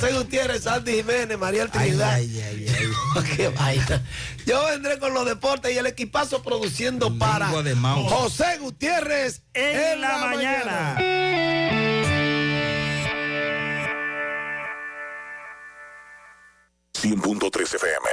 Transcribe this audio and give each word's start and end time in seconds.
José 0.00 0.12
Gutiérrez, 0.12 0.62
Sandy 0.62 0.92
Jiménez, 0.92 1.36
María 1.36 1.66
Trinidad. 1.66 2.12
Ay, 2.14 2.40
ay, 2.40 2.66
ay, 2.68 2.92
ay. 3.16 3.24
Qué 3.36 3.48
vaina. 3.48 4.00
Yo 4.46 4.64
vendré 4.66 5.00
con 5.00 5.12
los 5.12 5.26
deportes 5.26 5.74
y 5.74 5.78
el 5.78 5.86
equipazo 5.86 6.40
produciendo 6.40 7.18
para 7.18 7.46
Lengua 7.46 7.62
de 7.64 7.74
mouse. 7.74 8.12
José 8.12 8.58
Gutiérrez 8.58 9.42
En 9.54 10.00
la 10.00 10.18
mañana. 10.18 10.96
FM. 17.58 18.08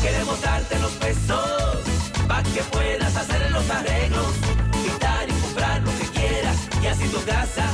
Queremos 0.00 0.40
darte 0.40 0.78
los 0.78 0.92
pesos 0.92 1.78
para 2.28 2.42
que 2.44 2.62
puedas 2.70 3.16
hacer 3.16 3.50
los 3.50 3.68
arreglos, 3.68 4.32
quitar 4.84 5.28
y 5.28 5.32
comprar 5.32 5.82
lo 5.82 5.90
que 5.98 6.06
quieras 6.18 6.56
y 6.80 6.86
así 6.86 7.08
tu 7.08 7.20
casa 7.24 7.68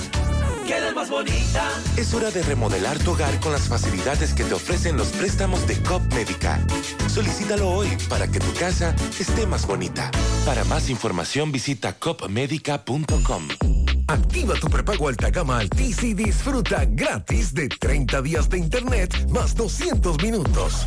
quede 0.64 0.92
más 0.92 1.10
bonita. 1.10 1.70
Es 1.96 2.14
hora 2.14 2.30
de 2.30 2.42
remodelar 2.42 2.98
tu 2.98 3.12
hogar 3.12 3.38
con 3.40 3.52
las 3.52 3.68
facilidades 3.68 4.34
que 4.34 4.44
te 4.44 4.54
ofrecen 4.54 4.96
los 4.96 5.08
préstamos 5.08 5.66
de 5.66 5.76
COP 5.82 6.02
Médica. 6.14 6.60
Solicítalo 7.08 7.70
hoy 7.70 7.88
para 8.08 8.26
que 8.28 8.40
tu 8.40 8.52
casa 8.54 8.94
esté 9.18 9.46
más 9.46 9.66
bonita. 9.66 10.10
Para 10.44 10.64
más 10.64 10.90
información 10.90 11.52
visita 11.52 11.92
copmedica.com. 11.92 13.48
Activa 14.06 14.54
tu 14.54 14.68
prepago 14.68 15.08
alta 15.08 15.30
gama 15.30 15.58
Altis 15.58 16.02
y 16.02 16.14
disfruta 16.14 16.84
gratis 16.86 17.54
de 17.54 17.68
30 17.68 18.22
días 18.22 18.48
de 18.48 18.58
internet 18.58 19.28
más 19.30 19.54
200 19.54 20.22
minutos. 20.22 20.86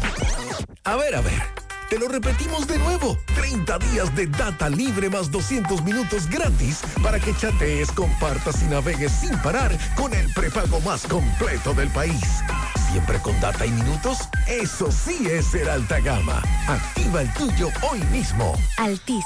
A 0.84 0.96
ver, 0.96 1.16
a 1.16 1.22
ver. 1.22 1.67
Te 1.90 1.98
lo 1.98 2.10
repetimos 2.10 2.68
de 2.68 2.78
nuevo. 2.80 3.18
30 3.36 3.80
días 3.80 4.14
de 4.14 4.28
data 4.28 4.70
libre 4.70 5.10
más 5.10 5.32
200 5.32 5.84
minutos 5.84 6.28
gratis 6.30 6.82
para 7.02 7.18
que 7.18 7.34
chatees, 7.34 7.92
compartas 7.92 8.62
y 8.62 8.66
navegues 8.66 9.12
sin 9.12 9.38
parar 9.42 9.72
con 9.96 10.14
el 10.14 10.32
prepago 10.34 10.82
más 10.82 11.08
completo 11.08 11.74
del 11.74 11.90
país. 11.90 12.44
Siempre 12.92 13.20
con 13.20 13.40
data 13.40 13.66
y 13.66 13.72
minutos. 13.72 14.18
Eso 14.48 14.92
sí 14.92 15.28
es 15.30 15.46
ser 15.48 15.70
alta 15.70 16.00
gama. 16.00 16.42
Activa 16.68 17.22
el 17.22 17.34
tuyo 17.34 17.70
hoy 17.90 18.00
mismo. 18.12 18.54
Altis, 18.78 19.26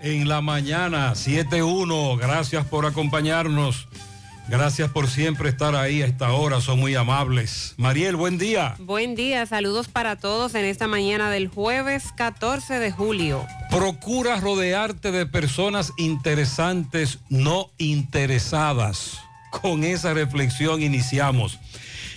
En 0.00 0.28
la 0.28 0.40
mañana 0.40 1.12
7.1. 1.14 2.18
Gracias 2.18 2.64
por 2.66 2.86
acompañarnos. 2.86 3.88
Gracias 4.48 4.90
por 4.90 5.08
siempre 5.08 5.50
estar 5.50 5.74
ahí 5.74 6.02
a 6.02 6.06
esta 6.06 6.32
hora. 6.32 6.60
Son 6.60 6.78
muy 6.78 6.94
amables. 6.94 7.74
Mariel, 7.76 8.16
buen 8.16 8.38
día. 8.38 8.76
Buen 8.78 9.14
día, 9.14 9.44
saludos 9.44 9.88
para 9.88 10.16
todos 10.16 10.54
en 10.54 10.64
esta 10.64 10.86
mañana 10.86 11.30
del 11.30 11.48
jueves 11.48 12.12
14 12.16 12.78
de 12.78 12.90
julio. 12.92 13.44
Procura 13.70 14.36
rodearte 14.40 15.10
de 15.10 15.26
personas 15.26 15.92
interesantes, 15.98 17.18
no 17.28 17.70
interesadas. 17.76 19.18
Con 19.50 19.84
esa 19.84 20.14
reflexión 20.14 20.80
iniciamos. 20.80 21.58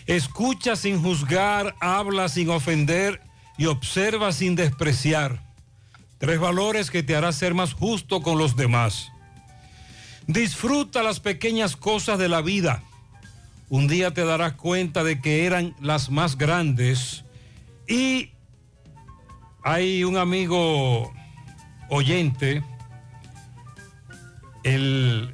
Escucha 0.06 0.76
sin 0.76 1.02
juzgar, 1.02 1.76
habla 1.82 2.30
sin 2.30 2.50
ofender 2.50 3.22
y 3.58 3.66
observa 3.66 4.32
sin 4.32 4.56
despreciar. 4.56 5.51
Tres 6.22 6.40
valores 6.40 6.92
que 6.92 7.02
te 7.02 7.16
hará 7.16 7.32
ser 7.32 7.56
más 7.56 7.74
justo 7.74 8.22
con 8.22 8.38
los 8.38 8.56
demás. 8.56 9.12
Disfruta 10.28 11.02
las 11.02 11.20
pequeñas 11.20 11.76
cosas 11.76 12.20
de 12.20 12.30
la 12.30 12.42
vida. 12.44 12.84
Un 13.70 13.88
día 13.88 14.14
te 14.14 14.24
darás 14.24 14.54
cuenta 14.54 15.04
de 15.04 15.20
que 15.20 15.48
eran 15.48 15.76
las 15.82 16.12
más 16.12 16.38
grandes. 16.38 17.26
Y 17.88 18.34
hay 19.64 20.04
un 20.04 20.16
amigo 20.16 21.12
oyente, 21.90 22.64
el 24.64 25.34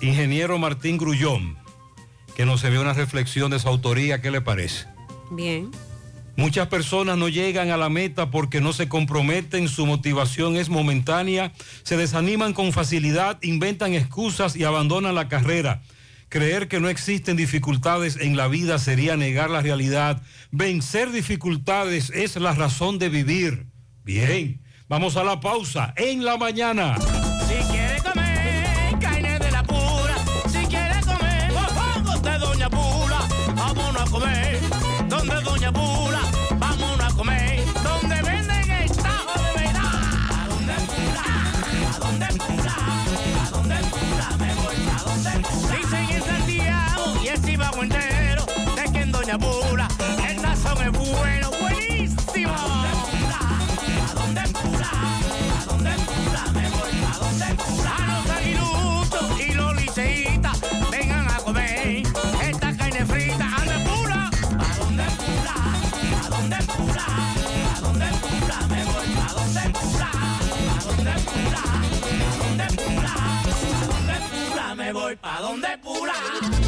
ingeniero 0.00 0.58
Martín 0.58 0.98
Grullón, 0.98 1.56
que 2.34 2.44
nos 2.46 2.64
envió 2.64 2.80
una 2.80 2.94
reflexión 2.94 3.52
de 3.52 3.60
su 3.60 3.68
autoría. 3.68 4.20
¿Qué 4.20 4.32
le 4.32 4.40
parece? 4.40 4.86
Bien. 5.30 5.70
Muchas 6.36 6.68
personas 6.68 7.16
no 7.16 7.28
llegan 7.28 7.70
a 7.70 7.78
la 7.78 7.88
meta 7.88 8.30
porque 8.30 8.60
no 8.60 8.74
se 8.74 8.88
comprometen, 8.88 9.68
su 9.68 9.86
motivación 9.86 10.56
es 10.56 10.68
momentánea, 10.68 11.52
se 11.82 11.96
desaniman 11.96 12.52
con 12.52 12.72
facilidad, 12.72 13.38
inventan 13.42 13.94
excusas 13.94 14.54
y 14.54 14.64
abandonan 14.64 15.14
la 15.14 15.28
carrera. 15.28 15.82
Creer 16.28 16.68
que 16.68 16.78
no 16.78 16.90
existen 16.90 17.36
dificultades 17.36 18.16
en 18.16 18.36
la 18.36 18.48
vida 18.48 18.78
sería 18.78 19.16
negar 19.16 19.48
la 19.48 19.62
realidad. 19.62 20.22
Vencer 20.50 21.10
dificultades 21.10 22.10
es 22.10 22.36
la 22.36 22.52
razón 22.52 22.98
de 22.98 23.08
vivir. 23.08 23.66
Bien, 24.04 24.60
vamos 24.88 25.16
a 25.16 25.24
la 25.24 25.40
pausa 25.40 25.94
en 25.96 26.24
la 26.24 26.36
mañana. 26.36 26.96
Dicen 45.36 46.08
en 46.10 46.22
Santiago 46.22 47.14
y 47.22 47.28
el 47.28 47.42
Chivago 47.42 47.82
entero, 47.82 48.46
de 48.74 48.92
que 48.92 49.04
Doña 49.04 49.38
Pula 49.38 49.75
Me 74.86 74.92
voy 74.92 75.16
pa' 75.16 75.40
donde 75.40 75.66
Pula. 75.82 76.65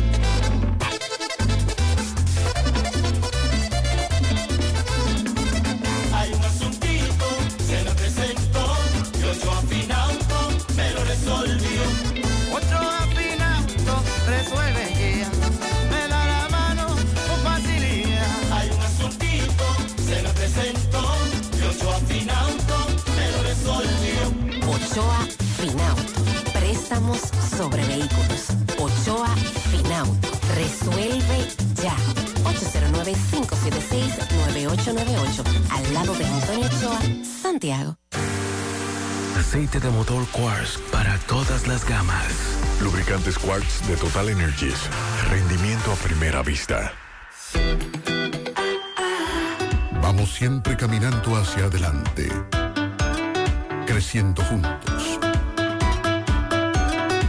Préstamos 26.89 27.21
sobre 27.55 27.85
vehículos. 27.85 28.49
Ochoa 28.79 29.29
Finauto. 29.71 30.29
Resuelve 30.55 31.47
ya. 31.83 31.95
809-576-9898. 32.45 35.45
Al 35.71 35.93
lado 35.93 36.15
de 36.15 36.25
Antonio 36.25 36.67
Ochoa, 36.67 36.99
Santiago. 37.43 37.99
Aceite 39.39 39.81
de 39.81 39.91
motor 39.91 40.27
Quartz 40.33 40.79
para 40.91 41.19
todas 41.27 41.67
las 41.67 41.85
gamas. 41.87 42.33
Lubricantes 42.81 43.39
Quartz 43.39 43.87
de 43.87 43.95
Total 43.97 44.31
Energies. 44.31 44.89
Rendimiento 45.29 45.93
a 45.93 45.97
primera 45.97 46.43
vista. 46.43 46.95
Vamos 50.01 50.33
siempre 50.33 50.75
caminando 50.75 51.37
hacia 51.37 51.67
adelante, 51.67 52.33
creciendo 53.87 54.43
juntos, 54.45 54.98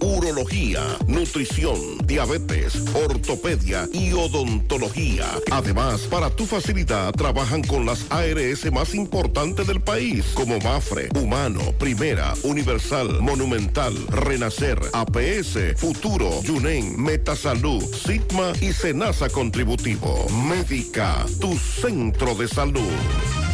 urología, 0.00 0.80
nutrición, 1.06 1.78
diabetes, 2.04 2.74
ortopedia 2.92 3.88
y 3.92 4.12
odontología. 4.12 5.26
Además, 5.52 6.02
para 6.10 6.28
tu 6.28 6.44
facilidad 6.44 7.12
trabajan 7.12 7.62
con 7.62 7.86
las 7.86 8.04
ARS 8.10 8.72
más 8.72 8.94
importantes 8.96 9.66
del 9.68 9.80
país, 9.80 10.24
como 10.34 10.58
Mafre, 10.58 11.08
Humano, 11.14 11.60
Primera, 11.78 12.34
Universal, 12.42 13.20
Monumental, 13.20 13.94
Renacer, 14.08 14.80
APS, 14.92 15.76
Futuro, 15.76 16.42
Yunen, 16.42 17.00
Metasalud, 17.00 17.84
Sigma 17.94 18.52
y 18.60 18.72
Senasa 18.72 19.28
Contributivo. 19.28 20.26
Médica, 20.30 21.24
tu 21.40 21.56
centro 21.56 22.34
de 22.34 22.48
salud. 22.48 23.53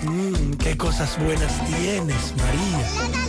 Mmm, 0.04 0.54
qué 0.54 0.76
cosas 0.76 1.16
buenas 1.24 1.64
tienes, 1.68 2.34
María. 2.38 3.29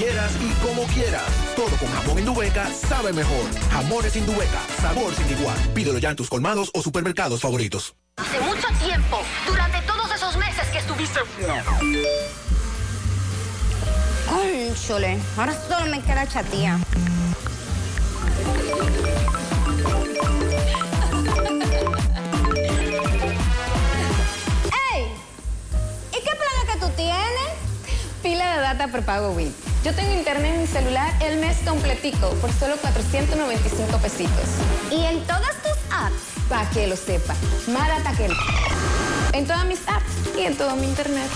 quieras 0.00 0.32
y 0.40 0.48
como 0.64 0.84
quieras. 0.94 1.22
Todo 1.54 1.76
con 1.76 1.88
jamón 1.92 2.18
Indubeca 2.18 2.70
sabe 2.72 3.12
mejor. 3.12 3.44
Jamones 3.70 4.16
Indubeca, 4.16 4.58
sabor 4.80 5.14
sin 5.14 5.30
igual. 5.30 5.58
Pídelo 5.74 5.98
ya 5.98 6.08
en 6.10 6.16
tus 6.16 6.30
colmados 6.30 6.70
o 6.72 6.80
supermercados 6.80 7.42
favoritos. 7.42 7.94
Hace 8.16 8.40
mucho 8.40 8.66
tiempo, 8.82 9.20
durante 9.46 9.82
todos 9.82 10.10
esos 10.14 10.38
meses 10.38 10.66
que 10.68 10.78
estuviste... 10.78 11.20
Ay, 14.32 14.72
chole, 14.86 15.18
ahora 15.36 15.52
solo 15.68 15.84
me 15.90 16.00
queda 16.00 16.26
chatía. 16.26 16.78
¡Ey! 24.94 25.12
¿Y 26.10 26.14
qué 26.14 26.30
plan 26.30 26.54
es 26.64 26.72
que 26.72 26.78
tú 26.80 26.88
tienes? 26.96 27.50
Pila 28.22 28.56
de 28.56 28.62
data 28.62 28.88
prepago 28.88 29.32
Win. 29.32 29.52
Yo 29.82 29.94
tengo 29.94 30.12
internet 30.12 30.52
en 30.54 30.60
mi 30.60 30.66
celular 30.66 31.10
el 31.22 31.38
mes 31.38 31.56
completico 31.64 32.28
por 32.42 32.52
solo 32.52 32.76
495 32.76 33.96
pesitos. 33.98 34.44
¿Y 34.90 35.04
en 35.04 35.20
todas 35.22 35.56
tus 35.62 35.72
apps? 35.90 36.48
Para 36.50 36.68
que 36.68 36.86
lo 36.86 36.96
sepa. 36.96 37.34
Más 37.68 37.88
data 37.88 38.12
que... 38.14 38.28
En 39.32 39.46
todas 39.46 39.64
mis 39.64 39.80
apps 39.88 40.36
y 40.38 40.42
en 40.42 40.54
todo 40.56 40.76
mi 40.76 40.86
internet. 40.86 41.30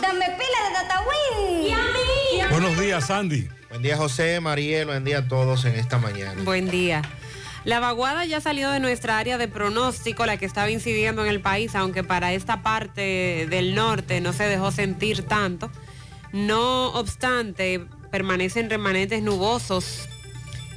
Dame 0.00 0.24
pila 0.24 0.58
de 0.66 0.72
data 0.72 1.02
Win. 1.02 1.62
¿Y 1.64 1.72
a 1.72 1.76
mí? 1.76 2.50
Buenos 2.50 2.78
días, 2.78 3.06
Sandy. 3.06 3.46
Buen 3.68 3.82
día, 3.82 3.98
José, 3.98 4.40
Mariel, 4.40 4.86
buen 4.86 5.04
día 5.04 5.18
a 5.18 5.28
todos 5.28 5.66
en 5.66 5.74
esta 5.74 5.98
mañana. 5.98 6.40
Buen 6.44 6.70
día. 6.70 7.02
La 7.64 7.80
vaguada 7.80 8.26
ya 8.26 8.42
salió 8.42 8.70
de 8.70 8.78
nuestra 8.78 9.18
área 9.18 9.38
de 9.38 9.48
pronóstico, 9.48 10.26
la 10.26 10.36
que 10.36 10.44
estaba 10.44 10.70
incidiendo 10.70 11.24
en 11.24 11.30
el 11.30 11.40
país, 11.40 11.74
aunque 11.74 12.04
para 12.04 12.34
esta 12.34 12.62
parte 12.62 13.46
del 13.48 13.74
norte 13.74 14.20
no 14.20 14.34
se 14.34 14.44
dejó 14.44 14.70
sentir 14.70 15.22
tanto. 15.22 15.70
No 16.32 16.88
obstante, 16.88 17.86
permanecen 18.10 18.68
remanentes 18.68 19.22
nubosos, 19.22 20.08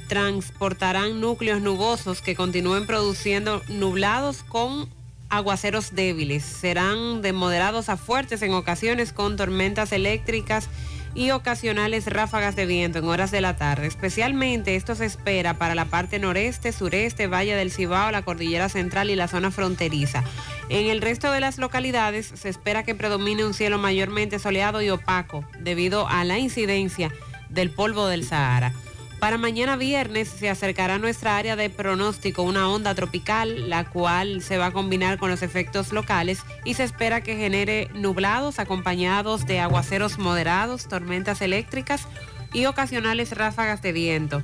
transportarán 0.08 1.20
núcleos 1.20 1.60
nubosos 1.60 2.22
que 2.22 2.34
continúen 2.34 2.86
produciendo 2.86 3.62
nublados 3.68 4.42
con 4.42 4.88
aguaceros 5.28 5.94
débiles. 5.94 6.42
Serán 6.42 7.20
de 7.20 7.34
moderados 7.34 7.90
a 7.90 7.98
fuertes 7.98 8.40
en 8.40 8.54
ocasiones 8.54 9.12
con 9.12 9.36
tormentas 9.36 9.92
eléctricas 9.92 10.70
y 11.14 11.30
ocasionales 11.30 12.06
ráfagas 12.06 12.56
de 12.56 12.66
viento 12.66 12.98
en 12.98 13.04
horas 13.06 13.30
de 13.30 13.40
la 13.40 13.56
tarde. 13.56 13.86
Especialmente 13.86 14.76
esto 14.76 14.94
se 14.94 15.04
espera 15.04 15.54
para 15.54 15.74
la 15.74 15.86
parte 15.86 16.18
noreste, 16.18 16.72
sureste, 16.72 17.26
Valle 17.26 17.54
del 17.54 17.70
Cibao, 17.70 18.10
la 18.10 18.22
Cordillera 18.22 18.68
Central 18.68 19.10
y 19.10 19.16
la 19.16 19.28
zona 19.28 19.50
fronteriza. 19.50 20.24
En 20.68 20.86
el 20.86 21.00
resto 21.00 21.30
de 21.32 21.40
las 21.40 21.58
localidades 21.58 22.32
se 22.34 22.48
espera 22.48 22.82
que 22.82 22.94
predomine 22.94 23.44
un 23.44 23.54
cielo 23.54 23.78
mayormente 23.78 24.38
soleado 24.38 24.82
y 24.82 24.90
opaco 24.90 25.44
debido 25.60 26.08
a 26.08 26.24
la 26.24 26.38
incidencia 26.38 27.12
del 27.48 27.70
polvo 27.70 28.06
del 28.06 28.24
Sahara. 28.24 28.72
Para 29.20 29.36
mañana 29.36 29.76
viernes 29.76 30.28
se 30.28 30.48
acercará 30.48 30.94
a 30.94 30.98
nuestra 30.98 31.36
área 31.36 31.56
de 31.56 31.70
pronóstico 31.70 32.42
una 32.42 32.68
onda 32.68 32.94
tropical, 32.94 33.68
la 33.68 33.84
cual 33.84 34.42
se 34.42 34.58
va 34.58 34.66
a 34.66 34.72
combinar 34.72 35.18
con 35.18 35.28
los 35.28 35.42
efectos 35.42 35.92
locales 35.92 36.42
y 36.64 36.74
se 36.74 36.84
espera 36.84 37.20
que 37.20 37.36
genere 37.36 37.90
nublados 37.94 38.60
acompañados 38.60 39.44
de 39.44 39.58
aguaceros 39.58 40.18
moderados, 40.18 40.86
tormentas 40.86 41.42
eléctricas 41.42 42.06
y 42.52 42.66
ocasionales 42.66 43.36
ráfagas 43.36 43.82
de 43.82 43.92
viento. 43.92 44.42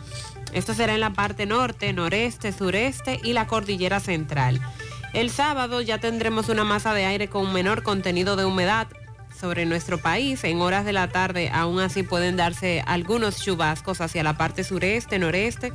Esto 0.52 0.75
será 0.75 0.95
en 0.95 1.00
la 1.00 1.12
parte 1.12 1.47
norte, 1.47 1.93
noreste, 1.93 2.52
sureste 2.52 3.21
y 3.23 3.33
la 3.33 3.47
cordillera 3.47 4.00
central. 4.00 4.61
El 5.12 5.31
sábado 5.31 5.83
ya 5.83 5.99
tendremos 5.99 6.49
una 6.49 6.64
masa 6.64 6.93
de 6.95 7.04
aire 7.04 7.28
con 7.28 7.52
menor 7.52 7.85
contenido 7.85 8.35
de 8.35 8.45
humedad 8.45 8.88
sobre 9.45 9.67
nuestro 9.67 9.99
país. 9.99 10.43
En 10.45 10.63
horas 10.63 10.87
de 10.87 10.95
la 10.95 11.09
tarde 11.09 11.51
aún 11.53 11.79
así 11.79 12.03
pueden 12.03 12.35
darse 12.35 12.83
algunos 12.87 13.43
chubascos 13.43 14.01
hacia 14.01 14.23
la 14.23 14.39
parte 14.39 14.65
sureste, 14.65 15.19
noreste 15.19 15.71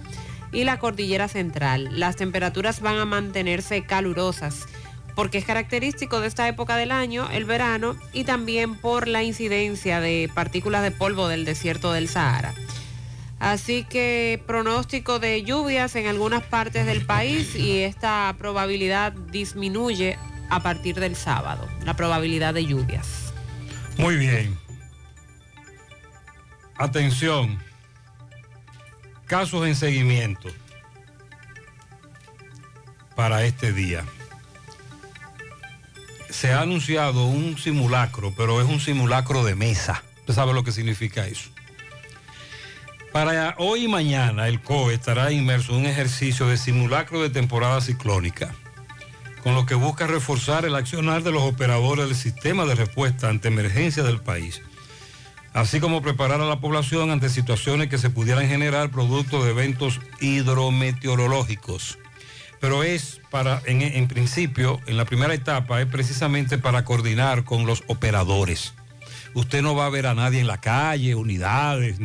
y 0.52 0.64
la 0.64 0.80
cordillera 0.80 1.28
central. 1.28 1.88
Las 1.92 2.16
temperaturas 2.16 2.82
van 2.82 2.98
a 2.98 3.06
mantenerse 3.06 3.84
calurosas 3.84 4.66
porque 5.14 5.38
es 5.38 5.46
característico 5.46 6.20
de 6.20 6.28
esta 6.28 6.48
época 6.48 6.78
del 6.78 6.90
año, 6.90 7.30
el 7.30 7.46
verano, 7.46 7.96
y 8.12 8.24
también 8.24 8.74
por 8.74 9.08
la 9.08 9.22
incidencia 9.22 10.02
de 10.02 10.32
partículas 10.34 10.82
de 10.82 10.90
polvo 10.90 11.28
del 11.28 11.46
desierto 11.46 11.94
del 11.94 12.10
Sahara. 12.10 12.56
Así 13.38 13.84
que 13.84 14.42
pronóstico 14.48 15.20
de 15.20 15.44
lluvias 15.44 15.96
en 15.96 16.08
algunas 16.08 16.42
partes 16.42 16.88
del 16.88 17.06
país 17.06 17.56
y 17.56 17.82
esta 17.84 18.36
probabilidad 18.40 19.12
disminuye 19.12 20.18
a 20.50 20.60
partir 20.64 21.00
del 21.00 21.16
sábado, 21.16 21.68
la 21.86 21.94
probabilidad 21.96 22.56
de 22.56 22.66
lluvias. 22.66 23.29
Muy 24.00 24.16
bien. 24.16 24.58
Atención. 26.78 27.60
Casos 29.26 29.68
en 29.68 29.76
seguimiento 29.76 30.48
para 33.14 33.44
este 33.44 33.74
día. 33.74 34.06
Se 36.30 36.54
ha 36.54 36.62
anunciado 36.62 37.26
un 37.26 37.58
simulacro, 37.58 38.34
pero 38.38 38.62
es 38.62 38.70
un 38.70 38.80
simulacro 38.80 39.44
de 39.44 39.56
mesa. 39.56 40.02
Usted 40.22 40.34
sabe 40.34 40.54
lo 40.54 40.64
que 40.64 40.72
significa 40.72 41.28
eso. 41.28 41.50
Para 43.12 43.56
hoy 43.58 43.84
y 43.84 43.88
mañana 43.90 44.48
el 44.48 44.62
COE 44.62 44.94
estará 44.94 45.34
inmerso 45.34 45.74
en 45.74 45.80
un 45.80 45.86
ejercicio 45.88 46.48
de 46.48 46.56
simulacro 46.56 47.22
de 47.22 47.30
temporada 47.30 47.82
ciclónica, 47.82 48.56
con 49.44 49.56
lo 49.56 49.66
que 49.66 49.76
busca 49.76 50.08
reforzar 50.08 50.66
el 50.66 50.76
accionar 50.76 51.24
de 51.24 51.32
los 51.32 51.44
operadores 51.44 52.08
del 52.08 52.16
sistema 52.16 52.66
de 52.66 52.76
respuesta 52.76 53.30
ante 53.30 53.48
emergencias 53.48 54.06
del 54.06 54.22
país, 54.22 54.62
así 55.54 55.80
como 55.80 56.02
preparar 56.02 56.42
a 56.42 56.46
la 56.46 56.60
población 56.60 57.12
ante 57.12 57.30
situaciones 57.30 57.90
que 57.90 57.98
se 57.98 58.10
pudieran 58.10 58.48
generar 58.48 58.92
producto 58.92 59.44
de 59.44 59.52
eventos 59.52 60.00
hidrometeorológicos. 60.20 61.98
Pero 62.60 62.84
es 62.84 63.22
para, 63.30 63.62
en, 63.66 63.82
en 63.82 64.08
principio, 64.08 64.82
en 64.86 64.98
la 64.98 65.06
primera 65.06 65.34
etapa, 65.34 65.82
es 65.82 65.88
precisamente 65.88 66.58
para 66.58 66.84
coordinar 66.84 67.46
con 67.46 67.66
los 67.66 67.84
operadores. 67.88 68.74
Usted 69.34 69.62
no 69.62 69.76
va 69.76 69.86
a 69.86 69.90
ver 69.90 70.08
a 70.08 70.16
nadie 70.16 70.42
en 70.42 70.48
la 70.48 70.60
calle, 70.60 71.16
unidades, 71.16 72.00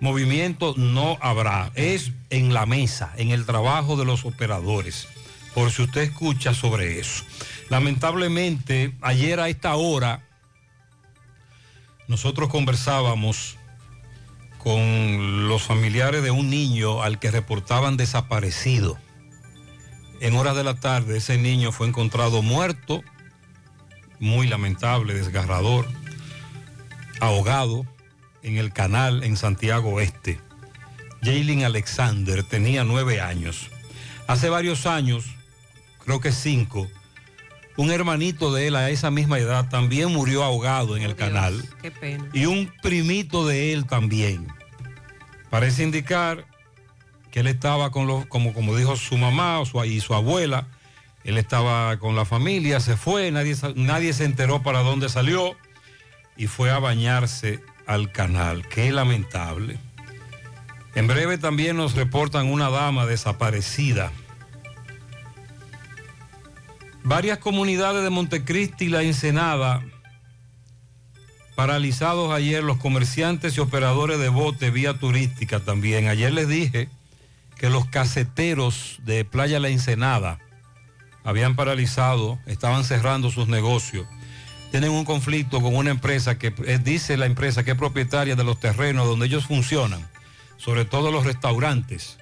movimiento 0.00 0.74
no 0.76 1.18
habrá. 1.20 1.70
Es 1.74 2.12
en 2.30 2.52
la 2.54 2.66
mesa, 2.66 3.12
en 3.16 3.30
el 3.30 3.46
trabajo 3.46 3.96
de 3.96 4.04
los 4.04 4.24
operadores, 4.24 5.08
por 5.54 5.70
si 5.70 5.82
usted 5.82 6.02
escucha 6.02 6.52
sobre 6.52 6.98
eso. 6.98 7.24
Lamentablemente, 7.70 8.94
ayer 9.00 9.40
a 9.40 9.48
esta 9.48 9.74
hora, 9.76 10.22
nosotros 12.08 12.50
conversábamos 12.50 13.56
con 14.58 15.48
los 15.48 15.62
familiares 15.62 16.22
de 16.22 16.30
un 16.30 16.50
niño 16.50 17.02
al 17.02 17.18
que 17.18 17.30
reportaban 17.30 17.96
desaparecido. 17.96 18.98
En 20.20 20.36
horas 20.36 20.56
de 20.56 20.64
la 20.64 20.74
tarde 20.74 21.18
ese 21.18 21.38
niño 21.38 21.70
fue 21.70 21.86
encontrado 21.86 22.40
muerto, 22.42 23.02
muy 24.20 24.46
lamentable, 24.46 25.14
desgarrador, 25.14 25.86
ahogado 27.20 27.86
en 28.42 28.56
el 28.56 28.72
canal 28.72 29.22
en 29.22 29.36
Santiago 29.36 29.90
Oeste. 29.90 30.40
Jaylin 31.22 31.64
Alexander 31.64 32.42
tenía 32.42 32.84
nueve 32.84 33.20
años. 33.20 33.70
Hace 34.26 34.48
varios 34.48 34.86
años, 34.86 35.26
creo 36.04 36.20
que 36.20 36.32
cinco, 36.32 36.88
un 37.76 37.90
hermanito 37.90 38.52
de 38.52 38.68
él 38.68 38.76
a 38.76 38.90
esa 38.90 39.10
misma 39.10 39.38
edad 39.38 39.68
también 39.68 40.12
murió 40.12 40.44
ahogado 40.44 40.96
en 40.96 41.02
el 41.02 41.16
canal. 41.16 41.62
Qué 41.82 41.90
pena. 41.90 42.28
Y 42.32 42.46
un 42.46 42.72
primito 42.82 43.46
de 43.46 43.72
él 43.72 43.86
también. 43.86 44.46
Parece 45.50 45.82
indicar 45.82 46.46
que 47.30 47.40
él 47.40 47.46
estaba 47.48 47.90
con 47.90 48.06
los, 48.06 48.26
como, 48.26 48.52
como 48.54 48.76
dijo 48.76 48.96
su 48.96 49.16
mamá 49.16 49.58
o 49.58 49.66
su, 49.66 49.84
y 49.84 50.00
su 50.00 50.14
abuela, 50.14 50.68
él 51.24 51.38
estaba 51.38 51.98
con 51.98 52.14
la 52.14 52.24
familia, 52.24 52.78
se 52.80 52.96
fue, 52.96 53.30
nadie, 53.32 53.56
nadie 53.74 54.12
se 54.12 54.24
enteró 54.24 54.62
para 54.62 54.80
dónde 54.80 55.08
salió 55.08 55.56
y 56.36 56.46
fue 56.46 56.70
a 56.70 56.78
bañarse 56.78 57.60
al 57.86 58.12
canal. 58.12 58.66
Qué 58.68 58.92
lamentable. 58.92 59.78
En 60.94 61.08
breve 61.08 61.38
también 61.38 61.76
nos 61.76 61.94
reportan 61.94 62.46
una 62.46 62.70
dama 62.70 63.04
desaparecida. 63.06 64.12
Varias 67.06 67.36
comunidades 67.36 68.02
de 68.02 68.08
Montecristi 68.08 68.86
y 68.86 68.88
la 68.88 69.02
Ensenada 69.02 69.82
paralizados 71.54 72.32
ayer 72.32 72.64
los 72.64 72.78
comerciantes 72.78 73.58
y 73.58 73.60
operadores 73.60 74.18
de 74.18 74.30
bote 74.30 74.70
vía 74.70 74.98
turística 74.98 75.60
también. 75.60 76.08
Ayer 76.08 76.32
les 76.32 76.48
dije 76.48 76.88
que 77.58 77.68
los 77.68 77.84
caseteros 77.84 79.00
de 79.04 79.26
Playa 79.26 79.60
La 79.60 79.68
Ensenada 79.68 80.38
habían 81.24 81.56
paralizado, 81.56 82.38
estaban 82.46 82.84
cerrando 82.84 83.30
sus 83.30 83.48
negocios. 83.48 84.06
Tienen 84.70 84.90
un 84.90 85.04
conflicto 85.04 85.60
con 85.60 85.76
una 85.76 85.90
empresa 85.90 86.38
que 86.38 86.54
eh, 86.64 86.78
dice 86.82 87.18
la 87.18 87.26
empresa 87.26 87.64
que 87.64 87.72
es 87.72 87.76
propietaria 87.76 88.34
de 88.34 88.44
los 88.44 88.58
terrenos 88.58 89.06
donde 89.06 89.26
ellos 89.26 89.44
funcionan, 89.44 90.08
sobre 90.56 90.86
todo 90.86 91.12
los 91.12 91.24
restaurantes. 91.26 92.16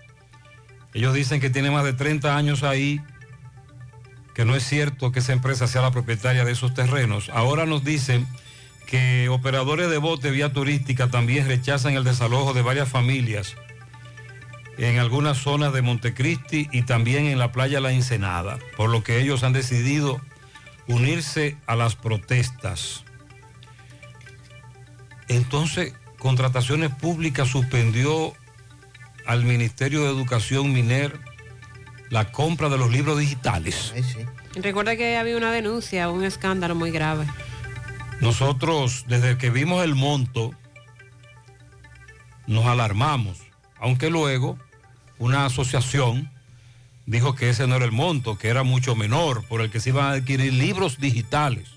Ellos 0.93 1.15
dicen 1.15 1.41
que 1.41 1.51
tiene 1.51 1.71
más 1.71 1.85
de 1.85 1.93
30 1.93 2.37
años 2.37 2.65
ahí, 2.65 3.01
que 4.35 4.45
no 4.45 4.55
es 4.55 4.65
cierto 4.65 5.13
que 5.13 5.21
esa 5.21 5.33
empresa 5.33 5.67
sea 5.67 5.83
la 5.83 5.91
propietaria 5.91 6.45
de 6.45 6.53
esos 6.53 6.75
terrenos. 6.75 7.31
Ahora 7.35 7.67
nos 7.67 7.85
dicen 7.85 8.27
que 8.87 9.29
operadores 9.29 9.91
de 9.91 9.99
bote 9.99 10.31
vía 10.31 10.53
turística 10.53 11.09
también 11.09 11.47
rechazan 11.47 11.95
el 11.95 12.05
desalojo 12.05 12.53
de 12.55 12.63
varias 12.63 12.89
familias 12.89 13.57
en 14.79 14.99
algunas 14.99 15.39
zonas 15.39 15.73
de 15.73 15.83
Montecristi 15.83 16.69
y 16.73 16.83
también 16.83 17.27
en 17.27 17.39
la 17.39 17.53
playa 17.53 17.81
La 17.81 17.93
Ensenada, 17.93 18.59
por 18.77 18.91
lo 18.91 19.03
que 19.03 19.21
ellos 19.21 19.43
han 19.43 19.53
decidido 19.53 20.21
unirse 20.89 21.57
a 21.67 21.77
las 21.77 21.95
protestas. 21.95 23.05
Entonces, 25.29 25.95
Contrataciones 26.19 26.91
Públicas 26.91 27.49
suspendió 27.49 28.33
al 29.27 29.45
Ministerio 29.45 30.03
de 30.03 30.11
Educación 30.11 30.73
Miner 30.73 31.19
la 32.13 32.31
compra 32.31 32.69
de 32.69 32.77
los 32.77 32.91
libros 32.91 33.19
digitales. 33.19 33.95
Recuerda 34.55 34.97
que 34.97 35.17
había 35.17 35.35
una 35.35 35.51
denuncia, 35.51 36.11
un 36.11 36.25
escándalo 36.25 36.75
muy 36.75 36.91
grave. 36.91 37.25
Nosotros, 38.21 39.07
desde 39.09 39.39
que 39.39 39.49
vimos 39.49 39.83
el 39.83 39.95
monto, 39.95 40.53
nos 42.47 42.67
alarmamos, 42.67 43.39
aunque 43.81 44.11
luego 44.11 44.59
una 45.19 45.47
asociación 45.47 46.31
dijo 47.07 47.35
que 47.35 47.49
ese 47.49 47.67
no 47.67 47.77
era 47.77 47.87
el 47.87 47.93
monto, 47.93 48.37
que 48.37 48.49
era 48.49 48.63
mucho 48.63 48.95
menor, 48.95 49.49
por 49.49 49.63
el 49.63 49.71
que 49.71 49.81
se 49.81 49.89
iban 49.89 50.05
a 50.05 50.11
adquirir 50.11 50.53
libros 50.53 50.99
digitales. 50.99 51.71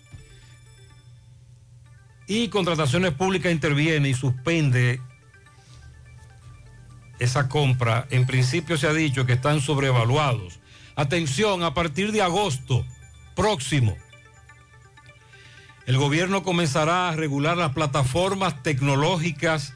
Y 2.27 2.49
Contrataciones 2.49 3.13
Públicas 3.13 3.53
interviene 3.53 4.09
y 4.09 4.13
suspende 4.13 4.99
esa 7.19 7.49
compra. 7.49 8.07
En 8.09 8.25
principio 8.25 8.77
se 8.77 8.87
ha 8.87 8.93
dicho 8.93 9.25
que 9.25 9.33
están 9.33 9.61
sobrevaluados. 9.61 10.59
Atención, 10.95 11.63
a 11.63 11.73
partir 11.73 12.11
de 12.11 12.21
agosto 12.21 12.85
próximo, 13.35 13.95
el 15.85 15.97
gobierno 15.97 16.43
comenzará 16.43 17.09
a 17.09 17.15
regular 17.15 17.57
las 17.57 17.73
plataformas 17.73 18.63
tecnológicas 18.63 19.73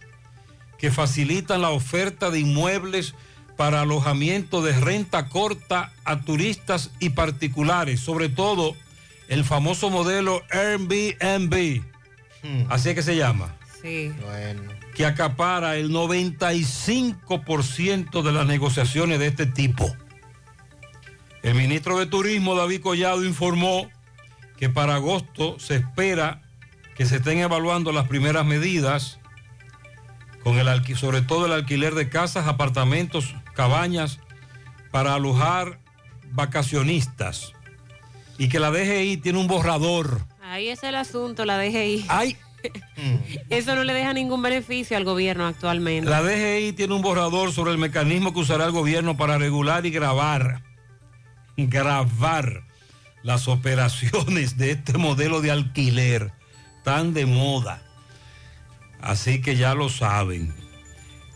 que 0.77 0.91
facilitan 0.91 1.61
la 1.61 1.69
oferta 1.69 2.31
de 2.31 2.39
inmuebles 2.39 3.13
para 3.57 3.81
alojamiento 3.81 4.61
de 4.61 4.71
renta 4.79 5.27
corta 5.27 5.91
a 6.05 6.21
turistas 6.21 6.91
y 6.99 7.09
particulares, 7.09 7.99
sobre 7.99 8.29
todo 8.29 8.75
el 9.27 9.43
famoso 9.43 9.89
modelo 9.89 10.41
Airbnb, 10.49 11.83
así 12.69 12.89
es 12.89 12.95
que 12.95 13.03
se 13.03 13.17
llama, 13.17 13.55
Sí. 13.81 14.11
Que 14.99 15.05
acapara 15.05 15.77
el 15.77 15.91
95% 15.91 18.21
de 18.21 18.31
las 18.33 18.45
negociaciones 18.45 19.17
de 19.17 19.27
este 19.27 19.45
tipo. 19.45 19.95
El 21.41 21.55
ministro 21.55 21.97
de 21.97 22.05
Turismo, 22.05 22.53
David 22.53 22.81
Collado, 22.81 23.23
informó 23.23 23.89
que 24.57 24.67
para 24.67 24.95
agosto 24.95 25.57
se 25.57 25.77
espera 25.77 26.41
que 26.97 27.05
se 27.05 27.15
estén 27.15 27.37
evaluando 27.37 27.93
las 27.93 28.09
primeras 28.09 28.45
medidas 28.45 29.21
con 30.43 30.57
el 30.57 30.97
sobre 30.97 31.21
todo 31.21 31.45
el 31.45 31.53
alquiler 31.53 31.95
de 31.95 32.09
casas, 32.09 32.47
apartamentos, 32.47 33.33
cabañas 33.53 34.19
para 34.91 35.13
alojar 35.13 35.79
vacacionistas 36.31 37.53
y 38.37 38.49
que 38.49 38.59
la 38.59 38.69
DGI 38.69 39.15
tiene 39.15 39.39
un 39.39 39.47
borrador. 39.47 40.25
Ahí 40.43 40.67
es 40.67 40.83
el 40.83 40.95
asunto, 40.95 41.45
la 41.45 41.57
DGI. 41.57 42.05
Eso 43.49 43.75
no 43.75 43.83
le 43.83 43.93
deja 43.93 44.13
ningún 44.13 44.41
beneficio 44.41 44.97
al 44.97 45.03
gobierno 45.03 45.45
actualmente. 45.45 46.09
La 46.09 46.21
DGI 46.21 46.73
tiene 46.73 46.93
un 46.93 47.01
borrador 47.01 47.51
sobre 47.51 47.71
el 47.71 47.77
mecanismo 47.77 48.33
que 48.33 48.39
usará 48.39 48.65
el 48.65 48.71
gobierno 48.71 49.17
para 49.17 49.37
regular 49.37 49.85
y 49.85 49.91
grabar, 49.91 50.63
grabar 51.57 52.63
las 53.23 53.47
operaciones 53.47 54.57
de 54.57 54.71
este 54.71 54.97
modelo 54.97 55.41
de 55.41 55.51
alquiler 55.51 56.31
tan 56.83 57.13
de 57.13 57.25
moda. 57.25 57.81
Así 59.01 59.41
que 59.41 59.55
ya 59.55 59.75
lo 59.75 59.89
saben. 59.89 60.53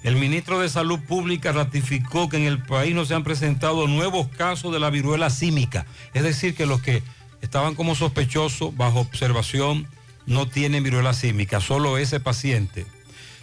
El 0.04 0.18
ministro 0.18 0.60
de 0.60 0.68
Salud 0.68 1.00
Pública 1.00 1.54
ratificó 1.54 2.28
que 2.28 2.36
en 2.36 2.44
el 2.44 2.62
país 2.62 2.94
no 2.94 3.06
se 3.06 3.16
han 3.16 3.24
presentado 3.24 3.88
nuevos 3.88 4.28
casos 4.28 4.74
de 4.74 4.80
la 4.80 4.90
viruela 4.90 5.30
símica. 5.30 5.86
Es 6.14 6.24
decir, 6.24 6.56
que 6.56 6.66
los 6.66 6.82
que 6.82 7.02
estaban 7.42 7.74
como 7.76 7.96
sospechosos 7.96 8.76
bajo 8.76 9.00
observación 9.00 9.88
no 10.26 10.48
tienen 10.48 10.84
viruela 10.84 11.14
símica, 11.14 11.60
solo 11.60 11.98
ese 11.98 12.20
paciente. 12.20 12.86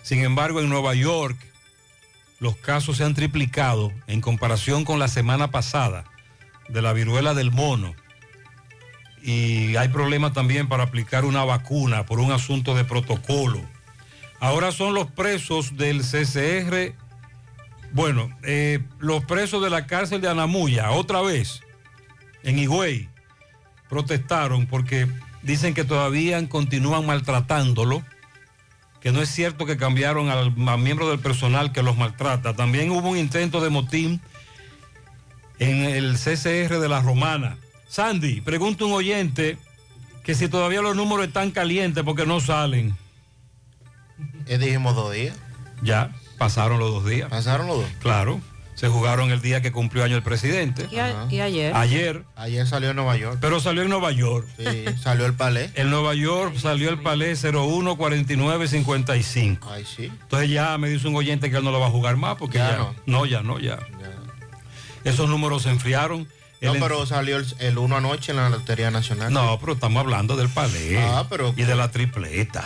Sin 0.03 0.23
embargo, 0.25 0.61
en 0.61 0.69
Nueva 0.69 0.95
York 0.95 1.37
los 2.41 2.57
casos 2.57 2.97
se 2.97 3.05
han 3.05 3.15
triplicado 3.15 3.93
en 4.07 4.23
comparación 4.23 4.85
con 4.85 4.99
la 4.99 5.09
semana 5.09 5.51
pasada 5.51 6.05
de 6.69 6.81
la 6.81 6.93
viruela 6.95 7.35
del 7.35 7.51
mono. 7.51 7.95
Y 9.23 9.77
hay 9.77 9.89
problemas 9.89 10.33
también 10.33 10.67
para 10.67 10.85
aplicar 10.85 11.27
una 11.27 11.45
vacuna 11.45 12.07
por 12.07 12.19
un 12.19 12.33
asunto 12.33 12.75
de 12.75 12.85
protocolo. 12.85 13.61
Ahora 14.41 14.73
son 14.73 14.95
los 14.95 15.11
presos 15.11 15.77
del 15.77 16.01
CCR, 16.01 16.95
bueno, 17.93 18.31
eh, 18.43 18.81
los 18.99 19.23
presos 19.25 19.63
de 19.63 19.69
la 19.69 19.87
cárcel 19.87 20.23
de 20.23 20.29
Anamuya, 20.29 20.93
otra 20.93 21.21
vez, 21.21 21.61
en 22.43 22.59
Higüey, 22.59 23.11
protestaron 23.91 24.67
porque 24.67 25.07
dicen 25.43 25.75
que 25.75 25.85
todavía 25.85 26.47
continúan 26.49 27.07
maltratándolo, 27.07 28.03
que 29.01 29.13
no 29.13 29.23
es 29.23 29.31
cierto 29.31 29.67
que 29.67 29.77
cambiaron 29.77 30.29
al, 30.29 30.55
a 30.69 30.77
miembro 30.77 31.09
del 31.09 31.19
personal 31.19 31.73
que 31.73 31.83
los 31.83 31.97
maltrata. 31.97 32.55
También 32.55 32.91
hubo 32.91 33.09
un 33.09 33.17
intento 33.17 33.61
de 33.61 33.71
motín 33.71 34.21
en 35.59 35.85
el 35.85 36.17
CCR 36.17 36.79
de 36.79 36.89
la 36.89 37.01
Romana. 37.01 37.59
Sandy, 37.89 38.41
pregunta 38.41 38.85
un 38.85 38.93
oyente 38.93 39.59
que 40.25 40.35
si 40.35 40.49
todavía 40.49 40.83
los 40.83 40.97
números 40.97 41.27
están 41.27 41.51
calientes 41.51 42.05
porque 42.05 42.27
no 42.27 42.41
salen. 42.41 42.97
Eh, 44.47 44.59
dijimos 44.59 44.95
dos 44.95 45.13
días. 45.13 45.37
Ya, 45.83 46.15
pasaron 46.39 46.79
los 46.79 46.91
dos 46.91 47.07
días. 47.07 47.31
¿Pasaron 47.31 47.67
los 47.67 47.79
dos? 47.79 47.87
Claro. 48.01 48.41
Se 48.81 48.89
jugaron 48.89 49.31
el 49.31 49.43
día 49.43 49.61
que 49.61 49.73
cumplió 49.73 50.05
año 50.05 50.17
el 50.17 50.23
presidente. 50.23 50.89
¿Y, 50.91 50.97
a- 50.99 51.27
y 51.29 51.41
ayer? 51.43 51.77
Ayer. 51.77 52.25
Ayer 52.35 52.67
salió 52.67 52.89
en 52.91 52.97
Nueva 52.97 53.15
York. 53.19 53.37
Pero 53.39 53.61
salió 53.61 53.83
en 53.83 53.91
Nueva 53.91 54.11
York. 54.11 54.47
Sí, 54.57 54.87
salió 55.03 55.27
el 55.27 55.35
palé. 55.35 55.71
En 55.75 55.91
Nueva 55.91 56.15
York 56.15 56.57
salió 56.57 56.89
el 56.89 56.99
palé 57.03 57.37
014955. 57.37 59.69
Ay, 59.71 59.85
sí. 59.85 60.05
Entonces 60.07 60.49
ya 60.51 60.79
me 60.79 60.89
dice 60.89 61.09
un 61.09 61.17
oyente 61.17 61.51
que 61.51 61.59
él 61.59 61.65
no 61.65 61.73
lo 61.73 61.81
va 61.81 61.89
a 61.89 61.91
jugar 61.91 62.17
más 62.17 62.37
porque 62.37 62.57
Ya 62.59 62.71
ya, 62.71 62.77
no. 62.79 62.95
no. 63.07 63.27
ya 63.27 63.43
no, 63.43 63.59
ya. 63.59 63.79
Esos 65.05 65.29
números 65.29 65.63
se 65.65 65.71
enfriaron. 65.71 66.27
No, 66.63 66.75
El 66.75 66.81
pero 66.81 67.07
salió 67.07 67.37
el, 67.39 67.47
el 67.59 67.79
uno 67.79 67.97
anoche 67.97 68.33
en 68.33 68.37
la 68.39 68.51
Lotería 68.51 68.91
Nacional. 68.91 69.33
No, 69.33 69.59
pero 69.61 69.73
estamos 69.73 69.99
hablando 70.01 70.37
del 70.37 70.49
palé 70.51 70.99
Ah, 71.03 71.25
pero- 71.29 71.55
y 71.57 71.63
de 71.63 71.75
la 71.75 71.91
tripleta. 71.91 72.65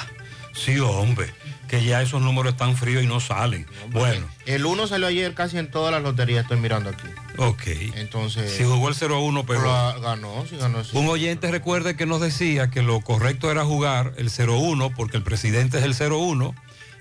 Sí, 0.52 0.78
hombre, 0.78 1.32
que 1.80 1.84
ya 1.84 2.02
esos 2.02 2.22
números 2.22 2.52
están 2.52 2.76
fríos 2.76 3.02
y 3.02 3.06
no 3.06 3.18
salen. 3.20 3.66
Bueno, 3.90 4.26
El 4.46 4.64
1 4.64 4.86
salió 4.86 5.08
ayer 5.08 5.34
casi 5.34 5.58
en 5.58 5.70
todas 5.70 5.92
las 5.92 6.02
loterías, 6.02 6.42
estoy 6.42 6.58
mirando 6.58 6.90
aquí. 6.90 7.06
ok. 7.36 7.62
Entonces. 7.96 8.52
Si 8.52 8.62
jugó 8.62 8.88
el 8.88 8.94
0-1, 8.94 9.44
pero... 9.46 9.62
Lo 9.62 10.00
ganó, 10.00 10.44
sí 10.48 10.56
ganó. 10.56 10.84
sí. 10.84 10.96
Un 10.96 11.08
oyente 11.08 11.50
recuerde 11.50 11.96
que 11.96 12.06
nos 12.06 12.20
decía 12.20 12.70
que 12.70 12.82
lo 12.82 13.00
correcto 13.00 13.50
era 13.50 13.64
jugar 13.64 14.12
el 14.18 14.30
01 14.30 14.90
porque 14.94 15.16
el 15.16 15.24
presidente 15.24 15.78
es 15.78 15.84
el 15.84 16.12
01, 16.12 16.54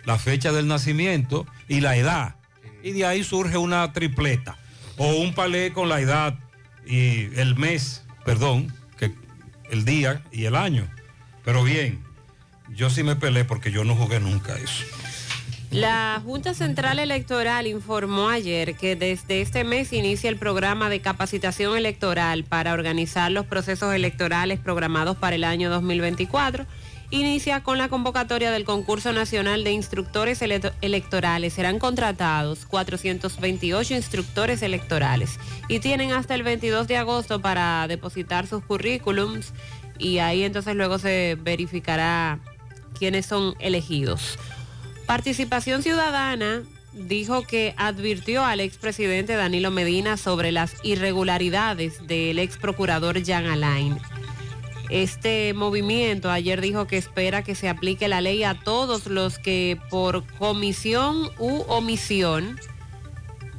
la 0.06 0.18
fecha 0.18 0.52
del 0.52 0.68
nacimiento 0.68 1.46
y 1.68 1.82
la 1.82 1.96
edad. 1.96 2.36
Y 2.82 2.92
de 2.94 3.06
ahí 3.06 3.24
surge 3.24 3.58
una 3.58 3.94
tripleta 3.94 4.58
o 4.98 5.08
un 5.18 5.34
palé 5.36 5.72
con 5.72 5.88
la 5.88 6.02
edad 6.02 6.40
y 6.86 7.26
el 7.40 7.56
mes, 7.56 8.04
perdón, 8.26 8.74
que 8.98 9.14
el 9.70 9.86
día 9.86 10.24
y 10.32 10.46
el 10.46 10.56
año. 10.56 10.88
Pero 11.46 11.64
bien, 11.64 12.04
yo 12.76 12.90
sí 12.90 13.04
me 13.04 13.16
peleé 13.16 13.46
porque 13.46 13.72
yo 13.72 13.84
no 13.84 13.96
jugué 13.96 14.20
nunca 14.20 14.56
eso. 14.58 14.84
La 15.72 16.22
Junta 16.24 16.54
Central 16.54 17.00
Electoral 17.00 17.66
informó 17.66 18.30
ayer 18.30 18.76
que 18.76 18.96
desde 18.96 19.42
este 19.42 19.64
mes 19.64 19.92
inicia 19.92 20.30
el 20.30 20.38
programa 20.38 20.88
de 20.88 21.02
capacitación 21.02 21.76
electoral 21.76 22.44
para 22.44 22.74
organizar 22.74 23.32
los 23.32 23.48
procesos 23.48 23.92
electorales 23.96 24.60
programados 24.60 25.18
para 25.18 25.36
el 25.36 25.44
año 25.44 25.72
2024. 25.72 26.68
Inicia 27.10 27.62
con 27.64 27.80
la 27.80 27.90
convocatoria 27.90 28.52
del 28.52 28.66
concurso 28.66 29.14
nacional 29.14 29.64
de 29.64 29.72
instructores 29.72 30.42
ele- 30.44 30.72
electorales. 30.82 31.54
Serán 31.54 31.80
contratados 31.80 32.66
428 32.68 33.96
instructores 33.96 34.62
electorales 34.62 35.40
y 35.70 35.80
tienen 35.80 36.12
hasta 36.12 36.36
el 36.36 36.44
22 36.44 36.88
de 36.88 36.98
agosto 36.98 37.40
para 37.42 37.88
depositar 37.88 38.46
sus 38.46 38.64
currículums 38.64 39.54
y 39.98 40.20
ahí 40.20 40.44
entonces 40.44 40.76
luego 40.76 40.98
se 41.00 41.36
verificará 41.42 42.40
quiénes 42.94 43.26
son 43.26 43.56
elegidos. 43.60 44.38
Participación 45.06 45.84
Ciudadana 45.84 46.64
dijo 46.94 47.44
que 47.44 47.74
advirtió 47.78 48.46
al 48.46 48.60
expresidente 48.60 49.36
Danilo 49.36 49.72
Medina 49.72 50.18
sobre 50.18 50.52
las 50.52 50.76
irregularidades 50.84 52.06
del 52.08 52.40
ex 52.40 52.58
procurador 52.58 53.22
Jean 53.22 53.48
Alain. 53.48 53.98
Este 54.90 55.54
movimiento 55.54 56.30
ayer 56.30 56.62
dijo 56.62 56.86
que 56.86 56.98
espera 56.98 57.44
que 57.44 57.56
se 57.56 57.68
aplique 57.68 58.08
la 58.08 58.22
ley 58.22 58.44
a 58.44 58.60
todos 58.60 59.08
los 59.08 59.40
que 59.40 59.80
por 59.90 60.26
comisión 60.38 61.32
u 61.40 61.64
omisión 61.68 62.60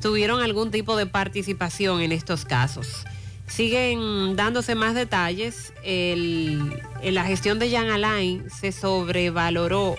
tuvieron 0.00 0.42
algún 0.42 0.70
tipo 0.70 0.96
de 0.96 1.06
participación 1.06 2.02
en 2.02 2.12
estos 2.12 2.44
casos. 2.44 3.04
Siguen 3.46 4.36
dándose 4.36 4.74
más 4.74 4.94
detalles. 4.94 5.72
En 5.82 6.80
la 7.02 7.24
gestión 7.24 7.58
de 7.58 7.70
Jean 7.70 7.90
Alain 7.90 8.50
se 8.50 8.72
sobrevaloró 8.72 9.96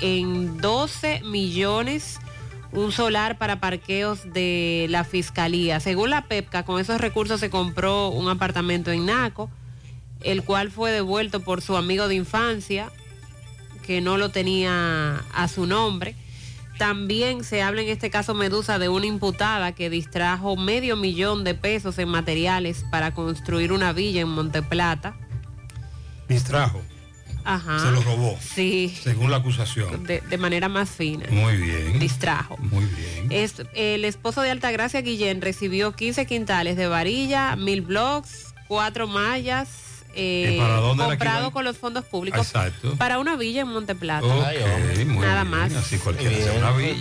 en 0.00 0.58
12 0.60 1.22
millones 1.24 2.18
un 2.72 2.92
solar 2.92 3.38
para 3.38 3.60
parqueos 3.60 4.32
de 4.32 4.86
la 4.90 5.04
fiscalía. 5.04 5.80
Según 5.80 6.10
la 6.10 6.22
PEPCA, 6.22 6.64
con 6.64 6.80
esos 6.80 7.00
recursos 7.00 7.40
se 7.40 7.50
compró 7.50 8.08
un 8.08 8.28
apartamento 8.28 8.90
en 8.90 9.06
Naco, 9.06 9.50
el 10.22 10.42
cual 10.44 10.70
fue 10.70 10.92
devuelto 10.92 11.40
por 11.40 11.62
su 11.62 11.76
amigo 11.76 12.08
de 12.08 12.16
infancia, 12.16 12.90
que 13.86 14.00
no 14.00 14.18
lo 14.18 14.30
tenía 14.30 15.24
a 15.32 15.48
su 15.48 15.66
nombre. 15.66 16.16
También 16.78 17.42
se 17.42 17.62
habla 17.62 17.80
en 17.82 17.88
este 17.88 18.10
caso 18.10 18.34
Medusa 18.34 18.78
de 18.78 18.88
una 18.88 19.06
imputada 19.06 19.72
que 19.72 19.88
distrajo 19.90 20.56
medio 20.56 20.96
millón 20.96 21.42
de 21.44 21.54
pesos 21.54 21.98
en 21.98 22.08
materiales 22.08 22.84
para 22.90 23.14
construir 23.14 23.72
una 23.72 23.92
villa 23.92 24.20
en 24.20 24.28
Monteplata. 24.28 25.16
Distrajo, 26.28 26.82
Ajá. 27.44 27.78
se 27.78 27.90
lo 27.92 28.02
robó, 28.02 28.36
Sí, 28.40 28.94
según 29.02 29.30
la 29.30 29.38
acusación. 29.38 30.04
de, 30.04 30.20
de 30.20 30.38
manera 30.38 30.68
más 30.68 30.90
fina. 30.90 31.24
Muy 31.30 31.56
bien. 31.56 31.98
Distrajo. 31.98 32.56
Muy 32.58 32.84
bien. 32.84 33.28
Es- 33.30 33.62
el 33.74 34.04
esposo 34.04 34.42
de 34.42 34.50
Altagracia 34.50 35.00
Guillén 35.00 35.40
recibió 35.40 35.92
15 35.94 36.26
quintales 36.26 36.76
de 36.76 36.88
varilla, 36.88 37.54
mil 37.56 37.80
blocks, 37.82 38.52
cuatro 38.68 39.06
mallas, 39.06 39.68
eh, 40.16 40.54
¿Y 40.54 40.58
para 40.58 40.76
dónde 40.76 41.04
era 41.04 41.12
que 41.12 41.18
comprado 41.18 41.50
con 41.50 41.64
los 41.64 41.76
fondos 41.76 42.04
públicos 42.04 42.46
Exacto. 42.46 42.96
para 42.96 43.18
una 43.18 43.36
villa 43.36 43.60
en 43.60 43.68
Monteplata. 43.68 44.26
Ok, 44.26 45.04
muy 45.06 45.26
Nada 45.26 45.44
bien. 45.44 45.50
más. 45.50 45.74
Así 45.74 45.98
cualquiera 45.98 46.36
hace 46.36 46.58
una 46.58 46.72
villa. 46.72 46.96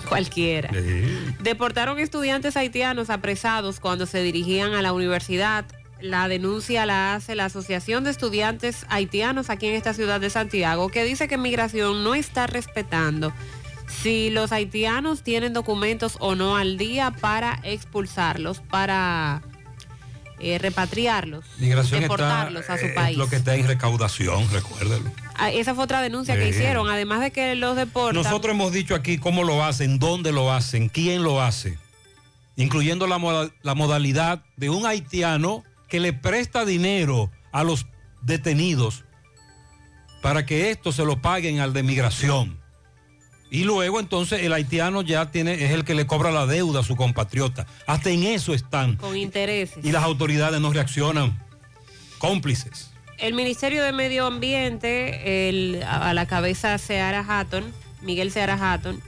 Cualquiera. 0.08 0.70
Sí. 0.72 1.34
Deportaron 1.40 1.98
estudiantes 1.98 2.56
haitianos 2.56 3.08
apresados 3.08 3.80
cuando 3.80 4.06
se 4.06 4.22
dirigían 4.22 4.74
a 4.74 4.82
la 4.82 4.92
universidad. 4.92 5.64
La 6.00 6.28
denuncia 6.28 6.86
la 6.86 7.14
hace 7.14 7.34
la 7.34 7.44
Asociación 7.44 8.04
de 8.04 8.10
Estudiantes 8.10 8.86
Haitianos 8.88 9.50
aquí 9.50 9.66
en 9.66 9.74
esta 9.74 9.94
ciudad 9.94 10.20
de 10.20 10.30
Santiago, 10.30 10.88
que 10.88 11.04
dice 11.04 11.28
que 11.28 11.36
migración 11.38 12.02
no 12.02 12.14
está 12.14 12.46
respetando 12.46 13.32
si 13.90 14.30
los 14.30 14.52
haitianos 14.52 15.22
tienen 15.22 15.52
documentos 15.52 16.16
o 16.20 16.34
no 16.34 16.56
al 16.56 16.78
día 16.78 17.10
para 17.10 17.60
expulsarlos, 17.64 18.60
para 18.60 19.42
eh, 20.40 20.58
repatriarlos, 20.58 21.44
Migración 21.58 22.00
deportarlos 22.00 22.62
está, 22.62 22.74
a 22.74 22.78
su 22.78 22.86
eh, 22.86 22.92
país. 22.94 23.16
lo 23.18 23.28
que 23.28 23.36
está 23.36 23.54
en 23.54 23.66
recaudación, 23.66 24.48
recuérdelo. 24.50 25.10
Ah, 25.36 25.50
Esa 25.50 25.74
fue 25.74 25.84
otra 25.84 26.00
denuncia 26.02 26.36
que 26.36 26.48
hicieron, 26.48 26.88
además 26.88 27.20
de 27.20 27.30
que 27.30 27.54
los 27.56 27.76
deportan. 27.76 28.22
Nosotros 28.22 28.54
hemos 28.54 28.72
dicho 28.72 28.94
aquí 28.94 29.18
cómo 29.18 29.44
lo 29.44 29.64
hacen, 29.64 29.98
dónde 29.98 30.32
lo 30.32 30.52
hacen, 30.52 30.88
quién 30.88 31.22
lo 31.22 31.40
hace, 31.42 31.78
incluyendo 32.56 33.06
la, 33.06 33.18
moda- 33.18 33.50
la 33.62 33.74
modalidad 33.74 34.42
de 34.56 34.70
un 34.70 34.86
haitiano 34.86 35.62
que 35.88 36.00
le 36.00 36.12
presta 36.12 36.64
dinero 36.64 37.30
a 37.52 37.64
los 37.64 37.86
detenidos 38.22 39.04
para 40.22 40.44
que 40.46 40.70
esto 40.70 40.92
se 40.92 41.04
lo 41.04 41.20
paguen 41.22 41.60
al 41.60 41.72
de 41.72 41.82
migración. 41.82 42.58
Y 43.50 43.64
luego 43.64 43.98
entonces 43.98 44.42
el 44.42 44.52
haitiano 44.52 45.02
ya 45.02 45.30
tiene, 45.32 45.54
es 45.64 45.72
el 45.72 45.84
que 45.84 45.94
le 45.94 46.06
cobra 46.06 46.30
la 46.30 46.46
deuda 46.46 46.80
a 46.80 46.82
su 46.84 46.94
compatriota. 46.96 47.66
Hasta 47.86 48.10
en 48.10 48.22
eso 48.24 48.54
están. 48.54 48.96
con 48.96 49.16
intereses. 49.16 49.84
Y 49.84 49.90
las 49.92 50.04
autoridades 50.04 50.60
no 50.60 50.72
reaccionan. 50.72 51.36
Cómplices. 52.18 52.90
El 53.18 53.34
Ministerio 53.34 53.82
de 53.82 53.92
Medio 53.92 54.26
Ambiente, 54.26 55.48
el- 55.48 55.82
a 55.82 56.14
la 56.14 56.26
cabeza 56.26 56.76
Seara 56.78 57.24
Hatton, 57.26 57.64
Miguel 58.02 58.30
Seara 58.30 58.54
Hatton, 58.54 59.02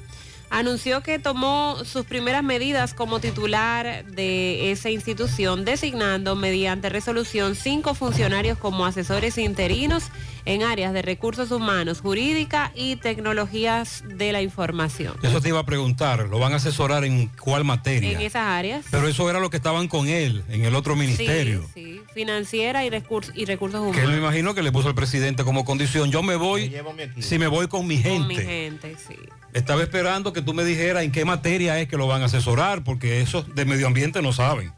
anunció 0.50 1.02
que 1.02 1.18
tomó 1.18 1.78
sus 1.84 2.04
primeras 2.04 2.42
medidas 2.42 2.92
como 2.92 3.20
titular 3.20 4.04
de 4.04 4.70
esa 4.70 4.90
institución, 4.90 5.64
designando 5.64 6.36
mediante 6.36 6.90
resolución 6.90 7.54
cinco 7.54 7.94
funcionarios 7.94 8.58
como 8.58 8.84
asesores 8.84 9.38
interinos 9.38 10.04
en 10.44 10.62
áreas 10.62 10.92
de 10.92 11.02
recursos 11.02 11.50
humanos, 11.50 12.00
jurídica 12.00 12.72
y 12.74 12.96
tecnologías 12.96 14.04
de 14.06 14.32
la 14.32 14.42
información. 14.42 15.14
Eso 15.22 15.40
te 15.40 15.48
iba 15.48 15.60
a 15.60 15.64
preguntar, 15.66 16.28
¿lo 16.28 16.38
van 16.38 16.52
a 16.52 16.56
asesorar 16.56 17.04
en 17.04 17.28
cuál 17.28 17.64
materia? 17.64 18.12
En 18.12 18.20
esas 18.20 18.46
áreas. 18.46 18.84
Pero 18.90 19.08
eso 19.08 19.28
era 19.30 19.40
lo 19.40 19.50
que 19.50 19.56
estaban 19.56 19.88
con 19.88 20.08
él 20.08 20.42
en 20.48 20.64
el 20.64 20.74
otro 20.74 20.96
ministerio. 20.96 21.68
Sí, 21.74 21.96
sí, 21.96 22.02
financiera 22.14 22.84
y, 22.84 22.90
recursos 22.90 23.34
y 23.36 23.44
recursos 23.44 23.80
Que 23.92 24.00
él 24.00 24.08
me 24.08 24.14
humanos. 24.14 24.18
imagino 24.18 24.54
que 24.54 24.62
le 24.62 24.72
puso 24.72 24.88
al 24.88 24.94
presidente 24.94 25.44
como 25.44 25.64
condición, 25.64 26.10
yo 26.10 26.22
me 26.22 26.36
voy 26.36 26.72
si 27.20 27.38
me 27.38 27.46
voy 27.46 27.68
con 27.68 27.86
mi 27.86 27.98
gente. 27.98 28.18
Con 28.18 28.28
mi 28.28 28.36
gente, 28.36 28.96
sí. 28.96 29.16
Estaba 29.52 29.82
esperando 29.82 30.32
que 30.32 30.40
tú 30.40 30.54
me 30.54 30.64
dijeras 30.64 31.04
en 31.04 31.12
qué 31.12 31.24
materia 31.24 31.78
es 31.78 31.88
que 31.88 31.96
lo 31.96 32.06
van 32.06 32.22
a 32.22 32.26
asesorar, 32.26 32.84
porque 32.84 33.20
eso 33.20 33.42
de 33.42 33.64
medio 33.64 33.86
ambiente 33.86 34.22
no 34.22 34.32
saben. 34.32 34.72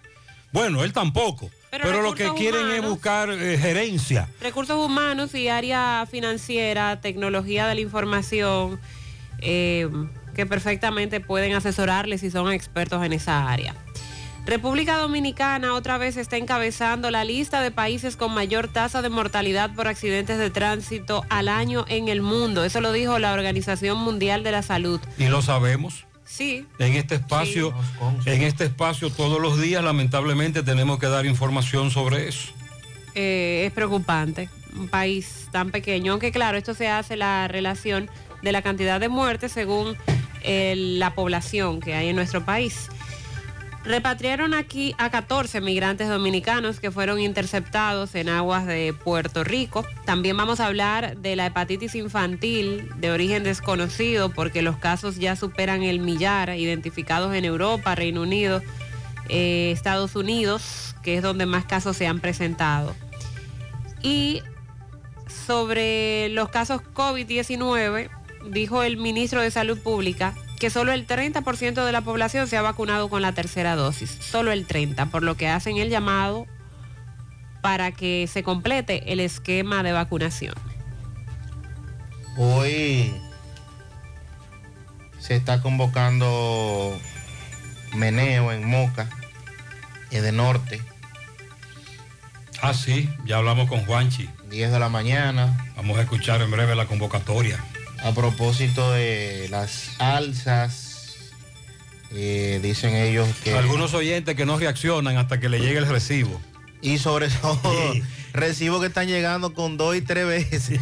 Bueno, 0.53 0.85
él 0.85 0.93
tampoco. 0.93 1.51
Pero, 1.83 2.03
lo 2.03 2.15
que 2.15 2.31
quieren 2.35 2.71
es 2.71 2.83
buscar 2.83 3.31
eh, 3.31 3.59
gerencia. 3.59 4.29
Recursos 4.41 4.79
humanos 4.85 5.35
y 5.35 5.49
área 5.49 6.07
financiera, 6.11 7.01
tecnología 7.01 7.67
de 7.67 7.75
la 7.75 7.81
información, 7.81 8.81
eh, 9.39 9.89
que 10.35 10.47
perfectamente 10.47 11.21
pueden 11.21 11.55
asesorarles 11.55 12.21
si 12.21 12.31
son 12.31 12.53
expertos 12.53 13.05
en 13.05 13.13
esa 13.13 13.51
área. 13.51 13.75
República 14.47 14.99
Dominicana 14.99 15.73
otra 15.73 15.97
vez 15.97 16.19
está 16.19 16.37
encabezando 16.37 17.11
la 17.11 17.25
lista 17.25 17.63
de 17.63 17.71
países 17.71 18.17
con 18.17 18.35
mayor 18.35 18.69
tasa 18.69 19.01
de 19.01 19.09
mortalidad 19.09 19.75
por 19.75 19.89
accidentes 19.89 20.39
de 20.39 20.51
tránsito 20.51 21.25
al 21.31 21.49
año 21.49 21.87
en 21.89 22.09
el 22.09 22.21
mundo. 22.21 22.63
Eso 22.63 22.83
lo 22.83 22.93
dijo 22.93 23.19
la 23.19 23.33
Organización 23.33 23.97
Mundial 23.97 24.45
de 24.45 24.53
la 24.53 24.63
Salud. 24.63 25.01
Y 25.17 25.29
lo 25.29 25.41
sabemos. 25.41 26.05
Sí, 26.27 26.67
En 26.79 26.95
este 26.95 27.17
espacio, 27.17 27.75
en 28.25 28.43
este 28.43 28.65
espacio 28.65 29.11
todos 29.11 29.41
los 29.41 29.61
días 29.61 29.85
lamentablemente 29.85 30.63
tenemos 30.63 30.99
que 30.99 31.07
dar 31.07 31.27
información 31.27 31.91
sobre 31.91 32.29
eso. 32.29 32.53
eh, 33.15 33.65
es 33.67 33.73
preocupante. 33.73 34.49
Un 34.77 34.89
país 34.89 35.49
tan 35.53 35.71
pequeño, 35.71 36.13
aunque 36.13 36.33
claro, 36.33 36.59
esto 36.59 36.75
se 36.75 36.89
hace 36.89 37.17
la 37.17 37.47
relación 37.47 38.11
de 38.43 38.53
la 38.53 38.63
cantidad 38.63 38.99
de 38.99 39.09
muertes 39.09 39.53
según 39.53 39.97
eh, 40.43 40.75
la 40.77 41.15
población 41.15 41.81
que 41.81 41.95
hay 41.95 42.09
en 42.09 42.17
nuestro 42.17 42.45
país. 42.45 42.89
Repatriaron 43.85 44.55
aquí 44.55 44.95
a 44.97 45.11
14 45.11 45.61
migrantes 45.61 46.09
dominicanos 46.09 46.81
que 46.81 46.91
fueron 46.91 47.21
interceptados 47.21 48.15
en 48.15 48.31
aguas 48.31 48.67
de 48.67 48.95
Puerto 48.95 49.45
Rico. 49.45 49.85
También 50.07 50.39
vamos 50.39 50.59
a 50.61 50.67
hablar 50.67 51.19
de 51.19 51.37
la 51.37 51.47
hepatitis 51.47 51.95
infantil 51.95 52.89
de 52.97 53.11
origen 53.11 53.45
desconocido 53.45 54.31
porque 54.31 54.63
los 54.63 54.79
casos 54.79 55.17
ya 55.17 55.37
superan 55.37 55.83
el 55.83 56.01
millar 56.01 56.49
identificados 56.57 57.35
en 57.35 57.45
Europa, 57.45 57.95
Reino 57.95 58.23
Unido, 58.23 58.63
eh, 59.29 59.71
Estados 59.71 60.17
Unidos, 60.17 60.97
que 61.03 61.17
es 61.17 61.23
donde 61.23 61.45
más 61.45 61.67
casos 61.67 61.95
se 61.95 62.07
han 62.07 62.21
presentado. 62.21 62.95
Y 64.03 64.41
sobre 65.47 66.31
los 66.31 66.49
casos 66.49 66.81
COVID-19, 66.95 68.09
dijo 68.51 68.83
el 68.83 68.97
ministro 68.97 69.43
de 69.43 69.51
Salud 69.51 69.79
Pública 69.79 70.35
que 70.65 70.71
solo 70.71 70.93
el 70.93 71.07
30% 71.07 71.85
de 71.85 71.93
la 71.93 72.01
población 72.01 72.49
se 72.49 72.57
ha 72.57 72.63
vacunado 72.63 73.11
con 73.11 73.21
la 73.21 73.33
tercera 73.33 73.77
dosis, 73.77 74.17
solo 74.19 74.51
el 74.51 74.67
30%, 74.67 75.11
por 75.11 75.23
lo 75.23 75.37
que 75.37 75.47
hacen 75.47 75.77
el 75.77 75.91
llamado 75.91 76.47
para 77.61 77.93
que 77.93 78.27
se 78.33 78.43
complete 78.43 79.13
el 79.13 79.21
esquema 79.21 79.83
de 79.83 79.93
vacunación. 79.93 80.55
Hoy 82.39 83.13
se 85.19 85.37
está 85.37 85.61
convocando 85.61 86.99
meneo 87.95 88.51
en 88.51 88.67
Moca, 88.67 89.11
y 90.11 90.17
de 90.17 90.33
norte. 90.33 90.81
Ah, 92.63 92.73
sí, 92.73 93.11
ya 93.27 93.37
hablamos 93.37 93.69
con 93.69 93.85
Juanchi. 93.85 94.31
10 94.49 94.73
de 94.73 94.79
la 94.79 94.89
mañana. 94.89 95.73
Vamos 95.77 95.99
a 95.99 96.01
escuchar 96.01 96.41
en 96.41 96.51
breve 96.51 96.75
la 96.75 96.87
convocatoria. 96.87 97.63
A 98.05 98.13
propósito 98.13 98.93
de 98.93 99.49
las 99.51 99.91
alzas, 99.99 101.17
eh, 102.13 102.61
dicen 102.63 102.95
ellos 102.95 103.27
que... 103.43 103.55
Algunos 103.57 103.95
oyentes 103.95 104.35
que 104.37 104.45
no 104.45 104.59
reaccionan 104.59 105.17
hasta 105.17 105.41
que 105.41 105.49
le 105.49 105.59
llegue 105.59 105.79
el 105.79 105.87
recibo. 105.89 106.39
Y 106.83 106.99
sobre 106.99 107.29
todo, 107.29 107.61
recibos 108.35 108.81
que 108.83 108.89
están 108.89 109.07
llegando 109.09 109.55
con 109.55 109.79
dos 109.79 109.97
y 109.97 110.03
tres 110.03 110.27
veces. 110.27 110.79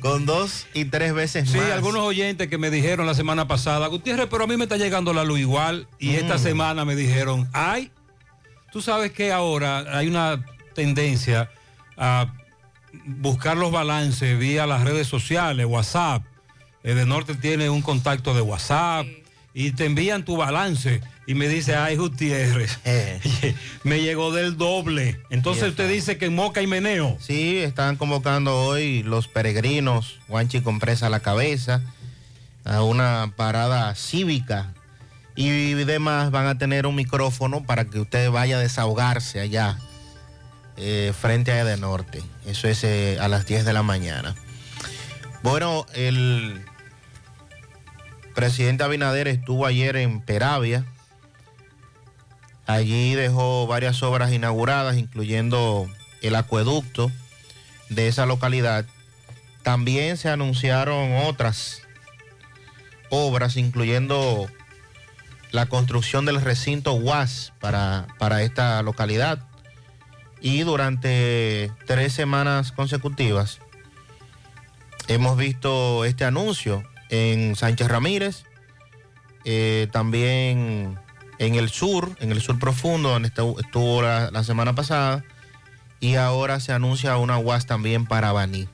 con 0.00 0.26
dos 0.26 0.66
y 0.74 0.84
tres 0.84 1.14
veces 1.14 1.48
Sí, 1.48 1.56
más. 1.56 1.70
algunos 1.72 2.02
oyentes 2.02 2.48
que 2.48 2.58
me 2.58 2.70
dijeron 2.70 3.06
la 3.06 3.14
semana 3.14 3.48
pasada, 3.48 3.86
Gutiérrez, 3.86 4.26
pero 4.30 4.44
a 4.44 4.46
mí 4.46 4.56
me 4.58 4.64
está 4.64 4.76
llegando 4.76 5.14
la 5.14 5.24
luz 5.24 5.40
igual. 5.40 5.88
Y 5.98 6.10
esta 6.16 6.34
Mm. 6.36 6.40
semana 6.40 6.84
me 6.84 6.94
dijeron, 6.94 7.48
ay, 7.54 7.90
tú 8.70 8.82
sabes 8.82 9.12
que 9.12 9.32
ahora 9.32 9.96
hay 9.96 10.08
una 10.08 10.44
tendencia 10.74 11.50
a 11.96 12.34
buscar 13.06 13.56
los 13.56 13.72
balances 13.72 14.38
vía 14.38 14.66
las 14.66 14.84
redes 14.84 15.06
sociales, 15.06 15.64
WhatsApp. 15.64 16.22
El 16.82 16.96
de 16.96 17.06
Norte 17.06 17.34
tiene 17.34 17.68
un 17.70 17.82
contacto 17.82 18.34
de 18.34 18.40
WhatsApp 18.40 19.06
y 19.52 19.72
te 19.72 19.84
envían 19.84 20.24
tu 20.24 20.36
balance 20.36 21.00
y 21.26 21.34
me 21.34 21.48
dice, 21.48 21.76
ay, 21.76 21.96
Gutiérrez, 21.96 22.78
me 23.84 24.00
llegó 24.00 24.32
del 24.32 24.56
doble. 24.56 25.20
Entonces 25.30 25.64
Eh. 25.64 25.68
Usted 25.68 25.88
dice 25.88 26.18
que 26.18 26.26
en 26.26 26.34
Moca 26.34 26.62
y 26.62 26.66
Meneo. 26.66 27.16
Sí, 27.20 27.58
están 27.58 27.96
convocando 27.96 28.64
hoy 28.64 29.02
los 29.02 29.28
peregrinos, 29.28 30.18
Juanchi 30.28 30.60
con 30.60 30.78
presa 30.78 31.06
a 31.06 31.10
la 31.10 31.20
cabeza, 31.20 31.82
a 32.64 32.82
una 32.82 33.32
parada 33.36 33.94
cívica. 33.94 34.74
Y 35.36 35.74
demás 35.74 36.30
van 36.30 36.46
a 36.46 36.58
tener 36.58 36.86
un 36.86 36.96
micrófono 36.96 37.62
para 37.62 37.84
que 37.84 38.00
usted 38.00 38.30
vaya 38.30 38.56
a 38.56 38.60
desahogarse 38.60 39.40
allá, 39.40 39.78
eh, 40.76 41.12
frente 41.18 41.52
a 41.52 41.64
de 41.64 41.76
Norte. 41.76 42.22
Eso 42.46 42.66
es 42.66 42.82
eh, 42.84 43.18
a 43.20 43.28
las 43.28 43.46
10 43.46 43.64
de 43.64 43.72
la 43.72 43.82
mañana. 43.82 44.34
Bueno, 45.42 45.86
el 45.94 46.60
presidente 48.34 48.84
Abinader 48.84 49.28
estuvo 49.28 49.66
ayer 49.66 49.96
en 49.96 50.20
Peravia. 50.20 50.84
Allí 52.66 53.14
dejó 53.14 53.66
varias 53.66 54.02
obras 54.02 54.32
inauguradas, 54.32 54.96
incluyendo 54.96 55.88
el 56.22 56.36
acueducto 56.36 57.10
de 57.88 58.08
esa 58.08 58.26
localidad. 58.26 58.86
También 59.62 60.16
se 60.16 60.28
anunciaron 60.28 61.16
otras 61.26 61.82
obras, 63.10 63.56
incluyendo 63.56 64.48
la 65.50 65.66
construcción 65.66 66.24
del 66.24 66.40
recinto 66.40 66.94
UAS 66.94 67.52
para, 67.60 68.06
para 68.18 68.42
esta 68.42 68.82
localidad. 68.82 69.40
Y 70.40 70.60
durante 70.62 71.70
tres 71.86 72.12
semanas 72.12 72.72
consecutivas 72.72 73.58
hemos 75.08 75.36
visto 75.36 76.04
este 76.04 76.24
anuncio 76.24 76.84
en 77.10 77.54
Sánchez 77.56 77.88
Ramírez, 77.88 78.44
eh, 79.44 79.88
también 79.92 80.98
en 81.38 81.54
el 81.54 81.70
sur, 81.70 82.16
en 82.20 82.32
el 82.32 82.40
sur 82.40 82.58
profundo, 82.58 83.10
donde 83.10 83.32
estu- 83.32 83.58
estuvo 83.64 84.02
la, 84.02 84.30
la 84.30 84.44
semana 84.44 84.74
pasada, 84.74 85.24
y 86.00 86.14
ahora 86.16 86.60
se 86.60 86.72
anuncia 86.72 87.16
una 87.18 87.38
UAS 87.38 87.66
también 87.66 88.06
para 88.06 88.32
Baní. 88.32 88.68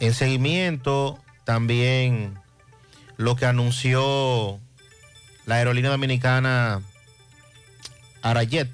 En 0.00 0.14
seguimiento, 0.14 1.18
también 1.44 2.38
lo 3.16 3.34
que 3.36 3.46
anunció 3.46 4.60
la 5.46 5.56
aerolínea 5.56 5.90
dominicana 5.90 6.82
Arayet, 8.22 8.68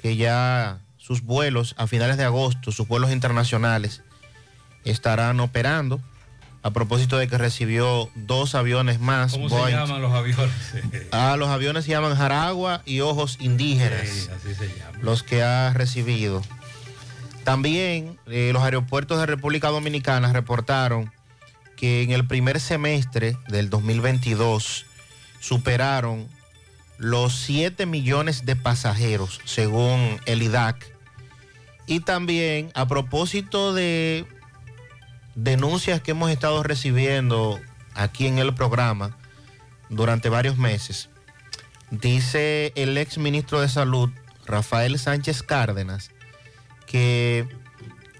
que 0.00 0.16
ya 0.16 0.78
sus 0.98 1.22
vuelos 1.22 1.74
a 1.78 1.86
finales 1.86 2.16
de 2.16 2.24
agosto, 2.24 2.70
sus 2.70 2.86
vuelos 2.86 3.10
internacionales, 3.10 4.02
estarán 4.84 5.40
operando. 5.40 6.00
A 6.62 6.72
propósito 6.72 7.16
de 7.16 7.26
que 7.26 7.38
recibió 7.38 8.10
dos 8.14 8.54
aviones 8.54 9.00
más. 9.00 9.32
¿Cómo 9.32 9.48
se 9.48 9.70
llaman 9.70 10.02
los 10.02 10.12
aviones? 10.12 10.50
Ah, 11.12 11.36
los 11.38 11.48
aviones 11.48 11.84
se 11.84 11.90
llaman 11.90 12.14
Jaragua 12.14 12.82
y 12.84 13.00
Ojos 13.00 13.38
Indígenas. 13.40 14.08
Sí, 14.08 14.28
así 14.34 14.54
se 14.54 14.68
llama. 14.68 14.98
Los 15.00 15.22
que 15.22 15.42
ha 15.42 15.72
recibido. 15.72 16.42
También 17.44 18.18
eh, 18.26 18.50
los 18.52 18.62
aeropuertos 18.62 19.18
de 19.18 19.26
República 19.26 19.68
Dominicana 19.68 20.32
reportaron 20.32 21.10
que 21.76 22.02
en 22.02 22.10
el 22.10 22.26
primer 22.26 22.60
semestre 22.60 23.36
del 23.48 23.70
2022 23.70 24.84
superaron 25.40 26.28
los 26.98 27.34
7 27.34 27.86
millones 27.86 28.44
de 28.44 28.56
pasajeros, 28.56 29.40
según 29.46 30.20
el 30.26 30.42
IDAC. 30.42 30.94
Y 31.86 32.00
también 32.00 32.70
a 32.74 32.86
propósito 32.86 33.72
de 33.72 34.26
denuncias 35.34 36.00
que 36.00 36.12
hemos 36.12 36.30
estado 36.30 36.62
recibiendo 36.62 37.60
aquí 37.94 38.26
en 38.26 38.38
el 38.38 38.54
programa 38.54 39.16
durante 39.88 40.28
varios 40.28 40.56
meses, 40.58 41.08
dice 41.90 42.72
el 42.76 42.96
ex 42.96 43.18
ministro 43.18 43.60
de 43.60 43.68
Salud, 43.68 44.10
Rafael 44.46 44.98
Sánchez 44.98 45.42
Cárdenas, 45.42 46.10
que 46.86 47.46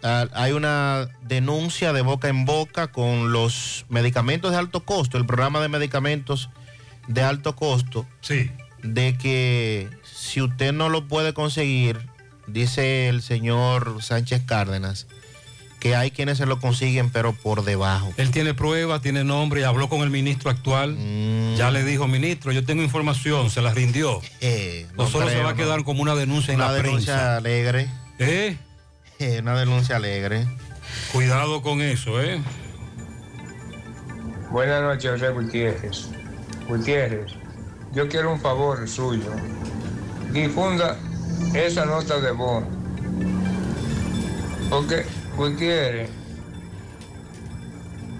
ah, 0.03 0.27
hay 0.33 0.53
una 0.53 1.09
denuncia 1.23 1.92
de 1.92 2.03
boca 2.03 2.29
en 2.29 2.44
boca 2.44 2.88
con 2.88 3.33
los 3.33 3.87
medicamentos 3.88 4.53
de 4.53 4.59
alto 4.59 4.85
costo, 4.85 5.18
el 5.18 5.27
programa 5.27 5.61
de 5.61 5.68
medicamentos 5.68 6.51
de 7.09 7.23
alto 7.23 7.57
costo, 7.57 8.07
sí. 8.20 8.51
de 8.83 9.16
que 9.16 9.90
si 10.05 10.40
usted 10.40 10.73
no 10.73 10.88
lo 10.88 11.09
puede 11.09 11.35
conseguir, 11.35 12.01
dice 12.46 13.09
el 13.09 13.23
señor 13.23 14.03
Sánchez 14.03 14.42
Cárdenas, 14.44 15.07
que 15.81 15.97
hay 15.97 16.11
quienes 16.11 16.38
se 16.38 16.47
lo 16.47 16.61
consiguen 16.61 17.11
pero 17.11 17.33
por 17.33 17.64
debajo. 17.64 18.12
Él 18.19 18.31
tiene 18.31 18.55
pruebas, 18.55 19.01
tiene 19.01 19.25
nombre, 19.25 19.64
habló 19.64 19.88
con 19.88 20.03
el 20.03 20.11
ministro 20.11 20.51
actual. 20.51 20.93
Mm. 20.97 21.57
Ya 21.57 21.71
le 21.71 21.83
dijo, 21.83 22.07
ministro, 22.07 22.53
yo 22.53 22.64
tengo 22.64 22.83
información, 22.83 23.51
se 23.51 23.61
la 23.62 23.73
rindió. 23.75 24.21
Eh, 24.43 24.87
o 24.97 25.03
no 25.03 25.09
solo 25.09 25.29
se 25.29 25.38
va 25.38 25.51
a 25.51 25.53
no. 25.53 25.57
quedar 25.57 25.85
como 25.85 26.01
una 26.03 26.14
denuncia 26.14 26.53
en 26.55 26.61
Una 26.61 26.69
la 26.69 26.75
denuncia 26.75 27.14
prensa. 27.14 27.37
alegre. 27.37 27.88
¿Eh? 28.19 28.57
una 29.43 29.59
denuncia 29.59 29.97
alegre. 29.97 30.47
Cuidado 31.12 31.61
con 31.62 31.81
eso, 31.83 32.21
¿eh? 32.23 32.40
Buenas 34.51 34.83
noches, 34.83 35.11
José 35.12 35.29
Gutiérrez. 35.31 36.09
Gutiérrez, 36.69 37.33
yo 37.93 38.09
quiero 38.09 38.33
un 38.33 38.40
favor 38.40 38.88
suyo. 38.88 39.31
Difunda 40.33 40.97
esa 41.55 41.85
nota 41.85 42.19
de 42.21 42.33
voz. 42.33 42.64
Porque, 44.69 45.05
Gutiérrez, 45.37 46.11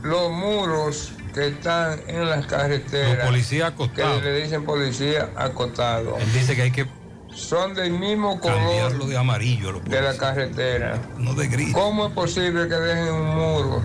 los 0.03 0.31
muros 0.31 1.13
que 1.35 1.49
están 1.49 2.01
en 2.09 2.29
las 2.29 2.47
carreteras. 2.47 3.19
Los 3.19 3.27
policías 3.27 3.73
acostados. 3.73 4.23
Que 4.23 4.31
le 4.31 4.43
dicen 4.43 4.65
policía 4.65 5.31
acostado. 5.37 6.17
Él 6.19 6.33
dice 6.33 6.57
que 6.57 6.63
hay 6.63 6.71
que 6.71 6.87
Son 7.35 7.75
del 7.75 7.93
mismo 7.93 8.41
color 8.41 9.07
de 9.07 9.17
amarillo. 9.17 9.73
los 9.73 9.85
de 9.85 10.01
la 10.01 10.17
carretera. 10.17 10.99
No 11.19 11.35
de 11.35 11.49
gris. 11.49 11.73
¿Cómo 11.73 12.07
es 12.07 12.13
posible 12.13 12.69
que 12.69 12.75
dejen 12.75 13.15
un 13.15 13.35
muro 13.37 13.83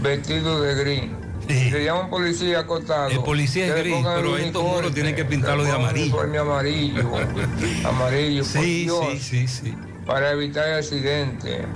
vestido 0.00 0.62
de 0.62 0.74
gris? 0.74 1.10
Se 1.48 1.84
llama 1.84 2.02
un 2.02 2.10
policía 2.10 2.60
acostado. 2.60 3.08
El 3.08 3.22
policía 3.22 3.66
es 3.66 3.74
gris, 3.76 3.96
pero 4.02 4.36
estos 4.38 4.62
muros 4.62 4.94
tienen 4.94 5.14
que 5.14 5.24
pintarlo 5.24 5.64
de 5.64 5.72
amarillo. 5.72 6.20
amarillo. 6.40 7.10
amarillo, 7.84 8.44
por 8.44 8.62
Sí, 8.62 8.88
sí, 8.88 9.18
sí, 9.18 9.48
sí. 9.48 9.74
Para 10.06 10.32
evitar 10.32 10.72
accidentes. 10.72 11.66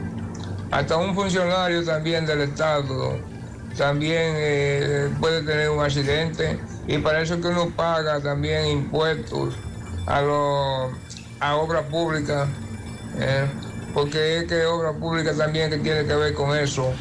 Hasta 0.71 0.97
un 0.97 1.15
funcionario 1.15 1.85
también 1.85 2.27
del 2.27 2.43
Estado 2.43 3.19
también 3.77 4.33
eh, 4.37 5.09
puede 5.21 5.43
tener 5.43 5.71
un 5.71 5.83
accidente 5.83 6.59
y 6.87 6.99
para 6.99 7.23
eso 7.23 7.35
es 7.35 7.41
que 7.41 7.49
uno 7.49 7.71
paga 7.71 8.21
también 8.21 8.67
impuestos 8.67 9.55
a, 10.07 10.21
los 10.21 10.93
a 11.39 11.57
obras 11.57 11.85
públicas, 11.85 12.49
eh, 13.19 13.47
porque 13.95 14.39
es 14.39 14.45
que 14.45 14.65
obra 14.67 14.93
pública 14.93 15.35
también 15.37 15.71
que 15.71 15.79
tiene 15.79 16.05
que 16.07 16.15
ver 16.15 16.35
con 16.35 16.57
eso 16.57 16.93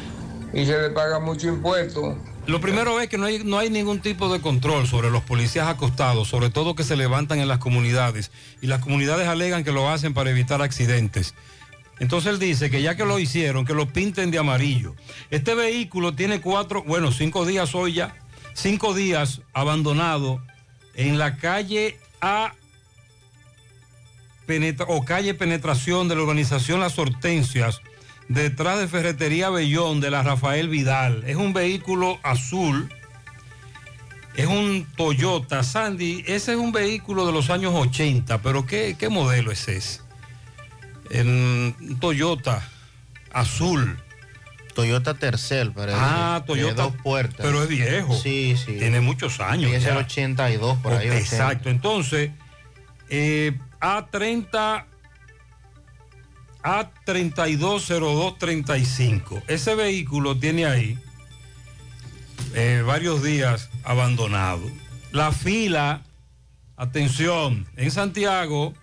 y 0.52 0.64
se 0.64 0.80
le 0.80 0.90
paga 0.90 1.18
mucho 1.18 1.48
impuesto. 1.48 2.16
Lo 2.46 2.62
primero 2.62 2.98
es 2.98 3.08
que 3.08 3.18
no 3.18 3.26
no 3.44 3.58
hay 3.58 3.68
ningún 3.68 4.00
tipo 4.00 4.32
de 4.32 4.40
control 4.40 4.86
sobre 4.86 5.10
los 5.10 5.22
policías 5.22 5.68
acostados, 5.68 6.28
sobre 6.28 6.48
todo 6.48 6.74
que 6.74 6.82
se 6.82 6.96
levantan 6.96 7.40
en 7.40 7.48
las 7.48 7.58
comunidades. 7.58 8.30
Y 8.62 8.68
las 8.68 8.80
comunidades 8.80 9.28
alegan 9.28 9.64
que 9.64 9.72
lo 9.72 9.90
hacen 9.90 10.14
para 10.14 10.30
evitar 10.30 10.62
accidentes. 10.62 11.34
Entonces 12.00 12.32
él 12.32 12.38
dice 12.38 12.70
que 12.70 12.80
ya 12.82 12.96
que 12.96 13.04
lo 13.04 13.18
hicieron, 13.18 13.64
que 13.64 13.74
lo 13.74 13.88
pinten 13.92 14.30
de 14.30 14.38
amarillo. 14.38 14.94
Este 15.30 15.54
vehículo 15.54 16.14
tiene 16.14 16.40
cuatro, 16.40 16.82
bueno, 16.84 17.10
cinco 17.12 17.44
días 17.44 17.74
hoy 17.74 17.94
ya, 17.94 18.14
cinco 18.54 18.94
días 18.94 19.40
abandonado 19.52 20.40
en 20.94 21.18
la 21.18 21.36
calle 21.36 21.98
A 22.20 22.52
penetra- 24.46 24.86
o 24.88 25.04
calle 25.04 25.34
penetración 25.34 26.08
de 26.08 26.16
la 26.16 26.22
urbanización 26.22 26.80
Las 26.80 26.98
Hortensias, 26.98 27.80
detrás 28.28 28.78
de 28.78 28.88
Ferretería 28.88 29.50
Bellón 29.50 30.00
de 30.00 30.10
la 30.10 30.22
Rafael 30.22 30.68
Vidal. 30.68 31.24
Es 31.26 31.36
un 31.36 31.52
vehículo 31.52 32.18
azul. 32.22 32.92
Es 34.36 34.46
un 34.46 34.86
Toyota 34.96 35.62
Sandy. 35.64 36.22
Ese 36.26 36.52
es 36.52 36.58
un 36.58 36.70
vehículo 36.70 37.26
de 37.26 37.32
los 37.32 37.50
años 37.50 37.72
80, 37.74 38.40
pero 38.40 38.66
¿qué, 38.66 38.94
qué 38.98 39.08
modelo 39.08 39.50
es 39.50 39.66
ese? 39.68 40.00
En 41.10 41.98
Toyota 42.00 42.62
azul. 43.32 43.98
Toyota 44.74 45.14
Tercel, 45.14 45.72
parece. 45.72 45.98
Ah, 46.00 46.38
de 46.40 46.46
Toyota. 46.46 46.82
dos 46.82 46.94
puertas. 47.02 47.44
Pero 47.44 47.62
es 47.62 47.68
viejo. 47.68 48.16
Sí, 48.16 48.56
sí. 48.56 48.76
Tiene 48.78 49.00
muchos 49.00 49.40
años. 49.40 49.72
Y 49.72 49.74
es 49.74 49.82
ya. 49.82 49.90
el 49.90 49.96
82 49.98 50.78
por 50.78 50.92
ahí. 50.92 51.08
Ok, 51.08 51.14
80. 51.14 51.18
Exacto. 51.18 51.68
Entonces, 51.68 52.30
eh, 53.08 53.58
A30, 53.80 54.84
A320235. 56.62 59.42
Ese 59.48 59.74
vehículo 59.74 60.38
tiene 60.38 60.66
ahí 60.66 60.96
eh, 62.54 62.82
varios 62.86 63.20
días 63.22 63.70
abandonado. 63.82 64.62
La 65.10 65.32
fila, 65.32 66.02
atención, 66.76 67.66
en 67.76 67.90
Santiago, 67.90 68.74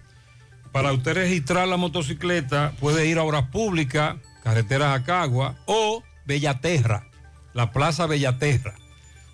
para 0.76 0.92
usted 0.92 1.14
registrar 1.14 1.70
la 1.70 1.78
motocicleta, 1.78 2.74
puede 2.82 3.08
ir 3.08 3.18
a 3.18 3.24
Obras 3.24 3.48
Públicas, 3.48 4.18
Carreteras 4.44 4.94
Acagua 4.94 5.56
o 5.64 6.04
Bellaterra, 6.26 7.08
la 7.54 7.72
Plaza 7.72 8.08
Bellaterra. 8.08 8.76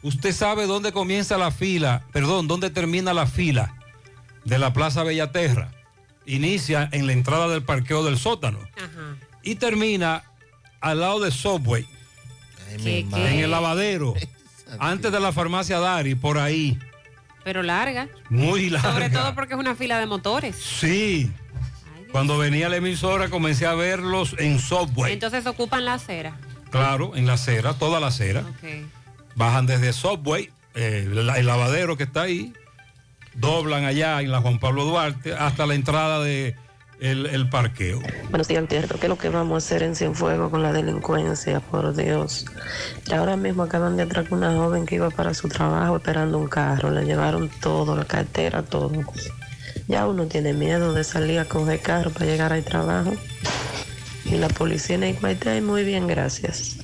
Usted 0.03 0.33
sabe 0.35 0.67
dónde 0.67 0.91
comienza 0.91 1.39
la 1.39 1.49
fila, 1.49 2.03
perdón, 2.11 2.47
dónde 2.47 2.69
termina 2.69 3.11
la 3.15 3.25
fila 3.25 3.73
de 4.45 4.59
la 4.59 4.71
Plaza 4.71 5.01
Bellaterra. 5.01 5.71
Inicia 6.27 6.87
en 6.91 7.07
la 7.07 7.13
entrada 7.13 7.47
del 7.47 7.63
parqueo 7.63 8.03
del 8.03 8.19
sótano 8.19 8.59
y 9.41 9.55
termina 9.55 10.23
al 10.79 10.99
lado 10.99 11.21
de 11.21 11.31
Subway, 11.31 11.87
¿Qué, 12.83 12.99
en 12.99 13.39
el 13.39 13.49
lavadero, 13.49 14.13
antes 14.79 15.11
de 15.11 15.19
la 15.19 15.31
farmacia 15.31 15.79
Dari, 15.79 16.13
por 16.13 16.37
ahí. 16.37 16.77
Pero 17.43 17.63
larga. 17.63 18.07
Muy 18.29 18.69
larga. 18.69 18.91
Sobre 18.91 19.09
todo 19.09 19.33
porque 19.35 19.53
es 19.55 19.59
una 19.59 19.75
fila 19.75 19.99
de 19.99 20.05
motores. 20.05 20.55
Sí. 20.55 21.31
Cuando 22.11 22.37
venía 22.37 22.67
la 22.69 22.75
emisora 22.77 23.29
comencé 23.29 23.65
a 23.65 23.73
verlos 23.73 24.35
en 24.37 24.59
Subway. 24.59 25.13
Entonces 25.13 25.45
ocupan 25.47 25.85
la 25.85 25.93
acera. 25.95 26.35
Claro, 26.69 27.15
en 27.15 27.25
la 27.25 27.33
acera, 27.33 27.73
toda 27.73 27.99
la 27.99 28.07
acera. 28.07 28.41
Ok. 28.41 28.85
Bajan 29.35 29.65
desde 29.65 29.93
Subway, 29.93 30.51
eh, 30.75 31.07
la- 31.11 31.37
el 31.39 31.45
lavadero 31.45 31.95
que 31.97 32.03
está 32.03 32.23
ahí, 32.23 32.53
doblan 33.33 33.85
allá 33.85 34.21
en 34.21 34.31
la 34.31 34.41
Juan 34.41 34.59
Pablo 34.59 34.83
Duarte 34.85 35.33
hasta 35.33 35.65
la 35.65 35.73
entrada 35.75 36.21
de 36.21 36.55
el, 37.01 37.25
el 37.25 37.49
parqueo. 37.49 37.99
Buenos 38.29 38.47
días, 38.47 38.65
Tierra. 38.67 38.95
¿Qué 38.99 39.07
es 39.07 39.09
lo 39.09 39.17
que 39.17 39.29
vamos 39.29 39.55
a 39.55 39.57
hacer 39.57 39.83
en 39.83 39.95
Cienfuegos 39.95 40.51
con 40.51 40.61
la 40.61 40.71
delincuencia? 40.71 41.59
Por 41.59 41.95
Dios. 41.95 42.45
Ahora 43.11 43.35
mismo 43.35 43.63
acaban 43.63 43.97
de 43.97 44.03
atracar 44.03 44.33
una 44.33 44.55
joven 44.55 44.85
que 44.85 44.95
iba 44.95 45.09
para 45.09 45.33
su 45.33 45.49
trabajo 45.49 45.97
esperando 45.97 46.37
un 46.37 46.47
carro. 46.47 46.91
Le 46.91 47.03
llevaron 47.03 47.49
todo, 47.59 47.95
la 47.95 48.05
cartera, 48.05 48.61
todo. 48.61 48.91
Ya 49.87 50.07
uno 50.07 50.27
tiene 50.27 50.53
miedo 50.53 50.93
de 50.93 51.03
salir 51.03 51.39
a 51.39 51.45
coger 51.45 51.81
carro 51.81 52.11
para 52.11 52.25
llegar 52.27 52.53
al 52.53 52.63
trabajo. 52.63 53.13
Y 54.25 54.37
la 54.37 54.47
policía 54.47 54.95
en 54.95 55.03
Iguaytay, 55.03 55.59
muy 55.61 55.83
bien, 55.83 56.07
gracias. 56.07 56.77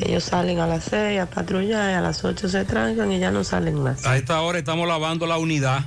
Ellos 0.00 0.24
salen 0.24 0.60
a 0.60 0.66
las 0.68 0.84
6 0.84 1.20
a 1.20 1.26
patrullar 1.26 1.90
y 1.90 1.94
a 1.94 2.00
las 2.00 2.24
8 2.24 2.48
se 2.48 2.64
trancan 2.64 3.10
y 3.10 3.18
ya 3.18 3.32
no 3.32 3.42
salen 3.42 3.82
más. 3.82 4.06
A 4.06 4.16
esta 4.16 4.40
hora 4.40 4.58
estamos 4.58 4.86
lavando 4.86 5.26
la 5.26 5.36
unidad. 5.36 5.84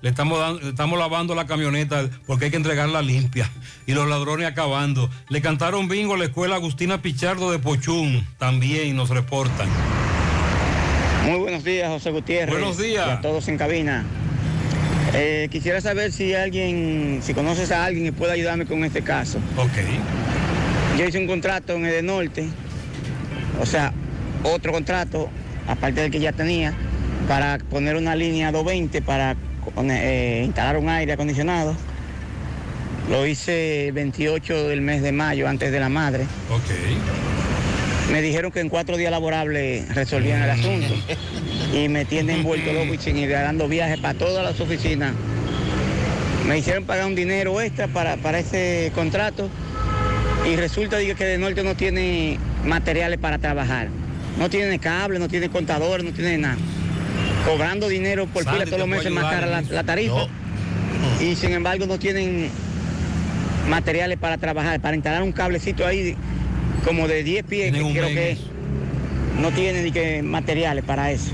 Le 0.00 0.10
estamos, 0.10 0.38
dando- 0.38 0.68
estamos 0.68 0.98
lavando 0.98 1.34
la 1.34 1.46
camioneta 1.46 2.08
porque 2.26 2.46
hay 2.46 2.50
que 2.52 2.56
entregarla 2.56 3.02
limpia. 3.02 3.50
Y 3.86 3.92
los 3.94 4.08
ladrones 4.08 4.46
acabando. 4.46 5.10
Le 5.28 5.40
cantaron 5.40 5.88
bingo 5.88 6.14
a 6.14 6.18
la 6.18 6.26
escuela 6.26 6.54
Agustina 6.56 7.02
Pichardo 7.02 7.50
de 7.50 7.58
Pochún. 7.58 8.26
También 8.38 8.94
nos 8.96 9.10
reportan. 9.10 9.68
Muy 11.26 11.38
buenos 11.38 11.64
días, 11.64 11.88
José 11.90 12.10
Gutiérrez. 12.10 12.54
Buenos 12.54 12.78
días. 12.78 13.06
Y 13.06 13.10
a 13.10 13.20
todos 13.20 13.48
en 13.48 13.58
cabina. 13.58 14.04
Eh, 15.14 15.48
quisiera 15.50 15.80
saber 15.80 16.12
si 16.12 16.32
alguien, 16.34 17.20
si 17.22 17.34
conoces 17.34 17.72
a 17.72 17.84
alguien 17.84 18.04
que 18.04 18.12
pueda 18.12 18.34
ayudarme 18.34 18.66
con 18.66 18.84
este 18.84 19.02
caso. 19.02 19.38
Ok. 19.56 20.98
Yo 20.98 21.04
hice 21.06 21.18
un 21.18 21.26
contrato 21.26 21.72
en 21.74 21.86
el 21.86 22.04
norte, 22.06 22.48
o 23.60 23.66
sea, 23.66 23.92
otro 24.42 24.72
contrato, 24.72 25.28
aparte 25.66 26.02
del 26.02 26.10
que 26.10 26.20
ya 26.20 26.32
tenía, 26.32 26.74
para 27.26 27.58
poner 27.58 27.96
una 27.96 28.14
línea 28.16 28.52
220 28.52 29.00
para 29.02 29.34
eh, 29.90 30.42
instalar 30.44 30.76
un 30.76 30.88
aire 30.88 31.12
acondicionado. 31.12 31.74
Lo 33.10 33.26
hice 33.26 33.88
el 33.88 33.92
28 33.92 34.68
del 34.68 34.82
mes 34.82 35.02
de 35.02 35.12
mayo, 35.12 35.48
antes 35.48 35.72
de 35.72 35.80
la 35.80 35.88
madre. 35.88 36.24
Ok. 36.50 38.12
Me 38.12 38.22
dijeron 38.22 38.50
que 38.50 38.60
en 38.60 38.68
cuatro 38.68 38.96
días 38.96 39.10
laborables 39.10 39.94
resolvían 39.94 40.42
el 40.42 40.50
asunto. 40.50 40.94
Y 41.74 41.88
me 41.88 42.04
tienen 42.04 42.38
envuelto 42.38 42.72
loco 42.72 42.94
y 42.94 42.98
sin 42.98 43.18
idea, 43.18 43.42
dando 43.42 43.68
viajes 43.68 43.98
para 43.98 44.18
todas 44.18 44.44
las 44.44 44.58
oficinas. 44.60 45.12
Me 46.46 46.58
hicieron 46.58 46.84
pagar 46.84 47.06
un 47.06 47.14
dinero 47.14 47.60
extra 47.60 47.88
para, 47.88 48.16
para 48.16 48.38
ese 48.38 48.90
contrato. 48.94 49.50
Y 50.50 50.56
resulta 50.56 50.96
digo, 50.96 51.14
que 51.14 51.24
de 51.24 51.38
norte 51.38 51.62
no 51.62 51.74
tiene 51.74 52.38
materiales 52.64 53.18
para 53.18 53.38
trabajar. 53.38 53.88
No 54.38 54.48
tiene 54.48 54.78
cable, 54.78 55.18
no 55.18 55.28
tiene 55.28 55.50
contador, 55.50 56.02
no 56.02 56.12
tiene 56.12 56.38
nada. 56.38 56.56
Cobrando 57.46 57.88
dinero 57.88 58.26
por 58.26 58.44
fila 58.44 58.64
todos 58.64 58.78
los 58.78 58.88
meses 58.88 59.10
más 59.10 59.24
cara 59.24 59.62
la, 59.62 59.84
tarifa. 59.84 60.26
Y 61.20 61.34
sin 61.34 61.52
embargo 61.52 61.86
no 61.86 61.98
tienen 61.98 62.50
materiales 63.68 64.18
para 64.18 64.38
trabajar, 64.38 64.80
para 64.80 64.96
instalar 64.96 65.22
un 65.22 65.32
cablecito 65.32 65.86
ahí 65.86 66.16
como 66.84 67.06
de 67.06 67.22
10 67.22 67.44
pies, 67.44 67.72
que 67.72 67.92
creo 67.92 68.08
que 68.08 68.32
es. 68.32 68.38
No 69.40 69.52
tienen 69.52 69.84
ni 69.84 69.92
que 69.92 70.22
materiales 70.22 70.84
para 70.84 71.12
eso. 71.12 71.30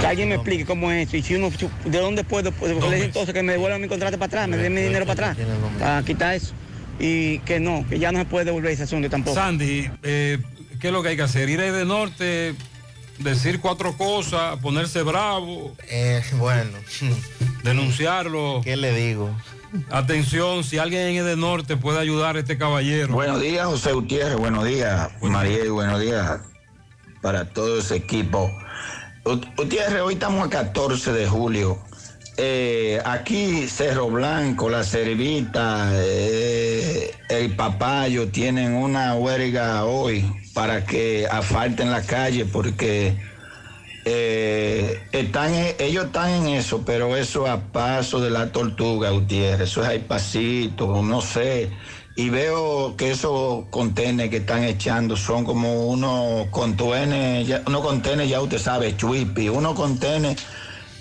Que 0.00 0.06
alguien 0.06 0.28
me 0.28 0.34
explique 0.34 0.64
cómo 0.64 0.90
es 0.90 1.08
eso. 1.08 1.16
Y 1.16 1.22
si 1.22 1.34
uno, 1.36 1.50
¿de 1.84 1.98
dónde 1.98 2.24
puedo? 2.24 2.50
Pues, 2.52 2.72
le 2.72 2.96
dije 2.96 3.04
entonces 3.04 3.32
que 3.32 3.42
me 3.42 3.52
devuelvan 3.52 3.80
mi 3.80 3.88
contrato 3.88 4.18
para 4.18 4.26
atrás, 4.26 4.48
me 4.48 4.56
den 4.56 4.74
mi 4.74 4.82
dinero 4.82 5.06
para 5.06 5.30
atrás, 5.30 5.46
para 5.78 6.02
quitar 6.02 6.34
eso. 6.34 6.52
Y 6.98 7.38
que 7.40 7.60
no, 7.60 7.84
que 7.88 7.98
ya 7.98 8.12
no 8.12 8.18
se 8.20 8.24
puede 8.24 8.46
devolver 8.46 8.72
ese 8.72 8.84
asunto 8.84 9.08
tampoco. 9.08 9.36
Sandy, 9.36 9.88
eh, 10.02 10.38
¿qué 10.80 10.88
es 10.88 10.92
lo 10.92 11.02
que 11.02 11.10
hay 11.10 11.16
que 11.16 11.22
hacer? 11.22 11.48
Ir 11.48 11.60
ahí 11.60 11.70
de 11.70 11.84
norte, 11.84 12.54
decir 13.18 13.60
cuatro 13.60 13.96
cosas, 13.96 14.58
ponerse 14.60 15.02
bravo. 15.02 15.74
bueno. 16.38 16.78
Denunciarlo. 17.62 18.60
¿Qué 18.62 18.76
le 18.76 18.92
digo? 18.94 19.30
Atención, 19.90 20.62
si 20.62 20.78
alguien 20.78 21.16
es 21.16 21.24
de 21.24 21.36
norte 21.36 21.76
puede 21.76 21.98
ayudar 21.98 22.36
a 22.36 22.40
este 22.40 22.56
caballero. 22.58 23.12
Buenos 23.14 23.40
días, 23.40 23.66
José 23.66 23.92
Gutiérrez. 23.92 24.36
Buenos 24.36 24.64
días, 24.64 25.10
Mariel. 25.20 25.72
Buenos 25.72 26.00
días 26.00 26.40
para 27.20 27.48
todo 27.48 27.78
ese 27.80 27.96
equipo. 27.96 28.50
Gut- 29.24 29.46
Gutiérrez, 29.56 30.02
hoy 30.02 30.14
estamos 30.14 30.46
a 30.46 30.50
14 30.50 31.12
de 31.12 31.26
julio 31.26 31.78
eh, 32.36 33.00
aquí 33.04 33.68
Cerro 33.68 34.08
Blanco, 34.08 34.68
La 34.68 34.82
Cervita, 34.84 35.90
eh, 35.94 37.14
el 37.28 37.54
Papayo 37.54 38.28
tienen 38.28 38.74
una 38.74 39.14
huelga 39.14 39.84
hoy 39.84 40.24
para 40.52 40.84
que 40.84 41.26
asfalten 41.30 41.90
la 41.90 42.02
calle 42.02 42.44
porque 42.44 43.14
eh, 44.04 45.00
están, 45.12 45.52
ellos 45.78 46.06
están 46.06 46.30
en 46.30 46.46
eso, 46.48 46.82
pero 46.84 47.16
eso 47.16 47.46
a 47.46 47.60
paso 47.60 48.20
de 48.20 48.30
la 48.30 48.50
tortuga, 48.52 49.10
Gutiérrez, 49.10 49.70
eso 49.70 49.82
es 49.82 49.88
ahí 49.88 49.98
pasito, 50.00 51.02
no 51.02 51.20
sé. 51.20 51.70
Y 52.16 52.28
veo 52.30 52.94
que 52.96 53.10
esos 53.10 53.64
contenedores 53.70 54.30
que 54.30 54.36
están 54.36 54.62
echando 54.62 55.16
son 55.16 55.44
como 55.44 55.86
unos 55.88 56.46
contenedores, 56.48 57.46
ya- 57.48 57.62
unos 57.66 57.80
contenedores, 57.80 58.30
ya 58.30 58.40
usted 58.40 58.58
sabe, 58.58 58.96
chuipi, 58.96 59.48
unos 59.48 59.74
contenedores 59.74 60.44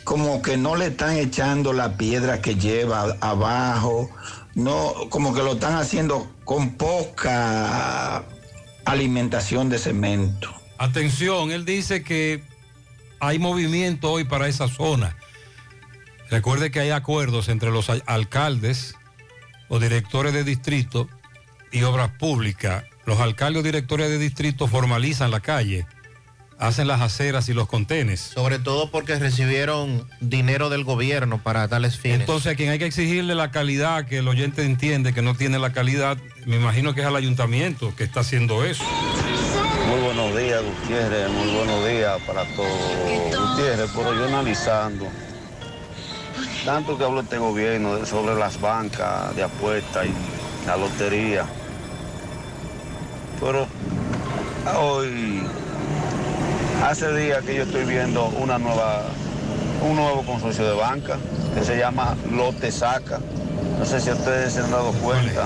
como 0.03 0.41
que 0.41 0.57
no 0.57 0.75
le 0.75 0.87
están 0.87 1.17
echando 1.17 1.73
la 1.73 1.97
piedra 1.97 2.41
que 2.41 2.55
lleva 2.55 3.15
abajo, 3.21 4.09
no, 4.55 4.93
como 5.09 5.33
que 5.33 5.41
lo 5.43 5.53
están 5.53 5.75
haciendo 5.75 6.31
con 6.43 6.75
poca 6.75 8.23
alimentación 8.85 9.69
de 9.69 9.79
cemento. 9.79 10.53
Atención, 10.77 11.51
él 11.51 11.65
dice 11.65 12.03
que 12.03 12.43
hay 13.19 13.39
movimiento 13.39 14.11
hoy 14.11 14.25
para 14.25 14.47
esa 14.47 14.67
zona. 14.67 15.15
Recuerde 16.29 16.71
que 16.71 16.79
hay 16.81 16.89
acuerdos 16.89 17.47
entre 17.47 17.71
los 17.71 17.89
al- 17.89 18.03
alcaldes 18.05 18.95
o 19.69 19.79
directores 19.79 20.33
de 20.33 20.43
distrito 20.43 21.07
y 21.71 21.83
obras 21.83 22.11
públicas. 22.19 22.83
Los 23.05 23.19
alcaldes 23.19 23.61
o 23.61 23.63
directores 23.63 24.09
de 24.09 24.17
distrito 24.17 24.67
formalizan 24.67 25.31
la 25.31 25.39
calle, 25.39 25.85
hacen 26.67 26.87
las 26.87 27.01
aceras 27.01 27.49
y 27.49 27.53
los 27.53 27.67
contenes. 27.67 28.21
Sobre 28.21 28.57
todo 28.57 28.89
porque 28.89 29.19
recibieron 29.19 30.07
dinero 30.21 30.69
del 30.69 30.85
gobierno 30.85 31.37
para 31.37 31.67
tales 31.67 31.97
fines. 31.97 32.21
Entonces, 32.21 32.53
a 32.53 32.55
quien 32.55 32.69
hay 32.69 32.79
que 32.79 32.85
exigirle 32.85 33.35
la 33.35 33.51
calidad, 33.51 34.05
que 34.05 34.19
el 34.19 34.27
oyente 34.27 34.63
entiende 34.63 35.13
que 35.13 35.21
no 35.21 35.35
tiene 35.35 35.59
la 35.59 35.73
calidad, 35.73 36.17
me 36.45 36.55
imagino 36.55 36.93
que 36.93 37.01
es 37.01 37.07
al 37.07 37.17
ayuntamiento 37.17 37.93
que 37.95 38.05
está 38.05 38.21
haciendo 38.21 38.63
eso. 38.63 38.83
Muy 39.89 40.01
buenos 40.01 40.37
días, 40.37 40.61
Gutiérrez, 40.63 41.29
muy 41.29 41.53
buenos 41.53 41.85
días 41.85 42.21
para 42.25 42.45
todos. 42.55 43.49
Gutiérrez, 43.49 43.91
pero 43.93 44.13
yo 44.13 44.25
analizando, 44.25 45.07
tanto 46.63 46.97
que 46.97 47.03
habla 47.03 47.21
este 47.21 47.39
gobierno 47.39 48.05
sobre 48.05 48.35
las 48.35 48.59
bancas 48.59 49.35
de 49.35 49.43
apuestas 49.43 50.07
y 50.07 50.65
la 50.65 50.77
lotería, 50.77 51.45
pero 53.41 53.67
hoy, 54.79 55.43
hace 56.83 57.13
días 57.15 57.43
que 57.43 57.55
yo 57.55 57.63
estoy 57.63 57.85
viendo 57.85 58.25
una 58.39 58.57
nueva, 58.57 59.03
un 59.87 59.95
nuevo 59.95 60.23
consorcio 60.23 60.65
de 60.65 60.75
banca 60.75 61.17
que 61.53 61.63
se 61.63 61.77
llama 61.77 62.15
Lote 62.31 62.71
Saca. 62.71 63.19
No 63.79 63.85
sé 63.85 63.99
si 63.99 64.11
ustedes 64.11 64.53
se 64.53 64.61
han 64.61 64.71
dado 64.71 64.91
cuenta 64.93 65.45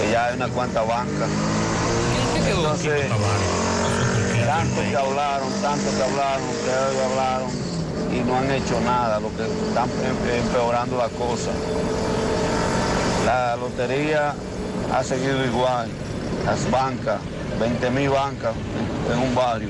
que 0.00 0.10
ya 0.10 0.26
hay 0.26 0.36
una 0.36 0.48
cuanta 0.48 0.82
banca. 0.82 1.26
Entonces, 2.46 3.08
tanto 4.46 4.80
que 4.80 4.96
hablaron, 4.96 5.52
tanto 5.62 5.90
que 5.96 6.02
hablaron, 6.02 6.48
que 6.64 6.70
hoy 6.70 7.10
hablaron 7.10 7.50
y 8.12 8.20
no 8.26 8.36
han 8.36 8.50
hecho 8.50 8.80
nada, 8.80 9.20
lo 9.20 9.28
que 9.36 9.42
están 9.44 9.88
em- 10.04 10.44
empeorando 10.44 10.96
la 10.96 11.08
cosa. 11.10 11.50
La 13.26 13.56
lotería 13.56 14.34
ha 14.94 15.04
seguido 15.04 15.44
igual, 15.44 15.88
las 16.46 16.70
bancas, 16.70 17.20
20 17.60 17.90
mil 17.90 18.08
bancas 18.10 18.54
en 19.12 19.18
un 19.18 19.34
barrio. 19.34 19.68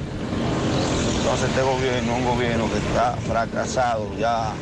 Entonces 1.28 1.50
este 1.50 1.60
gobierno, 1.60 2.16
un 2.16 2.24
gobierno 2.24 2.70
que 2.72 2.78
está 2.78 3.14
fracasado 3.28 4.18
ya. 4.18 4.54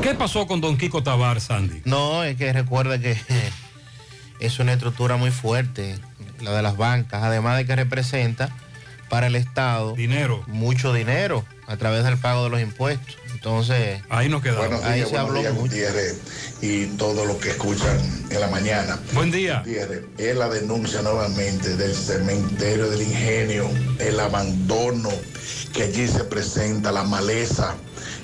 ¿Qué 0.00 0.14
pasó 0.14 0.46
con 0.46 0.62
don 0.62 0.78
Kiko 0.78 1.02
Tabar, 1.02 1.42
Sandy? 1.42 1.82
No, 1.84 2.24
es 2.24 2.38
que 2.38 2.50
recuerde 2.54 2.98
que 3.02 3.18
es 4.40 4.58
una 4.60 4.72
estructura 4.72 5.18
muy 5.18 5.30
fuerte, 5.30 5.98
la 6.40 6.52
de 6.52 6.62
las 6.62 6.78
bancas, 6.78 7.22
además 7.22 7.58
de 7.58 7.66
que 7.66 7.76
representa 7.76 8.48
para 9.10 9.26
el 9.26 9.36
Estado 9.36 9.92
dinero, 9.92 10.42
mucho 10.46 10.94
dinero 10.94 11.44
a 11.66 11.76
través 11.76 12.02
del 12.02 12.16
pago 12.16 12.44
de 12.44 12.48
los 12.48 12.62
impuestos. 12.62 13.18
Entonces, 13.38 14.02
ahí 14.08 14.28
nos 14.28 14.42
quedamos. 14.42 14.66
Buenos 14.66 14.84
Ahí 14.84 14.96
días, 14.96 15.10
se 15.10 15.14
buenos 15.14 15.28
habló 15.28 15.40
días, 15.40 15.52
mucho. 15.54 15.62
Gutiérrez, 15.66 16.16
y 16.60 16.86
todo 16.96 17.24
lo 17.24 17.38
que 17.38 17.50
escuchan 17.50 17.96
en 18.30 18.40
la 18.40 18.48
mañana. 18.48 18.98
Buen 19.12 19.30
día. 19.30 19.60
Gutiérrez, 19.60 20.02
es 20.18 20.36
la 20.36 20.48
denuncia 20.48 21.02
nuevamente 21.02 21.76
del 21.76 21.94
cementerio 21.94 22.90
del 22.90 23.02
ingenio, 23.02 23.70
el 24.00 24.18
abandono 24.18 25.10
que 25.72 25.84
allí 25.84 26.08
se 26.08 26.24
presenta, 26.24 26.90
la 26.90 27.04
maleza. 27.04 27.76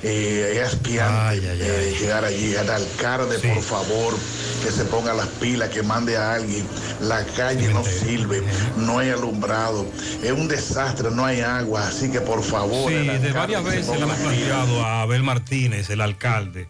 Eh, 0.06 0.58
es 0.60 0.74
asqueante 0.74 1.38
eh, 1.38 1.96
llegar 1.98 2.24
allí. 2.26 2.54
Al 2.56 2.68
alcalde, 2.68 3.38
por 3.38 3.62
favor, 3.62 4.14
que 4.62 4.70
se 4.70 4.84
ponga 4.84 5.14
las 5.14 5.28
pilas, 5.28 5.70
que 5.70 5.82
mande 5.82 6.16
a 6.18 6.34
alguien. 6.34 6.66
La 7.00 7.24
calle 7.24 7.72
no 7.72 7.82
sirve, 7.84 8.42
no 8.76 8.98
hay 8.98 9.08
alumbrado, 9.10 9.86
es 10.22 10.30
un 10.30 10.46
desastre, 10.46 11.10
no 11.10 11.24
hay 11.24 11.40
agua, 11.40 11.88
así 11.88 12.10
que 12.10 12.20
por 12.20 12.42
favor. 12.42 12.90
Sí, 12.90 12.94
de 12.96 13.32
varias 13.32 13.64
veces 13.64 13.88
le 13.96 14.02
hemos 14.02 14.16
planteado 14.18 14.84
a 14.84 15.02
Abel 15.02 15.22
Martínez, 15.22 15.88
el 15.90 16.00
alcalde, 16.02 16.68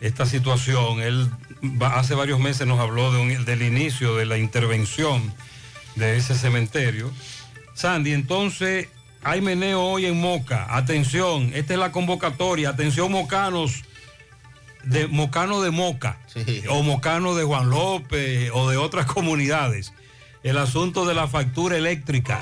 esta 0.00 0.24
situación. 0.24 1.00
Él 1.00 1.28
hace 1.82 2.14
varios 2.14 2.38
meses 2.40 2.66
nos 2.66 2.78
habló 2.80 3.12
de 3.12 3.20
un- 3.20 3.44
del 3.44 3.62
inicio 3.62 4.14
de 4.16 4.24
la 4.26 4.38
intervención 4.38 5.34
de 5.96 6.16
ese 6.16 6.34
cementerio. 6.36 7.10
Sandy, 7.74 8.12
entonces 8.12 8.88
hay 9.22 9.40
meneo 9.40 9.82
hoy 9.82 10.06
en 10.06 10.20
Moca. 10.20 10.66
Atención, 10.76 11.52
esta 11.54 11.74
es 11.74 11.78
la 11.78 11.92
convocatoria. 11.92 12.70
Atención, 12.70 13.10
mocanos. 13.10 13.84
De 14.84 15.06
Mocano 15.06 15.62
de 15.62 15.70
Moca, 15.70 16.18
o 16.68 16.82
Mocano 16.82 17.36
de 17.36 17.44
Juan 17.44 17.70
López, 17.70 18.50
o 18.52 18.68
de 18.68 18.76
otras 18.76 19.06
comunidades. 19.14 19.92
El 20.42 20.58
asunto 20.58 21.06
de 21.06 21.14
la 21.14 21.28
factura 21.28 21.76
eléctrica. 21.76 22.40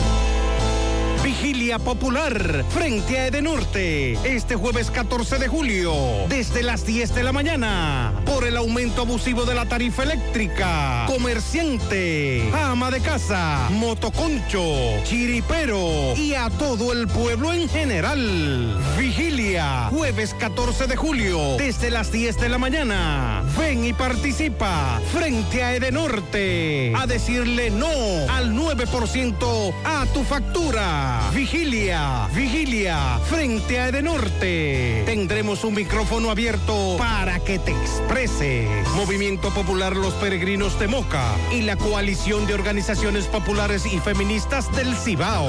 Vigilia 1.22 1.78
Popular 1.78 2.64
frente 2.70 3.18
a 3.18 3.26
Edenorte 3.26 4.12
este 4.24 4.56
jueves 4.56 4.90
14 4.90 5.38
de 5.38 5.48
julio 5.48 5.92
desde 6.28 6.62
las 6.62 6.86
10 6.86 7.14
de 7.14 7.22
la 7.22 7.32
mañana 7.32 8.14
por 8.24 8.44
el 8.44 8.56
aumento 8.56 9.02
abusivo 9.02 9.44
de 9.44 9.54
la 9.54 9.66
tarifa 9.66 10.04
eléctrica. 10.04 11.04
Comerciante, 11.06 12.50
ama 12.54 12.90
de 12.90 13.00
casa, 13.00 13.68
motoconcho, 13.70 15.02
chiripero 15.04 16.14
y 16.16 16.32
a 16.32 16.48
todo 16.48 16.92
el 16.92 17.06
pueblo 17.06 17.52
en 17.52 17.68
general. 17.68 18.78
Vigilia 18.98 19.88
jueves 19.90 20.34
14 20.34 20.86
de 20.86 20.96
julio 20.96 21.56
desde 21.58 21.90
las 21.90 22.10
10 22.10 22.40
de 22.40 22.48
la 22.48 22.56
mañana. 22.56 23.44
Ven 23.58 23.84
y 23.84 23.92
participa 23.92 25.00
frente 25.12 25.62
a 25.62 25.74
Edenorte 25.74 26.94
a 26.96 27.06
decirle 27.06 27.70
no 27.70 27.90
al 28.30 28.54
9% 28.54 29.74
a 29.84 30.06
tu 30.14 30.24
factura. 30.24 31.09
Vigilia, 31.34 32.28
vigilia, 32.34 33.18
frente 33.28 33.78
a 33.78 33.88
Edenorte. 33.88 35.02
Tendremos 35.06 35.64
un 35.64 35.74
micrófono 35.74 36.30
abierto 36.30 36.96
para 36.98 37.40
que 37.40 37.58
te 37.58 37.70
exprese. 37.70 38.68
Movimiento 38.94 39.50
Popular 39.50 39.96
Los 39.96 40.14
Peregrinos 40.14 40.78
de 40.78 40.88
Moca 40.88 41.24
y 41.52 41.62
la 41.62 41.76
coalición 41.76 42.46
de 42.46 42.54
organizaciones 42.54 43.26
populares 43.26 43.86
y 43.86 43.98
feministas 44.00 44.70
del 44.76 44.94
Cibao. 44.96 45.48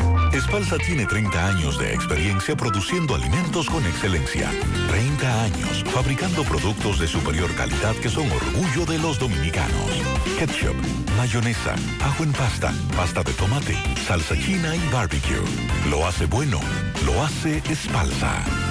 Espalsa 0.33 0.77
tiene 0.77 1.05
30 1.05 1.47
años 1.47 1.77
de 1.77 1.93
experiencia 1.93 2.55
produciendo 2.55 3.15
alimentos 3.15 3.69
con 3.69 3.85
excelencia. 3.85 4.49
30 4.89 5.43
años 5.43 5.83
fabricando 5.93 6.43
productos 6.43 6.99
de 6.99 7.07
superior 7.07 7.53
calidad 7.55 7.93
que 7.95 8.09
son 8.09 8.31
orgullo 8.31 8.85
de 8.85 8.97
los 8.97 9.19
dominicanos. 9.19 10.01
Ketchup, 10.39 10.75
mayonesa, 11.17 11.75
ajo 12.01 12.23
en 12.23 12.31
pasta, 12.31 12.73
pasta 12.95 13.23
de 13.23 13.33
tomate, 13.33 13.75
salsa 14.07 14.35
china 14.39 14.73
y 14.73 14.87
barbecue. 14.89 15.43
Lo 15.89 16.07
hace 16.07 16.25
bueno, 16.27 16.61
lo 17.05 17.21
hace 17.23 17.57
Espalsa. 17.69 18.70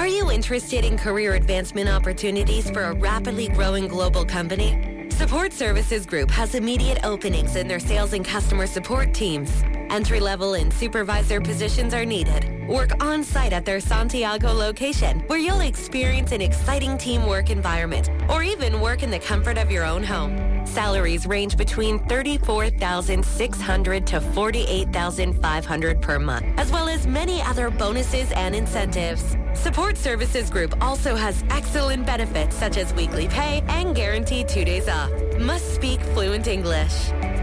Are 0.00 0.08
you 0.08 0.30
interested 0.30 0.82
in 0.82 0.96
career 0.96 1.34
advancement 1.34 1.86
opportunities 1.86 2.70
for 2.70 2.84
a 2.84 2.94
rapidly 2.94 3.48
growing 3.48 3.86
global 3.86 4.24
company? 4.24 5.06
Support 5.10 5.52
Services 5.52 6.06
Group 6.06 6.30
has 6.30 6.54
immediate 6.54 7.04
openings 7.04 7.54
in 7.54 7.68
their 7.68 7.78
sales 7.78 8.14
and 8.14 8.24
customer 8.24 8.66
support 8.66 9.12
teams. 9.12 9.62
Entry 9.90 10.18
level 10.18 10.54
and 10.54 10.72
supervisor 10.72 11.38
positions 11.38 11.92
are 11.92 12.06
needed. 12.06 12.66
Work 12.66 12.92
on 13.04 13.22
site 13.22 13.52
at 13.52 13.66
their 13.66 13.78
Santiago 13.78 14.50
location, 14.54 15.20
where 15.26 15.38
you'll 15.38 15.60
experience 15.60 16.32
an 16.32 16.40
exciting 16.40 16.96
teamwork 16.96 17.50
environment, 17.50 18.08
or 18.30 18.42
even 18.42 18.80
work 18.80 19.02
in 19.02 19.10
the 19.10 19.18
comfort 19.18 19.58
of 19.58 19.70
your 19.70 19.84
own 19.84 20.02
home. 20.02 20.59
Salaries 20.70 21.26
range 21.26 21.56
between 21.56 21.98
34,600 22.06 24.06
to 24.06 24.20
48,500 24.20 26.00
per 26.00 26.20
month, 26.20 26.46
as 26.58 26.70
well 26.70 26.88
as 26.88 27.08
many 27.08 27.42
other 27.42 27.70
bonuses 27.70 28.30
and 28.32 28.54
incentives. 28.54 29.36
Support 29.54 29.98
Services 29.98 30.48
Group 30.48 30.76
also 30.80 31.16
has 31.16 31.42
excellent 31.50 32.06
benefits 32.06 32.54
such 32.54 32.76
as 32.76 32.94
weekly 32.94 33.26
pay 33.26 33.64
and 33.68 33.96
guaranteed 33.96 34.48
two 34.48 34.64
days 34.64 34.88
off. 34.88 35.10
Must 35.40 35.74
speak 35.74 36.00
fluent 36.14 36.46
English. 36.46 37.10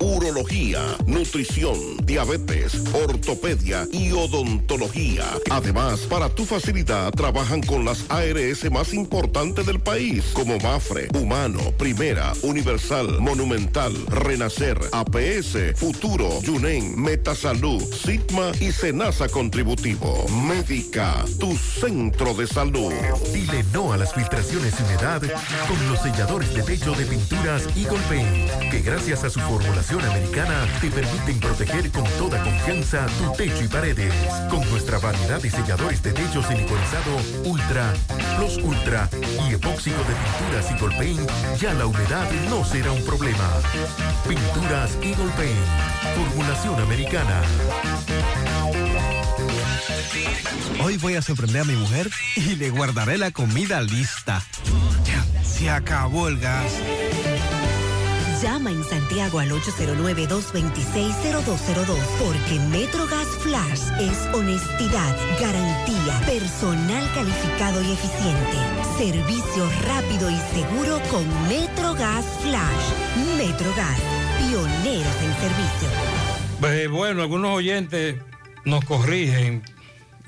urología, 0.00 0.80
nutrición, 1.06 1.78
diabetes, 2.04 2.82
ortopedia 2.92 3.86
y 3.92 4.10
odontología. 4.10 5.24
Además, 5.48 6.00
para 6.00 6.28
tu 6.28 6.44
facilidad 6.44 7.12
trabajan 7.12 7.62
con 7.62 7.84
las 7.84 8.04
ARS 8.10 8.68
más 8.72 8.92
importantes 8.92 9.64
del 9.64 9.78
país, 9.78 10.24
como 10.32 10.58
Mafre, 10.58 11.06
Humano, 11.14 11.60
Primera, 11.78 12.32
Universal, 12.42 13.20
Monumental, 13.20 13.94
Renacer, 14.08 14.76
APS, 14.90 15.76
Futuro, 15.76 16.42
Yunen, 16.42 17.00
Metasalud, 17.00 17.82
Sigma 17.94 18.50
y 18.60 18.72
Senasa 18.72 19.28
Contributivo. 19.28 20.26
Médica, 20.48 21.24
tu 21.38 21.56
centro 21.56 22.34
de 22.34 22.48
salud. 22.48 22.92
Dile 23.32 23.64
no 23.72 23.92
a 23.92 23.96
las 23.98 24.14
filtraciones 24.14 24.74
y 24.80 24.82
humedad 24.82 25.22
con 25.68 25.88
los 25.88 26.00
selladores 26.00 26.52
de 26.54 26.62
techo 26.62 26.92
de 26.94 27.04
pinturas 27.06 27.68
Eagle 27.76 28.00
Paint, 28.08 28.70
que 28.70 28.80
gracias 28.80 29.22
a 29.22 29.30
su 29.34 29.40
formulación 29.40 30.00
americana 30.04 30.64
te 30.80 30.88
permiten 30.92 31.40
proteger 31.40 31.90
con 31.90 32.04
toda 32.18 32.40
confianza 32.44 33.04
tu 33.18 33.32
techo 33.32 33.64
y 33.64 33.66
paredes. 33.66 34.14
Con 34.48 34.60
nuestra 34.70 35.00
variedad 35.00 35.42
de 35.42 35.50
selladores 35.50 36.00
de 36.04 36.12
techo 36.12 36.40
siliconizado 36.40 37.16
Ultra, 37.44 37.92
Plus 38.36 38.58
Ultra 38.58 39.08
y 39.48 39.54
epóxico 39.54 39.96
de 40.04 40.14
pinturas 40.14 40.70
Eagle 40.70 40.96
Paint, 40.96 41.58
ya 41.60 41.74
la 41.74 41.86
humedad 41.86 42.30
no 42.48 42.64
será 42.64 42.92
un 42.92 43.04
problema. 43.04 43.50
Pinturas 44.28 44.92
Eagle 45.02 45.32
Paint, 45.36 45.66
formulación 46.14 46.80
americana. 46.80 47.42
Hoy 50.80 50.96
voy 50.98 51.16
a 51.16 51.22
sorprender 51.22 51.62
a 51.62 51.64
mi 51.64 51.74
mujer 51.74 52.08
y 52.36 52.54
le 52.54 52.70
guardaré 52.70 53.18
la 53.18 53.32
comida 53.32 53.80
lista. 53.80 54.44
Ya, 55.04 55.42
Se 55.42 55.70
acabó 55.70 56.28
el 56.28 56.38
gas. 56.38 56.70
Llama 58.44 58.70
en 58.70 58.84
Santiago 58.84 59.38
al 59.38 59.50
809-226-0202 59.52 61.96
porque 62.22 62.60
MetroGas 62.68 63.26
Flash 63.40 63.80
es 63.98 64.18
honestidad, 64.34 65.16
garantía, 65.40 66.20
personal 66.26 67.10
calificado 67.14 67.82
y 67.82 67.92
eficiente, 67.92 68.58
servicio 68.98 69.66
rápido 69.86 70.30
y 70.30 70.36
seguro 70.52 71.00
con 71.10 71.26
MetroGas 71.48 72.26
Flash. 72.42 72.92
MetroGas, 73.38 73.98
pioneros 74.36 75.16
en 75.22 75.34
servicio. 75.40 75.88
Eh, 76.70 76.88
bueno, 76.88 77.22
algunos 77.22 77.50
oyentes 77.50 78.16
nos 78.66 78.84
corrigen. 78.84 79.62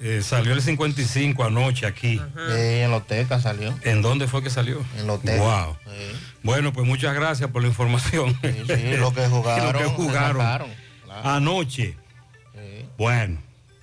Eh, 0.01 0.23
salió 0.23 0.55
el 0.55 0.63
55 0.63 1.45
anoche 1.45 1.85
aquí. 1.85 2.19
en 2.49 2.91
Loteca 2.91 3.41
salió. 3.41 3.79
¿En 3.83 4.01
dónde 4.01 4.27
fue 4.27 4.43
que 4.43 4.49
salió? 4.49 4.83
En 4.99 5.07
Loteca. 5.07 5.37
Wow. 5.37 5.77
Bueno, 6.47 6.73
pues 6.73 6.87
muchas 6.87 7.13
gracias 7.13 7.51
por 7.51 7.61
la 7.61 7.69
información. 7.69 8.39
sí, 8.41 8.97
lo 8.99 9.13
que 9.13 9.27
jugaron, 9.27 9.73
Lo 9.73 9.79
que 9.79 9.85
jugaron 9.87 10.43
sacaron, 10.43 10.71
anoche. 11.25 11.97
Bueno, 12.97 13.39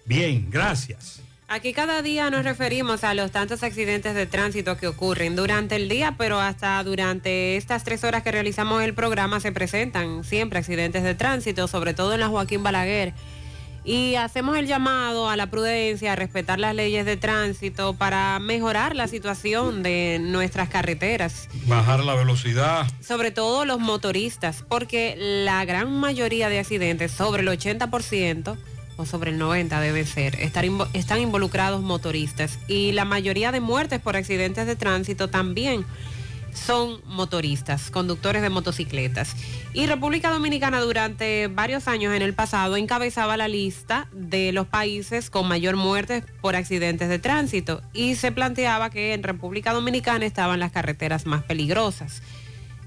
bien, 0.06 0.48
gracias. 0.50 1.20
Aquí 1.50 1.74
cada 1.74 2.02
día 2.02 2.30
nos 2.30 2.46
referimos 2.46 3.04
a 3.04 3.14
los 3.14 3.32
tantos 3.32 3.64
accidentes 3.64 4.16
de 4.16 4.26
tránsito 4.26 4.78
que 4.78 4.88
ocurren 4.88 5.36
durante 5.36 5.76
el 5.76 5.90
día, 5.90 6.16
pero 6.18 6.40
hasta 6.40 6.82
durante 6.86 7.58
estas 7.58 7.84
tres 7.84 8.06
horas 8.06 8.24
que 8.24 8.32
realizamos 8.32 8.82
el 8.82 8.94
programa 8.94 9.42
se 9.42 9.52
presentan 9.52 10.24
siempre 10.24 10.60
accidentes 10.60 11.04
de 11.04 11.16
tránsito, 11.16 11.68
sobre 11.68 11.94
todo 11.94 12.14
en 12.14 12.22
la 12.22 12.30
Joaquín 12.30 12.64
Balaguer. 12.64 13.14
Y 13.86 14.16
hacemos 14.16 14.58
el 14.58 14.66
llamado 14.66 15.28
a 15.30 15.36
la 15.36 15.48
prudencia, 15.48 16.14
a 16.14 16.16
respetar 16.16 16.58
las 16.60 16.74
leyes 16.74 17.06
de 17.06 17.18
tránsito 17.18 17.94
para 17.94 18.40
mejorar 18.40 18.96
la 18.96 19.08
situación 19.10 19.84
de 19.84 20.20
nuestras 20.22 20.70
carreteras, 20.70 21.50
Bajar 21.68 22.02
la 22.04 22.16
velocidad. 22.16 22.88
sobre 23.06 23.32
todo 23.32 23.66
los 23.66 23.80
motoristas, 23.80 24.64
porque 24.70 25.16
la 25.46 25.66
gran 25.66 25.92
mayoría 26.00 26.48
de 26.48 26.60
accidentes, 26.60 27.12
sobre 27.12 27.42
el 27.42 27.50
80% 27.50 28.56
o 28.96 29.06
sobre 29.06 29.32
el 29.32 29.40
90% 29.40 29.80
debe 29.82 30.06
ser, 30.06 30.36
estar 30.40 30.64
invo- 30.64 30.88
están 30.94 31.20
involucrados 31.20 31.82
motoristas. 31.82 32.60
Y 32.70 32.94
la 32.94 33.04
mayoría 33.04 33.52
de 33.52 33.60
muertes 33.60 34.00
por 34.00 34.16
accidentes 34.16 34.66
de 34.66 34.76
tránsito 34.78 35.30
también 35.30 35.84
son 36.54 37.02
motoristas, 37.06 37.90
conductores 37.90 38.42
de 38.42 38.50
motocicletas. 38.50 39.36
Y 39.74 39.88
República 39.88 40.30
Dominicana 40.30 40.82
durante 40.82 41.48
varios 41.48 41.88
años 41.88 42.14
en 42.14 42.22
el 42.22 42.34
pasado 42.34 42.78
encabezaba 42.78 43.38
la 43.38 43.48
lista 43.48 44.08
de 44.12 44.52
los 44.52 44.68
países 44.68 45.30
con 45.30 45.48
mayor 45.48 45.76
muerte 45.76 46.24
por 46.42 46.56
accidentes 46.56 47.10
de 47.10 47.20
tránsito 47.20 47.82
y 47.94 48.16
se 48.16 48.32
planteaba 48.32 48.90
que 48.90 49.14
en 49.14 49.24
República 49.24 49.74
Dominicana 49.74 50.26
estaban 50.26 50.60
las 50.60 50.72
carreteras 50.72 51.26
más 51.26 51.44
peligrosas. 51.44 52.22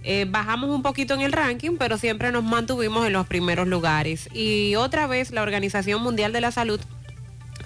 Eh, 0.08 0.24
bajamos 0.28 0.70
un 0.70 0.82
poquito 0.82 1.14
en 1.14 1.20
el 1.20 1.32
ranking, 1.32 1.78
pero 1.78 1.98
siempre 1.98 2.30
nos 2.30 2.44
mantuvimos 2.44 3.06
en 3.06 3.12
los 3.12 3.26
primeros 3.26 3.66
lugares. 3.66 4.28
Y 4.32 4.76
otra 4.76 5.08
vez 5.08 5.32
la 5.32 5.42
Organización 5.42 6.00
Mundial 6.00 6.32
de 6.32 6.40
la 6.40 6.52
Salud 6.52 6.80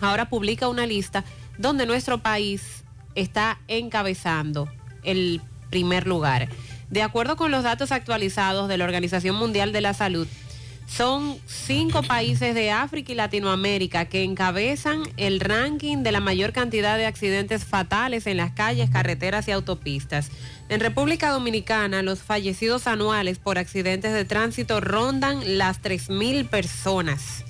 ahora 0.01 0.31
publica 0.31 0.69
una 0.69 0.87
lista 0.87 1.25
donde 1.59 1.85
nuestro 1.85 2.19
país 2.19 2.85
está 3.15 3.59
encabezando 3.69 4.71
el 5.03 5.43
primer 5.71 6.07
lugar. 6.07 6.49
De 6.91 7.03
acuerdo 7.03 7.37
con 7.37 7.51
los 7.51 7.63
datos 7.63 7.93
actualizados 7.93 8.69
de 8.69 8.77
la 8.77 8.85
Organización 8.85 9.37
Mundial 9.37 9.73
de 9.73 9.81
la 9.81 9.95
Salud, 9.95 10.27
son 10.91 11.39
cinco 11.47 12.03
países 12.03 12.53
de 12.53 12.73
África 12.73 13.13
y 13.13 13.15
Latinoamérica 13.15 14.07
que 14.07 14.25
encabezan 14.25 15.05
el 15.17 15.39
ranking 15.39 15.99
de 15.99 16.11
la 16.11 16.19
mayor 16.19 16.53
cantidad 16.53 16.99
de 16.99 17.07
accidentes 17.07 17.65
fatales 17.65 18.27
en 18.27 18.37
las 18.37 18.51
calles, 18.53 18.91
carreteras 18.91 19.47
y 19.47 19.53
autopistas. 19.53 20.31
En 20.69 20.81
República 20.81 21.31
Dominicana, 21.31 22.03
los 22.03 22.23
fallecidos 22.23 22.89
anuales 22.89 23.39
por 23.39 23.57
accidentes 23.57 24.13
de 24.13 24.25
tránsito 24.25 24.81
rondan 24.81 25.59
las 25.59 25.81
3.000 25.81 26.49
personas. 26.49 27.45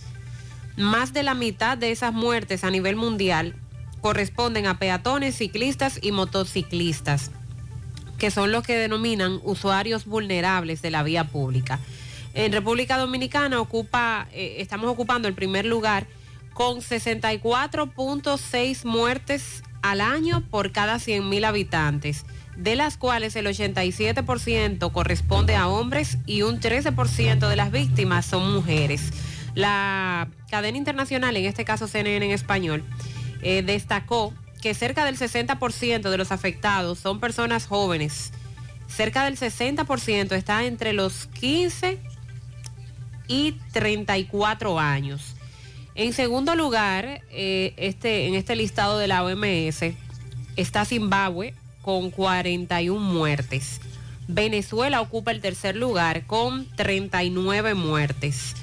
Más 0.76 1.14
de 1.14 1.22
la 1.22 1.34
mitad 1.34 1.78
de 1.78 1.92
esas 1.92 2.12
muertes 2.12 2.62
a 2.62 2.70
nivel 2.70 2.96
mundial 2.96 3.54
corresponden 4.02 4.66
a 4.66 4.78
peatones, 4.78 5.36
ciclistas 5.36 5.98
y 6.02 6.12
motociclistas, 6.12 7.30
que 8.20 8.30
son 8.30 8.52
los 8.52 8.62
que 8.62 8.76
denominan 8.76 9.40
usuarios 9.42 10.04
vulnerables 10.04 10.82
de 10.82 10.90
la 10.90 11.02
vía 11.02 11.24
pública. 11.24 11.80
En 12.34 12.52
República 12.52 12.98
Dominicana 12.98 13.60
ocupa, 13.60 14.28
eh, 14.32 14.56
estamos 14.58 14.88
ocupando 14.88 15.26
el 15.26 15.34
primer 15.34 15.64
lugar 15.64 16.06
con 16.52 16.80
64.6 16.80 18.84
muertes 18.84 19.62
al 19.82 20.00
año 20.02 20.44
por 20.50 20.70
cada 20.70 20.96
100.000 20.96 21.46
habitantes, 21.46 22.26
de 22.56 22.76
las 22.76 22.98
cuales 22.98 23.34
el 23.36 23.46
87% 23.46 24.92
corresponde 24.92 25.56
a 25.56 25.66
hombres 25.66 26.18
y 26.26 26.42
un 26.42 26.60
13% 26.60 27.48
de 27.48 27.56
las 27.56 27.72
víctimas 27.72 28.26
son 28.26 28.52
mujeres. 28.52 29.14
La 29.54 30.28
cadena 30.50 30.76
internacional, 30.76 31.38
en 31.38 31.46
este 31.46 31.64
caso 31.64 31.88
CNN 31.88 32.26
en 32.26 32.32
español, 32.32 32.84
eh, 33.40 33.62
destacó 33.62 34.34
que 34.60 34.74
cerca 34.74 35.04
del 35.04 35.16
60% 35.16 36.10
de 36.10 36.18
los 36.18 36.32
afectados 36.32 36.98
son 36.98 37.20
personas 37.20 37.66
jóvenes. 37.66 38.32
Cerca 38.88 39.24
del 39.24 39.36
60% 39.36 40.32
está 40.32 40.64
entre 40.64 40.92
los 40.92 41.26
15 41.26 41.98
y 43.28 43.52
34 43.72 44.78
años. 44.78 45.36
En 45.94 46.12
segundo 46.12 46.54
lugar, 46.54 47.22
eh, 47.30 47.74
este, 47.76 48.26
en 48.26 48.34
este 48.34 48.56
listado 48.56 48.98
de 48.98 49.08
la 49.08 49.24
OMS 49.24 49.94
está 50.56 50.84
Zimbabue 50.84 51.54
con 51.82 52.10
41 52.10 53.00
muertes. 53.00 53.80
Venezuela 54.28 55.00
ocupa 55.00 55.30
el 55.30 55.40
tercer 55.40 55.76
lugar 55.76 56.26
con 56.26 56.66
39 56.76 57.74
muertes. 57.74 58.54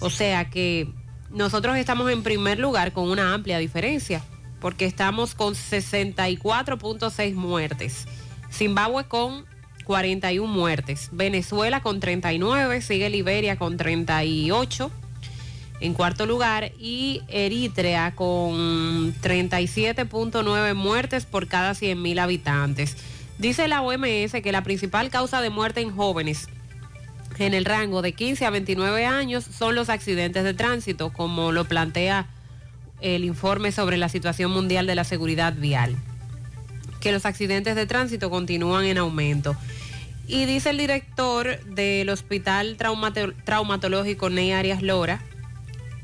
O 0.00 0.10
sea 0.10 0.48
que 0.50 0.88
nosotros 1.30 1.76
estamos 1.76 2.10
en 2.10 2.22
primer 2.22 2.58
lugar 2.58 2.92
con 2.92 3.08
una 3.08 3.34
amplia 3.34 3.58
diferencia, 3.58 4.22
porque 4.60 4.86
estamos 4.86 5.34
con 5.34 5.54
64.6 5.54 7.34
muertes. 7.34 8.06
Zimbabue 8.50 9.04
con 9.04 9.44
41 9.84 10.52
muertes. 10.52 11.08
Venezuela 11.12 11.80
con 11.80 12.00
39, 12.00 12.82
sigue 12.82 13.10
Liberia 13.10 13.56
con 13.56 13.76
38 13.76 14.90
en 15.80 15.94
cuarto 15.94 16.26
lugar 16.26 16.72
y 16.78 17.22
Eritrea 17.28 18.14
con 18.14 19.14
37.9 19.20 20.74
muertes 20.74 21.24
por 21.24 21.46
cada 21.46 21.72
100.000 21.72 22.20
habitantes. 22.20 22.96
Dice 23.38 23.68
la 23.68 23.82
OMS 23.82 24.32
que 24.42 24.52
la 24.52 24.62
principal 24.62 25.10
causa 25.10 25.40
de 25.40 25.50
muerte 25.50 25.80
en 25.80 25.94
jóvenes 25.94 26.48
en 27.38 27.54
el 27.54 27.64
rango 27.64 28.02
de 28.02 28.12
15 28.12 28.46
a 28.46 28.50
29 28.50 29.06
años 29.06 29.44
son 29.44 29.76
los 29.76 29.88
accidentes 29.88 30.42
de 30.42 30.54
tránsito, 30.54 31.12
como 31.12 31.52
lo 31.52 31.64
plantea 31.64 32.26
el 33.00 33.24
informe 33.24 33.72
sobre 33.72 33.96
la 33.96 34.08
situación 34.08 34.50
mundial 34.50 34.86
de 34.86 34.94
la 34.94 35.04
seguridad 35.04 35.54
vial, 35.54 35.96
que 37.00 37.12
los 37.12 37.26
accidentes 37.26 37.76
de 37.76 37.86
tránsito 37.86 38.30
continúan 38.30 38.84
en 38.84 38.98
aumento. 38.98 39.56
Y 40.26 40.44
dice 40.44 40.70
el 40.70 40.78
director 40.78 41.58
del 41.64 42.10
Hospital 42.10 42.76
Traumatológico 43.44 44.28
Ney 44.30 44.52
Arias 44.52 44.82
Lora, 44.82 45.22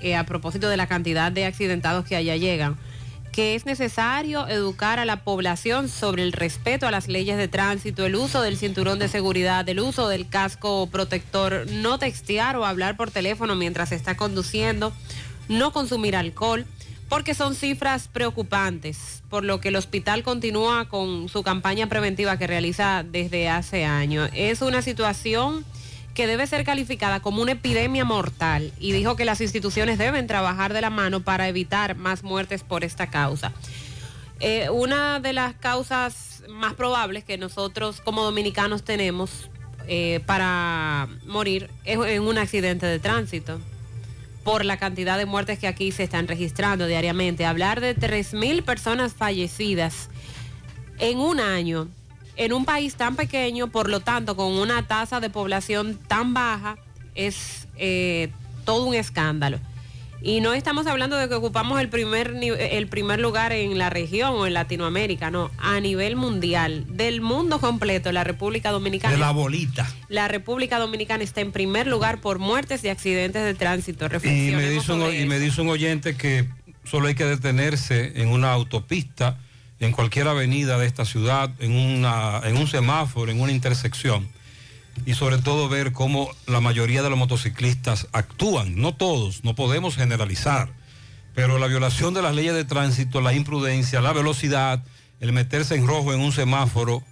eh, 0.00 0.16
a 0.16 0.24
propósito 0.24 0.68
de 0.68 0.76
la 0.76 0.86
cantidad 0.86 1.30
de 1.30 1.44
accidentados 1.44 2.04
que 2.04 2.16
allá 2.16 2.36
llegan, 2.36 2.76
que 3.32 3.56
es 3.56 3.66
necesario 3.66 4.46
educar 4.46 5.00
a 5.00 5.04
la 5.04 5.24
población 5.24 5.88
sobre 5.88 6.22
el 6.22 6.32
respeto 6.32 6.86
a 6.86 6.92
las 6.92 7.08
leyes 7.08 7.36
de 7.36 7.48
tránsito, 7.48 8.06
el 8.06 8.14
uso 8.14 8.40
del 8.42 8.56
cinturón 8.56 9.00
de 9.00 9.08
seguridad, 9.08 9.68
el 9.68 9.80
uso 9.80 10.08
del 10.08 10.28
casco 10.28 10.86
protector, 10.86 11.66
no 11.68 11.98
textear 11.98 12.56
o 12.56 12.64
hablar 12.64 12.96
por 12.96 13.10
teléfono 13.10 13.56
mientras 13.56 13.90
está 13.90 14.16
conduciendo, 14.16 14.92
no 15.48 15.72
consumir 15.72 16.14
alcohol, 16.14 16.64
porque 17.08 17.34
son 17.34 17.54
cifras 17.54 18.08
preocupantes, 18.08 19.22
por 19.28 19.44
lo 19.44 19.60
que 19.60 19.68
el 19.68 19.76
hospital 19.76 20.22
continúa 20.22 20.88
con 20.88 21.28
su 21.28 21.42
campaña 21.42 21.88
preventiva 21.88 22.36
que 22.38 22.46
realiza 22.46 23.04
desde 23.04 23.48
hace 23.48 23.84
años. 23.84 24.30
Es 24.34 24.62
una 24.62 24.82
situación 24.82 25.64
que 26.14 26.26
debe 26.26 26.46
ser 26.46 26.64
calificada 26.64 27.20
como 27.20 27.42
una 27.42 27.52
epidemia 27.52 28.04
mortal 28.04 28.72
y 28.78 28.92
dijo 28.92 29.16
que 29.16 29.24
las 29.24 29.40
instituciones 29.40 29.98
deben 29.98 30.26
trabajar 30.26 30.72
de 30.72 30.80
la 30.80 30.90
mano 30.90 31.20
para 31.20 31.48
evitar 31.48 31.96
más 31.96 32.22
muertes 32.22 32.62
por 32.62 32.84
esta 32.84 33.08
causa. 33.08 33.52
Eh, 34.40 34.70
una 34.70 35.20
de 35.20 35.32
las 35.32 35.54
causas 35.54 36.42
más 36.48 36.74
probables 36.74 37.24
que 37.24 37.38
nosotros 37.38 38.00
como 38.00 38.22
dominicanos 38.22 38.84
tenemos 38.84 39.50
eh, 39.86 40.20
para 40.26 41.08
morir 41.26 41.70
es 41.84 41.98
en 41.98 42.22
un 42.22 42.38
accidente 42.38 42.86
de 42.86 42.98
tránsito 42.98 43.60
por 44.44 44.64
la 44.64 44.76
cantidad 44.76 45.18
de 45.18 45.26
muertes 45.26 45.58
que 45.58 45.66
aquí 45.66 45.90
se 45.90 46.04
están 46.04 46.28
registrando 46.28 46.86
diariamente. 46.86 47.46
Hablar 47.46 47.80
de 47.80 47.96
3.000 47.96 48.62
personas 48.62 49.14
fallecidas 49.14 50.10
en 50.98 51.18
un 51.18 51.40
año 51.40 51.88
en 52.36 52.52
un 52.52 52.64
país 52.64 52.96
tan 52.96 53.16
pequeño, 53.16 53.68
por 53.68 53.88
lo 53.88 54.00
tanto, 54.00 54.36
con 54.36 54.52
una 54.52 54.86
tasa 54.86 55.20
de 55.20 55.30
población 55.30 55.98
tan 56.08 56.34
baja, 56.34 56.76
es 57.14 57.68
eh, 57.76 58.30
todo 58.64 58.86
un 58.86 58.94
escándalo. 58.94 59.58
Y 60.26 60.40
no 60.40 60.54
estamos 60.54 60.86
hablando 60.86 61.18
de 61.18 61.28
que 61.28 61.34
ocupamos 61.34 61.78
el 61.82 61.90
primer, 61.90 62.34
el 62.34 62.86
primer 62.88 63.20
lugar 63.20 63.52
en 63.52 63.76
la 63.76 63.90
región 63.90 64.30
o 64.30 64.46
en 64.46 64.54
Latinoamérica, 64.54 65.30
no, 65.30 65.50
a 65.58 65.78
nivel 65.80 66.16
mundial, 66.16 66.86
del 66.88 67.20
mundo 67.20 67.60
completo, 67.60 68.10
la 68.10 68.24
República 68.24 68.70
Dominicana. 68.70 69.12
De 69.12 69.20
la 69.20 69.32
bolita. 69.32 69.86
La 70.08 70.26
República 70.26 70.78
Dominicana 70.78 71.22
está 71.22 71.42
en 71.42 71.52
primer 71.52 71.86
lugar 71.86 72.22
por 72.22 72.38
muertes 72.38 72.82
y 72.84 72.88
accidentes 72.88 73.44
de 73.44 73.52
tránsito. 73.52 74.06
Y 74.06 74.52
me, 74.52 74.70
dice 74.70 74.92
un, 74.94 75.14
y 75.14 75.26
me 75.26 75.38
dice 75.38 75.60
un 75.60 75.68
oyente 75.68 76.16
que 76.16 76.48
solo 76.84 77.08
hay 77.08 77.14
que 77.14 77.26
detenerse 77.26 78.22
en 78.22 78.28
una 78.28 78.50
autopista 78.50 79.38
en 79.78 79.92
cualquier 79.92 80.26
avenida 80.26 80.78
de 80.78 80.86
esta 80.86 81.04
ciudad, 81.04 81.50
en, 81.58 81.72
una, 81.72 82.40
en 82.44 82.56
un 82.56 82.66
semáforo, 82.66 83.30
en 83.30 83.42
una 83.42 83.52
intersección, 83.52 84.26
y 85.06 85.14
sobre 85.14 85.38
todo 85.38 85.68
ver 85.68 85.92
cómo 85.92 86.30
la 86.46 86.60
mayoría 86.60 87.02
de 87.02 87.10
los 87.10 87.18
motociclistas 87.18 88.08
actúan, 88.12 88.76
no 88.76 88.94
todos, 88.94 89.44
no 89.44 89.54
podemos 89.54 89.96
generalizar, 89.96 90.70
pero 91.34 91.58
la 91.58 91.66
violación 91.66 92.14
de 92.14 92.22
las 92.22 92.34
leyes 92.34 92.54
de 92.54 92.64
tránsito, 92.64 93.20
la 93.20 93.32
imprudencia, 93.34 94.00
la 94.00 94.12
velocidad, 94.12 94.82
el 95.20 95.32
meterse 95.32 95.74
en 95.74 95.86
rojo 95.86 96.12
en 96.12 96.20
un 96.20 96.32
semáforo, 96.32 97.02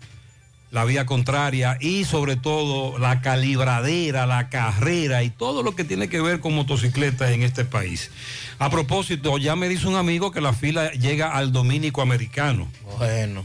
la 0.70 0.86
vía 0.86 1.04
contraria 1.04 1.76
y 1.80 2.04
sobre 2.04 2.36
todo 2.36 2.98
la 2.98 3.20
calibradera, 3.20 4.24
la 4.24 4.48
carrera 4.48 5.22
y 5.22 5.28
todo 5.28 5.62
lo 5.62 5.76
que 5.76 5.84
tiene 5.84 6.08
que 6.08 6.22
ver 6.22 6.40
con 6.40 6.54
motocicletas 6.54 7.30
en 7.30 7.42
este 7.42 7.66
país. 7.66 8.10
A 8.58 8.70
propósito, 8.70 9.36
ya 9.36 9.54
me 9.54 9.68
dice 9.68 9.86
un 9.86 9.96
amigo 9.96 10.30
que 10.30 10.40
la 10.40 10.54
fila 10.54 10.90
llega 10.92 11.32
al 11.32 11.52
dominico 11.52 12.00
americano. 12.00 12.68
Bueno. 12.96 13.44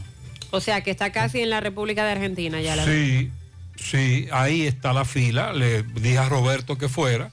O 0.50 0.60
sea, 0.60 0.82
que 0.82 0.90
está 0.90 1.12
casi 1.12 1.42
en 1.42 1.50
la 1.50 1.60
República 1.60 2.04
de 2.04 2.12
Argentina 2.12 2.62
ya 2.62 2.76
la 2.76 2.86
Sí, 2.86 3.30
sí, 3.90 4.28
ahí 4.32 4.66
está 4.66 4.92
la 4.92 5.04
fila. 5.04 5.52
Le 5.52 5.82
dije 5.82 6.18
a 6.18 6.28
Roberto 6.28 6.78
que 6.78 6.88
fuera. 6.88 7.30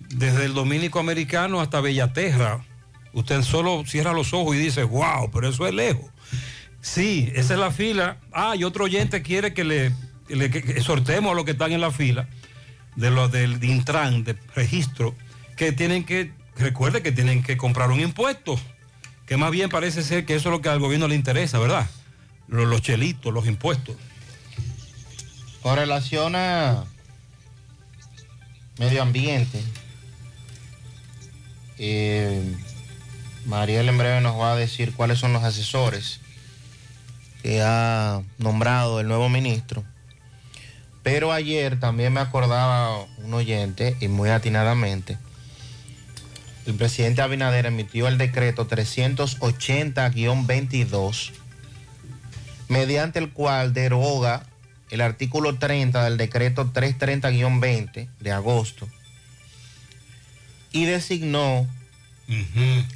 Desde 0.00 0.44
el 0.44 0.54
dominico 0.54 0.98
americano 0.98 1.60
hasta 1.60 1.80
Bellaterra. 1.80 2.64
Usted 3.12 3.42
solo 3.42 3.84
cierra 3.86 4.12
los 4.12 4.34
ojos 4.34 4.56
y 4.56 4.58
dice, 4.58 4.84
wow, 4.84 5.30
pero 5.32 5.48
eso 5.48 5.66
es 5.66 5.74
lejos. 5.74 6.04
Sí, 6.82 7.32
esa 7.34 7.54
es 7.54 7.60
la 7.60 7.70
fila. 7.70 8.18
Ah, 8.32 8.54
y 8.56 8.62
otro 8.62 8.84
oyente 8.84 9.22
quiere 9.22 9.54
que 9.54 9.64
le, 9.64 9.92
sortemos 10.82 11.32
a 11.32 11.34
los 11.34 11.44
que 11.44 11.52
están 11.52 11.72
en 11.72 11.80
la 11.80 11.90
fila 11.90 12.28
de 12.94 13.10
los 13.10 13.30
del 13.30 13.62
Intran, 13.62 14.24
de 14.24 14.36
registro, 14.54 15.14
que 15.56 15.72
tienen 15.72 16.04
que, 16.04 16.32
recuerde 16.56 17.02
que 17.02 17.12
tienen 17.12 17.42
que 17.42 17.56
comprar 17.56 17.90
un 17.90 18.00
impuesto, 18.00 18.58
que 19.26 19.36
más 19.36 19.50
bien 19.50 19.68
parece 19.68 20.02
ser 20.02 20.24
que 20.24 20.34
eso 20.34 20.48
es 20.48 20.52
lo 20.52 20.60
que 20.60 20.68
al 20.68 20.80
gobierno 20.80 21.08
le 21.08 21.14
interesa, 21.14 21.58
¿verdad? 21.58 21.88
Los, 22.48 22.80
chelitos, 22.82 23.32
los 23.32 23.46
impuestos. 23.46 23.96
Con 25.66 25.74
relación 25.74 26.36
a 26.36 26.84
medio 28.78 29.02
ambiente, 29.02 29.60
eh, 31.76 32.54
Mariel 33.46 33.88
en 33.88 33.98
breve 33.98 34.20
nos 34.20 34.38
va 34.38 34.52
a 34.52 34.56
decir 34.56 34.94
cuáles 34.94 35.18
son 35.18 35.32
los 35.32 35.42
asesores 35.42 36.20
que 37.42 37.62
ha 37.62 38.22
nombrado 38.38 39.00
el 39.00 39.08
nuevo 39.08 39.28
ministro. 39.28 39.82
Pero 41.02 41.32
ayer 41.32 41.80
también 41.80 42.12
me 42.12 42.20
acordaba 42.20 43.00
un 43.18 43.34
oyente, 43.34 43.96
y 44.00 44.06
muy 44.06 44.30
atinadamente, 44.30 45.18
el 46.66 46.74
presidente 46.74 47.22
Abinader 47.22 47.66
emitió 47.66 48.06
el 48.06 48.18
decreto 48.18 48.68
380-22, 48.68 51.32
mediante 52.68 53.18
el 53.18 53.32
cual 53.32 53.74
deroga 53.74 54.46
el 54.90 55.00
artículo 55.00 55.58
30 55.58 56.04
del 56.04 56.16
decreto 56.16 56.72
330-20 56.72 58.08
de 58.20 58.32
agosto 58.32 58.88
y 60.72 60.84
designó 60.84 61.66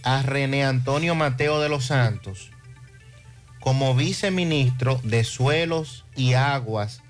a 0.03 0.23
René 0.23 0.65
Antonio 0.65 1.15
Mateo 1.15 1.61
de 1.61 1.69
los 1.69 1.87
Santos 1.87 2.51
como 3.61 3.95
viceministro 3.95 5.01
de 5.05 5.25
Suelos 5.25 6.05
y 6.17 6.35
Aguas 6.35 7.03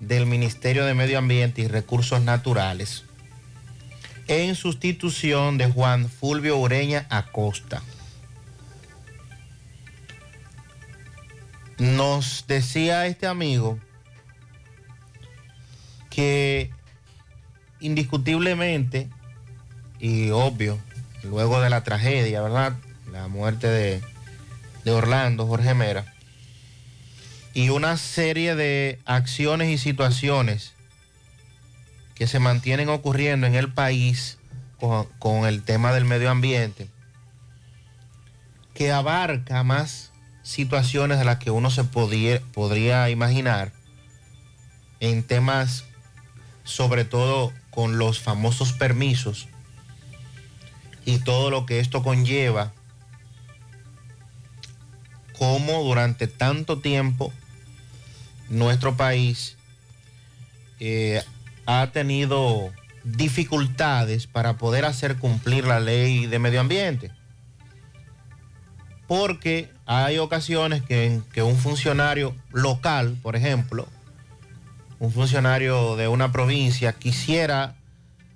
del 0.00 0.26
Ministerio 0.26 0.84
de 0.84 0.94
Medio 0.94 1.18
Ambiente 1.18 1.62
y 1.62 1.68
Recursos 1.68 2.20
Naturales 2.20 3.04
en 4.28 4.54
sustitución 4.54 5.56
de 5.56 5.70
Juan 5.70 6.08
Fulvio 6.08 6.56
Ureña 6.58 7.06
Acosta. 7.10 7.82
Nos 11.78 12.44
decía 12.48 13.06
este 13.06 13.26
amigo 13.26 13.78
que 16.16 16.70
indiscutiblemente 17.78 19.10
y 20.00 20.30
obvio, 20.30 20.78
luego 21.22 21.60
de 21.60 21.68
la 21.68 21.84
tragedia, 21.84 22.40
¿verdad? 22.40 22.72
La 23.12 23.28
muerte 23.28 23.66
de, 23.66 24.00
de 24.82 24.90
Orlando, 24.92 25.46
Jorge 25.46 25.74
Mera, 25.74 26.14
y 27.52 27.68
una 27.68 27.98
serie 27.98 28.54
de 28.54 28.98
acciones 29.04 29.68
y 29.68 29.76
situaciones 29.76 30.72
que 32.14 32.26
se 32.26 32.38
mantienen 32.38 32.88
ocurriendo 32.88 33.46
en 33.46 33.54
el 33.54 33.70
país 33.70 34.38
con, 35.18 35.44
el 35.44 35.64
tema 35.64 35.92
del 35.92 36.06
medio 36.06 36.30
ambiente, 36.30 36.88
que 38.72 38.90
abarca 38.90 39.62
más 39.64 40.12
situaciones 40.42 41.18
de 41.18 41.26
las 41.26 41.36
que 41.36 41.50
uno 41.50 41.70
se 41.70 41.84
podría 41.84 43.10
imaginar 43.10 43.72
en 45.00 45.22
temas 45.22 45.85
sobre 46.66 47.04
todo 47.04 47.52
con 47.70 47.96
los 47.96 48.20
famosos 48.20 48.72
permisos 48.72 49.48
y 51.06 51.18
todo 51.20 51.50
lo 51.50 51.64
que 51.64 51.78
esto 51.78 52.02
conlleva, 52.02 52.72
como 55.38 55.84
durante 55.84 56.26
tanto 56.26 56.80
tiempo 56.80 57.32
nuestro 58.48 58.96
país 58.96 59.56
eh, 60.80 61.22
ha 61.64 61.86
tenido 61.92 62.72
dificultades 63.04 64.26
para 64.26 64.58
poder 64.58 64.84
hacer 64.84 65.16
cumplir 65.16 65.64
la 65.64 65.78
ley 65.78 66.26
de 66.26 66.38
medio 66.40 66.60
ambiente. 66.60 67.12
Porque 69.06 69.70
hay 69.86 70.18
ocasiones 70.18 70.82
que, 70.82 71.20
que 71.32 71.44
un 71.44 71.56
funcionario 71.56 72.34
local, 72.50 73.16
por 73.22 73.36
ejemplo, 73.36 73.86
un 74.98 75.12
funcionario 75.12 75.96
de 75.96 76.08
una 76.08 76.32
provincia 76.32 76.92
quisiera 76.92 77.76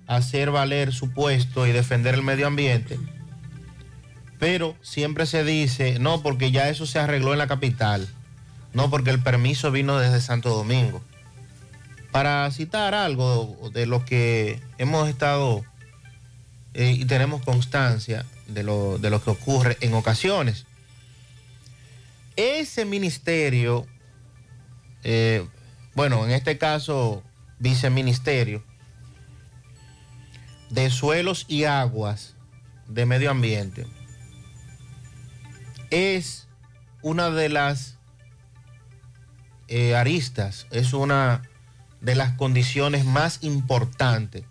hacer 0.07 0.51
valer 0.51 0.93
su 0.93 1.11
puesto 1.11 1.65
y 1.67 1.71
defender 1.71 2.15
el 2.15 2.23
medio 2.23 2.47
ambiente, 2.47 2.99
pero 4.39 4.75
siempre 4.81 5.25
se 5.25 5.43
dice, 5.43 5.99
no, 5.99 6.21
porque 6.21 6.51
ya 6.51 6.69
eso 6.69 6.85
se 6.85 6.99
arregló 6.99 7.31
en 7.31 7.39
la 7.39 7.47
capital, 7.47 8.07
no, 8.73 8.89
porque 8.89 9.09
el 9.09 9.21
permiso 9.21 9.71
vino 9.71 9.97
desde 9.97 10.21
Santo 10.21 10.49
Domingo. 10.49 11.01
Para 12.11 12.49
citar 12.51 12.93
algo 12.93 13.71
de 13.73 13.85
lo 13.85 14.03
que 14.03 14.59
hemos 14.77 15.07
estado 15.07 15.63
eh, 16.73 16.95
y 16.97 17.05
tenemos 17.05 17.41
constancia 17.41 18.25
de 18.47 18.63
lo, 18.63 18.97
de 18.97 19.09
lo 19.09 19.23
que 19.23 19.29
ocurre 19.29 19.77
en 19.79 19.93
ocasiones, 19.93 20.65
ese 22.35 22.85
ministerio, 22.85 23.85
eh, 25.03 25.45
bueno, 25.93 26.23
en 26.25 26.31
este 26.31 26.57
caso, 26.57 27.21
viceministerio 27.59 28.63
de 30.69 30.89
suelos 30.89 31.45
y 31.49 31.65
aguas 31.65 32.35
de 32.87 33.05
medio 33.05 33.29
ambiente, 33.29 33.85
es 35.89 36.47
una 37.01 37.29
de 37.29 37.49
las 37.49 37.97
eh, 39.67 39.95
aristas, 39.95 40.65
es 40.71 40.93
una 40.93 41.41
de 41.99 42.15
las 42.15 42.33
condiciones 42.33 43.03
más 43.03 43.39
importantes 43.43 44.43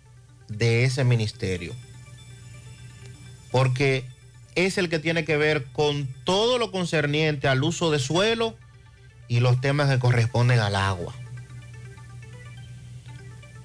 de 0.47 0.83
ese 0.83 1.03
ministerio. 1.03 1.75
Porque 3.51 4.05
es 4.53 4.77
el 4.77 4.89
que 4.89 4.99
tiene 4.99 5.25
que 5.25 5.37
ver 5.37 5.65
con 5.71 6.07
todo 6.23 6.59
lo 6.59 6.71
concerniente 6.71 7.47
al 7.47 7.63
uso 7.63 7.89
de 7.89 7.99
suelo 7.99 8.55
y 9.27 9.39
los 9.39 9.59
temas 9.59 9.89
que 9.89 9.99
corresponden 9.99 10.59
al 10.59 10.75
agua 10.75 11.15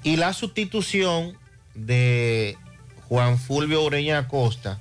y 0.07 0.15
la 0.15 0.33
sustitución 0.33 1.37
de 1.75 2.57
Juan 3.09 3.41
Fulvio 3.41 3.83
Ureña 3.83 4.19
Acosta, 4.19 4.79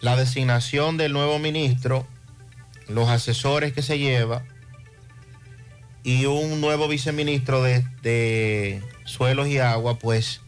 la 0.00 0.14
designación 0.14 0.98
del 0.98 1.14
nuevo 1.14 1.38
ministro, 1.38 2.06
los 2.86 3.08
asesores 3.08 3.72
que 3.72 3.80
se 3.80 3.98
lleva 3.98 4.42
y 6.04 6.26
un 6.26 6.60
nuevo 6.60 6.86
viceministro 6.86 7.62
de, 7.62 8.82
suelos 9.06 9.48
y 9.48 9.58
agua, 9.58 9.98
pues 9.98 10.42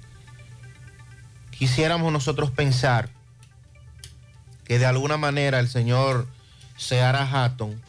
quisiéramos 1.51 2.13
nosotros 2.13 2.51
pensar 2.51 3.09
que 4.65 4.79
de 4.79 4.85
alguna 4.85 5.17
manera 5.17 5.61
el 5.61 5.69
señor 5.71 6.29
Seara 6.77 7.23
Hatton 7.23 7.81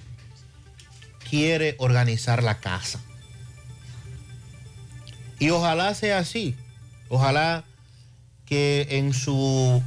quiere 1.30 1.76
organizar 1.78 2.42
la 2.42 2.62
casa. 2.62 3.02
Y 5.40 5.50
ojalá 5.50 5.94
sea 5.96 6.20
así. 6.20 6.56
Ojalá 7.08 7.64
que 8.46 8.88
en 8.92 9.14
su 9.14 9.82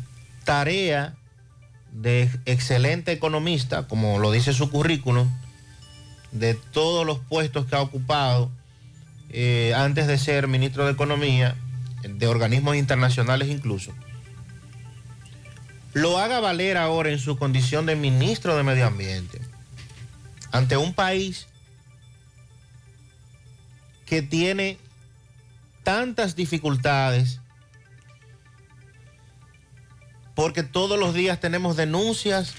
tarea 0.44 1.14
de 1.92 2.30
excelente 2.46 3.12
economista, 3.12 3.86
como 3.86 4.18
lo 4.18 4.30
dice 4.30 4.52
su 4.52 4.70
currículum, 4.70 5.30
de 6.32 6.54
todos 6.54 7.06
los 7.06 7.18
puestos 7.18 7.66
que 7.66 7.76
ha 7.76 7.82
ocupado 7.82 8.50
eh, 9.28 9.74
antes 9.76 10.06
de 10.06 10.18
ser 10.18 10.48
ministro 10.48 10.86
de 10.86 10.92
Economía, 10.92 11.56
de 12.02 12.26
organismos 12.26 12.76
internacionales 12.76 13.48
incluso, 13.48 13.92
lo 15.92 16.18
haga 16.18 16.40
valer 16.40 16.78
ahora 16.78 17.10
en 17.10 17.18
su 17.18 17.36
condición 17.36 17.84
de 17.84 17.96
ministro 17.96 18.56
de 18.56 18.62
Medio 18.62 18.86
Ambiente, 18.86 19.40
ante 20.50 20.76
un 20.78 20.94
país 20.94 21.46
que 24.06 24.22
tiene 24.22 24.78
tantas 25.82 26.36
dificultades 26.36 27.40
porque 30.34 30.62
todos 30.62 30.98
los 30.98 31.14
días 31.14 31.40
tenemos 31.40 31.76
denuncias 31.76 32.54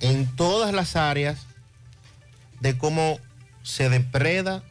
en 0.00 0.26
todas 0.36 0.72
las 0.72 0.96
áreas 0.96 1.46
de 2.60 2.78
cómo 2.78 3.18
se 3.62 3.88
depreda, 3.90 4.62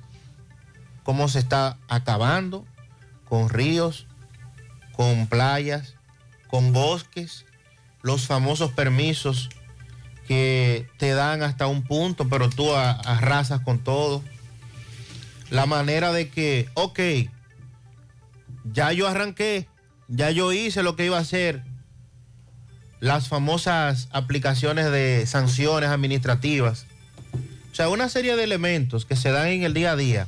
cómo 1.04 1.28
se 1.28 1.40
está 1.40 1.78
acabando 1.88 2.66
con 3.28 3.50
ríos, 3.50 4.08
con 4.94 5.28
playas, 5.28 5.96
con 6.48 6.72
bosques, 6.72 7.46
los 8.02 8.28
famosos 8.28 8.72
permisos 8.72 9.50
que 10.28 10.88
te 10.98 11.14
dan 11.14 11.44
hasta 11.44 11.68
un 11.68 11.84
punto, 11.84 12.30
pero 12.30 12.50
tú 12.50 12.74
arrasas 12.74 13.62
con 13.62 13.80
todo. 13.80 14.24
La 15.50 15.66
manera 15.66 16.12
de 16.12 16.30
que, 16.30 16.70
ok, 16.74 17.00
ya 18.72 18.92
yo 18.92 19.08
arranqué, 19.08 19.68
ya 20.08 20.32
yo 20.32 20.52
hice 20.54 20.84
lo 20.84 20.96
que 20.96 21.06
iba 21.06 21.18
a 21.18 21.22
hacer. 21.22 21.64
Las 23.00 23.28
famosas 23.28 24.08
aplicaciones 24.12 24.92
de 24.92 25.26
sanciones 25.28 25.90
administrativas. 25.90 26.86
O 27.72 27.76
sea, 27.76 27.90
una 27.90 28.10
serie 28.10 28.36
de 28.36 28.44
elementos 28.44 29.06
que 29.06 29.16
se 29.16 29.32
dan 29.32 29.48
en 29.48 29.64
el 29.64 29.74
día 29.74 29.92
a 29.92 29.96
día 29.96 30.28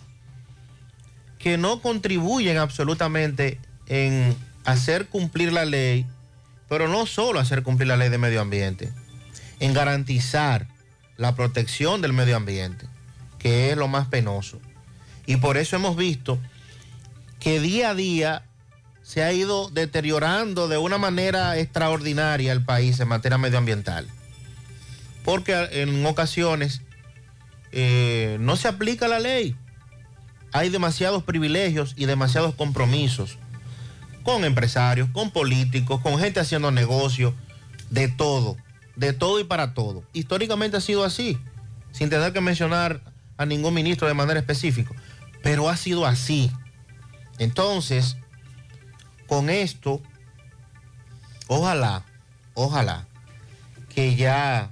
que 1.39 1.57
no 1.57 1.81
contribuyen 1.81 2.57
absolutamente 2.57 3.59
en 3.87 4.35
hacer 4.65 5.07
cumplir 5.07 5.53
la 5.53 5.65
ley, 5.65 6.05
pero 6.67 6.87
no 6.87 7.05
solo 7.05 7.39
hacer 7.39 7.63
cumplir 7.63 7.87
la 7.87 7.97
ley 7.97 8.09
de 8.09 8.17
medio 8.17 8.41
ambiente, 8.41 8.91
en 9.59 9.73
garantizar 9.73 10.67
la 11.15 11.35
protección 11.35 12.01
del 12.01 12.13
medio 12.13 12.35
ambiente, 12.35 12.85
que 13.39 13.71
es 13.71 13.77
lo 13.77 13.87
más 13.87 14.07
penoso. 14.07 14.59
Y 15.25 15.37
por 15.37 15.57
eso 15.57 15.75
hemos 15.75 15.95
visto 15.95 16.39
que 17.39 17.59
día 17.59 17.91
a 17.91 17.95
día 17.95 18.43
se 19.01 19.23
ha 19.23 19.31
ido 19.31 19.69
deteriorando 19.69 20.67
de 20.67 20.77
una 20.77 20.97
manera 20.97 21.57
extraordinaria 21.57 22.51
el 22.51 22.63
país 22.63 22.99
en 22.99 23.07
materia 23.07 23.37
medioambiental. 23.37 24.07
Porque 25.23 25.53
en 25.71 26.05
ocasiones 26.05 26.81
eh, 27.71 28.37
no 28.39 28.55
se 28.55 28.67
aplica 28.67 29.07
la 29.07 29.19
ley. 29.19 29.55
Hay 30.51 30.69
demasiados 30.69 31.23
privilegios 31.23 31.93
y 31.95 32.05
demasiados 32.05 32.55
compromisos 32.55 33.37
con 34.23 34.43
empresarios, 34.43 35.09
con 35.13 35.31
políticos, 35.31 36.01
con 36.01 36.19
gente 36.19 36.39
haciendo 36.39 36.71
negocios, 36.71 37.33
de 37.89 38.09
todo, 38.09 38.57
de 38.95 39.13
todo 39.13 39.39
y 39.39 39.45
para 39.45 39.73
todo. 39.73 40.03
Históricamente 40.11 40.75
ha 40.77 40.81
sido 40.81 41.05
así, 41.05 41.37
sin 41.91 42.09
tener 42.09 42.33
que 42.33 42.41
mencionar 42.41 43.01
a 43.37 43.45
ningún 43.45 43.73
ministro 43.73 44.07
de 44.07 44.13
manera 44.13 44.39
específica, 44.39 44.93
pero 45.43 45.69
ha 45.69 45.77
sido 45.77 46.05
así. 46.05 46.51
Entonces, 47.39 48.17
con 49.27 49.49
esto, 49.49 50.01
ojalá, 51.47 52.03
ojalá, 52.53 53.05
que 53.93 54.15
ya 54.15 54.71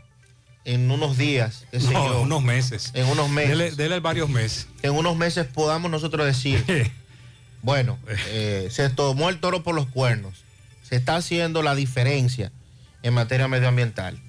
en 0.63 0.89
unos 0.89 1.18
días, 1.18 1.66
No, 1.72 1.91
yo, 1.91 2.22
unos 2.22 2.41
meses. 2.41 2.91
en 2.95 3.05
unos 3.07 3.30
meses, 3.30 3.49
Dele, 3.57 3.72
dele 3.72 3.99
varios 3.99 4.30
meses. 4.30 4.68
en 4.82 4.93
unos 4.95 5.16
meses 5.16 5.45
podamos 5.47 5.91
nosotros 5.91 6.26
decir, 6.26 6.63
bueno, 7.61 7.99
eh, 8.30 8.68
se 8.72 8.89
tomó 8.89 9.30
el 9.30 9.39
toro 9.39 9.63
por 9.63 9.76
los 9.76 9.86
cuernos, 9.88 10.43
se 10.84 10.95
está 10.95 11.18
haciendo 11.18 11.61
la 11.61 11.76
diferencia 11.76 12.51
en 13.03 13.13
materia 13.13 13.47
medioambiental, 13.47 14.20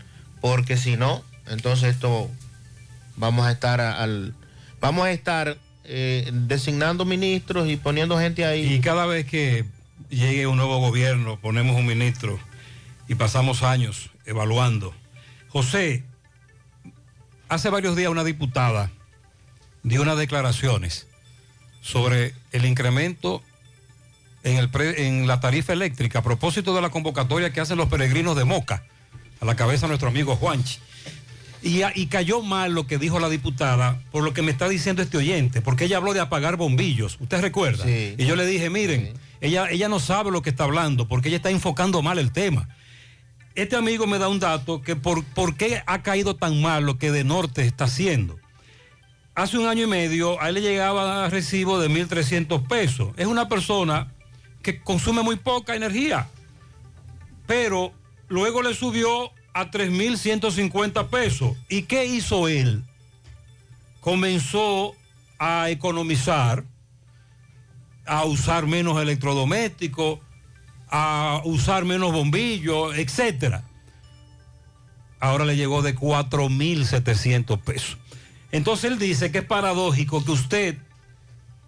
porque 0.43 0.76
si 0.76 0.97
no, 0.97 1.24
entonces 1.47 1.95
esto 1.95 2.30
vamos 3.16 3.47
a 3.47 3.53
estar 3.53 3.80
al, 3.80 4.34
vamos 4.80 5.07
a 5.07 5.11
estar 5.12 5.57
eh, 5.89 6.28
designando 6.32 7.05
ministros 7.05 7.68
y 7.68 7.76
poniendo 7.76 8.18
gente 8.18 8.45
ahí. 8.45 8.74
Y 8.74 8.80
cada 8.80 9.07
vez 9.07 9.26
que 9.26 9.64
llegue 10.11 10.47
un 10.47 10.57
nuevo 10.57 10.78
gobierno, 10.80 11.39
ponemos 11.41 11.76
un 11.76 11.87
ministro 11.87 12.39
y 13.09 13.14
pasamos 13.14 13.62
años 13.62 14.11
evaluando. 14.24 14.95
José, 15.49 16.05
hace 17.49 17.70
varios 17.70 17.97
días 17.97 18.11
una 18.11 18.24
diputada 18.24 18.91
dio 19.82 20.03
unas 20.03 20.18
declaraciones 20.18 21.07
sobre 21.80 22.34
el 22.51 22.64
incremento 22.64 23.43
en, 24.43 24.57
el 24.59 24.70
en 24.99 25.26
la 25.26 25.41
tarifa 25.41 25.72
eléctrica 25.72 26.18
a 26.18 26.22
propósito 26.22 26.74
de 26.74 26.82
la 26.82 26.91
convocatoria 26.91 27.53
que 27.53 27.61
hacen 27.61 27.78
los 27.78 27.89
peregrinos 27.89 28.37
de 28.37 28.45
Moca, 28.45 28.84
a 29.41 29.45
la 29.45 29.55
cabeza 29.55 29.87
nuestro 29.87 30.09
amigo 30.09 30.34
Juanchi. 30.34 30.80
Y, 31.63 31.83
a- 31.83 31.93
y 31.95 32.07
cayó 32.07 32.43
mal 32.43 32.73
lo 32.75 32.87
que 32.87 32.99
dijo 32.99 33.19
la 33.19 33.29
diputada 33.29 34.01
por 34.13 34.23
lo 34.23 34.33
que 34.35 34.43
me 34.43 34.51
está 34.53 34.69
diciendo 34.69 35.03
este 35.03 35.17
oyente, 35.17 35.63
porque 35.63 35.85
ella 35.87 35.97
habló 35.97 36.13
de 36.15 36.21
apagar 36.21 36.57
bombillos, 36.57 37.17
¿usted 37.21 37.41
recuerda? 37.41 37.85
Y 38.19 38.25
yo 38.27 38.37
le 38.37 38.47
dije, 38.47 38.71
miren, 38.71 39.15
ella, 39.41 39.69
ella 39.71 39.89
no 39.89 39.99
sabe 39.99 40.31
lo 40.31 40.43
que 40.43 40.51
está 40.51 40.65
hablando, 40.65 41.09
porque 41.09 41.29
ella 41.29 41.39
está 41.39 41.51
enfocando 41.51 42.03
mal 42.03 42.19
el 42.19 42.31
tema. 42.33 42.69
Este 43.55 43.75
amigo 43.75 44.07
me 44.07 44.19
da 44.19 44.29
un 44.29 44.39
dato 44.39 44.83
que 44.83 44.97
por, 44.97 45.25
por 45.25 45.57
qué 45.57 45.83
ha 45.87 46.03
caído 46.03 46.37
tan 46.37 46.61
mal 46.61 46.85
lo 46.85 46.99
que 46.99 47.11
de 47.11 47.25
norte 47.25 47.63
está 47.63 47.85
haciendo. 47.85 48.39
Hace 49.35 49.59
un 49.59 49.67
año 49.67 49.85
y 49.85 49.87
medio 49.87 50.41
a 50.41 50.49
él 50.51 50.55
le 50.57 50.61
llegaba 50.63 51.29
recibo 51.31 51.79
de 51.79 51.89
1.300 51.89 52.67
pesos. 52.69 53.09
Es 53.17 53.27
una 53.27 53.49
persona 53.49 54.13
que 54.63 54.81
consume 54.83 55.23
muy 55.23 55.37
poca 55.37 55.75
energía, 55.75 56.29
pero 57.47 57.93
luego 58.29 58.63
le 58.63 58.75
subió 58.75 59.31
a 59.57 59.71
3.150 59.71 61.09
pesos. 61.09 61.57
¿Y 61.71 61.85
qué 61.85 62.05
hizo 62.05 62.47
él? 62.47 62.85
Comenzó 64.03 64.95
a 65.39 65.71
economizar, 65.71 66.63
a 68.05 68.27
usar 68.27 68.67
menos 68.67 69.01
electrodomésticos, 69.01 70.19
a 70.91 71.41
usar 71.47 71.87
menos 71.87 72.13
bombillos, 72.13 72.99
etcétera. 72.99 73.65
Ahora 75.21 75.47
le 75.47 75.57
llegó 75.57 75.81
de 75.81 75.97
4.700 75.97 77.59
pesos. 77.59 77.97
Entonces 78.53 78.93
él 78.93 78.99
dice 78.99 79.33
que 79.33 79.39
es 79.39 79.45
paradójico 79.47 80.23
que 80.23 80.33
usted, 80.33 80.79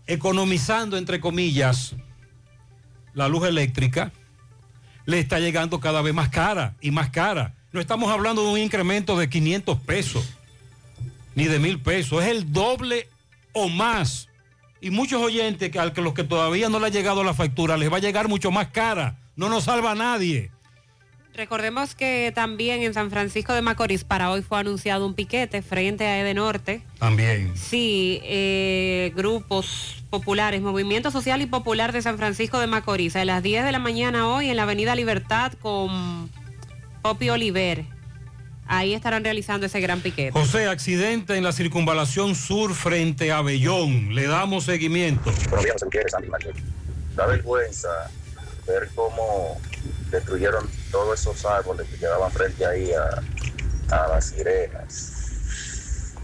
economizando 0.06 0.98
entre 0.98 1.20
comillas 1.20 1.96
la 3.14 3.28
luz 3.28 3.48
eléctrica, 3.48 4.12
le 5.06 5.20
está 5.20 5.38
llegando 5.40 5.80
cada 5.80 6.02
vez 6.02 6.12
más 6.12 6.28
cara 6.28 6.76
y 6.82 6.90
más 6.90 7.08
cara. 7.08 7.54
No 7.72 7.80
estamos 7.80 8.10
hablando 8.10 8.42
de 8.44 8.52
un 8.52 8.58
incremento 8.58 9.18
de 9.18 9.28
500 9.28 9.78
pesos, 9.80 10.24
ni 11.34 11.44
de 11.44 11.58
mil 11.58 11.80
pesos, 11.80 12.22
es 12.22 12.30
el 12.30 12.52
doble 12.52 13.08
o 13.52 13.68
más. 13.68 14.28
Y 14.80 14.90
muchos 14.90 15.20
oyentes 15.20 15.70
que, 15.70 15.78
al 15.78 15.92
que 15.92 16.00
los 16.00 16.14
que 16.14 16.24
todavía 16.24 16.68
no 16.68 16.80
le 16.80 16.86
ha 16.86 16.90
llegado 16.90 17.24
la 17.24 17.34
factura 17.34 17.76
les 17.76 17.92
va 17.92 17.96
a 17.96 18.00
llegar 18.00 18.28
mucho 18.28 18.50
más 18.50 18.68
cara. 18.68 19.18
No 19.36 19.48
nos 19.48 19.64
salva 19.64 19.92
a 19.92 19.94
nadie. 19.94 20.50
Recordemos 21.34 21.94
que 21.94 22.32
también 22.34 22.82
en 22.82 22.94
San 22.94 23.10
Francisco 23.10 23.52
de 23.52 23.62
Macorís 23.62 24.02
para 24.02 24.30
hoy 24.32 24.42
fue 24.42 24.58
anunciado 24.58 25.06
un 25.06 25.14
piquete 25.14 25.62
frente 25.62 26.04
a 26.04 26.18
Edenorte. 26.18 26.82
También. 26.98 27.52
Sí, 27.56 28.20
eh, 28.24 29.12
grupos 29.14 30.02
populares, 30.10 30.60
Movimiento 30.62 31.12
Social 31.12 31.40
y 31.40 31.46
Popular 31.46 31.92
de 31.92 32.02
San 32.02 32.16
Francisco 32.16 32.58
de 32.58 32.66
Macorís, 32.66 33.14
a 33.14 33.24
las 33.24 33.42
10 33.42 33.64
de 33.64 33.70
la 33.70 33.78
mañana 33.78 34.26
hoy 34.26 34.48
en 34.48 34.56
la 34.56 34.64
Avenida 34.64 34.96
Libertad 34.96 35.52
con 35.60 36.28
Popi 37.02 37.30
Oliver. 37.30 37.84
Ahí 38.66 38.92
estarán 38.92 39.24
realizando 39.24 39.64
ese 39.66 39.80
gran 39.80 40.00
piquete. 40.00 40.32
José, 40.32 40.66
accidente 40.68 41.36
en 41.36 41.44
la 41.44 41.52
circunvalación 41.52 42.34
sur 42.34 42.74
frente 42.74 43.32
a 43.32 43.40
Bellón. 43.40 44.14
Le 44.14 44.26
damos 44.26 44.64
seguimiento. 44.64 45.32
Da 47.16 47.26
vergüenza 47.26 47.88
ver 48.66 48.90
cómo 48.94 49.58
destruyeron 50.10 50.68
todos 50.90 51.18
esos 51.20 51.44
árboles 51.46 51.86
que 51.88 51.96
quedaban 51.96 52.30
frente 52.30 52.66
ahí 52.66 52.90
a, 52.92 53.94
a 54.04 54.08
las 54.08 54.26
sirenas. 54.26 55.14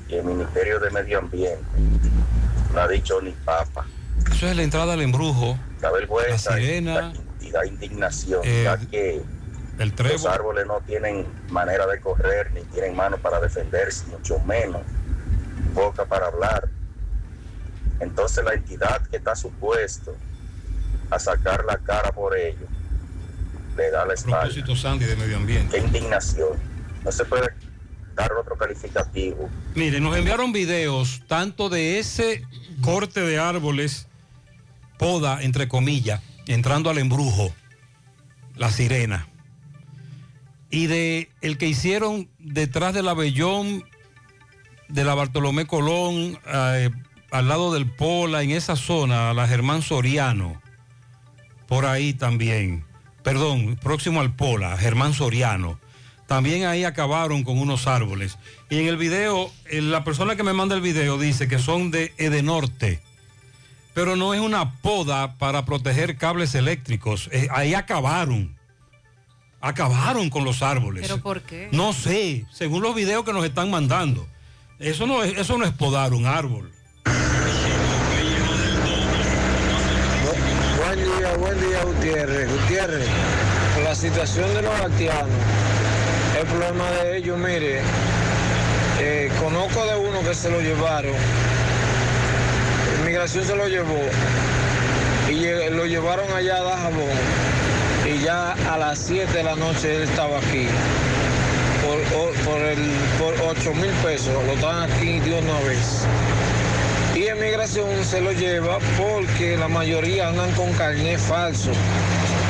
Y 0.09 0.17
el 0.17 0.25
Ministerio 0.25 0.79
de 0.81 0.91
Medio 0.91 1.19
Ambiente 1.21 1.65
no 2.75 2.81
ha 2.81 2.89
dicho 2.89 3.21
ni 3.23 3.31
papa. 3.31 3.87
Eso 4.31 4.47
es 4.49 4.55
la 4.57 4.63
entrada 4.63 4.93
al 4.93 5.01
embrujo. 5.01 5.59
Da 5.81 5.91
vergüenza 5.91 6.51
La 6.51 6.57
sirena. 6.59 7.13
y 7.41 7.51
da 7.51 7.65
indignación, 7.67 8.41
Eh, 8.45 8.63
ya 8.65 8.77
que 8.77 9.23
el 9.79 9.93
los 9.97 10.27
árboles 10.27 10.67
no 10.67 10.81
tienen 10.87 11.27
manera 11.51 11.87
de 11.87 12.01
correr, 12.01 12.53
ni 12.53 12.63
tienen 12.63 12.95
mano 12.95 13.19
para 13.19 13.41
defenderse, 13.41 14.07
mucho 14.07 14.39
menos 14.41 14.83
boca 15.75 16.05
para 16.07 16.27
hablar. 16.27 16.69
Entonces 18.01 18.45
la 18.45 18.55
entidad 18.55 19.07
que 19.09 19.17
está 19.17 19.35
supuesto 19.35 20.17
a 21.11 21.19
sacar 21.19 21.65
la 21.65 21.79
cara 21.79 22.13
por 22.13 22.37
ello, 22.37 22.67
le 23.77 23.91
da 23.91 24.07
la 24.07 24.15
espalda. 24.15 24.41
Propósito 24.41 24.77
Sandy 24.77 25.05
de 25.05 25.17
Medio 25.17 25.37
Ambiente. 25.37 25.77
Qué 25.77 25.85
indignación. 25.85 26.59
No 27.05 27.13
se 27.13 27.25
puede 27.25 27.49
dar 28.15 28.33
otro 28.33 28.57
calificativo. 28.57 29.51
Mire, 29.75 30.01
nos 30.01 30.17
enviaron 30.17 30.53
videos 30.53 31.23
tanto 31.27 31.69
de 31.69 31.99
ese 31.99 32.45
corte 32.81 33.21
de 33.21 33.39
árboles, 33.39 34.07
poda, 34.99 35.43
entre 35.43 35.69
comillas, 35.69 36.21
entrando 36.47 36.91
al 36.91 36.99
embrujo, 36.99 37.53
la 38.57 38.71
sirena, 38.71 39.29
y 40.75 40.89
de 40.89 41.31
el 41.41 41.57
que 41.57 41.69
hicieron 41.69 42.29
detrás 42.41 42.95
del 42.95 43.07
abellón 43.07 43.85
de 44.89 45.05
la 45.05 45.15
Bartolomé 45.15 45.67
Colón, 45.67 46.37
eh, 46.53 46.91
al 47.31 47.49
lado 47.49 47.73
del 47.73 47.87
Pola, 47.87 48.43
en 48.43 48.51
esa 48.51 48.75
zona, 48.75 49.31
a 49.31 49.35
la 49.35 49.47
Germán 49.47 49.83
Soriano, 49.83 50.61
por 51.69 51.87
ahí 51.87 52.13
también, 52.13 52.85
perdón, 53.23 53.79
próximo 53.81 54.21
al 54.21 54.35
Pola, 54.35 54.77
Germán 54.77 55.15
Soriano. 55.15 55.79
También 56.27 56.65
ahí 56.65 56.83
acabaron 56.83 57.45
con 57.45 57.61
unos 57.61 57.87
árboles. 57.87 58.37
Y 58.69 58.81
en 58.81 58.89
el 58.89 58.97
video, 58.97 59.53
eh, 59.67 59.81
la 59.81 60.03
persona 60.03 60.35
que 60.35 60.43
me 60.43 60.55
manda 60.55 60.75
el 60.75 60.81
video 60.81 61.19
dice 61.19 61.47
que 61.47 61.61
son 61.61 61.93
de 61.93 62.13
Edenorte. 62.19 63.01
Pero 63.95 64.17
no 64.17 64.35
es 64.35 64.41
una 64.41 64.73
poda 64.81 65.35
para 65.39 65.65
proteger 65.67 66.17
cables 66.17 66.53
eléctricos. 66.57 67.29
Eh, 67.31 67.47
ahí 67.53 67.75
acabaron. 67.75 68.57
Acabaron 69.65 70.29
con 70.29 70.45
los 70.45 70.61
árboles. 70.61 71.07
¿Pero 71.09 71.23
por 71.23 71.41
qué? 71.41 71.71
No 71.73 71.95
sé, 71.95 72.45
según 72.53 72.83
los 72.83 72.95
videos 72.95 73.25
que 73.25 73.33
nos 73.33 73.47
están 73.47 73.71
mandando. 73.71 74.29
Eso 74.79 75.07
no 75.07 75.23
es, 75.25 75.39
eso 75.39 75.57
no 75.57 75.65
es 75.65 75.73
podar 75.73 76.13
un 76.13 76.27
árbol. 76.27 76.71
Buen 80.77 81.03
día, 81.03 81.37
buen 81.39 81.59
día 81.59 81.83
Gutiérrez. 81.83 82.51
Gutiérrez, 82.53 83.09
con 83.75 83.85
la 83.85 83.95
situación 83.95 84.53
de 84.53 84.61
los 84.61 84.81
haitianos, 84.81 85.31
el 86.39 86.47
problema 86.47 86.91
de 86.91 87.17
ellos, 87.17 87.39
mire, 87.39 87.81
eh, 89.01 89.33
conozco 89.41 89.87
de 89.87 89.97
uno 89.97 90.21
que 90.29 90.35
se 90.35 90.51
lo 90.51 90.61
llevaron, 90.61 91.15
inmigración 93.01 93.47
se 93.47 93.57
lo 93.57 93.67
llevó 93.67 94.03
y 95.31 95.71
lo 95.71 95.87
llevaron 95.87 96.31
allá 96.35 96.59
a 96.59 96.63
Dajabón 96.65 97.55
y 98.07 98.23
ya 98.23 98.53
a 98.73 98.77
las 98.77 98.99
7 98.99 99.33
de 99.33 99.43
la 99.43 99.57
noche 99.57 99.97
él 99.97 100.03
estaba 100.03 100.39
aquí. 100.39 100.67
Por, 101.85 102.33
por, 102.45 102.61
el, 102.61 102.79
por 103.19 103.35
8 103.57 103.75
mil 103.75 103.91
pesos, 104.03 104.33
lo 104.47 104.53
estaban 104.53 104.91
aquí 104.91 105.21
de 105.21 105.39
una 105.39 105.61
vez. 105.61 106.07
Y 107.15 107.21
de 107.21 107.35
migración 107.35 108.05
se 108.05 108.21
lo 108.21 108.33
lleva 108.33 108.79
porque 108.99 109.57
la 109.57 109.69
mayoría 109.69 110.29
andan 110.29 110.51
con 110.53 110.73
carnet 110.73 111.19
falso. 111.19 111.71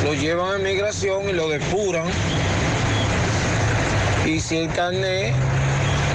Lo 0.04 0.14
llevan 0.14 0.54
a 0.54 0.58
migración 0.58 1.28
y 1.28 1.32
lo 1.32 1.48
depuran. 1.48 2.06
Y 4.26 4.40
si 4.40 4.56
el 4.56 4.68
carnet 4.72 5.34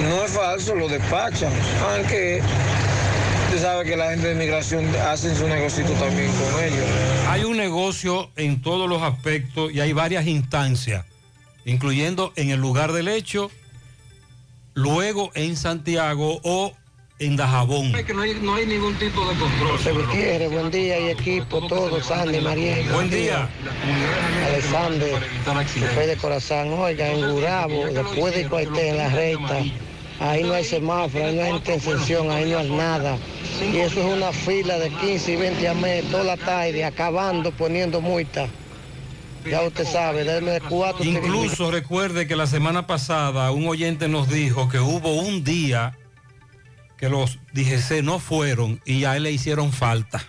no 0.08 0.24
es 0.24 0.32
falso, 0.32 0.74
lo 0.74 0.88
despachan. 0.88 1.52
Aunque 1.92 2.42
usted 3.50 3.62
sabe 3.62 3.84
que 3.84 3.96
la 3.96 4.10
gente 4.10 4.28
de 4.28 4.34
migración 4.36 4.86
hacen 5.08 5.34
su 5.34 5.48
negocito 5.48 5.90
también 5.94 6.30
con 6.34 6.64
ellos. 6.64 6.86
Hay 7.28 7.42
un 7.42 7.56
negocio 7.56 8.30
en 8.36 8.62
todos 8.62 8.88
los 8.88 9.02
aspectos 9.02 9.72
y 9.72 9.80
hay 9.80 9.92
varias 9.92 10.28
instancias, 10.28 11.04
incluyendo 11.64 12.32
en 12.36 12.50
el 12.50 12.60
lugar 12.60 12.92
del 12.92 13.08
hecho, 13.08 13.50
luego 14.74 15.32
en 15.34 15.56
Santiago 15.56 16.40
o 16.44 16.74
en 17.18 17.34
Dajabón. 17.34 17.92
que 17.92 18.14
no 18.14 18.22
hay, 18.22 18.34
no 18.40 18.54
hay 18.54 18.66
ningún 18.66 18.94
tipo 18.94 19.20
de 19.28 19.36
control. 19.36 19.70
José 19.72 19.92
Gutiérrez, 19.94 20.52
buen 20.52 20.70
día 20.70 21.00
y 21.00 21.08
equipo, 21.08 21.66
todos, 21.66 22.06
Sandy, 22.06 22.40
María. 22.40 22.76
Buen 22.92 23.10
día. 23.10 23.48
Alexander, 24.46 25.20
fe 25.96 26.06
de 26.06 26.16
corazón, 26.18 26.72
oiga, 26.74 27.08
en 27.08 27.32
Gurabo, 27.32 27.86
después 27.86 28.32
de 28.32 28.48
Cuartel, 28.48 28.78
en 28.78 28.96
la 28.96 29.08
recta, 29.08 29.58
ahí 30.20 30.44
no 30.44 30.52
hay 30.52 30.64
semáforo, 30.64 31.26
ahí 31.26 31.34
no 31.34 31.42
hay 31.42 31.50
intercepción, 31.50 32.30
ahí 32.30 32.48
no 32.48 32.58
hay 32.58 32.70
nada. 32.70 33.18
Y 33.62 33.76
eso 33.76 34.00
es 34.00 34.16
una 34.16 34.32
fila 34.32 34.78
de 34.78 34.90
15 34.90 35.32
y 35.32 35.36
20 35.36 35.68
a 35.68 35.74
mes, 35.74 36.04
toda 36.10 36.24
la 36.24 36.36
tarde, 36.36 36.84
acabando, 36.84 37.52
poniendo 37.52 38.00
multa. 38.00 38.48
Ya 39.48 39.62
usted 39.62 39.86
sabe, 39.86 40.24
de 40.24 40.60
cuatro. 40.60 41.04
Incluso 41.04 41.70
recuerde 41.70 42.26
que 42.26 42.36
la 42.36 42.46
semana 42.46 42.86
pasada 42.86 43.50
un 43.52 43.68
oyente 43.68 44.08
nos 44.08 44.28
dijo 44.28 44.68
que 44.68 44.80
hubo 44.80 45.12
un 45.14 45.44
día 45.44 45.96
que 46.98 47.08
los 47.08 47.38
DGC 47.54 48.02
no 48.02 48.18
fueron 48.18 48.80
y 48.84 49.04
a 49.04 49.16
él 49.16 49.22
le 49.22 49.32
hicieron 49.32 49.72
falta. 49.72 50.22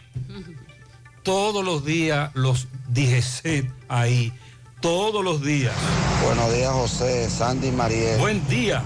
Todos 1.24 1.66
los 1.66 1.84
días 1.84 2.32
los 2.34 2.68
DGC 2.88 3.70
ahí, 3.90 4.32
todos 4.80 5.24
los 5.24 5.42
días. 5.42 5.76
Buenos 6.24 6.54
días, 6.54 6.72
José, 6.72 7.30
Sandy 7.30 7.68
y 7.68 7.72
Mariel. 7.72 8.20
Buen 8.20 8.48
día. 8.48 8.82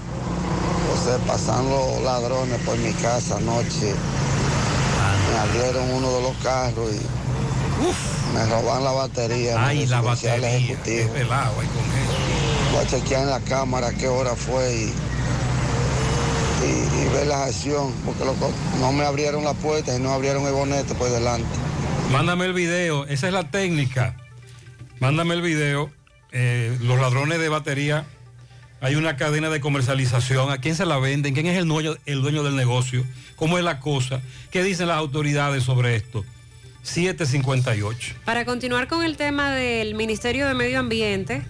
José, 0.90 1.18
pasan 1.26 1.68
los 1.70 2.02
ladrones 2.02 2.60
por 2.62 2.76
mi 2.78 2.92
casa 2.94 3.36
anoche. 3.36 3.94
Me 5.36 5.42
abrieron 5.42 5.90
uno 5.90 6.12
de 6.12 6.22
los 6.22 6.36
carros 6.38 6.90
y 6.94 8.34
me 8.34 8.46
roban 8.46 8.84
la 8.84 8.92
batería. 8.92 9.66
Ay, 9.66 9.86
la 9.86 10.00
batería. 10.00 10.56
ejecutivo. 10.56 11.12
ahí 11.14 11.24
con 11.26 11.84
eso. 11.84 12.72
Voy 12.72 12.82
a 12.82 12.86
chequear 12.86 13.22
en 13.24 13.30
la 13.30 13.40
cámara 13.40 13.92
qué 13.92 14.08
hora 14.08 14.34
fue 14.34 14.74
y, 14.74 14.94
y, 16.64 17.02
y 17.02 17.08
ver 17.12 17.26
la 17.26 17.44
acción, 17.44 17.92
porque 18.06 18.24
no 18.80 18.92
me 18.92 19.04
abrieron 19.04 19.44
la 19.44 19.52
puerta 19.52 19.94
y 19.94 20.00
no 20.00 20.10
abrieron 20.12 20.46
el 20.46 20.54
bonete 20.54 20.94
por 20.94 21.10
delante. 21.10 21.46
Mándame 22.10 22.46
el 22.46 22.54
video, 22.54 23.04
esa 23.06 23.26
es 23.26 23.32
la 23.34 23.50
técnica. 23.50 24.16
Mándame 25.00 25.34
el 25.34 25.42
video. 25.42 25.90
Eh, 26.32 26.76
los 26.80 26.98
ladrones 26.98 27.38
de 27.40 27.48
batería, 27.50 28.06
hay 28.80 28.94
una 28.96 29.16
cadena 29.16 29.48
de 29.48 29.60
comercialización. 29.60 30.50
¿A 30.50 30.58
quién 30.58 30.74
se 30.74 30.86
la 30.86 30.98
venden? 30.98 31.34
¿Quién 31.34 31.46
es 31.46 31.58
el 31.58 31.66
dueño, 31.66 31.96
el 32.06 32.22
dueño 32.22 32.42
del 32.42 32.56
negocio? 32.56 33.04
¿Cómo 33.36 33.58
es 33.58 33.64
la 33.64 33.80
cosa? 33.80 34.20
¿Qué 34.50 34.62
dicen 34.62 34.88
las 34.88 34.98
autoridades 34.98 35.64
sobre 35.64 35.96
esto? 35.96 36.24
758. 36.82 38.14
Para 38.24 38.44
continuar 38.44 38.86
con 38.86 39.02
el 39.04 39.16
tema 39.16 39.52
del 39.54 39.94
Ministerio 39.94 40.46
de 40.46 40.54
Medio 40.54 40.78
Ambiente 40.78 41.42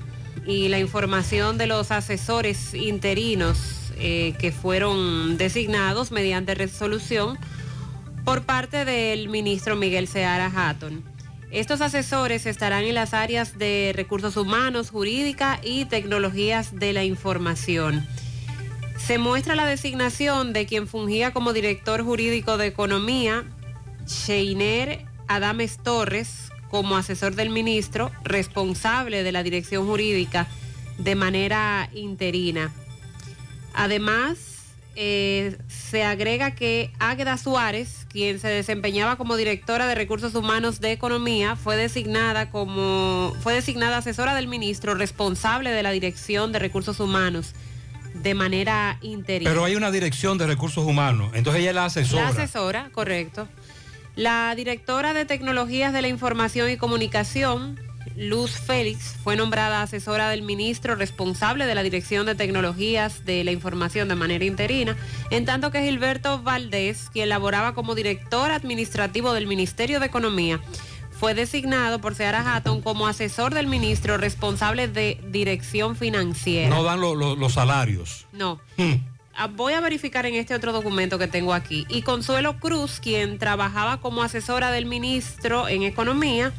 y 0.47 0.69
la 0.69 0.79
información 0.79 1.59
de 1.59 1.67
los 1.67 1.91
asesores 1.91 2.73
interinos 2.75 3.93
eh, 3.99 4.35
que 4.39 4.53
fueron 4.53 5.37
designados 5.37 6.11
mediante 6.11 6.55
resolución 6.55 7.39
por 8.25 8.43
parte 8.43 8.85
del 8.85 9.29
ministro 9.29 9.77
Miguel 9.77 10.09
Seara 10.09 10.51
Hatton. 10.55 11.16
Estos 11.51 11.81
asesores 11.81 12.45
estarán 12.45 12.85
en 12.85 12.95
las 12.95 13.15
áreas 13.15 13.57
de 13.57 13.93
recursos 13.95 14.37
humanos, 14.37 14.91
jurídica 14.91 15.61
y 15.63 15.85
tecnologías 15.85 16.75
de 16.79 16.93
la 16.93 17.05
información. 17.05 18.07
Se 18.99 19.19
muestra 19.19 19.55
la 19.55 19.67
designación 19.67 20.53
de 20.53 20.67
quien 20.67 20.89
fungía 20.89 21.33
como 21.33 21.53
director 21.53 22.03
jurídico 22.03 22.59
de 22.59 22.67
economía, 22.67 23.45
Sheiner 24.07 25.07
Adames 25.29 25.79
Torres, 25.79 26.51
como 26.69 26.97
asesor 26.97 27.37
del 27.37 27.51
ministro, 27.51 28.11
responsable 28.25 29.23
de 29.23 29.33
la 29.33 29.43
dirección 29.43 29.87
jurídica 29.87 30.49
de 30.99 31.15
manera 31.15 31.89
interina. 31.93 32.73
Además, 33.75 34.39
eh, 34.97 35.59
se 35.69 36.05
agrega 36.05 36.55
que 36.55 36.91
Águeda 36.99 37.37
Suárez, 37.37 38.06
quien 38.17 38.41
se 38.41 38.49
desempeñaba 38.49 39.17
como 39.17 39.37
directora 39.37 39.87
de 39.87 39.95
recursos 39.95 40.35
humanos 40.35 40.81
de 40.81 40.91
economía, 40.91 41.55
fue 41.55 41.77
designada 41.77 42.51
como 42.51 43.37
fue 43.43 43.53
designada 43.53 43.99
asesora 43.99 44.35
del 44.35 44.49
ministro 44.49 44.95
responsable 44.95 45.71
de 45.71 45.83
la 45.83 45.91
dirección 45.91 46.51
de 46.51 46.59
recursos 46.59 46.99
humanos 46.99 47.53
de 48.15 48.33
manera 48.33 48.97
interina. 49.03 49.51
Pero 49.51 49.67
hay 49.67 49.77
una 49.77 49.91
dirección 49.91 50.39
de 50.39 50.47
recursos 50.47 50.87
humanos, 50.87 51.31
entonces 51.35 51.61
ella 51.61 51.71
es 51.71 51.75
la 51.77 51.85
asesora. 51.85 52.23
La 52.23 52.29
asesora, 52.31 52.89
correcto. 52.91 53.49
La 54.15 54.55
directora 54.57 55.13
de 55.13 55.27
Tecnologías 55.27 55.93
de 55.93 56.01
la 56.01 56.09
Información 56.09 56.71
y 56.71 56.79
Comunicación, 56.79 57.79
Luz 58.17 58.53
Félix, 58.53 59.15
fue 59.23 59.37
nombrada 59.37 59.83
asesora 59.83 60.31
del 60.31 60.41
ministro 60.43 60.95
responsable 60.97 61.67
de 61.67 61.75
la 61.75 61.83
Dirección 61.83 62.25
de 62.25 62.35
Tecnologías 62.35 63.25
de 63.27 63.45
la 63.45 63.53
Información 63.53 64.09
de 64.09 64.15
manera 64.15 64.45
interina, 64.45 64.97
en 65.31 65.45
tanto 65.45 65.71
que 65.71 65.83
Gilberto 65.83 66.43
Valdés, 66.43 67.11
quien 67.13 67.29
laboraba 67.29 67.75
como 67.75 67.95
director 67.95 68.51
administrativo 68.51 69.35
del 69.35 69.47
Ministerio 69.47 70.01
de 70.01 70.07
Economía, 70.07 70.61
fue 71.11 71.35
designado 71.35 71.99
por 72.01 72.15
Seara 72.15 72.57
Hatton 72.57 72.81
como 72.81 73.07
asesor 73.07 73.53
del 73.55 73.67
ministro 73.67 74.17
responsable 74.17 74.89
de 74.89 75.21
Dirección 75.29 75.95
Financiera. 75.97 76.69
No 76.75 76.85
dan 76.85 77.01
lo- 77.01 77.15
lo- 77.15 77.37
los 77.37 77.53
salarios. 77.55 78.27
No. 78.33 78.61
Ah, 79.35 79.49
Voy 79.49 79.75
a 79.75 79.81
verificar 79.81 80.25
en 80.25 80.35
este 80.37 80.55
otro 80.55 80.73
documento 80.73 81.19
que 81.19 81.27
tengo 81.29 81.53
aquí. 81.53 81.85
Y 81.91 82.01
Consuelo 82.01 82.59
Cruz, 82.59 83.01
quien 83.01 83.39
trabajaba 83.39 84.01
como 84.01 84.23
asesora 84.23 84.71
del 84.71 84.87
ministro 84.87 85.69
en 85.69 85.83
Economía, 85.83 86.53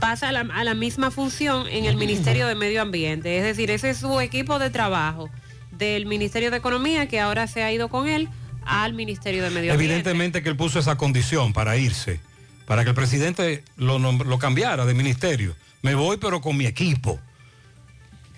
pasa 0.00 0.28
a 0.28 0.32
la, 0.32 0.40
a 0.40 0.64
la 0.64 0.74
misma 0.74 1.10
función 1.10 1.66
en 1.68 1.84
el 1.84 1.96
Ministerio 1.96 2.46
de 2.46 2.54
Medio 2.54 2.82
Ambiente. 2.82 3.38
Es 3.38 3.44
decir, 3.44 3.70
ese 3.70 3.90
es 3.90 3.98
su 3.98 4.20
equipo 4.20 4.58
de 4.58 4.70
trabajo 4.70 5.30
del 5.72 6.06
Ministerio 6.06 6.50
de 6.50 6.56
Economía 6.56 7.08
que 7.08 7.20
ahora 7.20 7.46
se 7.46 7.62
ha 7.62 7.72
ido 7.72 7.88
con 7.88 8.08
él 8.08 8.28
al 8.64 8.94
Ministerio 8.94 9.42
de 9.42 9.50
Medio 9.50 9.72
Ambiente. 9.72 9.94
Evidentemente 9.94 10.42
que 10.42 10.48
él 10.48 10.56
puso 10.56 10.78
esa 10.78 10.96
condición 10.96 11.52
para 11.52 11.76
irse, 11.76 12.20
para 12.66 12.84
que 12.84 12.90
el 12.90 12.96
presidente 12.96 13.64
lo, 13.76 13.98
lo 13.98 14.38
cambiara 14.38 14.86
de 14.86 14.94
ministerio. 14.94 15.54
Me 15.82 15.94
voy 15.94 16.16
pero 16.16 16.40
con 16.40 16.56
mi 16.56 16.66
equipo. 16.66 17.18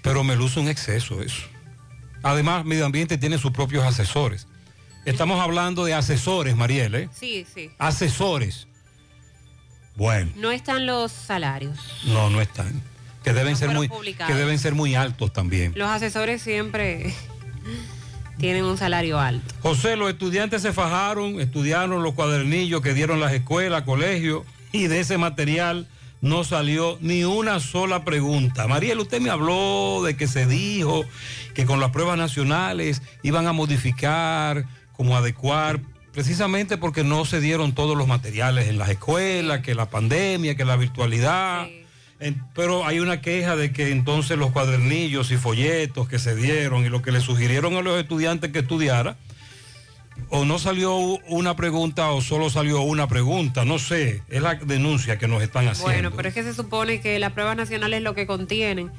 Pero 0.03 0.23
me 0.23 0.37
luce 0.37 0.61
un 0.61 0.69
exceso 0.69 1.21
eso. 1.21 1.43
Además, 2.23 2.65
Medio 2.65 2.87
Ambiente 2.87 3.19
tiene 3.19 3.39
sus 3.39 3.51
propios 3.51 3.85
asesores. 3.85 4.47
Estamos 5.05 5.41
hablando 5.41 5.85
de 5.85 5.95
asesores, 5.95 6.57
Mariel, 6.57 6.95
¿eh? 6.95 7.09
Sí, 7.13 7.47
sí. 7.53 7.71
Asesores. 7.79 8.67
Bueno, 9.97 10.31
No 10.37 10.51
están 10.53 10.87
los 10.87 11.11
salarios. 11.13 11.79
no, 12.05 12.31
no 12.31 12.41
están. 12.41 12.83
Que 13.25 13.33
deben, 13.33 13.53
No 13.55 13.59
ser 13.59 13.71
muy, 13.71 13.89
publicados. 13.89 14.33
que 14.33 14.39
deben 14.39 14.59
ser 14.59 14.75
muy 14.75 14.95
altos 14.95 15.33
también. 15.33 15.73
Los 15.75 15.89
asesores 15.89 16.41
siempre 16.43 17.13
tienen 18.39 18.65
un 18.65 18.77
salario 18.79 19.19
alto. 19.19 19.55
José, 19.63 19.97
los 19.97 20.11
estudiantes 20.11 20.63
se 20.63 20.73
fajaron, 20.73 21.41
estudiaron 21.41 22.03
los 22.03 22.15
cuadernillos 22.15 22.83
que 22.83 22.95
dieron 22.95 23.19
las 23.21 23.33
escuelas, 23.33 23.83
colegios, 23.83 24.43
y 24.73 24.87
de 24.87 25.01
ese 25.01 25.19
material 25.19 25.89
no 26.21 26.45
salió 26.45 26.99
ni 27.01 27.25
una 27.25 27.61
sola 27.61 28.05
pregunta. 28.05 28.67
Mariel, 28.69 29.01
usted 29.01 29.21
me 29.21 29.31
habló 29.31 30.03
de 30.05 30.17
que 30.17 30.27
se 30.29 30.47
dijo 30.47 31.05
que 31.55 31.67
con 31.67 31.81
las 31.81 31.91
pruebas 31.91 32.19
nacionales 32.19 33.03
iban 33.23 33.47
a 33.47 33.53
modificar, 33.53 34.65
como 34.93 35.17
adecuar, 35.17 35.81
precisamente 36.17 36.79
porque 36.79 37.05
no 37.05 37.27
se 37.27 37.41
dieron 37.43 37.75
todos 37.75 37.95
los 37.95 38.09
materiales 38.09 38.69
en 38.69 38.79
las 38.79 38.89
escuelas, 38.89 39.61
que 39.61 39.75
la 39.75 39.91
pandemia, 39.91 40.55
que 40.57 40.65
la 40.65 40.77
virtualidad. 40.77 41.67
En- 42.21 42.43
pero 42.55 42.87
hay 42.87 43.01
una 43.01 43.21
queja 43.21 43.55
de 43.55 43.71
que 43.71 43.91
entonces 43.93 44.39
los 44.39 44.51
cuadernillos 44.51 45.31
y 45.31 45.37
folletos 45.37 46.09
que 46.09 46.19
se 46.19 46.35
dieron 46.35 46.87
y 46.87 46.89
lo 46.89 47.03
que 47.03 47.13
le 47.13 47.21
sugirieron 47.21 47.77
a 47.77 47.83
los 47.83 48.01
estudiantes 48.01 48.51
que 48.51 48.61
estudiara, 48.61 49.19
o 50.31 50.47
no 50.47 50.59
salió 50.59 50.97
una 50.97 51.55
pregunta 51.55 52.11
o 52.13 52.23
solo 52.23 52.49
salió 52.49 52.81
una 52.81 53.07
pregunta, 53.09 53.67
no 53.67 53.79
sé, 53.79 54.23
es 54.31 54.41
la 54.41 54.55
denuncia 54.55 55.19
que 55.19 55.29
nos 55.29 55.43
están 55.43 55.69
haciendo. 55.69 55.93
Bueno, 55.93 56.11
pero 56.17 56.31
es 56.31 56.35
que 56.35 56.45
se 56.45 56.55
supone 56.55 57.03
que 57.03 57.19
las 57.19 57.33
pruebas 57.33 57.59
nacionales 57.59 58.01
lo 58.01 58.15
que 58.15 58.27
contienen, 58.27 58.91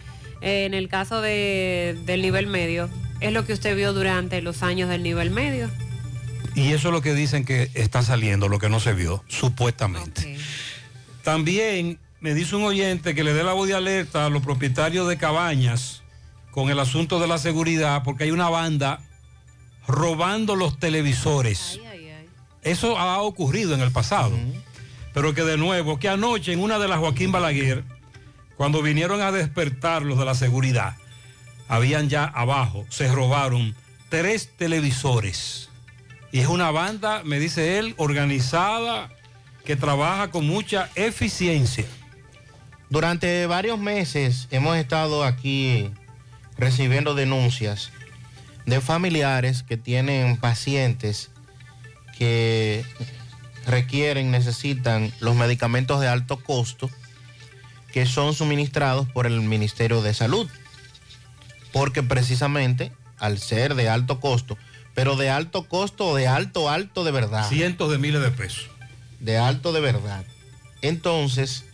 eh, 0.41 0.65
en 0.65 0.76
el 0.76 0.88
caso 0.88 1.20
de- 1.20 1.97
del 2.05 2.22
nivel 2.22 2.45
medio, 2.45 2.91
es 3.22 3.32
lo 3.34 3.43
que 3.43 3.53
usted 3.53 3.76
vio 3.76 3.91
durante 3.93 4.39
los 4.43 4.61
años 4.61 4.88
del 4.88 5.01
nivel 5.01 5.32
medio. 5.32 5.72
Y 6.58 6.74
eso 6.74 6.88
es 6.88 6.91
lo 6.91 7.03
que 7.03 7.14
dicen 7.14 7.45
que 7.45 7.70
está 7.76 8.01
saliendo, 8.01 8.47
lo 8.47 8.58
que 8.58 8.68
no 8.68 8.80
se 8.80 8.93
vio, 8.93 9.24
supuestamente. 9.28 10.39
También 11.24 11.99
me 12.20 12.34
dice 12.34 12.55
un 12.55 12.64
oyente 12.64 13.14
que 13.14 13.24
le 13.24 13.32
dé 13.34 13.43
la 13.43 13.53
voz 13.53 13.68
de 13.68 13.76
alerta 13.76 14.26
a 14.26 14.30
los 14.30 14.41
propietarios 14.41 15.08
de 15.08 15.18
cabañas 15.18 16.01
con 16.49 16.72
el 16.72 16.80
asunto 16.80 17.20
de 17.20 17.28
la 17.28 17.38
seguridad, 17.38 18.01
porque 18.03 18.24
hay 18.24 18.32
una 18.32 18.49
banda 18.49 19.01
robando 19.88 20.55
los 20.55 20.80
televisores. 20.80 21.80
Eso 22.64 22.97
ha 22.97 23.22
ocurrido 23.22 23.76
en 23.76 23.82
el 23.82 23.91
pasado. 23.91 24.36
Pero 25.14 25.36
que 25.36 25.43
de 25.43 25.58
nuevo, 25.58 25.99
que 25.99 26.10
anoche 26.10 26.53
en 26.53 26.60
una 26.64 26.80
de 26.80 26.88
las 26.88 26.97
Joaquín 26.97 27.32
Balaguer, 27.32 27.84
cuando 28.55 28.82
vinieron 28.82 29.22
a 29.22 29.32
despertar 29.32 30.01
los 30.01 30.18
de 30.18 30.26
la 30.26 30.34
seguridad, 30.34 30.95
habían 31.68 32.10
ya 32.10 32.26
abajo, 32.26 32.84
se 32.89 33.12
robaron 33.12 33.76
tres 34.10 34.49
televisores. 34.58 35.70
Y 36.32 36.40
es 36.40 36.48
una 36.48 36.72
banda, 36.72 37.22
me 37.24 37.40
dice 37.40 37.80
él, 37.80 37.94
organizada, 37.98 39.10
que 39.66 39.76
trabaja 39.76 40.30
con 40.32 40.48
mucha 40.48 40.90
eficiencia. 40.96 41.86
Durante 42.90 43.46
varios 43.48 43.78
meses 43.78 44.48
hemos 44.50 44.78
estado 44.78 45.24
aquí 45.24 45.92
recibiendo 46.58 47.16
denuncias 47.16 47.92
de 48.66 48.82
familiares 48.82 49.64
que 49.64 49.78
tienen 49.78 50.38
pacientes 50.38 51.32
que 52.18 52.86
requieren, 53.66 54.32
necesitan 54.32 55.12
los 55.20 55.36
medicamentos 55.36 56.00
de 56.00 56.08
alto 56.08 56.42
costo 56.42 56.90
que 57.92 58.06
son 58.06 58.34
suministrados 58.34 59.08
por 59.10 59.26
el 59.26 59.42
Ministerio 59.42 60.02
de 60.02 60.14
Salud. 60.14 60.50
Porque 61.74 62.04
precisamente 62.04 62.92
al 63.20 63.40
ser 63.40 63.76
de 63.76 63.90
alto 63.90 64.20
costo, 64.20 64.58
pero 64.98 65.16
de 65.16 65.30
alto 65.30 65.62
costo 65.62 66.08
o 66.08 66.16
de 66.16 66.28
alto, 66.28 66.72
alto 66.72 67.04
de 67.04 67.12
verdad. 67.12 67.48
Cientos 67.48 67.91
de 67.91 68.00
miles 68.00 68.20
de 68.20 68.32
pesos. 68.32 68.68
De 69.20 69.38
alto 69.38 69.72
de 69.72 69.80
verdad. 69.80 70.26
Entonces, 70.82 71.66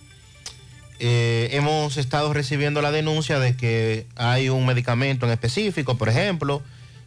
eh, 1.00 1.48
hemos 1.54 1.96
estado 1.96 2.34
recibiendo 2.34 2.82
la 2.82 2.92
denuncia 2.92 3.40
de 3.40 3.56
que 3.56 4.08
hay 4.18 4.50
un 4.50 4.66
medicamento 4.66 5.26
en 5.26 5.32
específico, 5.32 5.98
por 5.98 6.10
ejemplo, 6.10 6.62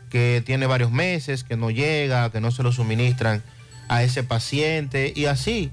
que 0.09 0.43
tiene 0.47 0.65
varios 0.65 0.91
meses, 0.91 1.45
que 1.45 1.59
no 1.59 1.71
llega, 1.71 2.33
que 2.33 2.41
no 2.41 2.51
se 2.51 2.63
lo 2.63 2.73
suministran 2.73 3.43
a 3.89 4.03
ese 4.03 4.23
paciente 4.23 5.13
y 5.15 5.27
así 5.27 5.71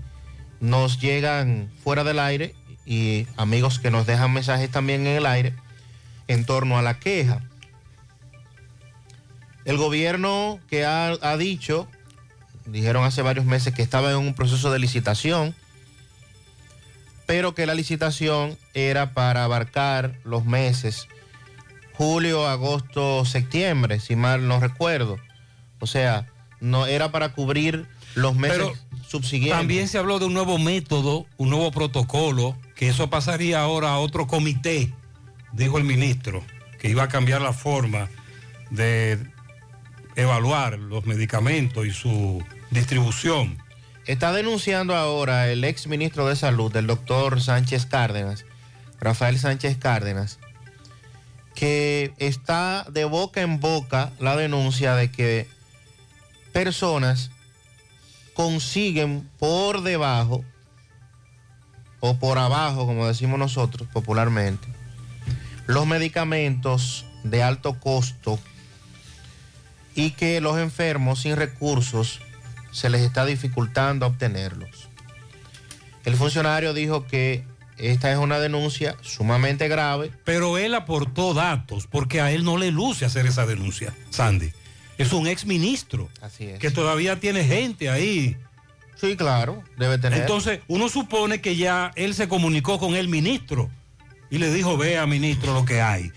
nos 0.60 1.00
llegan 1.00 1.72
fuera 1.86 2.04
del 2.04 2.20
aire 2.20 2.54
y 2.86 3.28
amigos 3.38 3.80
que 3.80 3.92
nos 3.92 4.06
dejan 4.06 4.34
mensajes 4.34 4.70
también 4.70 5.08
en 5.08 5.16
el 5.16 5.26
aire 5.26 5.54
en 6.28 6.44
torno 6.44 6.78
a 6.78 6.82
la 6.82 7.00
queja. 7.00 7.40
El 9.66 9.78
gobierno 9.78 10.60
que 10.70 10.86
ha, 10.86 11.18
ha 11.22 11.38
dicho, 11.38 11.88
dijeron 12.66 13.06
hace 13.06 13.22
varios 13.22 13.46
meses 13.46 13.74
que 13.74 13.82
estaba 13.82 14.12
en 14.12 14.18
un 14.18 14.34
proceso 14.34 14.72
de 14.72 14.80
licitación, 14.80 15.56
pero 17.26 17.56
que 17.56 17.66
la 17.66 17.74
licitación 17.74 18.58
era 18.74 19.14
para 19.14 19.44
abarcar 19.44 20.20
los 20.24 20.46
meses 20.46 21.08
julio, 21.94 22.48
agosto, 22.48 23.24
septiembre, 23.26 24.00
si 24.00 24.16
mal 24.16 24.48
no 24.48 24.60
recuerdo. 24.60 25.18
O 25.80 25.88
sea, 25.88 26.28
no 26.60 26.86
era 26.86 27.12
para 27.12 27.34
cubrir 27.34 27.86
los 28.16 28.36
meses 28.36 28.58
Pero 28.58 28.74
subsiguientes. 29.08 29.58
También 29.58 29.88
se 29.88 29.98
habló 29.98 30.20
de 30.20 30.26
un 30.26 30.34
nuevo 30.34 30.58
método, 30.58 31.26
un 31.38 31.50
nuevo 31.50 31.72
protocolo, 31.72 32.58
que 32.76 32.90
eso 32.90 33.10
pasaría 33.10 33.62
ahora 33.62 33.92
a 33.92 34.00
otro 34.00 34.28
comité, 34.28 34.94
dijo 35.52 35.78
el 35.78 35.84
ministro, 35.84 36.44
que 36.80 36.90
iba 36.90 37.04
a 37.04 37.08
cambiar 37.08 37.42
la 37.42 37.54
forma 37.54 38.10
de 38.72 39.20
evaluar 40.16 40.80
los 40.80 41.06
medicamentos 41.06 41.86
y 41.86 41.92
su 41.92 42.44
distribución. 42.72 43.58
Está 44.06 44.34
denunciando 44.34 44.96
ahora 44.96 45.50
el 45.50 45.64
ex 45.64 45.88
ministro 45.88 46.28
de 46.28 46.36
Salud, 46.36 46.76
el 46.76 46.88
doctor 46.88 47.42
Sánchez 47.42 47.86
Cárdenas, 47.86 48.46
Rafael 49.00 49.40
Sánchez 49.40 49.78
Cárdenas, 49.78 50.40
que 51.56 52.14
está 52.18 52.86
de 52.92 53.06
boca 53.06 53.42
en 53.42 53.60
boca 53.60 54.12
la 54.20 54.36
denuncia 54.36 54.96
de 54.96 55.12
que 55.12 55.48
personas 56.52 57.32
consiguen 58.34 59.30
por 59.40 59.82
debajo 59.82 60.44
o 62.00 62.18
por 62.18 62.38
abajo, 62.38 62.86
como 62.86 63.08
decimos 63.08 63.40
nosotros 63.40 63.88
popularmente, 63.94 64.68
los 65.68 65.88
medicamentos 65.88 67.06
de 67.24 67.42
alto 67.42 67.80
costo 67.80 68.40
y 69.96 70.12
que 70.12 70.42
los 70.42 70.58
enfermos 70.58 71.22
sin 71.22 71.36
recursos 71.36 72.20
se 72.72 72.90
les 72.90 73.02
está 73.02 73.26
dificultando 73.26 74.08
obtenerlos. 74.08 74.90
El 76.06 76.16
funcionario 76.16 76.74
dijo 76.74 77.06
que 77.06 77.46
esta 77.78 78.12
es 78.12 78.18
una 78.18 78.40
denuncia 78.40 78.96
sumamente 79.02 79.68
grave. 79.68 80.12
Pero 80.24 80.58
él 80.58 80.76
aportó 80.76 81.34
datos 81.34 81.88
porque 81.88 82.22
a 82.22 82.32
él 82.32 82.44
no 82.44 82.58
le 82.58 82.72
luce 82.72 83.06
hacer 83.06 83.26
esa 83.26 83.46
denuncia, 83.46 83.94
Sandy. 84.10 84.52
Es 84.98 85.12
un 85.12 85.28
ex 85.28 85.46
ministro 85.46 86.10
Así 86.22 86.46
es. 86.46 86.60
que 86.60 86.72
todavía 86.72 87.20
tiene 87.20 87.44
gente 87.44 87.90
ahí. 87.90 88.38
Sí, 88.96 89.16
claro, 89.18 89.64
debe 89.78 89.98
tener. 89.98 90.22
Entonces, 90.22 90.60
uno 90.68 90.88
supone 90.88 91.42
que 91.42 91.56
ya 91.56 91.92
él 91.96 92.14
se 92.14 92.28
comunicó 92.28 92.80
con 92.80 92.96
el 92.96 93.08
ministro 93.08 93.70
y 94.30 94.38
le 94.38 94.54
dijo, 94.54 94.78
vea, 94.78 95.06
ministro, 95.08 95.54
lo 95.54 95.66
que 95.66 95.82
hay. 95.82 96.12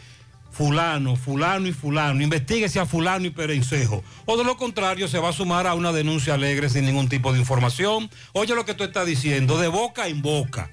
Fulano, 0.57 1.17
fulano 1.17 1.69
y 1.69 1.73
fulano, 1.73 2.23
investiguese 2.23 2.81
a 2.81 2.87
fulano 2.87 3.27
y 3.27 3.31
perencejo. 3.31 4.03
O 4.25 4.39
de 4.39 4.45
lo 4.45 4.57
contrario, 4.57 5.07
se 5.07 5.19
va 5.19 5.29
a 5.29 5.33
sumar 5.33 5.67
a 5.67 5.75
una 5.75 5.93
denuncia 5.93 6.35
alegre 6.35 6.71
sin 6.71 6.87
ningún 6.87 7.11
tipo 7.11 7.33
de 7.33 7.39
información. 7.39 8.09
Oye 8.33 8.55
lo 8.55 8.65
que 8.65 8.73
tú 8.73 8.85
estás 8.85 9.07
diciendo, 9.07 9.59
de 9.59 9.69
boca 9.69 10.09
en 10.09 10.23
boca. 10.23 10.71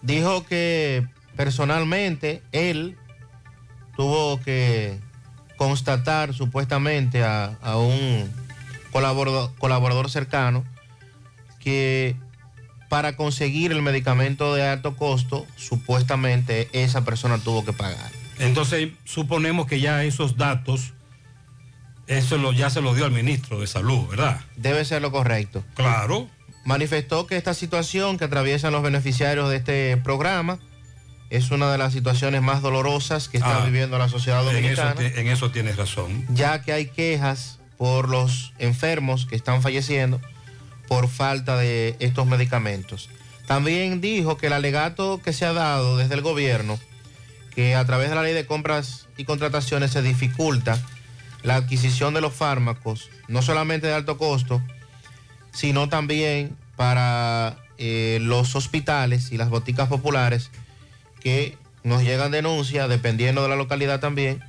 Dijo 0.00 0.46
que 0.46 1.06
personalmente 1.36 2.42
él 2.52 2.96
tuvo 3.96 4.40
que 4.40 4.98
constatar 5.56 6.32
supuestamente 6.32 7.24
a, 7.24 7.58
a 7.60 7.76
un 7.76 8.32
colaborador, 8.90 9.54
colaborador 9.58 10.10
cercano 10.10 10.64
que 11.60 12.16
para 12.88 13.16
conseguir 13.16 13.72
el 13.72 13.82
medicamento 13.82 14.54
de 14.54 14.68
alto 14.68 14.96
costo, 14.96 15.46
supuestamente 15.56 16.68
esa 16.72 17.04
persona 17.04 17.38
tuvo 17.38 17.64
que 17.64 17.72
pagar. 17.72 18.11
Entonces, 18.46 18.90
suponemos 19.04 19.66
que 19.66 19.80
ya 19.80 20.04
esos 20.04 20.36
datos, 20.36 20.92
eso 22.06 22.36
lo, 22.38 22.52
ya 22.52 22.70
se 22.70 22.80
lo 22.80 22.94
dio 22.94 23.04
al 23.04 23.12
ministro 23.12 23.60
de 23.60 23.66
Salud, 23.66 24.08
¿verdad? 24.08 24.40
Debe 24.56 24.84
ser 24.84 25.02
lo 25.02 25.12
correcto. 25.12 25.64
Claro. 25.74 26.28
Manifestó 26.64 27.26
que 27.26 27.36
esta 27.36 27.54
situación 27.54 28.18
que 28.18 28.24
atraviesan 28.24 28.72
los 28.72 28.82
beneficiarios 28.82 29.48
de 29.50 29.56
este 29.56 29.96
programa 29.96 30.58
es 31.30 31.50
una 31.50 31.72
de 31.72 31.78
las 31.78 31.92
situaciones 31.92 32.42
más 32.42 32.60
dolorosas 32.62 33.28
que 33.28 33.38
está 33.38 33.62
Ah, 33.62 33.64
viviendo 33.64 33.96
la 33.98 34.08
sociedad 34.08 34.40
En 34.42 34.64
eso, 34.64 34.82
dominicana, 34.82 35.20
en 35.20 35.28
eso 35.28 35.50
tienes 35.50 35.76
razón. 35.76 36.24
ya 36.30 36.60
que 36.62 36.72
hay 36.72 36.86
quejas 36.86 37.58
por 37.78 38.08
los 38.08 38.52
enfermos 38.58 39.26
que 39.26 39.34
están 39.34 39.62
falleciendo 39.62 40.20
por 40.88 41.08
falta 41.08 41.56
de 41.56 41.96
estos 42.00 42.26
medicamentos. 42.26 43.08
También 43.46 44.00
dijo 44.00 44.36
que 44.36 44.48
el 44.48 44.52
alegato 44.52 45.20
que 45.24 45.32
se 45.32 45.46
ha 45.46 45.52
dado 45.52 45.96
desde 45.96 46.14
el 46.14 46.20
gobierno, 46.20 46.78
que 47.54 47.74
a 47.74 47.84
través 47.84 48.08
de 48.08 48.14
la 48.14 48.22
ley 48.22 48.34
de 48.34 48.46
compras 48.46 49.08
y 49.16 49.24
contrataciones 49.24 49.90
se 49.90 50.02
dificulta 50.02 50.78
la 51.42 51.56
adquisición 51.56 52.14
de 52.14 52.20
los 52.20 52.32
fármacos, 52.32 53.10
no 53.28 53.42
solamente 53.42 53.86
de 53.86 53.94
alto 53.94 54.16
costo, 54.16 54.62
sino 55.52 55.88
también 55.88 56.56
para 56.76 57.58
eh, 57.78 58.18
los 58.22 58.54
hospitales 58.56 59.32
y 59.32 59.36
las 59.36 59.50
boticas 59.50 59.88
populares 59.88 60.50
que 61.20 61.56
nos 61.84 62.02
llegan 62.02 62.30
denuncias, 62.30 62.88
dependiendo 62.88 63.42
de 63.42 63.48
la 63.48 63.56
localidad 63.56 64.00
también, 64.00 64.42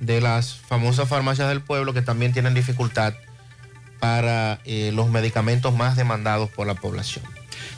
de 0.00 0.20
las 0.20 0.54
famosas 0.54 1.08
farmacias 1.08 1.48
del 1.48 1.60
pueblo 1.60 1.92
que 1.92 2.02
también 2.02 2.32
tienen 2.32 2.54
dificultad 2.54 3.14
para 4.00 4.60
eh, 4.64 4.92
los 4.94 5.10
medicamentos 5.10 5.74
más 5.76 5.96
demandados 5.96 6.48
por 6.50 6.66
la 6.66 6.74
población. 6.74 7.24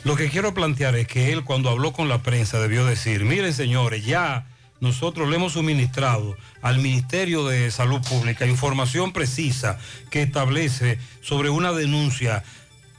Lo 0.05 0.15
que 0.15 0.29
quiero 0.29 0.53
plantear 0.53 0.95
es 0.95 1.07
que 1.07 1.33
él 1.33 1.43
cuando 1.43 1.69
habló 1.69 1.91
con 1.91 2.07
la 2.07 2.23
prensa 2.23 2.59
debió 2.59 2.85
decir, 2.85 3.25
miren 3.25 3.53
señores, 3.53 4.05
ya 4.05 4.45
nosotros 4.83 5.29
le 5.29 5.37
hemos 5.37 5.53
suministrado 5.53 6.35
al 6.61 6.79
Ministerio 6.79 7.47
de 7.47 7.71
Salud 7.71 8.01
Pública 8.01 8.45
información 8.45 9.13
precisa 9.13 9.79
que 10.09 10.21
establece 10.21 10.99
sobre 11.21 11.49
una 11.49 11.71
denuncia 11.71 12.43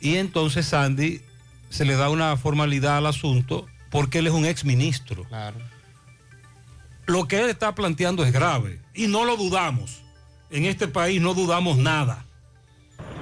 y 0.00 0.16
entonces 0.16 0.64
Sandy 0.64 1.20
se 1.68 1.84
le 1.84 1.96
da 1.96 2.08
una 2.08 2.36
formalidad 2.38 2.96
al 2.96 3.06
asunto 3.06 3.66
porque 3.90 4.20
él 4.20 4.26
es 4.26 4.32
un 4.32 4.46
ex 4.46 4.64
ministro. 4.64 5.24
Claro. 5.24 5.56
Lo 7.04 7.28
que 7.28 7.40
él 7.40 7.50
está 7.50 7.74
planteando 7.74 8.24
es 8.24 8.32
grave 8.32 8.80
y 8.94 9.06
no 9.06 9.26
lo 9.26 9.36
dudamos. 9.36 10.02
En 10.50 10.64
este 10.64 10.88
país 10.88 11.20
no 11.20 11.34
dudamos 11.34 11.76
nada. 11.76 12.24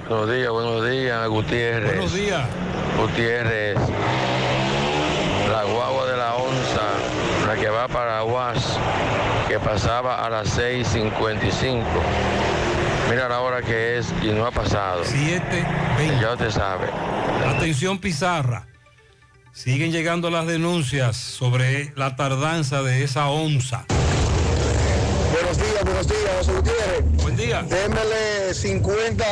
Buenos 0.07 0.31
días, 0.33 0.49
buenos 0.49 0.89
días, 0.89 1.27
Gutiérrez. 1.27 1.95
Buenos 1.95 2.13
días. 2.13 2.47
Gutiérrez. 2.97 3.77
La 5.49 5.63
guagua 5.63 6.05
de 6.07 6.17
la 6.17 6.35
onza, 6.35 6.81
la 7.47 7.55
que 7.55 7.62
va 7.73 7.87
para 7.87 8.19
Aguas, 8.19 8.77
que 9.47 9.59
pasaba 9.59 10.23
a 10.25 10.29
las 10.29 10.57
6.55. 10.57 11.83
Mira 13.09 13.27
la 13.27 13.41
hora 13.41 13.61
que 13.61 13.97
es 13.97 14.13
y 14.21 14.27
no 14.27 14.45
ha 14.45 14.51
pasado. 14.51 15.01
7, 15.03 15.41
Ya 16.21 16.33
usted 16.33 16.51
sabe. 16.51 16.87
Atención 17.47 17.97
Pizarra. 17.97 18.67
Siguen 19.51 19.91
llegando 19.91 20.29
las 20.29 20.47
denuncias 20.47 21.17
sobre 21.17 21.93
la 21.95 22.15
tardanza 22.15 22.81
de 22.81 23.03
esa 23.03 23.27
onza. 23.27 23.85
Buenos 25.31 25.57
días, 25.57 25.83
buenos 25.83 26.07
días, 26.07 26.31
José 26.37 26.51
Gutiérrez. 26.53 27.23
Buen 27.23 27.35
día. 27.35 27.63
Démele 27.63 28.53
50 28.53 29.25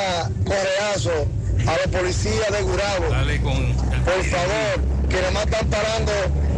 correazos 0.46 1.28
a 1.68 1.78
los 1.78 1.88
policías 1.88 2.52
de 2.52 2.62
Gurabo. 2.62 3.08
Por 3.08 4.24
favor, 4.24 5.08
que 5.10 5.16
nada 5.16 5.32
más 5.32 5.46
están 5.46 5.68
parando 5.70 6.12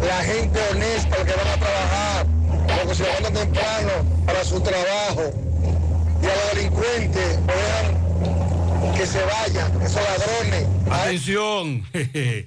la 0.05 0.23
gente 0.23 0.59
honesta, 0.71 1.17
los 1.17 1.25
que 1.25 1.33
van 1.33 1.47
a 1.47 1.57
trabajar, 1.57 2.25
los 2.67 2.87
que 2.87 2.95
se 2.95 3.03
levantan 3.03 3.33
temprano 3.33 3.91
para 4.25 4.43
su 4.43 4.61
trabajo. 4.61 5.33
Y 6.21 6.25
a 6.25 6.35
los 6.35 6.55
delincuentes, 6.55 7.39
vean 7.45 8.93
que 8.95 9.05
se 9.05 9.21
vayan, 9.23 9.81
esos 9.81 10.01
ladrones. 10.01 10.67
Atención. 10.89 11.85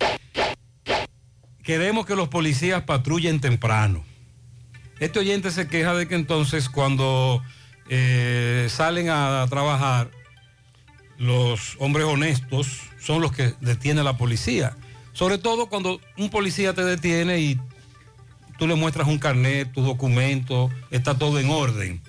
Queremos 1.62 2.06
que 2.06 2.14
los 2.14 2.28
policías 2.28 2.82
patrullen 2.84 3.40
temprano. 3.40 4.04
Este 5.00 5.18
oyente 5.18 5.50
se 5.50 5.68
queja 5.68 5.94
de 5.94 6.08
que 6.08 6.14
entonces 6.14 6.70
cuando 6.70 7.42
eh, 7.90 8.68
salen 8.70 9.10
a 9.10 9.44
trabajar, 9.50 10.10
los 11.18 11.76
hombres 11.78 12.06
honestos 12.06 12.68
son 13.00 13.20
los 13.22 13.32
que 13.32 13.54
detiene 13.60 14.02
la 14.02 14.16
policía. 14.16 14.76
Sobre 15.12 15.38
todo 15.38 15.66
cuando 15.68 16.00
un 16.18 16.28
policía 16.30 16.74
te 16.74 16.84
detiene 16.84 17.38
y 17.38 17.58
tú 18.58 18.66
le 18.66 18.74
muestras 18.74 19.08
un 19.08 19.18
carnet, 19.18 19.72
tu 19.72 19.82
documento, 19.82 20.70
está 20.90 21.16
todo 21.16 21.38
en 21.40 21.50
orden. 21.50 22.02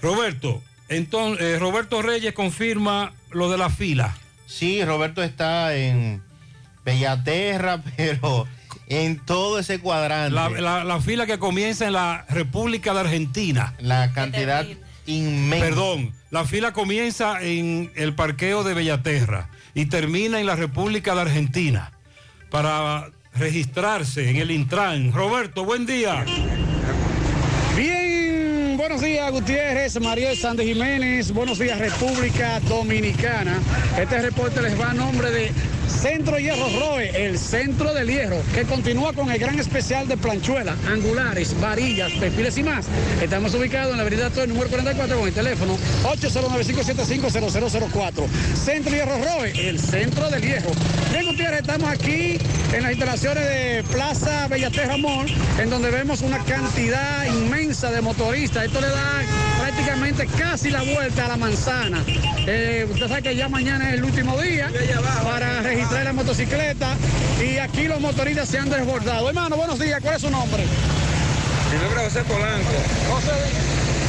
Roberto, 0.00 0.62
entonces, 0.88 1.44
eh, 1.44 1.58
Roberto 1.58 2.02
Reyes 2.02 2.32
confirma 2.34 3.12
lo 3.30 3.50
de 3.50 3.58
la 3.58 3.70
fila. 3.70 4.16
Sí, 4.46 4.84
Roberto 4.84 5.22
está 5.22 5.74
en 5.76 6.22
Bellaterra, 6.84 7.82
pero 7.96 8.46
en 8.88 9.18
todo 9.24 9.58
ese 9.58 9.78
cuadrante. 9.78 10.34
La, 10.34 10.48
la- 10.50 10.84
la 10.84 11.00
fila 11.00 11.26
que 11.26 11.38
comienza 11.38 11.86
en 11.86 11.94
la 11.94 12.24
República 12.28 12.92
de 12.94 13.00
Argentina. 13.00 13.74
La 13.78 14.12
cantidad 14.12 14.66
inmensa. 15.06 15.66
Perdón, 15.66 16.12
la 16.32 16.46
fila 16.46 16.72
comienza 16.72 17.42
en 17.42 17.92
el 17.94 18.14
parqueo 18.14 18.64
de 18.64 18.72
Bellaterra 18.72 19.50
y 19.74 19.84
termina 19.84 20.40
en 20.40 20.46
la 20.46 20.56
República 20.56 21.14
de 21.14 21.20
Argentina 21.20 21.92
para 22.50 23.10
registrarse 23.34 24.30
en 24.30 24.36
el 24.36 24.50
Intran. 24.50 25.12
Roberto, 25.12 25.66
buen 25.66 25.84
día. 25.84 26.24
Bien, 27.76 28.78
buenos 28.78 29.02
días 29.02 29.30
Gutiérrez, 29.30 30.00
Mariel 30.00 30.34
Sánchez 30.34 30.66
Jiménez, 30.66 31.32
buenos 31.32 31.58
días 31.58 31.78
República 31.78 32.60
Dominicana. 32.60 33.58
Este 34.00 34.22
reporte 34.22 34.62
les 34.62 34.80
va 34.80 34.90
a 34.90 34.94
nombre 34.94 35.30
de 35.30 35.52
Centro 35.88 36.38
Hierro 36.38 36.68
Roe, 36.78 37.26
el 37.26 37.38
centro 37.38 37.94
del 37.94 38.08
hierro, 38.08 38.42
que 38.54 38.64
continúa 38.64 39.12
con 39.12 39.30
el 39.30 39.38
gran 39.38 39.58
especial 39.58 40.08
de 40.08 40.16
planchuelas, 40.16 40.76
angulares, 40.86 41.54
varillas, 41.60 42.10
perfiles 42.12 42.56
y 42.58 42.62
más. 42.62 42.86
Estamos 43.20 43.54
ubicados 43.54 43.90
en 43.92 43.98
la 43.98 44.02
avenida 44.02 44.30
Torre 44.30 44.48
número 44.48 44.68
44 44.68 45.16
con 45.16 45.28
el 45.28 45.34
teléfono 45.34 45.78
809-575-0004. 46.04 48.26
Centro 48.54 48.92
Hierro 48.92 49.18
Roe, 49.18 49.68
el 49.68 49.78
centro 49.78 50.30
del 50.30 50.42
hierro. 50.42 50.70
Bien, 51.10 51.26
Gutiérrez, 51.26 51.60
estamos 51.60 51.90
aquí 51.90 52.38
en 52.72 52.82
las 52.82 52.92
instalaciones 52.92 53.44
de 53.44 53.84
Plaza 53.92 54.48
Bellaterra 54.48 54.96
Mall, 54.96 55.26
en 55.58 55.70
donde 55.70 55.90
vemos 55.90 56.22
una 56.22 56.38
cantidad 56.38 57.26
inmensa 57.26 57.90
de 57.90 58.00
motoristas. 58.00 58.64
Esto 58.64 58.80
le 58.80 58.88
da 58.88 59.22
prácticamente 59.60 60.26
casi 60.38 60.70
la 60.70 60.82
vuelta 60.82 61.26
a 61.26 61.28
la 61.28 61.36
manzana. 61.36 62.02
Eh, 62.46 62.86
usted 62.90 63.08
sabe 63.08 63.22
que 63.22 63.36
ya 63.36 63.48
mañana 63.48 63.90
es 63.90 63.94
el 63.94 64.04
último 64.04 64.40
día 64.40 64.70
para 65.22 65.71
registrar 65.74 66.04
la 66.04 66.12
motocicleta 66.12 66.94
y 67.42 67.56
aquí 67.58 67.88
los 67.88 67.98
motoristas 68.00 68.46
se 68.48 68.58
han 68.58 68.68
desbordado. 68.68 69.28
Hermano, 69.28 69.56
buenos 69.56 69.78
días, 69.78 70.00
¿cuál 70.02 70.16
es 70.16 70.20
su 70.22 70.30
nombre? 70.30 70.64
Mi 71.72 71.78
nombre 71.82 72.06
es 72.06 72.12
José 72.12 72.24
Polanco. 72.24 72.70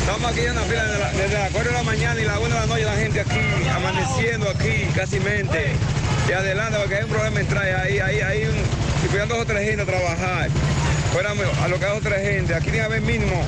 Estamos 0.02 0.30
aquí 0.32 0.42
en 0.42 0.56
la 0.56 0.62
fila 0.64 0.84
desde, 0.84 1.00
la- 1.00 1.12
desde 1.14 1.40
las 1.40 1.52
4 1.52 1.72
de 1.72 1.78
la 1.78 1.84
mañana 1.84 2.22
y 2.22 2.26
las 2.26 2.38
1 2.38 2.48
de 2.50 2.60
la 2.60 2.66
noche 2.66 2.84
la 2.84 2.96
gente 2.98 3.22
aquí, 3.22 3.40
amaneciendo 3.74 4.50
aquí, 4.50 4.88
casi 4.94 5.20
mente. 5.22 5.72
Y 6.28 6.32
adelante, 6.34 6.78
porque 6.80 6.96
hay 6.98 7.04
un 7.04 7.10
problema 7.10 7.40
en 7.40 7.48
traje 7.48 7.74
ahí, 7.74 8.00
ahí, 8.00 8.20
ahí, 8.22 8.44
un, 8.44 8.56
si 9.02 9.08
pudieran 9.08 9.30
dos 9.30 9.40
o 9.40 9.46
tres 9.46 9.66
gente 9.66 9.84
a 9.84 9.86
trabajar, 9.86 10.50
fuéramos 11.14 11.46
a 11.64 11.68
lo 11.70 11.80
que 11.80 11.86
dos 11.86 11.98
o 12.00 12.02
tres 12.02 12.22
gente, 12.28 12.54
aquí 12.56 12.66
tiene 12.66 12.80
que 12.80 12.84
haber 12.86 13.02
mínimo 13.02 13.42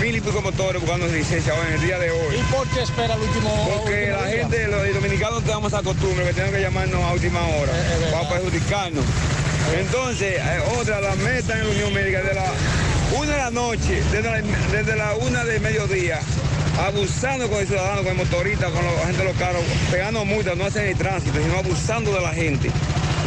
mil 0.00 0.16
y 0.16 0.20
pico 0.20 0.40
motores 0.42 0.80
buscando 0.80 1.06
licencia 1.08 1.54
hoy 1.54 1.66
en 1.68 1.72
el 1.74 1.80
día 1.80 1.98
de 1.98 2.10
hoy. 2.10 2.36
¿Y 2.36 2.42
por 2.52 2.66
qué 2.68 2.82
espera 2.82 3.14
el 3.14 3.20
último 3.20 3.80
Porque 3.82 4.08
la 4.10 4.26
día? 4.26 4.38
gente, 4.40 4.66
los 4.68 4.94
dominicanos 4.94 5.42
tenemos 5.44 5.72
esa 5.72 5.82
costumbre 5.82 6.24
que 6.26 6.32
tienen 6.34 6.52
que 6.52 6.60
llamarnos 6.60 7.02
a 7.02 7.12
última 7.12 7.40
hora 7.46 7.72
para 8.12 8.28
perjudicarnos. 8.28 9.04
Entonces, 9.78 10.36
eh, 10.40 10.60
otra, 10.80 11.00
la 11.00 11.14
meta 11.16 11.54
en 11.54 11.64
la 11.64 11.70
Unión 11.70 11.92
Médica 11.92 12.22
de 12.22 12.34
la 12.34 12.44
una 13.18 13.32
de 13.32 13.38
la 13.38 13.50
noche, 13.50 14.02
desde 14.12 14.22
la, 14.30 14.40
desde 14.72 14.96
la 14.96 15.14
una 15.14 15.44
del 15.44 15.60
mediodía, 15.60 16.18
abusando 16.86 17.48
con 17.48 17.58
el 17.60 17.66
ciudadano, 17.66 17.98
con 18.02 18.08
el 18.08 18.16
motorista, 18.16 18.66
con 18.66 18.84
la 18.84 18.90
gente 19.06 19.18
de 19.18 19.24
los 19.24 19.36
carros, 19.36 19.62
pegando 19.90 20.24
multas, 20.24 20.56
no 20.56 20.64
hacen 20.66 20.86
el 20.86 20.96
tránsito, 20.96 21.38
sino 21.40 21.58
abusando 21.58 22.12
de 22.12 22.20
la 22.20 22.32
gente. 22.32 22.70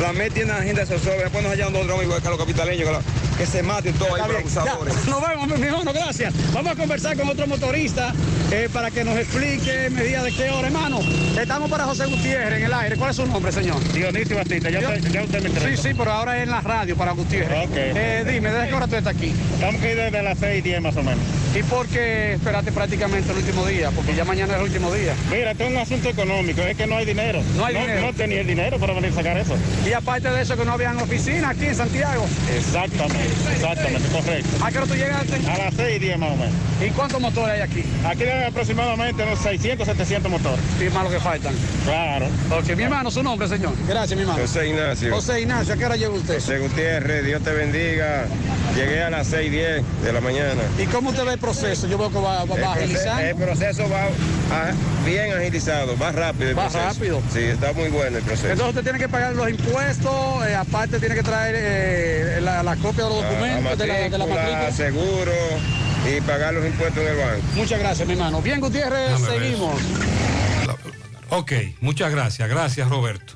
La 0.02 0.14
MED 0.14 0.32
tiene 0.32 0.52
a 0.52 0.60
la 0.60 0.64
gente 0.64 0.86
zozobra, 0.86 1.24
después 1.24 1.44
nos 1.44 1.52
hallan 1.54 1.76
otro 1.76 1.96
amigo 1.98 2.14
acá, 2.14 2.30
los 2.30 2.40
capitaleños, 2.40 2.88
que, 2.88 2.92
la- 2.94 3.02
que 3.40 3.46
se 3.46 3.64
maten 3.64 3.94
todos 3.94 4.12
ahí 4.20 4.30
bien, 4.30 4.32
ya. 4.34 4.62
abusadores. 4.62 5.06
Nos 5.08 5.22
vemos, 5.28 5.48
mi 5.60 5.66
hermano, 5.66 5.94
gracias. 5.94 6.34
Vamos 6.54 6.74
a 6.74 6.76
conversar 6.76 7.16
con 7.16 7.30
otro 7.30 7.48
motorista 7.48 8.14
eh, 8.52 8.68
para 8.72 8.92
que 8.92 9.06
nos 9.06 9.18
explique 9.18 9.90
medida 9.92 10.22
de 10.24 10.34
qué 10.34 10.50
hora, 10.50 10.68
hermano. 10.68 11.00
Estamos 11.40 11.70
para 11.72 11.86
José 11.86 12.06
Gutiérrez 12.08 12.60
en 12.60 12.66
el 12.66 12.74
aire. 12.74 12.98
¿Cuál 12.98 13.12
es 13.12 13.16
su 13.16 13.26
nombre, 13.26 13.52
señor? 13.54 13.82
Dionisio 13.94 14.36
Batista, 14.36 14.70
ya, 14.70 14.80
usted- 14.80 15.10
ya 15.10 15.24
usted 15.24 15.42
me 15.42 15.48
entrega. 15.48 15.76
Sí, 15.78 15.82
sí, 15.82 15.94
pero 15.98 16.12
ahora 16.12 16.36
es 16.38 16.44
en 16.44 16.50
la 16.52 16.60
radio 16.60 16.98
para 16.98 17.14
Gutiérrez. 17.14 17.66
Ok. 17.70 17.72
Eh, 17.76 18.26
dime, 18.28 18.52
¿desde 18.52 18.68
qué 18.68 18.76
hora 18.76 18.88
tú 18.88 18.96
estás 18.98 19.16
aquí? 19.16 19.34
Estamos 19.54 19.76
aquí 19.82 19.88
desde 19.94 20.22
las 20.22 20.38
6 20.38 20.60
y 20.60 20.62
10 20.62 20.82
más 20.82 20.98
o 20.98 21.04
menos. 21.04 21.24
¿Y 21.56 21.64
por 21.64 21.88
qué 21.88 22.34
esperaste 22.34 22.72
prácticamente 22.74 23.32
el 23.32 23.38
último 23.38 23.66
día? 23.66 23.90
Porque 23.92 24.14
ya 24.16 24.26
mañana 24.26 24.54
es 24.56 24.60
el 24.60 24.66
último 24.66 24.94
día. 24.94 25.14
Mira, 25.32 25.52
esto 25.52 25.64
es 25.64 25.72
un 25.72 25.78
asunto 25.78 26.10
económico, 26.10 26.62
es 26.62 26.76
que 26.76 26.86
no 26.86 26.98
hay 26.98 27.06
dinero. 27.06 27.42
No 27.56 27.66
hay 27.66 27.74
dinero. 27.76 28.02
No 28.02 28.14
tenía 28.14 28.42
el 28.42 28.48
dinero 28.48 28.78
para 28.80 28.94
venir 28.94 29.12
a 29.12 29.16
sacar 29.16 29.38
eso. 29.38 29.56
Y 29.88 29.94
aparte 29.94 30.30
de 30.30 30.42
eso, 30.42 30.58
que 30.58 30.66
no 30.66 30.74
habían 30.74 30.98
oficina 31.00 31.50
aquí 31.50 31.66
en 31.68 31.76
Santiago. 31.76 32.26
Exactamente, 32.56 33.29
exactamente, 33.54 34.08
correcto. 34.10 34.66
¿A 34.66 34.72
qué 34.72 34.78
hora 34.78 34.88
tú 34.88 34.96
llegaste? 34.96 35.36
A 35.50 35.58
las 35.58 35.74
6 35.76 35.96
y 35.96 36.00
10 36.00 36.18
más 36.18 36.32
o 36.32 36.36
menos. 36.36 36.54
¿Y 36.86 36.90
cuántos 36.92 37.20
motores 37.22 37.56
hay 37.56 37.62
aquí? 37.62 37.84
Aquí 38.06 38.24
hay 38.24 38.44
aproximadamente 38.46 39.24
unos 39.24 39.40
600, 39.40 39.86
700 39.88 40.32
motores. 40.32 40.60
Y 40.80 40.90
más 40.94 41.04
lo 41.04 41.10
que 41.10 41.20
faltan. 41.20 41.54
Claro. 41.86 42.28
Ok, 42.52 42.76
mi 42.76 42.84
hermano, 42.84 43.12
su 43.12 43.24
nombre, 43.24 43.48
señor. 43.48 43.74
Gracias, 43.88 44.16
mi 44.16 44.22
hermano. 44.22 44.40
José 44.42 44.70
Ignacio. 44.70 45.14
José 45.14 45.42
Ignacio, 45.42 45.74
¿a 45.74 45.78
qué 45.78 45.86
hora 45.86 45.96
llega 45.96 46.12
usted? 46.12 46.36
José 46.36 46.60
Gutiérrez, 46.60 47.26
Dios 47.26 47.44
te 47.44 47.52
bendiga. 47.52 48.26
Llegué 48.76 49.04
a 49.04 49.10
las 49.10 49.28
6 49.28 49.48
y 49.48 49.50
10 49.50 49.84
de 50.04 50.14
la 50.14 50.22
mañana. 50.22 50.62
¿Y 50.78 50.86
cómo 50.86 51.10
usted 51.10 51.26
ve 51.26 51.34
el 51.34 51.40
proceso? 51.40 51.88
Yo 51.88 51.98
veo 51.98 52.10
que 52.12 52.20
va, 52.20 52.46
va, 52.46 52.56
va 52.56 52.56
El 52.56 52.62
proce- 52.62 52.84
agilizando. 52.84 53.22
El 53.24 53.36
proceso 53.36 53.90
va 53.90 54.04
ah, 54.52 54.72
bien 55.06 55.34
agilizado, 55.34 55.98
va 55.98 56.12
rápido 56.12 56.50
el 56.52 56.58
Va 56.58 56.64
proceso. 56.70 56.86
rápido. 56.86 57.22
Sí, 57.34 57.40
está 57.40 57.74
muy 57.74 57.90
bueno 57.90 58.18
el 58.18 58.24
proceso. 58.24 58.48
Entonces 58.50 58.70
usted 58.70 58.84
tiene 58.84 59.00
que 59.00 59.10
pagar 59.10 59.34
los 59.36 59.50
impuestos, 59.50 60.48
eh, 60.48 60.56
aparte 60.56 61.00
tiene 61.00 61.16
que 61.16 61.24
traer 61.24 61.56
eh, 61.58 62.40
la, 62.42 62.64
la 62.64 62.76
copia 62.78 63.06
de 63.06 63.10
los 63.10 63.19
documentos 63.24 63.78
de, 63.78 63.88
la, 63.88 63.94
de 64.10 64.18
la 64.18 64.26
matrícula. 64.26 64.72
seguro 64.72 65.32
y 66.08 66.22
pagar 66.22 66.54
los 66.54 66.66
impuestos 66.66 67.04
en 67.04 67.10
el 67.10 67.18
banco. 67.18 67.42
Muchas 67.56 67.80
gracias, 67.80 68.08
mi 68.08 68.14
hermano. 68.14 68.42
Bien, 68.42 68.60
Gutiérrez, 68.60 69.20
seguimos. 69.22 69.82
Ok, 71.30 71.52
muchas 71.82 72.12
gracias. 72.12 72.50
Gracias, 72.50 72.90
Roberto. 72.90 73.34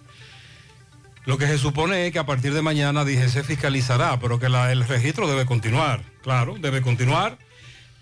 Lo 1.26 1.38
que 1.38 1.48
se 1.48 1.58
supone 1.58 2.08
es 2.08 2.12
que 2.14 2.20
a 2.20 2.26
partir 2.26 2.54
de 2.54 2.62
mañana, 2.62 3.06
dije, 3.06 3.30
se 3.30 3.44
fiscalizará, 3.44 4.20
pero 4.20 4.40
que 4.40 4.50
la- 4.50 4.72
el 4.72 4.86
registro 4.86 5.28
debe 5.28 5.46
continuar. 5.46 6.02
Claro, 6.22 6.56
debe 6.60 6.82
continuar. 6.82 7.38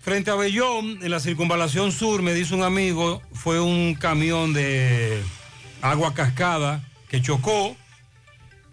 Frente 0.00 0.30
a 0.32 0.34
Bellón, 0.34 0.98
en 1.02 1.10
la 1.10 1.20
circunvalación 1.20 1.92
sur, 1.92 2.22
me 2.22 2.34
dice 2.34 2.54
un 2.54 2.64
amigo, 2.64 3.22
fue 3.32 3.60
un 3.60 3.94
camión 3.94 4.52
de 4.52 5.22
agua 5.82 6.14
cascada 6.14 6.82
que 7.08 7.22
chocó. 7.22 7.76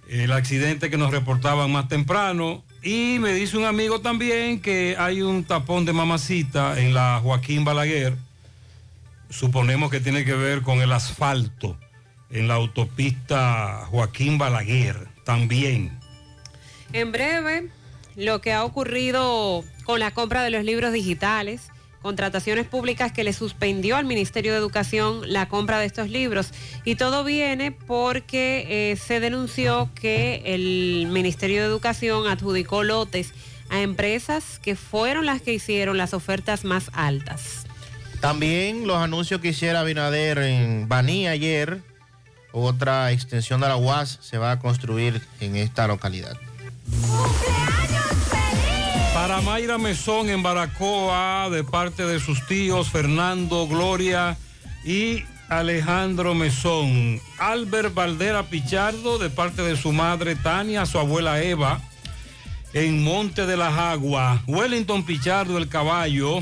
El 0.10 0.32
accidente 0.32 0.90
que 0.90 0.98
nos 0.98 1.12
reportaban 1.12 1.72
más 1.72 1.88
temprano. 1.88 2.64
Y 2.82 3.18
me 3.20 3.34
dice 3.34 3.58
un 3.58 3.66
amigo 3.66 4.00
también 4.00 4.62
que 4.62 4.96
hay 4.98 5.22
un 5.22 5.44
tapón 5.44 5.86
de 5.86 5.92
mamacita 5.92 6.80
en 6.80 6.94
la 6.94 7.20
Joaquín 7.22 7.66
Balaguer. 7.66 8.16
Suponemos 9.30 9.92
que 9.92 10.00
tiene 10.00 10.24
que 10.24 10.34
ver 10.34 10.62
con 10.62 10.82
el 10.82 10.92
asfalto 10.92 11.78
en 12.30 12.48
la 12.48 12.56
autopista 12.56 13.86
Joaquín 13.90 14.38
Balaguer 14.38 15.08
también. 15.26 16.00
En 16.94 17.12
breve, 17.12 17.70
lo 18.16 18.40
que 18.42 18.54
ha 18.54 18.64
ocurrido 18.64 19.64
con 19.84 20.00
la 20.00 20.12
compra 20.12 20.44
de 20.44 20.50
los 20.50 20.64
libros 20.64 20.94
digitales, 20.94 21.70
contrataciones 22.02 22.66
públicas 22.66 23.12
que 23.12 23.24
le 23.24 23.34
suspendió 23.34 23.98
al 23.98 24.06
Ministerio 24.06 24.52
de 24.52 24.58
Educación 24.58 25.22
la 25.26 25.48
compra 25.48 25.80
de 25.80 25.86
estos 25.86 26.10
libros. 26.10 26.52
Y 26.86 26.96
todo 26.96 27.24
viene 27.24 27.72
porque 27.72 28.92
eh, 28.92 28.96
se 28.96 29.20
denunció 29.20 29.90
que 29.96 30.42
el 30.46 31.08
Ministerio 31.10 31.62
de 31.62 31.68
Educación 31.68 32.28
adjudicó 32.28 32.84
lotes 32.84 33.34
a 33.70 33.82
empresas 33.82 34.60
que 34.60 34.76
fueron 34.76 35.26
las 35.26 35.42
que 35.42 35.54
hicieron 35.54 35.98
las 35.98 36.14
ofertas 36.14 36.64
más 36.64 36.90
altas. 36.94 37.66
También 38.20 38.86
los 38.86 38.98
anuncios 38.98 39.40
que 39.40 39.50
hiciera 39.50 39.84
Binader 39.84 40.40
en 40.40 40.90
Baní 40.90 41.28
ayer, 41.28 41.82
otra 42.52 43.12
extensión 43.12 43.62
de 43.62 43.68
la 43.68 43.78
UAS 43.78 44.20
se 44.22 44.38
va 44.38 44.52
a 44.52 44.60
construir 44.60 45.22
en 45.40 45.56
esta 45.56 45.88
localidad. 45.88 46.36
Para 49.22 49.42
Mayra 49.42 49.78
Mesón 49.78 50.30
en 50.30 50.42
Baracoa, 50.42 51.50
de 51.50 51.66
parte 51.66 52.06
de 52.06 52.22
sus 52.22 52.48
tíos 52.48 52.90
Fernando, 52.90 53.68
Gloria 53.68 54.38
y 54.86 55.26
Alejandro 55.50 56.34
Mesón. 56.34 57.20
Albert 57.38 57.94
Valdera 57.94 58.44
Pichardo, 58.44 59.18
de 59.18 59.30
parte 59.30 59.62
de 59.62 59.76
su 59.76 59.92
madre 59.92 60.38
Tania, 60.38 60.86
su 60.86 61.00
abuela 61.00 61.44
Eva, 61.44 61.82
en 62.72 63.04
Monte 63.04 63.46
de 63.46 63.58
las 63.58 63.78
Aguas. 63.78 64.40
Wellington 64.48 65.04
Pichardo, 65.04 65.58
el 65.58 65.68
caballo, 65.68 66.40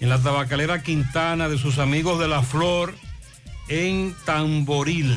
en 0.00 0.08
la 0.08 0.18
tabacalera 0.18 0.82
Quintana, 0.82 1.48
de 1.48 1.56
sus 1.56 1.78
amigos 1.78 2.18
de 2.18 2.26
la 2.26 2.42
Flor, 2.42 2.96
en 3.68 4.12
Tamboril. 4.24 5.16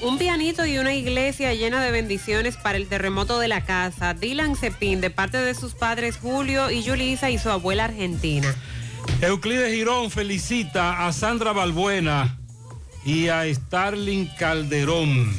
Un 0.00 0.18
pianito 0.18 0.66
y 0.66 0.78
una 0.78 0.94
iglesia 0.94 1.54
llena 1.54 1.82
de 1.82 1.90
bendiciones 1.90 2.56
para 2.56 2.76
el 2.76 2.86
terremoto 2.86 3.38
de 3.38 3.48
la 3.48 3.64
casa. 3.64 4.12
Dylan 4.12 4.54
Cepín, 4.54 5.00
de 5.00 5.10
parte 5.10 5.38
de 5.38 5.54
sus 5.54 5.74
padres 5.74 6.18
Julio 6.18 6.70
y 6.70 6.82
Yulisa 6.82 7.30
y 7.30 7.38
su 7.38 7.48
abuela 7.50 7.86
argentina. 7.86 8.54
Euclides 9.22 9.72
Girón 9.72 10.10
felicita 10.10 11.06
a 11.06 11.12
Sandra 11.12 11.52
Balbuena 11.52 12.38
y 13.04 13.28
a 13.28 13.44
Starling 13.52 14.26
Calderón. 14.38 15.34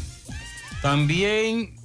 También 0.82 1.76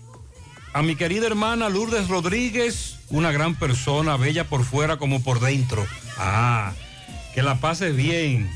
a 0.72 0.82
mi 0.82 0.96
querida 0.96 1.26
hermana 1.26 1.68
Lourdes 1.68 2.08
Rodríguez, 2.08 3.00
una 3.10 3.32
gran 3.32 3.54
persona, 3.54 4.16
bella 4.16 4.44
por 4.44 4.64
fuera 4.64 4.96
como 4.96 5.22
por 5.22 5.40
dentro. 5.40 5.86
Ah, 6.16 6.72
que 7.34 7.42
la 7.42 7.56
pases 7.56 7.94
bien. 7.94 8.50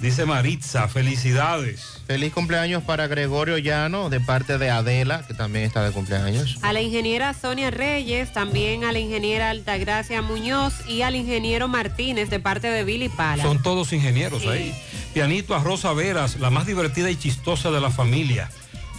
Dice 0.00 0.24
Maritza, 0.24 0.88
felicidades. 0.88 2.00
Feliz 2.06 2.32
cumpleaños 2.32 2.82
para 2.82 3.06
Gregorio 3.06 3.58
Llano 3.58 4.08
de 4.08 4.18
parte 4.18 4.56
de 4.56 4.70
Adela, 4.70 5.26
que 5.26 5.34
también 5.34 5.66
está 5.66 5.84
de 5.84 5.92
cumpleaños. 5.92 6.56
A 6.62 6.72
la 6.72 6.80
ingeniera 6.80 7.34
Sonia 7.34 7.70
Reyes, 7.70 8.32
también 8.32 8.84
a 8.84 8.92
la 8.92 8.98
ingeniera 8.98 9.50
Altagracia 9.50 10.22
Muñoz 10.22 10.72
y 10.88 11.02
al 11.02 11.16
ingeniero 11.16 11.68
Martínez 11.68 12.30
de 12.30 12.40
parte 12.40 12.68
de 12.68 12.82
Billy 12.82 13.10
Pala. 13.10 13.42
Son 13.42 13.62
todos 13.62 13.92
ingenieros 13.92 14.46
ahí. 14.46 14.74
Pianito 15.12 15.54
a 15.54 15.58
Rosa 15.58 15.92
Veras, 15.92 16.40
la 16.40 16.48
más 16.48 16.66
divertida 16.66 17.10
y 17.10 17.16
chistosa 17.16 17.70
de 17.70 17.82
la 17.82 17.90
familia, 17.90 18.50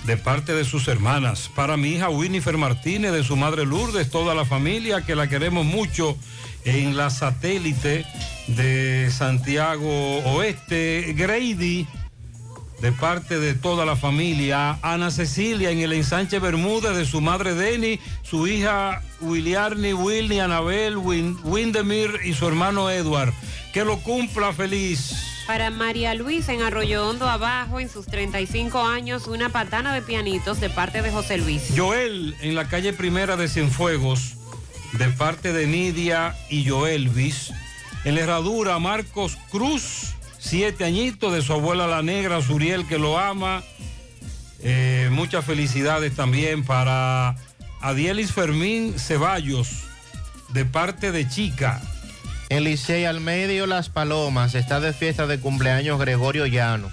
de 0.05 0.17
parte 0.17 0.53
de 0.53 0.65
sus 0.65 0.87
hermanas. 0.87 1.49
Para 1.55 1.77
mi 1.77 1.93
hija 1.93 2.09
Winifred 2.09 2.57
Martínez, 2.57 3.11
de 3.11 3.23
su 3.23 3.35
madre 3.35 3.65
Lourdes, 3.65 4.11
toda 4.11 4.35
la 4.35 4.45
familia, 4.45 5.01
que 5.01 5.15
la 5.15 5.27
queremos 5.27 5.65
mucho 5.65 6.15
en 6.63 6.95
la 6.95 7.09
satélite 7.09 8.05
de 8.55 9.09
Santiago 9.11 10.19
Oeste. 10.35 11.13
Grady, 11.17 11.87
de 12.81 12.91
parte 12.91 13.39
de 13.39 13.53
toda 13.53 13.85
la 13.85 13.95
familia. 13.95 14.79
Ana 14.81 15.11
Cecilia 15.11 15.69
en 15.71 15.79
el 15.79 15.93
ensanche 15.93 16.39
Bermúdez, 16.39 16.95
de 16.95 17.05
su 17.05 17.21
madre 17.21 17.53
Denny, 17.53 17.99
su 18.23 18.47
hija 18.47 19.01
Williarni, 19.21 19.93
Wilny, 19.93 20.39
Anabel, 20.39 20.97
Win- 20.97 21.37
Windemir 21.43 22.19
y 22.23 22.33
su 22.33 22.47
hermano 22.47 22.89
Edward. 22.89 23.33
Que 23.73 23.85
lo 23.85 23.99
cumpla 23.99 24.51
feliz. 24.53 25.13
Para 25.47 25.69
María 25.69 26.13
Luisa 26.13 26.53
en 26.53 26.61
Arroyo 26.61 27.07
Hondo 27.07 27.27
Abajo, 27.27 27.79
en 27.79 27.89
sus 27.89 28.05
35 28.05 28.79
años, 28.85 29.27
una 29.27 29.49
patana 29.49 29.93
de 29.93 30.01
pianitos 30.01 30.59
de 30.61 30.69
parte 30.69 31.01
de 31.01 31.11
José 31.11 31.37
Luis. 31.37 31.63
Joel 31.75 32.35
en 32.41 32.55
la 32.55 32.67
calle 32.67 32.93
primera 32.93 33.35
de 33.37 33.47
Cienfuegos, 33.49 34.35
de 34.93 35.07
parte 35.09 35.51
de 35.51 35.67
Nidia 35.67 36.35
y 36.49 36.67
Joelvis. 36.69 37.51
En 38.03 38.15
la 38.15 38.21
herradura, 38.21 38.79
Marcos 38.79 39.37
Cruz, 39.51 40.13
siete 40.39 40.85
añitos, 40.85 41.33
de 41.33 41.41
su 41.41 41.53
abuela 41.53 41.85
la 41.85 42.01
negra, 42.01 42.41
Suriel, 42.41 42.87
que 42.87 42.97
lo 42.97 43.19
ama. 43.19 43.63
Eh, 44.63 45.09
muchas 45.11 45.45
felicidades 45.45 46.15
también 46.15 46.63
para 46.63 47.35
Adielis 47.79 48.31
Fermín 48.31 48.97
Ceballos, 48.97 49.83
de 50.49 50.65
parte 50.65 51.11
de 51.11 51.27
Chica. 51.27 51.81
En 52.49 52.63
Licey 52.63 53.05
al 53.05 53.21
medio 53.21 53.65
Las 53.65 53.89
Palomas 53.89 54.55
está 54.55 54.79
de 54.79 54.93
fiesta 54.93 55.25
de 55.25 55.39
cumpleaños 55.39 55.99
Gregorio 55.99 56.45
Llano. 56.47 56.91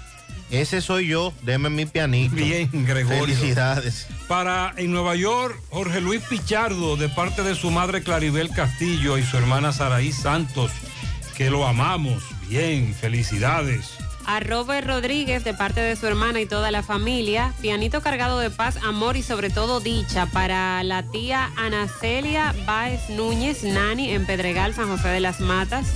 Ese 0.51 0.81
soy 0.81 1.07
yo, 1.07 1.33
deme 1.41 1.69
mi 1.69 1.85
pianito. 1.85 2.35
Bien, 2.35 2.69
Gregorio. 2.85 3.35
Felicidades. 3.35 4.07
Para 4.29 4.75
en 4.77 4.91
Nueva 4.91 5.15
York, 5.15 5.59
Jorge 5.71 6.01
Luis 6.01 6.21
Pichardo, 6.21 6.97
de 6.97 7.09
parte 7.09 7.41
de 7.41 7.55
su 7.55 7.71
madre 7.71 8.03
Claribel 8.03 8.51
Castillo 8.51 9.17
y 9.17 9.23
su 9.23 9.35
hermana 9.37 9.73
Saraí 9.73 10.11
Santos, 10.11 10.71
que 11.35 11.49
lo 11.49 11.65
amamos. 11.65 12.23
Bien, 12.47 12.93
felicidades. 12.93 13.97
A 14.27 14.39
Robert 14.39 14.85
Rodríguez, 14.85 15.43
de 15.43 15.55
parte 15.55 15.81
de 15.81 15.95
su 15.95 16.05
hermana 16.05 16.41
y 16.41 16.45
toda 16.45 16.69
la 16.69 16.83
familia, 16.83 17.55
pianito 17.59 18.01
cargado 18.01 18.37
de 18.37 18.51
paz, 18.51 18.77
amor 18.83 19.17
y 19.17 19.23
sobre 19.23 19.49
todo 19.49 19.79
dicha 19.79 20.27
para 20.27 20.83
la 20.83 21.01
tía 21.01 21.49
Anacelia 21.57 22.53
Báez 22.67 23.09
Núñez, 23.09 23.63
Nani, 23.63 24.11
en 24.11 24.27
Pedregal, 24.27 24.75
San 24.75 24.89
José 24.89 25.07
de 25.07 25.21
las 25.21 25.39
Matas, 25.39 25.87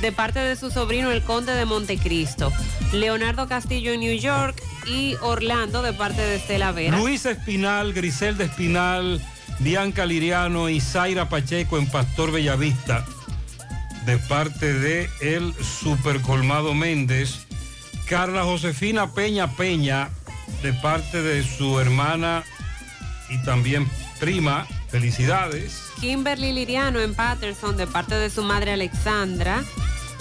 de 0.00 0.12
parte 0.12 0.38
de 0.38 0.56
su 0.56 0.70
sobrino 0.70 1.10
el 1.10 1.22
conde 1.22 1.54
de 1.54 1.64
Montecristo. 1.64 2.52
Leonardo 2.92 3.46
Castillo 3.48 3.92
en 3.92 4.00
New 4.00 4.18
York 4.18 4.60
y 4.86 5.16
Orlando, 5.20 5.82
de 5.82 5.92
parte 5.92 6.22
de 6.22 6.36
Estela 6.36 6.72
Vera. 6.72 6.96
Luis 6.96 7.26
Espinal, 7.26 7.92
Griselda 7.92 8.44
Espinal, 8.44 9.20
Bianca 9.58 10.06
Liriano 10.06 10.68
y 10.68 10.80
Zaira 10.80 11.28
Pacheco 11.28 11.78
en 11.78 11.86
Pastor 11.86 12.32
Bellavista, 12.32 13.04
de 14.06 14.16
parte 14.18 14.72
de 14.72 15.10
el 15.20 15.54
Super 15.62 16.20
Colmado 16.22 16.74
Méndez. 16.74 17.46
Carla 18.06 18.42
Josefina 18.42 19.12
Peña 19.12 19.54
Peña, 19.54 20.08
de 20.62 20.72
parte 20.72 21.22
de 21.22 21.44
su 21.44 21.78
hermana 21.78 22.42
y 23.28 23.38
también 23.44 23.88
prima. 24.18 24.66
Felicidades. 24.90 25.92
Kimberly 26.00 26.52
Liriano 26.52 27.00
en 27.00 27.14
Patterson 27.14 27.76
de 27.76 27.86
parte 27.86 28.14
de 28.14 28.30
su 28.30 28.42
madre 28.42 28.72
Alexandra. 28.72 29.62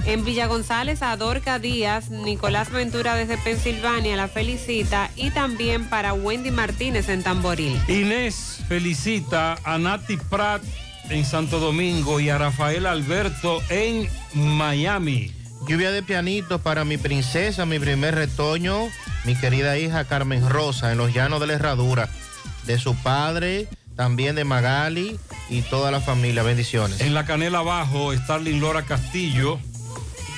En 0.06 0.24
Villa 0.24 0.48
González 0.48 1.02
a 1.02 1.18
Dorca 1.18 1.60
Díaz, 1.60 2.10
Nicolás 2.10 2.72
Ventura 2.72 3.16
desde 3.16 3.38
Pensilvania 3.38 4.16
la 4.16 4.28
felicita 4.28 5.12
y 5.16 5.32
también 5.32 5.90
para 5.90 6.14
Wendy 6.14 6.52
Martínez 6.52 7.10
en 7.10 7.22
Tamboril. 7.22 7.80
Inés 7.88 8.62
felicita 8.68 9.58
a 9.64 9.78
Nati 9.78 10.18
Prat 10.18 10.64
en 11.10 11.26
Santo 11.26 11.60
Domingo 11.60 12.20
y 12.20 12.30
a 12.30 12.38
Rafael 12.38 12.86
Alberto 12.86 13.62
en 13.70 14.08
Miami. 14.34 15.34
Lluvia 15.68 15.92
de 15.92 16.02
pianitos 16.02 16.62
para 16.62 16.86
mi 16.86 16.98
princesa, 16.98 17.66
mi 17.66 17.80
primer 17.80 18.16
retoño, 18.16 18.88
mi 19.26 19.36
querida 19.36 19.78
hija 19.78 20.06
Carmen 20.06 20.48
Rosa, 20.48 20.92
en 20.92 20.98
los 20.98 21.14
llanos 21.14 21.42
de 21.42 21.48
la 21.48 21.54
Herradura, 21.54 22.10
de 22.66 22.80
su 22.80 22.96
padre, 22.96 23.68
también 24.00 24.34
de 24.34 24.46
Magali 24.46 25.20
y 25.50 25.62
toda 25.62 25.92
la 25.92 26.00
familia. 26.00 26.42
Bendiciones. 26.42 27.02
En 27.02 27.14
la 27.14 27.26
canela 27.26 27.60
abajo, 27.60 28.14
Starling 28.16 28.62
Lora 28.62 28.86
Castillo, 28.86 29.60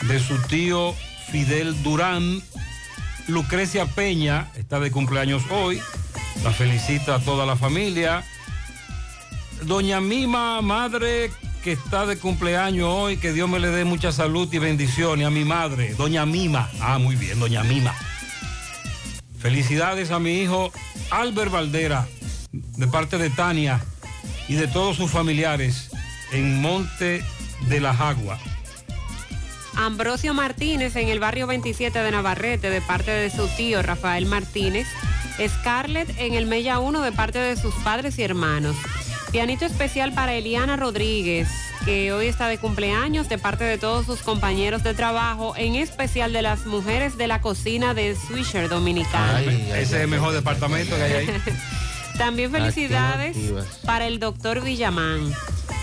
de 0.08 0.20
su 0.20 0.42
tío 0.48 0.96
Fidel 1.32 1.84
Durán. 1.84 2.42
Lucrecia 3.28 3.86
Peña 3.86 4.50
está 4.56 4.80
de 4.80 4.90
cumpleaños 4.90 5.44
hoy. 5.52 5.80
La 6.44 6.50
felicita 6.50 7.14
a 7.14 7.20
toda 7.20 7.46
la 7.46 7.56
familia. 7.56 8.24
Doña 9.62 10.02
Mima, 10.02 10.60
madre 10.64 11.30
que 11.64 11.74
está 11.74 12.08
de 12.08 12.18
cumpleaños 12.18 12.90
hoy, 12.90 13.18
que 13.18 13.32
Dios 13.32 13.48
me 13.48 13.60
le 13.60 13.68
dé 13.68 13.86
mucha 13.86 14.12
salud 14.12 14.52
y 14.52 14.58
bendiciones 14.58 15.28
a 15.28 15.30
mi 15.30 15.46
madre, 15.46 15.94
Doña 15.94 16.26
Mima. 16.26 16.68
Ah, 16.80 16.98
muy 16.98 17.16
bien, 17.16 17.40
Doña 17.40 17.64
Mima. 17.64 17.94
Felicidades 19.38 20.10
a 20.10 20.18
mi 20.18 20.42
hijo 20.42 20.72
Albert 21.12 21.52
Valdera, 21.52 22.08
de 22.52 22.88
parte 22.88 23.18
de 23.18 23.30
Tania 23.30 23.82
y 24.48 24.56
de 24.56 24.68
todos 24.68 24.98
sus 24.98 25.10
familiares 25.10 25.90
en 26.32 26.62
Monte 26.62 27.24
de 27.68 27.80
la 27.80 27.94
Jagua. 27.94 28.40
Ambrosio 29.76 30.34
Martínez 30.34 30.96
en 30.96 31.08
el 31.08 31.20
barrio 31.20 31.48
27 31.48 31.98
de 31.98 32.12
Navarrete 32.12 32.70
de 32.70 32.82
parte 32.82 33.12
de 33.12 33.30
su 33.30 33.48
tío 33.56 33.82
Rafael 33.82 34.26
Martínez. 34.26 34.88
Scarlett 35.48 36.14
en 36.20 36.34
el 36.34 36.46
Mella 36.46 36.80
1 36.80 37.02
de 37.02 37.12
parte 37.12 37.40
de 37.40 37.56
sus 37.56 37.74
padres 37.76 38.20
y 38.20 38.24
hermanos. 38.24 38.76
Pianito 39.32 39.66
especial 39.66 40.14
para 40.14 40.34
Eliana 40.34 40.76
Rodríguez, 40.76 41.48
que 41.86 42.12
hoy 42.12 42.28
está 42.28 42.48
de 42.48 42.58
cumpleaños 42.58 43.30
de 43.30 43.38
parte 43.38 43.64
de 43.64 43.78
todos 43.78 44.06
sus 44.06 44.20
compañeros 44.20 44.84
de 44.84 44.94
trabajo, 44.94 45.56
en 45.56 45.76
especial 45.76 46.34
de 46.34 46.42
las 46.42 46.66
mujeres 46.66 47.18
de 47.18 47.28
la 47.28 47.40
cocina 47.40 47.94
de 47.94 48.16
Swisher 48.16 48.68
Dominicano. 48.68 49.38
Ese 49.40 49.82
es 49.82 49.94
el 49.94 50.10
mejor 50.10 50.34
departamento 50.34 50.98
que 50.98 51.02
hay 51.02 51.14
ahí. 51.14 51.28
También 52.18 52.52
felicidades 52.52 53.38
para 53.86 54.08
el 54.08 54.20
doctor 54.20 54.64
Villamán. 54.64 55.32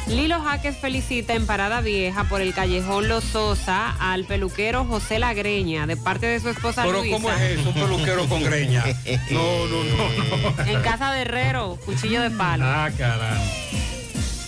Lilo 0.06 0.40
Jaques 0.40 0.76
felicita 0.78 1.34
en 1.34 1.46
Parada 1.46 1.82
Vieja 1.82 2.24
por 2.24 2.40
el 2.40 2.54
callejón 2.54 3.08
Los 3.08 3.24
Sosa 3.24 3.94
al 4.00 4.24
peluquero 4.24 4.86
José 4.86 5.18
Lagreña 5.18 5.86
de 5.86 5.98
parte 5.98 6.24
de 6.26 6.40
su 6.40 6.48
esposa 6.48 6.82
Pero 6.84 7.00
Luisa. 7.00 7.16
¿cómo 7.16 7.30
es 7.30 7.40
eso? 7.58 7.68
Un 7.68 7.74
peluquero 7.74 8.26
con 8.26 8.42
greña. 8.42 8.84
No, 9.30 9.66
no, 9.66 9.84
no, 9.84 10.56
no. 10.56 10.64
En 10.64 10.80
casa 10.80 11.12
de 11.12 11.22
Herrero, 11.22 11.78
cuchillo 11.84 12.22
de 12.22 12.30
palo. 12.30 12.64
Ah, 12.66 12.90
caramba. 12.96 13.38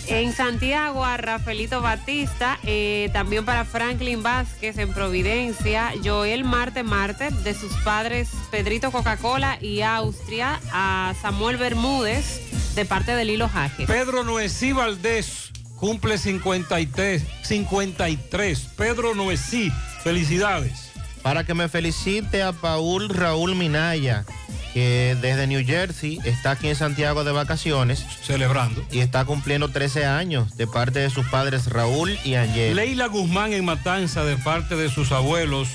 En 0.07 0.33
Santiago 0.33 1.05
a 1.05 1.17
Rafaelito 1.17 1.81
Batista, 1.81 2.59
eh, 2.63 3.09
también 3.13 3.45
para 3.45 3.65
Franklin 3.65 4.23
Vázquez 4.23 4.77
en 4.77 4.93
Providencia, 4.93 5.93
Joel 6.03 6.43
Marte 6.43 6.83
Marte 6.83 7.31
de 7.31 7.53
sus 7.53 7.71
padres 7.83 8.29
Pedrito 8.49 8.91
Coca-Cola 8.91 9.57
y 9.61 9.81
Austria, 9.81 10.59
a 10.71 11.13
Samuel 11.21 11.57
Bermúdez 11.57 12.75
de 12.75 12.85
parte 12.85 13.15
de 13.15 13.25
Lilo 13.25 13.47
Jaques. 13.47 13.87
Pedro 13.87 14.23
Noesí 14.23 14.73
Valdés 14.73 15.51
cumple 15.75 16.17
53. 16.17 17.23
53. 17.43 18.59
Pedro 18.77 19.15
Noesí, 19.15 19.71
felicidades. 20.03 20.90
Para 21.23 21.43
que 21.43 21.53
me 21.53 21.69
felicite 21.69 22.43
a 22.43 22.51
Paul 22.51 23.09
Raúl 23.09 23.55
Minaya, 23.55 24.25
que 24.73 25.17
desde 25.21 25.47
New 25.47 25.65
Jersey 25.65 26.19
está 26.23 26.51
aquí 26.51 26.67
en 26.67 26.75
Santiago 26.75 27.23
de 27.23 27.31
vacaciones. 27.31 28.05
Celebrando. 28.23 28.85
Y 28.91 28.99
está 28.99 29.25
cumpliendo 29.25 29.69
13 29.69 30.05
años 30.05 30.55
de 30.57 30.67
parte 30.67 30.99
de 30.99 31.09
sus 31.09 31.27
padres 31.27 31.67
Raúl 31.67 32.17
y 32.23 32.35
Angel. 32.35 32.75
Leila 32.75 33.07
Guzmán 33.07 33.53
en 33.53 33.65
Matanza 33.65 34.23
de 34.23 34.37
parte 34.37 34.75
de 34.75 34.89
sus 34.89 35.11
abuelos, 35.11 35.69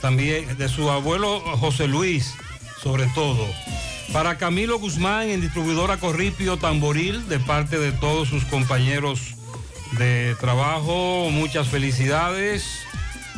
también 0.00 0.56
de 0.56 0.68
su 0.68 0.90
abuelo 0.90 1.40
José 1.58 1.86
Luis, 1.86 2.34
sobre 2.82 3.06
todo. 3.14 3.46
Para 4.12 4.38
Camilo 4.38 4.78
Guzmán 4.78 5.28
en 5.28 5.40
distribuidora 5.40 5.96
Corripio 5.96 6.56
Tamboril 6.56 7.28
de 7.28 7.40
parte 7.40 7.78
de 7.78 7.92
todos 7.92 8.28
sus 8.28 8.44
compañeros 8.44 9.34
de 9.98 10.36
trabajo, 10.40 11.28
muchas 11.30 11.68
felicidades. 11.68 12.84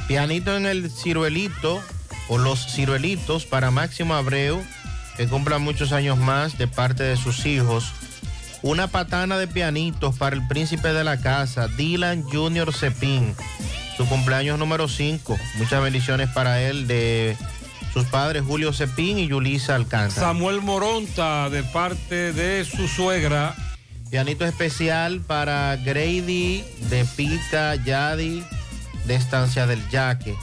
Pianito 0.06 0.56
en 0.56 0.66
el 0.66 0.88
ciruelito 0.88 1.82
o 2.28 2.38
los 2.38 2.72
ciruelitos 2.72 3.44
para 3.44 3.72
Máximo 3.72 4.14
Abreu, 4.14 4.64
que 5.16 5.26
cumpla 5.26 5.58
muchos 5.58 5.90
años 5.92 6.16
más 6.16 6.58
de 6.58 6.68
parte 6.68 7.02
de 7.02 7.16
sus 7.16 7.44
hijos. 7.44 7.92
Una 8.62 8.86
patana 8.86 9.36
de 9.36 9.48
pianitos 9.48 10.16
para 10.16 10.36
el 10.36 10.46
príncipe 10.46 10.92
de 10.92 11.02
la 11.02 11.18
casa, 11.18 11.66
Dylan 11.66 12.22
Junior 12.22 12.72
Cepín, 12.72 13.34
su 13.96 14.06
cumpleaños 14.08 14.58
número 14.60 14.86
5. 14.86 15.36
Muchas 15.56 15.82
bendiciones 15.82 16.28
para 16.30 16.62
él 16.62 16.86
de 16.86 17.36
sus 17.92 18.04
padres 18.04 18.44
Julio 18.46 18.72
Cepín 18.72 19.18
y 19.18 19.26
Yulisa 19.26 19.74
Alcántara. 19.74 20.28
Samuel 20.28 20.60
Moronta 20.60 21.50
de 21.50 21.64
parte 21.64 22.32
de 22.32 22.64
su 22.64 22.86
suegra. 22.86 23.56
Pianito 24.08 24.44
especial 24.44 25.20
para 25.20 25.74
Grady 25.76 26.64
de 26.90 27.04
Pita 27.16 27.74
Yadi 27.74 28.44
de 29.06 29.14
Estancia 29.14 29.66
del 29.66 29.86
Yaque. 29.90 30.34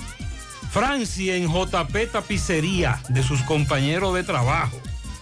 Francia 0.72 1.36
en 1.36 1.48
JP 1.48 2.12
Tapicería 2.12 3.00
de 3.10 3.22
sus 3.24 3.42
compañeros 3.44 4.14
de 4.16 4.24
trabajo. 4.24 4.80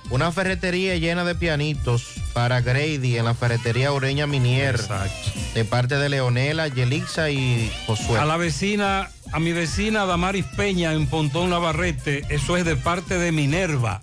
Una 0.10 0.32
ferretería 0.32 0.96
llena 0.98 1.24
de 1.24 1.36
pianitos 1.36 2.16
para 2.34 2.62
Grady 2.62 3.18
en 3.18 3.26
la 3.26 3.34
ferretería 3.34 3.94
Ureña 3.94 4.28
Minier. 4.28 4.80
De 5.54 5.66
parte 5.66 5.96
de 5.96 6.10
Leonela, 6.10 6.68
Yelixa 6.68 7.30
y 7.30 7.72
Josué. 7.86 8.20
A 8.20 8.26
la 8.26 8.38
vecina, 8.38 9.10
a 9.32 9.40
mi 9.40 9.54
vecina 9.54 10.06
Damaris 10.06 10.46
Peña 10.58 10.94
en 10.94 11.08
Pontón 11.08 11.50
Navarrete, 11.50 12.26
eso 12.30 12.58
es 12.58 12.66
de 12.66 12.76
parte 12.76 13.18
de 13.18 13.32
Minerva. 13.32 14.02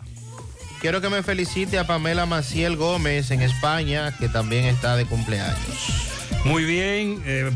Quiero 0.80 1.00
que 1.00 1.08
me 1.08 1.22
felicite 1.22 1.78
a 1.78 1.86
Pamela 1.86 2.24
Maciel 2.24 2.76
Gómez 2.76 3.30
en 3.30 3.42
España, 3.42 4.16
que 4.16 4.28
también 4.28 4.64
está 4.64 4.96
de 4.96 5.06
cumpleaños. 5.06 5.58
Muy 6.44 6.64
bien. 6.64 7.22
eh, 7.26 7.50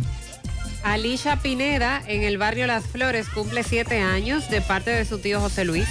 Alicia 0.83 1.37
Pineda 1.37 2.03
en 2.07 2.23
el 2.23 2.39
barrio 2.39 2.67
Las 2.67 2.87
Flores 2.87 3.29
cumple 3.29 3.63
siete 3.63 4.01
años 4.01 4.51
de 4.51 4.61
parte 4.61 4.91
de 4.91 5.05
su 5.05 5.19
tío 5.19 5.41
José 5.41 5.65
Luis. 5.65 5.89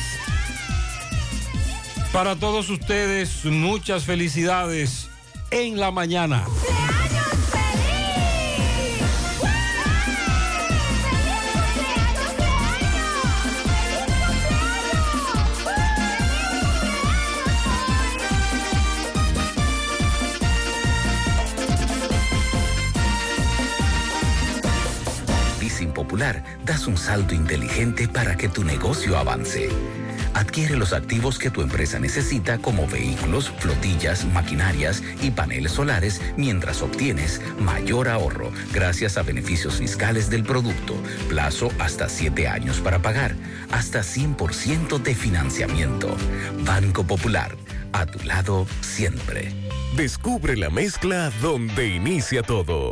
para 2.12 2.36
todos 2.36 2.70
ustedes, 2.70 3.46
muchas 3.46 4.04
felicidades 4.04 5.10
en 5.50 5.80
la 5.80 5.92
mañana. 5.92 6.46
Das 26.66 26.86
un 26.86 26.98
salto 26.98 27.34
inteligente 27.34 28.08
para 28.08 28.38
que 28.38 28.48
tu 28.48 28.64
negocio 28.64 29.18
avance. 29.18 29.70
Adquiere 30.36 30.76
los 30.76 30.94
activos 30.94 31.40
que 31.40 31.50
tu 31.50 31.64
empresa 31.64 32.00
necesita 32.00 32.60
como 32.60 32.86
vehículos, 32.86 33.50
flotillas, 33.58 34.26
maquinarias 34.26 35.02
y 35.24 35.32
paneles 35.32 35.72
solares 35.72 36.22
mientras 36.38 36.84
obtienes 36.84 37.42
mayor 37.60 38.08
ahorro 38.08 38.52
gracias 38.72 39.18
a 39.18 39.24
beneficios 39.24 39.78
fiscales 39.78 40.30
del 40.30 40.44
producto, 40.44 40.94
plazo 41.28 41.70
hasta 41.80 42.08
7 42.08 42.48
años 42.48 42.82
para 42.82 43.02
pagar, 43.02 43.36
hasta 43.72 44.02
100% 44.02 45.02
de 45.02 45.16
financiamiento. 45.16 46.16
Banco 46.60 47.04
Popular, 47.04 47.56
a 47.94 48.06
tu 48.06 48.24
lado 48.26 48.68
siempre. 48.82 49.52
Descubre 49.96 50.56
la 50.56 50.70
mezcla 50.70 51.32
donde 51.42 51.88
inicia 51.88 52.44
todo. 52.44 52.92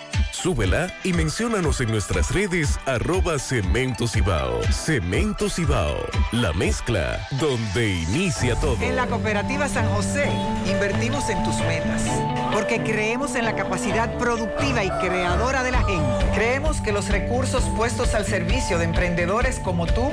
Súbela 0.31 0.93
y 1.03 1.13
menciónanos 1.13 1.81
en 1.81 1.91
nuestras 1.91 2.31
redes 2.31 2.79
arroba 2.85 3.39
Cemento 3.39 4.07
Cibao. 4.07 4.61
Cemento 4.71 5.49
Cibao, 5.49 5.97
la 6.31 6.53
mezcla 6.53 7.19
donde 7.39 7.89
inicia 7.89 8.55
todo. 8.55 8.77
En 8.81 8.95
la 8.95 9.07
cooperativa 9.07 9.67
San 9.67 9.89
José 9.89 10.29
invertimos 10.65 11.29
en 11.29 11.43
tus 11.43 11.55
metas, 11.61 12.03
porque 12.51 12.81
creemos 12.83 13.35
en 13.35 13.45
la 13.45 13.55
capacidad 13.55 14.17
productiva 14.17 14.83
y 14.83 14.89
creadora 14.89 15.63
de 15.63 15.71
la 15.71 15.83
gente. 15.83 16.25
Creemos 16.33 16.81
que 16.81 16.91
los 16.91 17.09
recursos 17.09 17.63
puestos 17.75 18.13
al 18.13 18.25
servicio 18.25 18.77
de 18.77 18.85
emprendedores 18.85 19.59
como 19.59 19.87
tú 19.87 20.11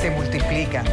se 0.00 0.10
multiplican, 0.10 0.86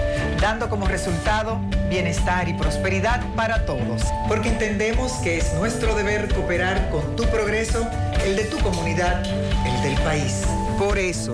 dando 0.44 0.70
como 0.70 0.88
resultado 0.88 1.58
bienestar 1.90 2.50
y 2.50 2.54
prosperidad 2.54 3.22
para 3.34 3.66
todos. 3.66 4.02
Porque 4.28 4.50
entendemos 4.50 5.14
que 5.24 5.38
es 5.38 5.54
nuestro 5.54 5.96
deber 5.96 6.28
cooperar 6.34 6.90
con 6.90 7.16
tu 7.16 7.24
progreso, 7.28 7.88
el 8.26 8.36
de 8.36 8.44
tu 8.44 8.60
comunidad, 8.60 9.24
el 9.66 9.82
del 9.84 9.96
país. 10.04 10.44
Por 10.78 10.98
eso, 10.98 11.34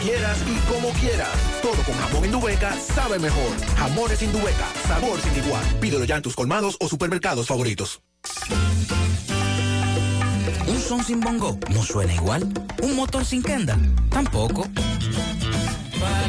quieras 0.00 0.38
y 0.46 0.56
como 0.70 0.90
quieras. 1.00 1.28
Todo 1.62 1.82
con 1.84 1.94
jamón 1.94 2.24
Indubeca 2.24 2.74
sabe 2.76 3.18
mejor. 3.18 3.50
Jamones 3.76 4.22
Indubeca, 4.22 4.66
sabor 4.86 5.20
sin 5.20 5.44
igual. 5.44 5.64
Pídelo 5.80 6.04
ya 6.04 6.16
en 6.16 6.22
tus 6.22 6.34
colmados 6.34 6.76
o 6.80 6.88
supermercados 6.88 7.46
favoritos. 7.46 8.00
Un 10.66 10.80
son 10.80 11.04
sin 11.04 11.20
bongo 11.20 11.58
no 11.70 11.82
suena 11.82 12.14
igual. 12.14 12.48
Un 12.82 12.96
motor 12.96 13.24
sin 13.24 13.42
kenda 13.42 13.78
tampoco. 14.10 14.66
Para 16.00 16.28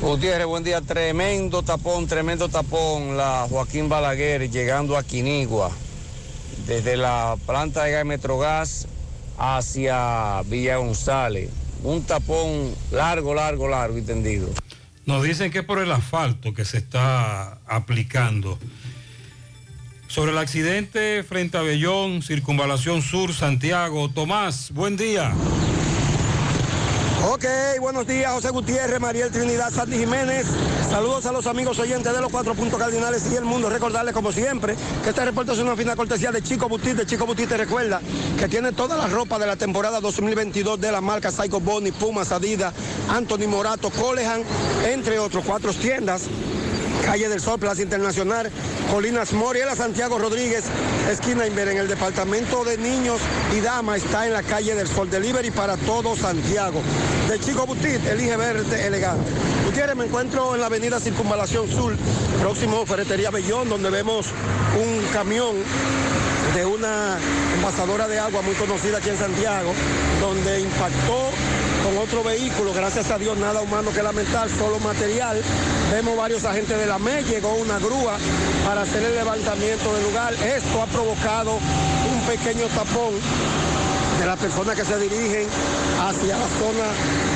Gutiérrez, 0.00 0.46
buen 0.46 0.62
día. 0.62 0.80
Tremendo 0.80 1.62
tapón, 1.64 2.06
tremendo 2.06 2.48
tapón. 2.48 3.16
La 3.16 3.46
Joaquín 3.50 3.88
Balaguer 3.88 4.48
llegando 4.48 4.96
a 4.96 5.02
Quinigua. 5.02 5.72
Desde 6.68 6.96
la 6.96 7.36
planta 7.46 7.84
de 7.84 7.92
gas 7.92 8.04
Metrogas 8.04 8.86
hacia 9.38 10.42
Villa 10.42 10.76
González. 10.76 11.50
Un 11.82 12.04
tapón 12.04 12.74
largo, 12.92 13.34
largo, 13.34 13.66
largo 13.66 13.98
y 13.98 14.02
tendido. 14.02 14.48
Nos 15.04 15.24
dicen 15.24 15.50
que 15.50 15.60
es 15.60 15.64
por 15.64 15.80
el 15.80 15.90
asfalto 15.90 16.54
que 16.54 16.64
se 16.64 16.78
está 16.78 17.58
aplicando. 17.66 18.56
Sobre 20.06 20.30
el 20.30 20.38
accidente 20.38 21.24
frente 21.24 21.58
a 21.58 21.62
Bellón, 21.62 22.22
Circunvalación 22.22 23.02
Sur, 23.02 23.34
Santiago. 23.34 24.08
Tomás, 24.10 24.70
buen 24.70 24.96
día. 24.96 25.34
Ok, 27.30 27.44
buenos 27.78 28.06
días, 28.06 28.32
José 28.32 28.48
Gutiérrez, 28.48 28.98
Mariel 28.98 29.30
Trinidad, 29.30 29.70
Sandy 29.70 29.98
Jiménez. 29.98 30.46
Saludos 30.88 31.26
a 31.26 31.32
los 31.32 31.46
amigos 31.46 31.78
oyentes 31.78 32.10
de 32.10 32.22
los 32.22 32.32
cuatro 32.32 32.54
puntos 32.54 32.78
cardinales 32.78 33.30
y 33.30 33.36
el 33.36 33.44
mundo. 33.44 33.68
Recordarles, 33.68 34.14
como 34.14 34.32
siempre, 34.32 34.74
que 35.04 35.10
este 35.10 35.26
reporte 35.26 35.52
es 35.52 35.58
una 35.58 35.76
fina 35.76 35.94
cortesía 35.94 36.32
de 36.32 36.40
Chico 36.40 36.70
Butit. 36.70 36.96
De 36.96 37.04
Chico 37.04 37.26
Butit 37.26 37.50
te 37.50 37.58
recuerda 37.58 38.00
que 38.38 38.48
tiene 38.48 38.72
toda 38.72 38.96
la 38.96 39.08
ropa 39.08 39.38
de 39.38 39.46
la 39.46 39.56
temporada 39.56 40.00
2022 40.00 40.80
de 40.80 40.90
la 40.90 41.02
marca 41.02 41.30
Psycho 41.30 41.60
Bonnie, 41.60 41.92
Pumas, 41.92 42.32
Adidas, 42.32 42.72
Anthony 43.10 43.46
Morato, 43.46 43.90
Colehan, 43.90 44.42
entre 44.86 45.18
otros 45.18 45.44
cuatro 45.44 45.74
tiendas. 45.74 46.22
Calle 47.08 47.30
del 47.30 47.40
Sol, 47.40 47.58
Plaza 47.58 47.80
Internacional, 47.80 48.50
Colinas 48.92 49.32
Moriela, 49.32 49.74
Santiago 49.74 50.18
Rodríguez, 50.18 50.64
esquina 51.10 51.46
Inver, 51.46 51.68
en 51.68 51.78
el 51.78 51.88
departamento 51.88 52.64
de 52.64 52.76
niños 52.76 53.18
y 53.56 53.60
damas, 53.62 54.04
está 54.04 54.26
en 54.26 54.34
la 54.34 54.42
calle 54.42 54.74
del 54.74 54.86
Sol 54.86 55.08
Delivery 55.08 55.50
para 55.50 55.78
todo 55.78 56.14
Santiago. 56.14 56.82
De 57.26 57.40
Chico 57.40 57.64
Butit, 57.64 58.04
elige 58.06 58.36
verde 58.36 58.86
elegante. 58.86 59.24
Gutiérrez, 59.64 59.96
me 59.96 60.04
encuentro 60.04 60.54
en 60.54 60.60
la 60.60 60.66
avenida 60.66 61.00
Circunvalación 61.00 61.66
Sur, 61.70 61.96
próximo 62.42 62.84
Ferretería 62.84 63.30
Bellón, 63.30 63.70
donde 63.70 63.88
vemos 63.88 64.26
un 64.78 65.02
camión 65.14 65.56
de 66.54 66.66
una 66.66 67.16
envasadora 67.56 68.06
de 68.06 68.18
agua 68.18 68.42
muy 68.42 68.54
conocida 68.54 68.98
aquí 68.98 69.08
en 69.08 69.16
Santiago, 69.16 69.72
donde 70.20 70.60
impactó 70.60 71.30
con 71.88 71.96
otro 71.98 72.22
vehículo, 72.22 72.74
gracias 72.74 73.10
a 73.10 73.18
Dios 73.18 73.38
nada 73.38 73.62
humano 73.62 73.90
que 73.92 74.02
lamentar, 74.02 74.48
solo 74.50 74.78
material. 74.78 75.40
Vemos 75.90 76.16
varios 76.18 76.44
agentes 76.44 76.76
de 76.76 76.86
la 76.86 76.98
MEI, 76.98 77.24
llegó 77.24 77.54
una 77.54 77.78
grúa 77.78 78.18
para 78.66 78.82
hacer 78.82 79.02
el 79.02 79.14
levantamiento 79.14 79.94
del 79.94 80.02
lugar. 80.04 80.34
Esto 80.34 80.82
ha 80.82 80.86
provocado 80.86 81.54
un 81.54 82.20
pequeño 82.26 82.66
tapón 82.66 83.14
de 84.20 84.26
las 84.26 84.38
personas 84.38 84.76
que 84.76 84.84
se 84.84 84.98
dirigen 84.98 85.46
hacia 85.98 86.36
la 86.36 86.48
zona 86.58 86.88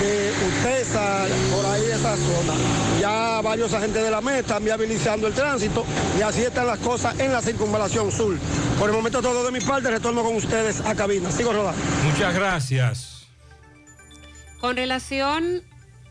de 0.02 0.32
Utesa, 0.46 1.24
por 1.54 1.66
ahí 1.66 1.84
esa 1.86 2.16
zona. 2.16 2.52
Ya 3.00 3.40
varios 3.40 3.72
agentes 3.72 4.02
de 4.02 4.10
la 4.10 4.20
MES 4.20 4.40
están 4.40 4.64
viabilizando 4.64 5.28
el 5.28 5.32
tránsito 5.32 5.84
y 6.18 6.22
así 6.22 6.42
están 6.42 6.66
las 6.66 6.78
cosas 6.80 7.18
en 7.18 7.32
la 7.32 7.40
circunvalación 7.40 8.12
sur. 8.12 8.36
Por 8.78 8.90
el 8.90 8.94
momento 8.94 9.22
todo 9.22 9.44
de 9.44 9.50
mi 9.50 9.60
parte, 9.60 9.90
retorno 9.90 10.22
con 10.22 10.36
ustedes 10.36 10.80
a 10.80 10.94
cabina. 10.94 11.30
Sigo 11.30 11.54
rodando. 11.54 11.80
Muchas 12.04 12.34
gracias. 12.34 13.11
Con 14.62 14.76
relación 14.76 15.60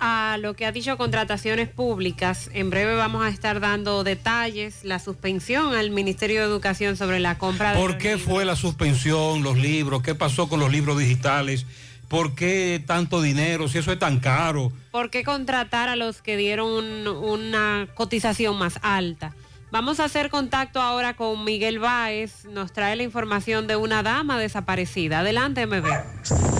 a 0.01 0.35
lo 0.37 0.55
que 0.55 0.65
ha 0.65 0.73
dicho 0.73 0.97
contrataciones 0.97 1.69
públicas, 1.69 2.49
en 2.53 2.69
breve 2.69 2.95
vamos 2.95 3.23
a 3.23 3.29
estar 3.29 3.61
dando 3.61 4.03
detalles, 4.03 4.83
la 4.83 4.99
suspensión 4.99 5.73
al 5.73 5.89
Ministerio 5.89 6.41
de 6.41 6.47
Educación 6.47 6.97
sobre 6.97 7.21
la 7.21 7.37
compra 7.37 7.71
de... 7.71 7.79
¿Por 7.79 7.97
qué 7.97 8.17
fue 8.17 8.43
la 8.43 8.57
suspensión, 8.57 9.41
los 9.41 9.57
libros? 9.57 10.01
¿Qué 10.03 10.15
pasó 10.15 10.49
con 10.49 10.59
los 10.59 10.69
libros 10.69 10.99
digitales? 10.99 11.65
¿Por 12.09 12.35
qué 12.35 12.83
tanto 12.85 13.21
dinero? 13.21 13.69
Si 13.69 13.77
eso 13.77 13.93
es 13.93 13.99
tan 13.99 14.19
caro. 14.19 14.73
¿Por 14.91 15.09
qué 15.11 15.23
contratar 15.23 15.87
a 15.87 15.95
los 15.95 16.21
que 16.21 16.35
dieron 16.35 16.67
un- 16.73 17.07
una 17.07 17.87
cotización 17.95 18.57
más 18.57 18.79
alta? 18.81 19.33
Vamos 19.71 19.99
a 20.01 20.03
hacer 20.03 20.29
contacto 20.29 20.81
ahora 20.81 21.15
con 21.15 21.45
Miguel 21.45 21.79
Báez. 21.79 22.43
Nos 22.43 22.73
trae 22.73 22.97
la 22.97 23.03
información 23.03 23.67
de 23.67 23.77
una 23.77 24.03
dama 24.03 24.37
desaparecida. 24.37 25.19
Adelante, 25.19 25.65
MB. 25.65 25.85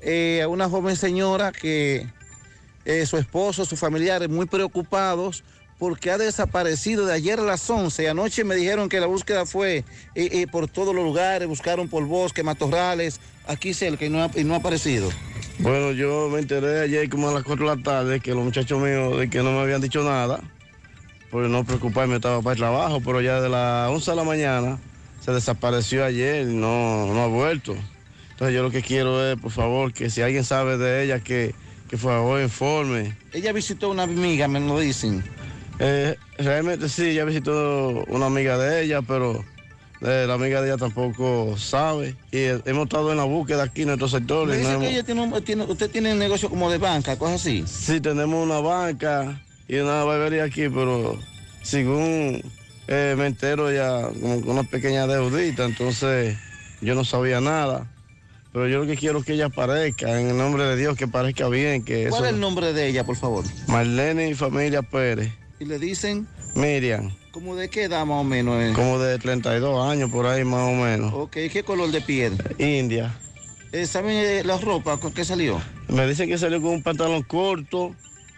eh, 0.00 0.42
a 0.42 0.48
una 0.48 0.68
joven 0.68 0.96
señora 0.96 1.52
que 1.52 2.06
eh, 2.84 3.06
su 3.06 3.16
esposo, 3.16 3.64
sus 3.64 3.78
familiares 3.78 4.28
muy 4.28 4.46
preocupados 4.46 5.44
porque 5.78 6.10
ha 6.10 6.18
desaparecido 6.18 7.06
de 7.06 7.14
ayer 7.14 7.38
a 7.38 7.42
las 7.42 7.68
11. 7.68 8.08
Anoche 8.08 8.44
me 8.44 8.56
dijeron 8.56 8.88
que 8.88 9.00
la 9.00 9.06
búsqueda 9.06 9.46
fue 9.46 9.78
eh, 9.78 9.84
eh, 10.14 10.46
por 10.50 10.68
todos 10.68 10.94
los 10.94 11.04
lugares, 11.04 11.46
buscaron 11.46 11.88
por 11.88 12.04
bosque, 12.06 12.42
matorrales, 12.42 13.20
aquí 13.46 13.74
cerca 13.74 14.04
y 14.04 14.10
no 14.10 14.22
ha, 14.22 14.30
y 14.34 14.44
no 14.44 14.54
ha 14.54 14.56
aparecido. 14.56 15.08
Bueno, 15.60 15.92
yo 15.92 16.28
me 16.28 16.40
enteré 16.40 16.80
ayer 16.80 17.08
como 17.08 17.28
a 17.28 17.34
las 17.34 17.44
4 17.44 17.68
de 17.68 17.76
la 17.76 17.82
tarde 17.82 18.20
que 18.20 18.34
los 18.34 18.44
muchachos 18.44 18.80
míos 18.80 19.18
de 19.18 19.30
que 19.30 19.42
no 19.42 19.52
me 19.52 19.60
habían 19.60 19.80
dicho 19.80 20.02
nada, 20.02 20.40
por 21.30 21.42
no 21.48 21.64
preocuparme, 21.64 22.16
estaba 22.16 22.42
para 22.42 22.54
el 22.54 22.58
trabajo, 22.58 23.00
pero 23.04 23.20
ya 23.20 23.40
de 23.40 23.48
las 23.48 23.90
11 23.90 24.10
de 24.10 24.16
la 24.16 24.24
mañana 24.24 24.78
se 25.20 25.32
desapareció 25.32 26.04
ayer, 26.04 26.46
no, 26.46 27.12
no 27.12 27.22
ha 27.22 27.26
vuelto. 27.28 27.76
Entonces 28.38 28.54
yo 28.54 28.62
lo 28.62 28.70
que 28.70 28.82
quiero 28.82 29.26
es, 29.32 29.36
por 29.36 29.50
favor, 29.50 29.92
que 29.92 30.10
si 30.10 30.22
alguien 30.22 30.44
sabe 30.44 30.78
de 30.78 31.02
ella, 31.02 31.18
que, 31.18 31.56
que 31.88 31.96
por 31.96 32.12
favor 32.12 32.40
informe. 32.40 33.16
Ella 33.32 33.52
visitó 33.52 33.90
una 33.90 34.04
amiga, 34.04 34.46
me 34.46 34.60
lo 34.60 34.78
dicen. 34.78 35.24
Eh, 35.80 36.14
realmente 36.38 36.88
sí, 36.88 37.06
ella 37.08 37.24
visitó 37.24 38.04
una 38.06 38.26
amiga 38.26 38.56
de 38.56 38.84
ella, 38.84 39.02
pero 39.02 39.44
eh, 40.02 40.24
la 40.28 40.34
amiga 40.34 40.60
de 40.62 40.68
ella 40.68 40.76
tampoco 40.76 41.56
sabe. 41.58 42.14
Y 42.30 42.36
eh, 42.38 42.60
hemos 42.66 42.84
estado 42.84 43.10
en 43.10 43.16
la 43.16 43.24
búsqueda 43.24 43.64
aquí 43.64 43.80
en 43.82 43.88
nuestro 43.88 44.06
sector. 44.06 44.46
Me 44.46 44.52
no 44.54 44.58
dice 44.60 44.68
que 44.70 44.74
hemos- 44.76 44.86
ella 44.92 45.02
tiene 45.02 45.20
un- 45.22 45.42
tiene- 45.44 45.64
usted 45.64 45.90
tiene 45.90 46.12
un 46.12 46.20
negocio 46.20 46.48
como 46.48 46.70
de 46.70 46.78
banca, 46.78 47.18
cosas 47.18 47.40
así. 47.40 47.64
Sí, 47.66 48.00
tenemos 48.00 48.40
una 48.46 48.60
banca 48.60 49.42
y 49.66 49.78
una 49.78 50.04
barbería 50.04 50.44
aquí, 50.44 50.68
pero 50.68 51.18
según 51.64 52.40
eh, 52.86 53.16
me 53.18 53.26
entero 53.26 53.72
ya 53.72 54.02
como 54.20 54.40
con 54.42 54.50
una 54.50 54.62
pequeña 54.62 55.08
deudita, 55.08 55.64
entonces 55.64 56.38
yo 56.80 56.94
no 56.94 57.04
sabía 57.04 57.40
nada. 57.40 57.84
Pero 58.52 58.66
yo 58.68 58.78
lo 58.80 58.86
que 58.86 58.96
quiero 58.96 59.18
es 59.18 59.24
que 59.24 59.34
ella 59.34 59.46
aparezca, 59.46 60.18
en 60.20 60.28
el 60.30 60.36
nombre 60.36 60.64
de 60.64 60.76
Dios, 60.76 60.96
que 60.96 61.06
parezca 61.06 61.48
bien. 61.48 61.84
Que 61.84 62.08
¿Cuál 62.08 62.22
eso... 62.22 62.24
es 62.28 62.34
el 62.34 62.40
nombre 62.40 62.72
de 62.72 62.88
ella, 62.88 63.04
por 63.04 63.16
favor? 63.16 63.44
Marlene 63.66 64.28
y 64.30 64.34
familia 64.34 64.82
Pérez. 64.82 65.30
Y 65.60 65.64
le 65.66 65.78
dicen, 65.78 66.26
Miriam, 66.54 67.10
¿cómo 67.32 67.56
de 67.56 67.68
qué 67.68 67.84
edad 67.84 68.06
más 68.06 68.20
o 68.20 68.24
menos? 68.24 68.62
eh? 68.62 68.72
como 68.74 68.98
de 68.98 69.18
32 69.18 69.90
años 69.90 70.10
por 70.10 70.26
ahí 70.26 70.44
más 70.44 70.62
o 70.68 70.72
menos. 70.72 71.12
Ok, 71.14 71.32
¿qué 71.52 71.62
color 71.64 71.90
de 71.90 72.00
piel? 72.00 72.36
India. 72.58 73.14
Eh, 73.72 73.84
¿Saben 73.86 74.12
eh, 74.16 74.42
la 74.44 74.56
ropa 74.56 74.98
con 74.98 75.12
qué 75.12 75.24
salió? 75.24 75.60
Me 75.88 76.06
dicen 76.06 76.28
que 76.28 76.38
salió 76.38 76.62
con 76.62 76.70
un 76.70 76.82
pantalón 76.82 77.22
corto 77.22 77.94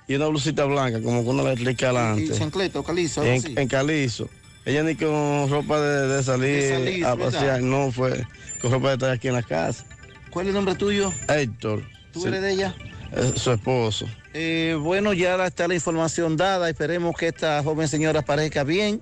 y 0.08 0.16
una 0.16 0.26
blusita 0.26 0.64
blanca, 0.64 1.00
como 1.00 1.22
que 1.22 1.28
uno 1.28 1.44
le 1.44 1.52
explica 1.52 1.86
Y 1.86 1.88
adelante. 1.96 2.32
chancleto, 2.36 2.82
calizo, 2.82 3.20
así. 3.20 3.46
en, 3.52 3.58
en 3.58 3.68
calizo. 3.68 4.28
Ella 4.64 4.82
ni 4.82 4.94
con 4.96 5.48
ropa 5.48 5.80
de, 5.80 6.08
de 6.08 6.22
salir, 6.22 6.62
De 6.62 6.68
salir, 6.70 7.04
a 7.06 7.14
¿verdad? 7.14 7.32
pasear, 7.32 7.62
no 7.62 7.92
fue 7.92 8.26
con 8.60 8.72
ropa 8.72 8.88
de 8.88 8.94
estar 8.94 9.10
aquí 9.10 9.28
en 9.28 9.34
la 9.34 9.42
casa. 9.42 9.84
¿Cuál 10.30 10.46
es 10.46 10.48
el 10.50 10.54
nombre 10.54 10.74
tuyo? 10.74 11.12
Héctor. 11.28 11.82
¿Tú 12.12 12.22
Sí, 12.22 12.28
eres 12.28 12.42
de 12.42 12.52
ella? 12.52 12.74
eh, 13.12 13.32
su 13.36 13.50
esposo. 13.52 14.08
Eh, 14.34 14.76
bueno, 14.80 15.12
ya 15.12 15.44
está 15.46 15.66
la 15.68 15.74
información 15.74 16.36
dada. 16.36 16.68
Esperemos 16.70 17.16
que 17.16 17.28
esta 17.28 17.62
joven 17.62 17.88
señora 17.88 18.20
aparezca 18.20 18.62
bien. 18.64 19.00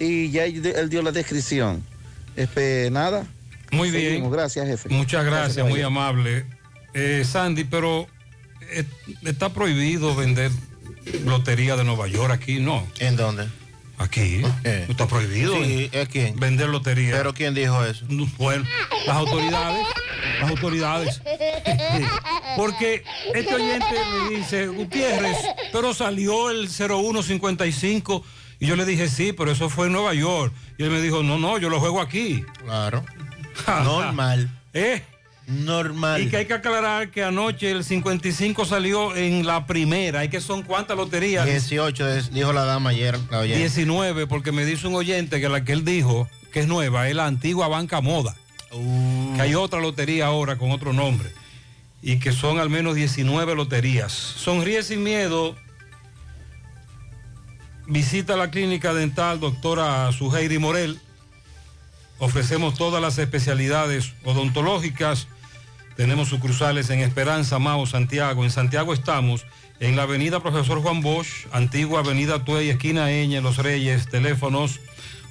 Y 0.00 0.30
ya 0.30 0.44
él 0.44 0.88
dio 0.88 1.02
la 1.02 1.10
descripción. 1.10 1.82
Espe- 2.36 2.90
nada. 2.92 3.26
Muy 3.72 3.90
bien. 3.90 4.04
Seguimos. 4.10 4.32
Gracias, 4.32 4.66
jefe. 4.66 4.88
Muchas 4.88 5.24
gracias, 5.24 5.56
muy 5.66 5.80
caballero. 5.80 5.86
amable. 5.88 6.44
Eh, 6.94 7.24
Sandy, 7.28 7.64
pero 7.64 8.06
eh, 8.70 8.84
está 9.24 9.52
prohibido 9.52 10.14
vender 10.14 10.50
lotería 11.24 11.76
de 11.76 11.84
Nueva 11.84 12.06
York 12.06 12.30
aquí, 12.32 12.60
¿no? 12.60 12.86
¿En 13.00 13.16
dónde? 13.16 13.46
Aquí. 13.98 14.42
Está 14.64 15.06
prohibido. 15.06 15.54
Sí, 15.54 15.90
¿a 16.00 16.06
quién? 16.06 16.38
Vender 16.38 16.68
lotería. 16.68 17.16
¿Pero 17.16 17.34
quién 17.34 17.54
dijo 17.54 17.84
eso? 17.84 18.04
Bueno, 18.38 18.64
las 19.06 19.16
autoridades. 19.16 19.86
Las 20.40 20.50
autoridades. 20.50 21.22
Porque 22.56 23.02
este 23.34 23.54
oyente 23.54 23.86
me 24.12 24.36
dice, 24.36 24.68
Gutiérrez, 24.68 25.36
pero 25.72 25.92
salió 25.94 26.50
el 26.50 26.68
0155. 26.68 28.24
Y 28.60 28.66
yo 28.66 28.76
le 28.76 28.84
dije, 28.84 29.08
sí, 29.08 29.32
pero 29.32 29.52
eso 29.52 29.68
fue 29.68 29.86
en 29.86 29.92
Nueva 29.92 30.14
York. 30.14 30.52
Y 30.78 30.84
él 30.84 30.90
me 30.90 31.00
dijo, 31.00 31.22
no, 31.22 31.38
no, 31.38 31.58
yo 31.58 31.68
lo 31.68 31.80
juego 31.80 32.00
aquí. 32.00 32.44
Claro. 32.64 33.04
Normal. 33.66 34.50
¿Eh? 34.72 35.02
Normal. 35.48 36.20
Y 36.22 36.28
que 36.28 36.36
hay 36.36 36.46
que 36.46 36.52
aclarar 36.52 37.10
que 37.10 37.24
anoche 37.24 37.70
el 37.70 37.82
55 37.82 38.66
salió 38.66 39.16
en 39.16 39.46
la 39.46 39.66
primera. 39.66 40.22
¿Y 40.22 40.28
que 40.28 40.42
son 40.42 40.62
cuántas 40.62 40.96
loterías? 40.96 41.46
18, 41.46 42.06
es- 42.06 42.30
dijo 42.32 42.52
la 42.52 42.64
dama 42.64 42.90
ayer. 42.90 43.18
La 43.30 43.38
oyente. 43.40 43.58
19, 43.58 44.26
porque 44.26 44.52
me 44.52 44.66
dice 44.66 44.86
un 44.86 44.94
oyente 44.94 45.40
que 45.40 45.48
la 45.48 45.64
que 45.64 45.72
él 45.72 45.86
dijo, 45.86 46.28
que 46.52 46.60
es 46.60 46.66
nueva, 46.66 47.08
es 47.08 47.14
la 47.16 47.24
antigua 47.26 47.66
Banca 47.66 48.02
Moda. 48.02 48.36
Que 48.70 49.40
hay 49.42 49.54
otra 49.54 49.80
lotería 49.80 50.26
ahora 50.26 50.58
con 50.58 50.70
otro 50.70 50.92
nombre. 50.92 51.30
Y 52.02 52.18
que 52.18 52.32
son 52.32 52.58
al 52.58 52.68
menos 52.68 52.94
19 52.94 53.54
loterías. 53.54 54.12
Sonríe 54.12 54.82
sin 54.82 55.02
miedo. 55.02 55.56
Visita 57.86 58.36
la 58.36 58.50
clínica 58.50 58.92
dental 58.92 59.40
doctora 59.40 60.12
Suheiri 60.12 60.58
Morel. 60.58 61.00
Ofrecemos 62.18 62.74
todas 62.74 63.00
las 63.00 63.16
especialidades 63.16 64.12
odontológicas. 64.24 65.26
Tenemos 65.98 66.28
sucursales 66.28 66.88
en 66.90 67.00
Esperanza, 67.00 67.58
Mao, 67.58 67.84
Santiago. 67.84 68.44
En 68.44 68.52
Santiago 68.52 68.94
estamos 68.94 69.44
en 69.80 69.96
la 69.96 70.04
avenida 70.04 70.38
Profesor 70.38 70.80
Juan 70.80 71.02
Bosch, 71.02 71.48
antigua 71.50 71.98
avenida 71.98 72.44
Tuey, 72.44 72.70
esquina 72.70 73.10
Eñe, 73.10 73.40
Los 73.40 73.56
Reyes, 73.56 74.08
teléfonos 74.08 74.78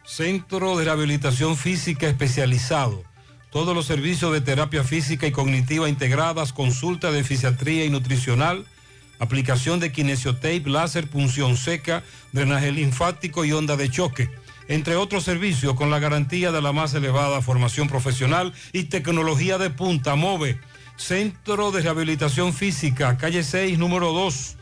Centro 0.05 0.77
de 0.77 0.85
Rehabilitación 0.85 1.57
Física 1.57 2.07
Especializado. 2.07 3.03
Todos 3.51 3.73
los 3.73 3.85
servicios 3.85 4.31
de 4.33 4.41
terapia 4.41 4.83
física 4.83 5.25
y 5.25 5.31
cognitiva 5.31 5.89
integradas, 5.89 6.53
consulta 6.53 7.11
de 7.11 7.23
fisiatría 7.23 7.85
y 7.85 7.89
nutricional, 7.89 8.65
aplicación 9.19 9.79
de 9.79 9.91
kinesiotape, 9.91 10.63
láser, 10.65 11.07
punción 11.07 11.57
seca, 11.57 12.03
drenaje 12.33 12.71
linfático 12.71 13.45
y 13.45 13.53
onda 13.53 13.75
de 13.75 13.89
choque 13.89 14.29
entre 14.67 14.95
otros 14.95 15.23
servicios 15.23 15.75
con 15.75 15.89
la 15.89 15.99
garantía 15.99 16.51
de 16.51 16.61
la 16.61 16.71
más 16.71 16.93
elevada 16.93 17.41
formación 17.41 17.87
profesional 17.87 18.53
y 18.73 18.85
tecnología 18.85 19.57
de 19.57 19.69
punta. 19.69 20.15
MOVE, 20.15 20.59
Centro 20.97 21.71
de 21.71 21.81
Rehabilitación 21.81 22.53
Física, 22.53 23.17
calle 23.17 23.43
6, 23.43 23.77
número 23.77 24.13
2, 24.13 24.57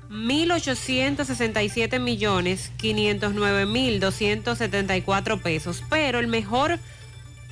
1.867 0.08 2.00
millones 2.00 2.72
509 2.76 3.66
mil 3.66 4.00
274 4.00 5.42
pesos, 5.42 5.82
pero 5.90 6.18
el 6.18 6.28
mejor 6.28 6.78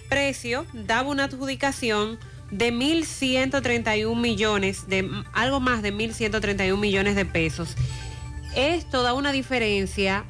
precio 0.08 0.66
daba 0.72 1.08
una 1.08 1.24
adjudicación 1.24 2.18
de 2.50 2.72
1.131 2.72 4.16
millones, 4.16 4.88
de 4.88 5.08
algo 5.32 5.60
más 5.60 5.82
de 5.82 5.94
1.131 5.94 6.76
millones 6.78 7.16
de 7.16 7.24
pesos. 7.24 7.76
Esto 8.54 9.02
da 9.02 9.14
una 9.14 9.32
diferencia 9.32 10.24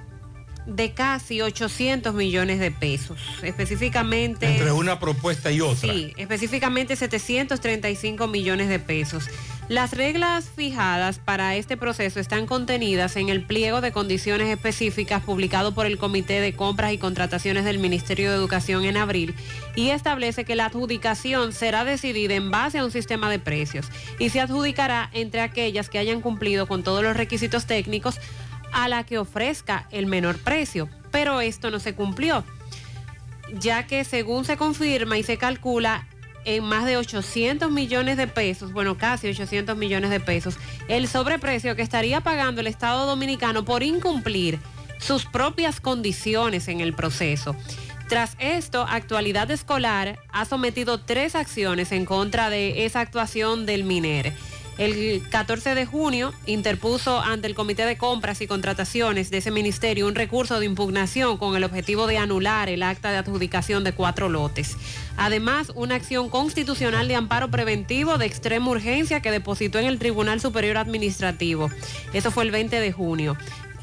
de 0.67 0.93
casi 0.93 1.41
800 1.41 2.15
millones 2.15 2.61
de 2.61 2.71
pesos. 2.71 3.19
Específicamente... 3.43 4.47
Entre 4.47 4.73
una 4.73 5.01
propuesta 5.01 5.51
y 5.51 5.61
otra. 5.61 5.93
Sí, 5.93 6.13
específicamente 6.17 6.97
735 6.97 8.27
millones 8.29 8.69
de 8.69 8.79
pesos. 8.79 9.25
Las 9.71 9.93
reglas 9.93 10.51
fijadas 10.57 11.21
para 11.21 11.55
este 11.55 11.77
proceso 11.77 12.19
están 12.19 12.47
contenidas 12.47 13.15
en 13.15 13.29
el 13.29 13.45
pliego 13.45 13.81
de 13.81 13.93
condiciones 13.93 14.49
específicas 14.49 15.23
publicado 15.23 15.75
por 15.75 15.87
el 15.87 15.97
Comité 15.97 16.41
de 16.41 16.57
Compras 16.57 16.93
y 16.93 16.99
Contrataciones 16.99 17.65
del 17.65 17.79
Ministerio 17.79 18.31
de 18.31 18.37
Educación 18.37 18.83
en 18.83 18.97
abril 18.97 19.33
y 19.77 19.91
establece 19.91 20.45
que 20.45 20.57
la 20.57 20.67
adjudicación 20.67 21.53
será 21.53 21.85
decidida 21.85 22.35
en 22.35 22.51
base 22.51 22.81
a 22.81 22.85
un 22.85 22.91
sistema 22.91 23.31
de 23.31 23.39
precios 23.39 23.87
y 24.19 24.31
se 24.31 24.41
adjudicará 24.41 25.09
entre 25.13 25.41
aquellas 25.41 25.89
que 25.89 25.99
hayan 26.01 26.21
cumplido 26.21 26.67
con 26.67 26.83
todos 26.83 27.05
los 27.05 27.17
requisitos 27.17 27.67
técnicos 27.67 28.19
a 28.73 28.89
la 28.89 29.07
que 29.07 29.19
ofrezca 29.19 29.87
el 29.93 30.07
menor 30.07 30.39
precio. 30.39 30.89
Pero 31.13 31.41
esto 31.41 31.71
no 31.71 31.79
se 31.79 31.95
cumplió, 31.95 32.43
ya 33.55 33.87
que 33.87 34.03
según 34.03 34.45
se 34.45 34.57
confirma 34.57 35.17
y 35.17 35.23
se 35.23 35.37
calcula 35.37 36.09
en 36.45 36.65
más 36.65 36.87
de 36.87 36.97
800 36.97 37.71
millones 37.71 38.17
de 38.17 38.27
pesos, 38.27 38.73
bueno, 38.73 38.97
casi 38.97 39.29
800 39.29 39.77
millones 39.77 40.11
de 40.11 40.21
pesos, 40.21 40.57
el 40.89 41.09
sobreprecio 41.09 41.77
que 41.77 41.83
estaría 41.83 42.21
pagando 42.21 42.61
el 42.61 42.67
Estado 42.67 43.07
Dominicano 43.07 43.65
por 43.65 43.83
incumplir 43.83 44.59
sus 44.99 45.27
propias 45.27 45.81
condiciones 45.81 46.69
en 46.69 46.81
el 46.81 46.95
proceso. 46.95 47.57
Tras 48.09 48.37
esto, 48.41 48.87
Actualidad 48.89 49.51
Escolar 49.51 50.19
ha 50.31 50.45
sometido 50.45 51.01
tres 51.01 51.37
acciones 51.37 51.93
en 51.93 52.05
contra 52.05 52.51
de 52.51 52.85
esa 52.85 53.01
actuación 53.01 53.67
del 53.67 53.85
MINER. 53.85 54.33
El 54.81 55.23
14 55.29 55.75
de 55.75 55.85
junio 55.85 56.33
interpuso 56.47 57.21
ante 57.21 57.47
el 57.47 57.55
Comité 57.55 57.85
de 57.85 57.99
Compras 57.99 58.41
y 58.41 58.47
Contrataciones 58.47 59.31
de 59.31 59.37
ese 59.37 59.51
ministerio 59.51 60.07
un 60.07 60.15
recurso 60.15 60.59
de 60.59 60.65
impugnación 60.65 61.37
con 61.37 61.55
el 61.55 61.65
objetivo 61.65 62.07
de 62.07 62.17
anular 62.17 62.71
el 62.71 62.83
acta 62.83 63.11
de 63.11 63.19
adjudicación 63.19 63.85
de 63.85 63.93
cuatro 63.93 64.31
lotes. 64.31 64.79
Además, 65.19 65.71
una 65.75 65.97
acción 65.97 66.31
constitucional 66.31 67.09
de 67.09 67.17
amparo 67.17 67.51
preventivo 67.51 68.17
de 68.17 68.25
extrema 68.25 68.71
urgencia 68.71 69.21
que 69.21 69.31
depositó 69.31 69.79
en 69.79 69.85
el 69.85 69.99
Tribunal 69.99 70.41
Superior 70.41 70.79
Administrativo. 70.79 71.69
Eso 72.15 72.31
fue 72.31 72.45
el 72.45 72.51
20 72.51 72.81
de 72.81 72.91
junio 72.91 73.37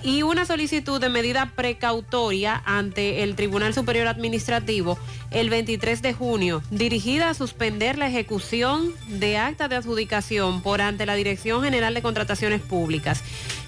y 0.03 0.21
una 0.21 0.45
solicitud 0.45 1.01
de 1.01 1.09
medida 1.09 1.51
precautoria 1.55 2.61
ante 2.65 3.23
el 3.23 3.35
Tribunal 3.35 3.73
Superior 3.73 4.07
Administrativo 4.07 4.97
el 5.31 5.49
23 5.49 6.01
de 6.01 6.13
junio, 6.13 6.61
dirigida 6.69 7.29
a 7.29 7.33
suspender 7.33 7.97
la 7.97 8.07
ejecución 8.07 8.93
de 9.07 9.37
acta 9.37 9.67
de 9.67 9.75
adjudicación 9.75 10.61
por 10.61 10.81
ante 10.81 11.05
la 11.05 11.15
Dirección 11.15 11.63
General 11.63 11.93
de 11.93 12.01
Contrataciones 12.01 12.61
Públicas, 12.61 13.23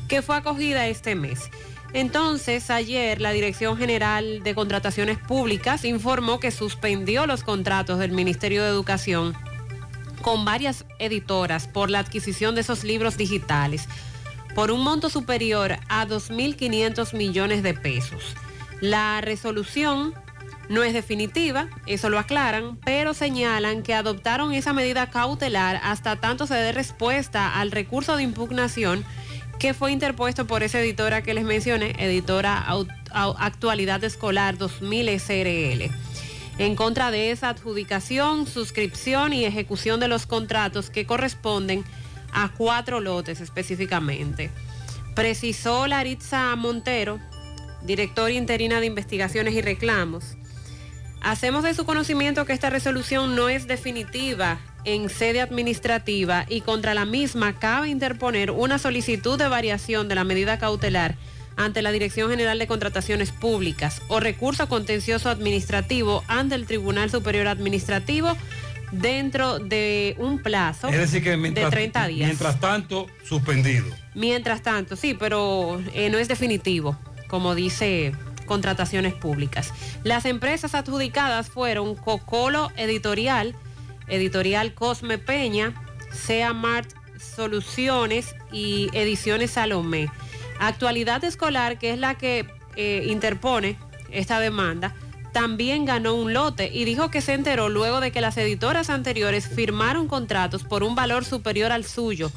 que 0.07 0.21
fue 0.21 0.37
acogida 0.37 0.87
este 0.87 1.15
mes. 1.15 1.49
Entonces, 1.93 2.69
ayer 2.69 3.19
la 3.19 3.31
Dirección 3.31 3.75
General 3.77 4.43
de 4.43 4.55
Contrataciones 4.55 5.17
Públicas 5.17 5.83
informó 5.85 6.39
que 6.39 6.51
suspendió 6.51 7.25
los 7.25 7.43
contratos 7.43 7.97
del 7.97 8.11
Ministerio 8.11 8.63
de 8.63 8.69
Educación 8.69 9.33
con 10.21 10.45
varias 10.45 10.85
editoras 10.99 11.67
por 11.67 11.89
la 11.89 11.99
adquisición 11.99 12.53
de 12.53 12.61
esos 12.61 12.83
libros 12.83 13.17
digitales 13.17 13.87
por 14.55 14.71
un 14.71 14.83
monto 14.83 15.09
superior 15.09 15.77
a 15.89 16.05
2.500 16.07 17.13
millones 17.13 17.63
de 17.63 17.73
pesos. 17.73 18.35
La 18.81 19.21
resolución 19.21 20.13
no 20.69 20.83
es 20.83 20.93
definitiva, 20.93 21.67
eso 21.87 22.09
lo 22.09 22.19
aclaran, 22.19 22.77
pero 22.85 23.13
señalan 23.13 23.81
que 23.81 23.95
adoptaron 23.95 24.53
esa 24.53 24.71
medida 24.71 25.09
cautelar 25.09 25.79
hasta 25.83 26.17
tanto 26.17 26.45
se 26.45 26.53
dé 26.53 26.71
respuesta 26.71 27.59
al 27.59 27.71
recurso 27.71 28.15
de 28.15 28.23
impugnación 28.23 29.03
que 29.57 29.73
fue 29.73 29.91
interpuesto 29.91 30.45
por 30.45 30.63
esa 30.63 30.79
editora 30.79 31.21
que 31.21 31.33
les 31.33 31.43
mencioné, 31.43 31.95
editora 31.97 32.65
Actualidad 33.11 34.03
Escolar 34.03 34.57
2000 34.57 35.19
SRL, 35.19 35.91
en 36.59 36.75
contra 36.75 37.11
de 37.11 37.31
esa 37.31 37.49
adjudicación, 37.49 38.47
suscripción 38.47 39.33
y 39.33 39.43
ejecución 39.43 39.99
de 39.99 40.07
los 40.07 40.25
contratos 40.25 40.89
que 40.89 41.05
corresponden 41.05 41.83
a 42.31 42.49
cuatro 42.49 42.99
lotes 42.99 43.41
específicamente. 43.41 44.51
Precisó 45.15 45.87
Laritza 45.87 46.55
Montero, 46.55 47.19
directora 47.83 48.31
interina 48.31 48.79
de 48.79 48.85
investigaciones 48.85 49.53
y 49.53 49.61
reclamos. 49.61 50.37
Hacemos 51.21 51.63
de 51.63 51.73
su 51.73 51.85
conocimiento 51.85 52.45
que 52.45 52.53
esta 52.53 52.69
resolución 52.69 53.35
no 53.35 53.49
es 53.49 53.67
definitiva 53.67 54.59
en 54.85 55.09
sede 55.09 55.41
administrativa 55.41 56.45
y 56.47 56.61
contra 56.61 56.93
la 56.93 57.05
misma 57.05 57.59
cabe 57.59 57.89
interponer 57.89 58.51
una 58.51 58.79
solicitud 58.79 59.37
de 59.37 59.49
variación 59.49 60.07
de 60.07 60.15
la 60.15 60.23
medida 60.23 60.59
cautelar 60.59 61.15
ante 61.57 61.81
la 61.81 61.91
Dirección 61.91 62.29
General 62.29 62.57
de 62.57 62.67
Contrataciones 62.67 63.31
Públicas 63.31 64.01
o 64.07 64.21
recurso 64.21 64.69
contencioso 64.69 65.29
administrativo 65.29 66.23
ante 66.27 66.55
el 66.55 66.65
Tribunal 66.65 67.09
Superior 67.09 67.47
Administrativo 67.47 68.37
dentro 68.91 69.59
de 69.59 70.15
un 70.17 70.39
plazo 70.39 70.87
Es 70.87 70.97
decir, 70.97 71.23
que 71.23 71.37
mientras, 71.37 71.65
de 71.65 71.71
30 71.71 72.07
días. 72.07 72.27
mientras 72.27 72.59
tanto, 72.59 73.07
suspendido. 73.23 73.87
Mientras 74.15 74.61
tanto, 74.61 74.95
sí, 74.95 75.13
pero 75.13 75.81
eh, 75.93 76.09
no 76.09 76.17
es 76.17 76.27
definitivo, 76.27 76.97
como 77.27 77.55
dice 77.55 78.13
contrataciones 78.45 79.13
públicas. 79.13 79.71
Las 80.03 80.25
empresas 80.25 80.73
adjudicadas 80.73 81.49
fueron 81.49 81.95
Cocolo 81.95 82.71
Editorial, 82.75 83.55
Editorial 84.07 84.73
Cosme 84.73 85.19
Peña, 85.19 85.73
Sea 86.11 86.53
Mart 86.53 86.89
Soluciones 87.19 88.35
y 88.51 88.89
Ediciones 88.93 89.51
Salomé. 89.51 90.09
Actualidad 90.59 91.23
Escolar, 91.23 91.77
que 91.77 91.91
es 91.91 91.99
la 91.99 92.17
que 92.17 92.47
eh, 92.75 93.05
interpone 93.07 93.77
esta 94.11 94.39
demanda, 94.39 94.95
también 95.31 95.85
ganó 95.85 96.15
un 96.15 96.33
lote 96.33 96.69
y 96.73 96.85
dijo 96.85 97.09
que 97.09 97.21
se 97.21 97.33
enteró 97.33 97.69
luego 97.69 97.99
de 97.99 98.11
que 98.11 98.21
las 98.21 98.37
editoras 98.37 98.89
anteriores 98.89 99.47
firmaron 99.47 100.07
contratos 100.07 100.63
por 100.63 100.83
un 100.83 100.95
valor 100.95 101.25
superior 101.25 101.71
al 101.71 101.85
suyo, 101.85 102.31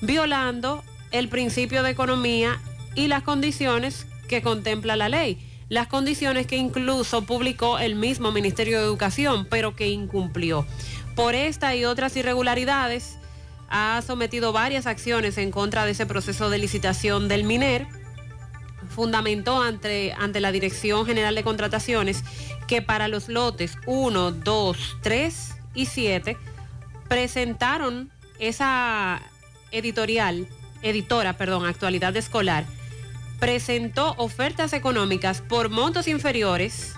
violando 0.00 0.82
el 1.10 1.28
principio 1.28 1.82
de 1.82 1.90
economía 1.90 2.60
y 2.94 3.08
las 3.08 3.22
condiciones 3.22 4.06
que 4.28 4.42
contempla 4.42 4.96
la 4.96 5.08
ley. 5.08 5.44
Las 5.68 5.86
condiciones 5.86 6.46
que 6.46 6.56
incluso 6.56 7.26
publicó 7.26 7.78
el 7.78 7.94
mismo 7.94 8.32
Ministerio 8.32 8.78
de 8.78 8.84
Educación, 8.84 9.46
pero 9.50 9.76
que 9.76 9.88
incumplió. 9.88 10.66
Por 11.14 11.34
esta 11.34 11.76
y 11.76 11.84
otras 11.84 12.16
irregularidades, 12.16 13.18
ha 13.68 14.00
sometido 14.06 14.52
varias 14.52 14.86
acciones 14.86 15.36
en 15.36 15.50
contra 15.50 15.84
de 15.84 15.90
ese 15.90 16.06
proceso 16.06 16.48
de 16.48 16.58
licitación 16.58 17.28
del 17.28 17.44
MINER 17.44 17.86
fundamentó 18.98 19.62
ante, 19.62 20.12
ante 20.18 20.40
la 20.40 20.50
Dirección 20.50 21.06
General 21.06 21.32
de 21.32 21.44
Contrataciones 21.44 22.24
que 22.66 22.82
para 22.82 23.06
los 23.06 23.28
lotes 23.28 23.78
1, 23.86 24.32
2, 24.32 24.96
3 25.00 25.54
y 25.72 25.86
7 25.86 26.36
presentaron 27.06 28.10
esa 28.40 29.22
editorial, 29.70 30.48
editora, 30.82 31.34
perdón, 31.34 31.64
actualidad 31.64 32.16
escolar, 32.16 32.64
presentó 33.38 34.16
ofertas 34.18 34.72
económicas 34.72 35.42
por 35.42 35.68
montos 35.68 36.08
inferiores 36.08 36.94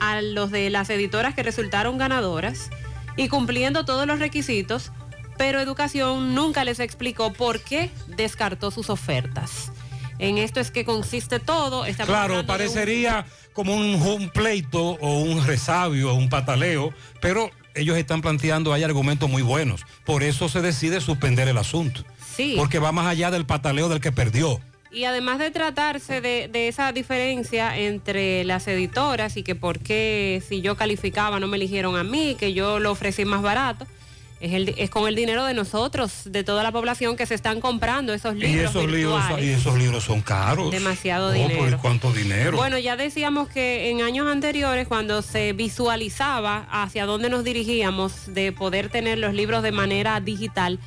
a 0.00 0.20
los 0.20 0.50
de 0.50 0.70
las 0.70 0.90
editoras 0.90 1.36
que 1.36 1.44
resultaron 1.44 1.98
ganadoras 1.98 2.68
y 3.16 3.28
cumpliendo 3.28 3.84
todos 3.84 4.08
los 4.08 4.18
requisitos, 4.18 4.90
pero 5.36 5.60
Educación 5.60 6.34
nunca 6.34 6.64
les 6.64 6.80
explicó 6.80 7.32
por 7.32 7.60
qué 7.60 7.92
descartó 8.08 8.72
sus 8.72 8.90
ofertas. 8.90 9.70
En 10.18 10.38
esto 10.38 10.60
es 10.60 10.70
que 10.70 10.84
consiste 10.84 11.38
todo. 11.40 11.84
Estamos 11.86 12.08
Claro, 12.08 12.40
un- 12.40 12.46
parecería 12.46 13.24
como 13.52 13.74
un, 13.74 13.94
un 14.02 14.30
pleito 14.30 14.80
o 15.00 15.20
un 15.20 15.46
resabio 15.46 16.10
o 16.12 16.14
un 16.14 16.28
pataleo, 16.28 16.92
pero 17.20 17.50
ellos 17.74 17.96
están 17.96 18.20
planteando 18.22 18.72
hay 18.72 18.82
argumentos 18.84 19.28
muy 19.30 19.42
buenos. 19.42 19.82
Por 20.04 20.22
eso 20.22 20.48
se 20.48 20.60
decide 20.62 21.00
suspender 21.00 21.46
el 21.48 21.58
asunto. 21.58 22.04
Sí. 22.36 22.54
Porque 22.56 22.78
va 22.78 22.92
más 22.92 23.06
allá 23.06 23.30
del 23.30 23.46
pataleo 23.46 23.88
del 23.88 24.00
que 24.00 24.12
perdió. 24.12 24.60
Y 24.90 25.04
además 25.04 25.38
de 25.38 25.50
tratarse 25.50 26.20
de, 26.22 26.48
de 26.48 26.66
esa 26.68 26.92
diferencia 26.92 27.76
entre 27.76 28.42
las 28.44 28.66
editoras 28.68 29.36
y 29.36 29.42
que 29.42 29.54
por 29.54 29.78
qué 29.80 30.42
si 30.48 30.62
yo 30.62 30.76
calificaba 30.76 31.38
no 31.40 31.46
me 31.46 31.58
eligieron 31.58 31.96
a 31.96 32.04
mí, 32.04 32.36
que 32.38 32.54
yo 32.54 32.78
lo 32.78 32.90
ofrecí 32.92 33.24
más 33.26 33.42
barato, 33.42 33.86
es, 34.40 34.52
el, 34.52 34.74
es 34.78 34.90
con 34.90 35.08
el 35.08 35.14
dinero 35.14 35.44
de 35.44 35.54
nosotros, 35.54 36.22
de 36.24 36.44
toda 36.44 36.62
la 36.62 36.70
población 36.72 37.16
que 37.16 37.26
se 37.26 37.34
están 37.34 37.60
comprando 37.60 38.12
esos 38.14 38.34
Y 38.36 38.40
libros. 38.40 38.70
esos 38.70 38.90
libros, 38.90 39.22
y 39.40 39.48
esos 39.48 39.78
libros 39.78 40.04
son 40.04 40.20
caros. 40.20 40.70
Demasiado 40.70 41.28
Oh, 41.28 41.32
dinero. 41.32 41.58
pues, 41.58 41.74
¿Cuánto 41.76 42.12
dinero? 42.12 42.56
Bueno, 42.56 42.78
ya 42.78 42.96
decíamos 42.96 43.48
que 43.48 43.90
en 43.90 44.02
años 44.02 44.26
anteriores, 44.28 44.86
cuando 44.86 45.22
se 45.22 45.52
visualizaba 45.52 46.66
hacia 46.70 47.06
dónde 47.06 47.30
nos 47.30 47.44
dirigíamos 47.44 48.12
de 48.34 48.52
poder 48.52 48.88
tener 48.90 49.18
los 49.18 49.34
libros 49.34 49.62
de 49.62 49.72
manera 49.72 50.20
digital, 50.20 50.78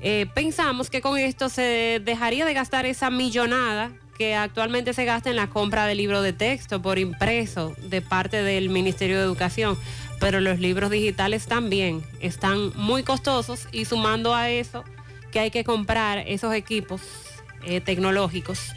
eh, 0.00 0.26
pensamos 0.34 0.90
que 0.90 1.00
con 1.00 1.18
esto 1.18 1.48
se 1.48 2.00
dejaría 2.04 2.44
de 2.44 2.54
gastar 2.54 2.86
esa 2.86 3.10
millonada 3.10 3.90
que 4.16 4.34
actualmente 4.34 4.94
se 4.94 5.04
gasta 5.04 5.30
en 5.30 5.36
la 5.36 5.48
compra 5.48 5.86
de 5.86 5.94
libros 5.94 6.22
de 6.24 6.32
texto 6.32 6.82
por 6.82 6.98
impreso 6.98 7.74
de 7.82 8.00
parte 8.02 8.42
del 8.42 8.68
Ministerio 8.68 9.16
de 9.18 9.22
Educación. 9.24 9.76
Pero 10.20 10.40
los 10.40 10.58
libros 10.58 10.90
digitales 10.90 11.46
también 11.46 12.02
están 12.20 12.72
muy 12.74 13.02
costosos 13.02 13.68
y 13.72 13.84
sumando 13.84 14.34
a 14.34 14.50
eso 14.50 14.84
que 15.30 15.40
hay 15.40 15.50
que 15.50 15.64
comprar 15.64 16.18
esos 16.26 16.54
equipos 16.54 17.02
eh, 17.64 17.80
tecnológicos 17.80 18.72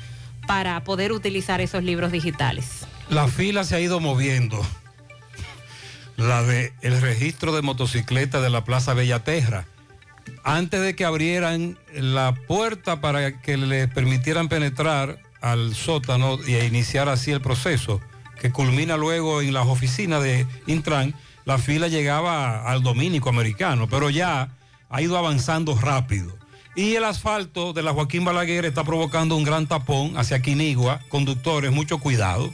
para 0.47 0.83
poder 0.83 1.11
utilizar 1.11 1.61
esos 1.61 1.83
libros 1.83 2.11
digitales. 2.11 2.85
La 3.09 3.27
fila 3.27 3.63
se 3.63 3.75
ha 3.75 3.79
ido 3.79 3.99
moviendo. 3.99 4.59
La 6.17 6.43
de 6.43 6.73
el 6.81 6.99
registro 7.01 7.51
de 7.51 7.61
motocicletas 7.61 8.41
de 8.41 8.49
la 8.49 8.63
Plaza 8.63 8.93
Bellaterra. 8.93 9.65
Antes 10.43 10.81
de 10.81 10.95
que 10.95 11.05
abrieran 11.05 11.77
la 11.93 12.35
puerta 12.47 13.01
para 13.01 13.41
que 13.41 13.57
les 13.57 13.87
permitieran 13.87 14.49
penetrar 14.49 15.19
al 15.41 15.75
sótano 15.75 16.37
y 16.45 16.55
a 16.55 16.65
iniciar 16.65 17.09
así 17.09 17.31
el 17.31 17.41
proceso, 17.41 17.99
que 18.39 18.51
culmina 18.51 18.97
luego 18.97 19.41
en 19.41 19.53
las 19.53 19.67
oficinas 19.67 20.21
de 20.23 20.45
Intran, 20.67 21.15
la 21.45 21.57
fila 21.57 21.87
llegaba 21.87 22.69
al 22.69 22.83
dominico 22.83 23.29
americano, 23.29 23.87
pero 23.89 24.09
ya 24.09 24.49
ha 24.89 25.01
ido 25.01 25.17
avanzando 25.17 25.75
rápido. 25.75 26.37
Y 26.75 26.95
el 26.95 27.03
asfalto 27.03 27.73
de 27.73 27.83
la 27.83 27.91
Joaquín 27.93 28.23
Balaguer 28.23 28.63
está 28.65 28.83
provocando 28.83 29.35
un 29.35 29.43
gran 29.43 29.67
tapón 29.67 30.17
hacia 30.17 30.41
Quinigua. 30.41 31.01
Conductores, 31.09 31.71
mucho 31.71 31.97
cuidado. 31.97 32.53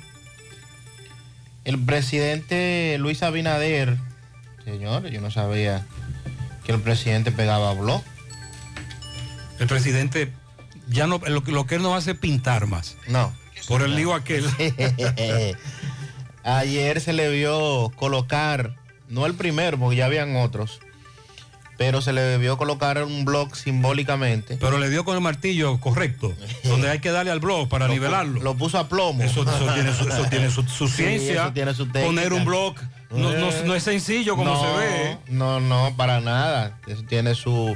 El 1.65 1.77
presidente 1.79 2.97
Luis 2.99 3.21
Abinader, 3.23 3.97
señor, 4.63 5.07
yo 5.09 5.21
no 5.21 5.29
sabía 5.31 5.85
que 6.65 6.71
el 6.71 6.79
presidente 6.81 7.31
pegaba 7.31 7.73
blog. 7.73 8.01
El 9.59 9.67
presidente 9.67 10.31
ya 10.87 11.07
no, 11.07 11.19
lo, 11.27 11.43
que- 11.43 11.51
lo 11.51 11.65
que 11.67 11.75
él 11.75 11.81
no 11.81 11.95
hace 11.95 12.11
es 12.11 12.17
pintar 12.17 12.67
más. 12.67 12.95
No. 13.07 13.33
Por 13.67 13.81
el 13.81 13.95
lío 13.95 14.13
aquel. 14.13 14.45
Ayer 16.47 17.01
se 17.01 17.11
le 17.13 17.29
vio 17.29 17.91
colocar, 17.97 18.73
no 19.09 19.25
el 19.25 19.33
primero, 19.35 19.77
porque 19.77 19.97
ya 19.97 20.05
habían 20.05 20.37
otros, 20.37 20.79
pero 21.77 22.01
se 22.01 22.13
le 22.13 22.37
vio 22.37 22.57
colocar 22.57 23.03
un 23.03 23.25
blog 23.25 23.53
simbólicamente. 23.55 24.55
Pero 24.57 24.77
le 24.79 24.89
dio 24.89 25.03
con 25.03 25.15
el 25.15 25.21
martillo 25.21 25.77
correcto, 25.81 26.33
donde 26.63 26.89
hay 26.89 26.99
que 26.99 27.11
darle 27.11 27.31
al 27.31 27.41
blog 27.41 27.67
para 27.67 27.87
Lo 27.87 27.93
nivelarlo. 27.93 28.41
Lo 28.41 28.55
puso 28.55 28.79
a 28.79 28.87
plomo. 28.87 29.21
Eso, 29.23 29.41
eso 29.43 29.73
tiene, 29.73 29.93
su, 29.93 30.07
eso 30.07 30.23
tiene 30.29 30.49
su, 30.49 30.63
su 30.63 30.87
Sí, 30.87 30.95
ciencia. 31.03 31.43
eso 31.43 31.53
tiene 31.53 31.73
su 31.73 31.85
técnica. 31.87 32.05
Poner 32.07 32.31
un 32.33 32.45
blog 32.45 32.75
no, 33.11 33.31
no- 33.33 33.63
no 33.65 33.75
es 33.75 33.83
sencillo 33.83 34.35
como 34.37 34.53
No, 34.53 34.61
se 34.61 34.77
ve. 34.79 35.17
No, 35.27 35.59
no, 35.59 35.93
para 35.97 36.21
nada. 36.21 36.77
Eso 36.87 37.03
tiene 37.03 37.35
su. 37.35 37.75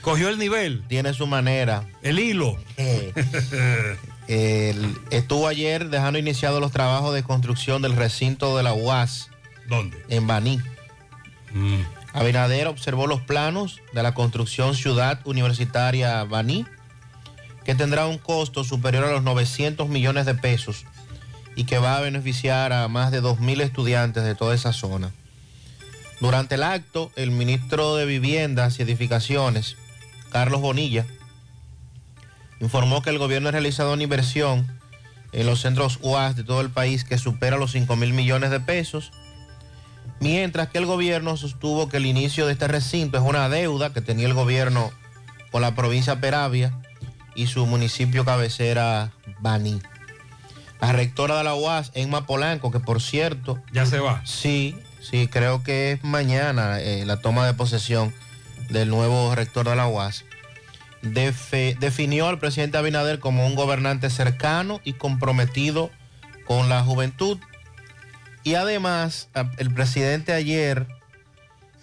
Cogió 0.00 0.28
el 0.28 0.38
nivel. 0.38 0.84
Tiene 0.88 1.12
su 1.12 1.26
manera. 1.26 1.84
El 2.02 2.18
hilo. 2.20 2.56
El- 4.28 4.96
estuvo 5.10 5.48
ayer 5.48 5.88
dejando 5.90 6.18
iniciados 6.18 6.60
los 6.60 6.72
trabajos 6.72 7.14
de 7.14 7.22
construcción 7.22 7.82
del 7.82 7.96
recinto 7.96 8.56
de 8.56 8.62
la 8.62 8.72
UAS. 8.72 9.30
¿Dónde? 9.68 10.02
En 10.08 10.26
Baní. 10.26 10.60
Mm. 11.52 11.80
Abinader 12.14 12.66
observó 12.66 13.06
los 13.06 13.20
planos 13.22 13.80
de 13.94 14.02
la 14.02 14.14
construcción 14.14 14.74
Ciudad 14.74 15.20
Universitaria 15.24 16.24
Baní, 16.24 16.66
que 17.64 17.74
tendrá 17.74 18.06
un 18.06 18.18
costo 18.18 18.64
superior 18.64 19.04
a 19.04 19.12
los 19.12 19.22
900 19.22 19.88
millones 19.88 20.26
de 20.26 20.34
pesos 20.34 20.84
y 21.56 21.64
que 21.64 21.78
va 21.78 21.96
a 21.96 22.00
beneficiar 22.00 22.72
a 22.72 22.88
más 22.88 23.10
de 23.12 23.22
2.000 23.22 23.60
estudiantes 23.62 24.24
de 24.24 24.34
toda 24.34 24.54
esa 24.54 24.72
zona. 24.72 25.10
Durante 26.20 26.54
el 26.54 26.62
acto, 26.62 27.10
el 27.16 27.30
ministro 27.30 27.96
de 27.96 28.06
Viviendas 28.06 28.78
y 28.78 28.82
Edificaciones, 28.82 29.76
Carlos 30.30 30.60
Bonilla, 30.60 31.06
informó 32.62 33.02
que 33.02 33.10
el 33.10 33.18
gobierno 33.18 33.48
ha 33.48 33.52
realizado 33.52 33.92
una 33.92 34.04
inversión 34.04 34.66
en 35.32 35.46
los 35.46 35.60
centros 35.60 35.98
UAS 36.00 36.36
de 36.36 36.44
todo 36.44 36.60
el 36.60 36.70
país 36.70 37.04
que 37.04 37.18
supera 37.18 37.56
los 37.56 37.72
5 37.72 37.96
mil 37.96 38.12
millones 38.12 38.50
de 38.50 38.60
pesos, 38.60 39.10
mientras 40.20 40.68
que 40.68 40.78
el 40.78 40.86
gobierno 40.86 41.36
sostuvo 41.36 41.88
que 41.88 41.96
el 41.96 42.06
inicio 42.06 42.46
de 42.46 42.52
este 42.52 42.68
recinto 42.68 43.18
es 43.18 43.24
una 43.24 43.48
deuda 43.48 43.92
que 43.92 44.00
tenía 44.00 44.26
el 44.26 44.34
gobierno 44.34 44.92
con 45.50 45.60
la 45.60 45.74
provincia 45.74 46.20
Peravia 46.20 46.72
y 47.34 47.48
su 47.48 47.66
municipio 47.66 48.24
cabecera 48.24 49.10
Baní. 49.40 49.80
La 50.80 50.92
rectora 50.92 51.38
de 51.38 51.44
la 51.44 51.54
UAS, 51.54 51.90
Emma 51.94 52.26
Polanco, 52.26 52.70
que 52.70 52.80
por 52.80 53.02
cierto... 53.02 53.58
Ya 53.72 53.86
se 53.86 53.98
va. 53.98 54.20
Sí, 54.24 54.76
sí, 55.00 55.26
creo 55.28 55.62
que 55.62 55.92
es 55.92 56.04
mañana 56.04 56.80
eh, 56.80 57.04
la 57.06 57.18
toma 57.18 57.46
de 57.46 57.54
posesión 57.54 58.14
del 58.68 58.88
nuevo 58.88 59.34
rector 59.34 59.68
de 59.68 59.76
la 59.76 59.88
UAS. 59.88 60.24
Definió 61.02 62.28
al 62.28 62.38
presidente 62.38 62.78
Abinader 62.78 63.18
como 63.18 63.46
un 63.46 63.54
gobernante 63.54 64.08
cercano 64.08 64.80
y 64.84 64.94
comprometido 64.94 65.90
con 66.46 66.68
la 66.68 66.82
juventud. 66.82 67.38
Y 68.44 68.54
además, 68.54 69.28
el 69.58 69.72
presidente 69.72 70.32
ayer 70.32 70.86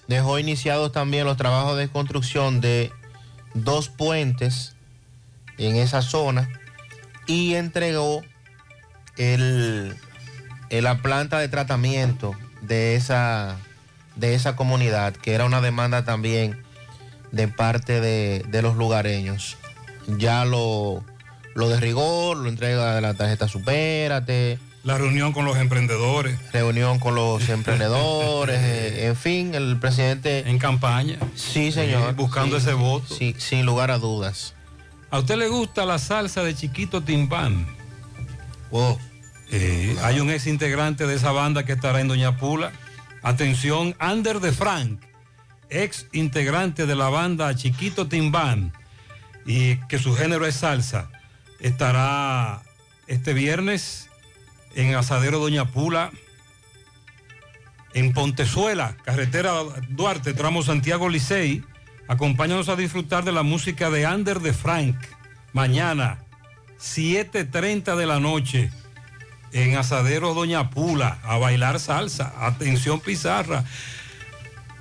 dejó 0.07 0.39
iniciados 0.39 0.91
también 0.91 1.25
los 1.25 1.37
trabajos 1.37 1.77
de 1.77 1.87
construcción 1.89 2.61
de 2.61 2.91
dos 3.53 3.89
puentes 3.89 4.75
en 5.57 5.75
esa 5.75 6.01
zona 6.01 6.49
y 7.27 7.55
entregó 7.55 8.23
el- 9.17 9.95
la 10.69 11.01
planta 11.01 11.39
de 11.39 11.47
tratamiento 11.47 12.35
de 12.61 12.95
esa, 12.95 13.57
de 14.15 14.33
esa 14.35 14.55
comunidad, 14.55 15.13
que 15.13 15.33
era 15.33 15.45
una 15.45 15.61
demanda 15.61 16.03
también 16.05 16.63
de 17.31 17.47
parte 17.47 18.01
de, 18.01 18.43
de 18.47 18.61
los 18.61 18.75
lugareños. 18.75 19.57
Ya 20.17 20.45
lo, 20.45 21.03
lo 21.55 21.69
de 21.69 21.79
rigor, 21.79 22.37
lo 22.37 22.49
entrega 22.49 22.95
de 22.95 23.01
la 23.01 23.13
tarjeta 23.13 23.47
Supérate. 23.47 24.59
La 24.83 24.97
reunión 24.97 25.33
con 25.33 25.43
los 25.45 25.57
emprendedores. 25.57 26.39
Reunión 26.53 26.99
con 26.99 27.13
los 27.13 27.47
emprendedores, 27.49 28.59
eh, 28.63 29.07
en 29.07 29.15
fin, 29.15 29.53
el 29.53 29.77
presidente... 29.77 30.49
En 30.49 30.57
campaña. 30.57 31.17
Sí, 31.35 31.71
señor. 31.71 32.09
Sí, 32.09 32.15
buscando 32.15 32.57
Sí, 32.59 32.61
ese 32.65 32.73
voto. 32.73 33.13
Sí, 33.13 33.35
sin 33.37 33.65
lugar 33.65 33.91
a 33.91 33.97
dudas. 33.97 34.53
¿A 35.11 35.19
usted 35.19 35.35
le 35.37 35.47
gusta 35.49 35.85
la 35.85 35.99
salsa 35.99 36.43
de 36.43 36.55
Chiquito 36.55 37.03
Timbán? 37.03 37.67
Oh. 38.71 38.97
Eh, 39.51 39.97
hay 40.03 40.19
un 40.19 40.29
ex 40.29 40.47
integrante 40.47 41.07
de 41.07 41.15
esa 41.15 41.31
banda 41.31 41.65
que 41.65 41.73
estará 41.73 41.99
en 41.99 42.07
Doña 42.07 42.37
Pula. 42.37 42.71
Atención, 43.21 43.95
Ander 43.99 44.39
de 44.39 44.51
Frank, 44.53 45.01
ex 45.69 46.07
integrante 46.11 46.85
de 46.85 46.95
la 46.95 47.09
banda 47.09 47.55
Chiquito 47.55 48.07
Timbán, 48.07 48.73
y 49.45 49.77
que 49.87 49.99
su 49.99 50.15
género 50.15 50.45
es 50.45 50.55
salsa, 50.55 51.09
estará 51.59 52.61
este 53.07 53.33
viernes 53.33 54.09
en 54.75 54.95
Asadero 54.95 55.39
Doña 55.39 55.65
Pula, 55.65 56.11
en 57.93 58.13
Pontezuela, 58.13 58.95
carretera 59.03 59.53
Duarte, 59.89 60.33
tramo 60.33 60.61
Santiago 60.61 61.09
Licey. 61.09 61.63
Acompáñanos 62.07 62.69
a 62.69 62.75
disfrutar 62.75 63.23
de 63.23 63.31
la 63.31 63.43
música 63.43 63.89
de 63.89 64.05
Ander 64.05 64.39
de 64.39 64.53
Frank. 64.53 64.95
Mañana, 65.53 66.19
7.30 66.79 67.95
de 67.95 68.05
la 68.05 68.19
noche, 68.19 68.71
en 69.51 69.75
Asadero 69.75 70.33
Doña 70.33 70.69
Pula, 70.69 71.19
a 71.23 71.37
bailar 71.37 71.79
salsa. 71.79 72.33
Atención 72.39 72.99
Pizarra. 72.99 73.63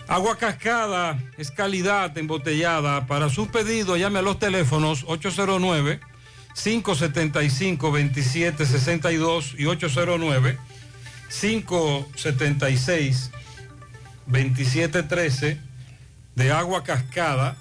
Agua 0.09 0.39
cascada 0.39 1.19
es 1.37 1.51
calidad 1.51 2.17
embotellada. 2.17 3.07
Para 3.07 3.29
su 3.29 3.49
pedido, 3.49 3.99
llame 3.99 4.21
a 4.21 4.23
los 4.23 4.39
teléfonos 4.39 5.05
809 5.07 6.01
575 6.55 7.87
2762 7.89 9.55
y 9.59 9.67
809 9.67 10.59
576 11.29 13.31
2713 14.27 15.61
de 16.37 16.53
agua 16.53 16.85
cascada, 16.85 17.59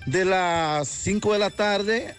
de 0.06 0.26
las 0.26 0.88
5 0.88 1.34
de 1.34 1.40
la 1.40 1.50
tarde, 1.50 2.16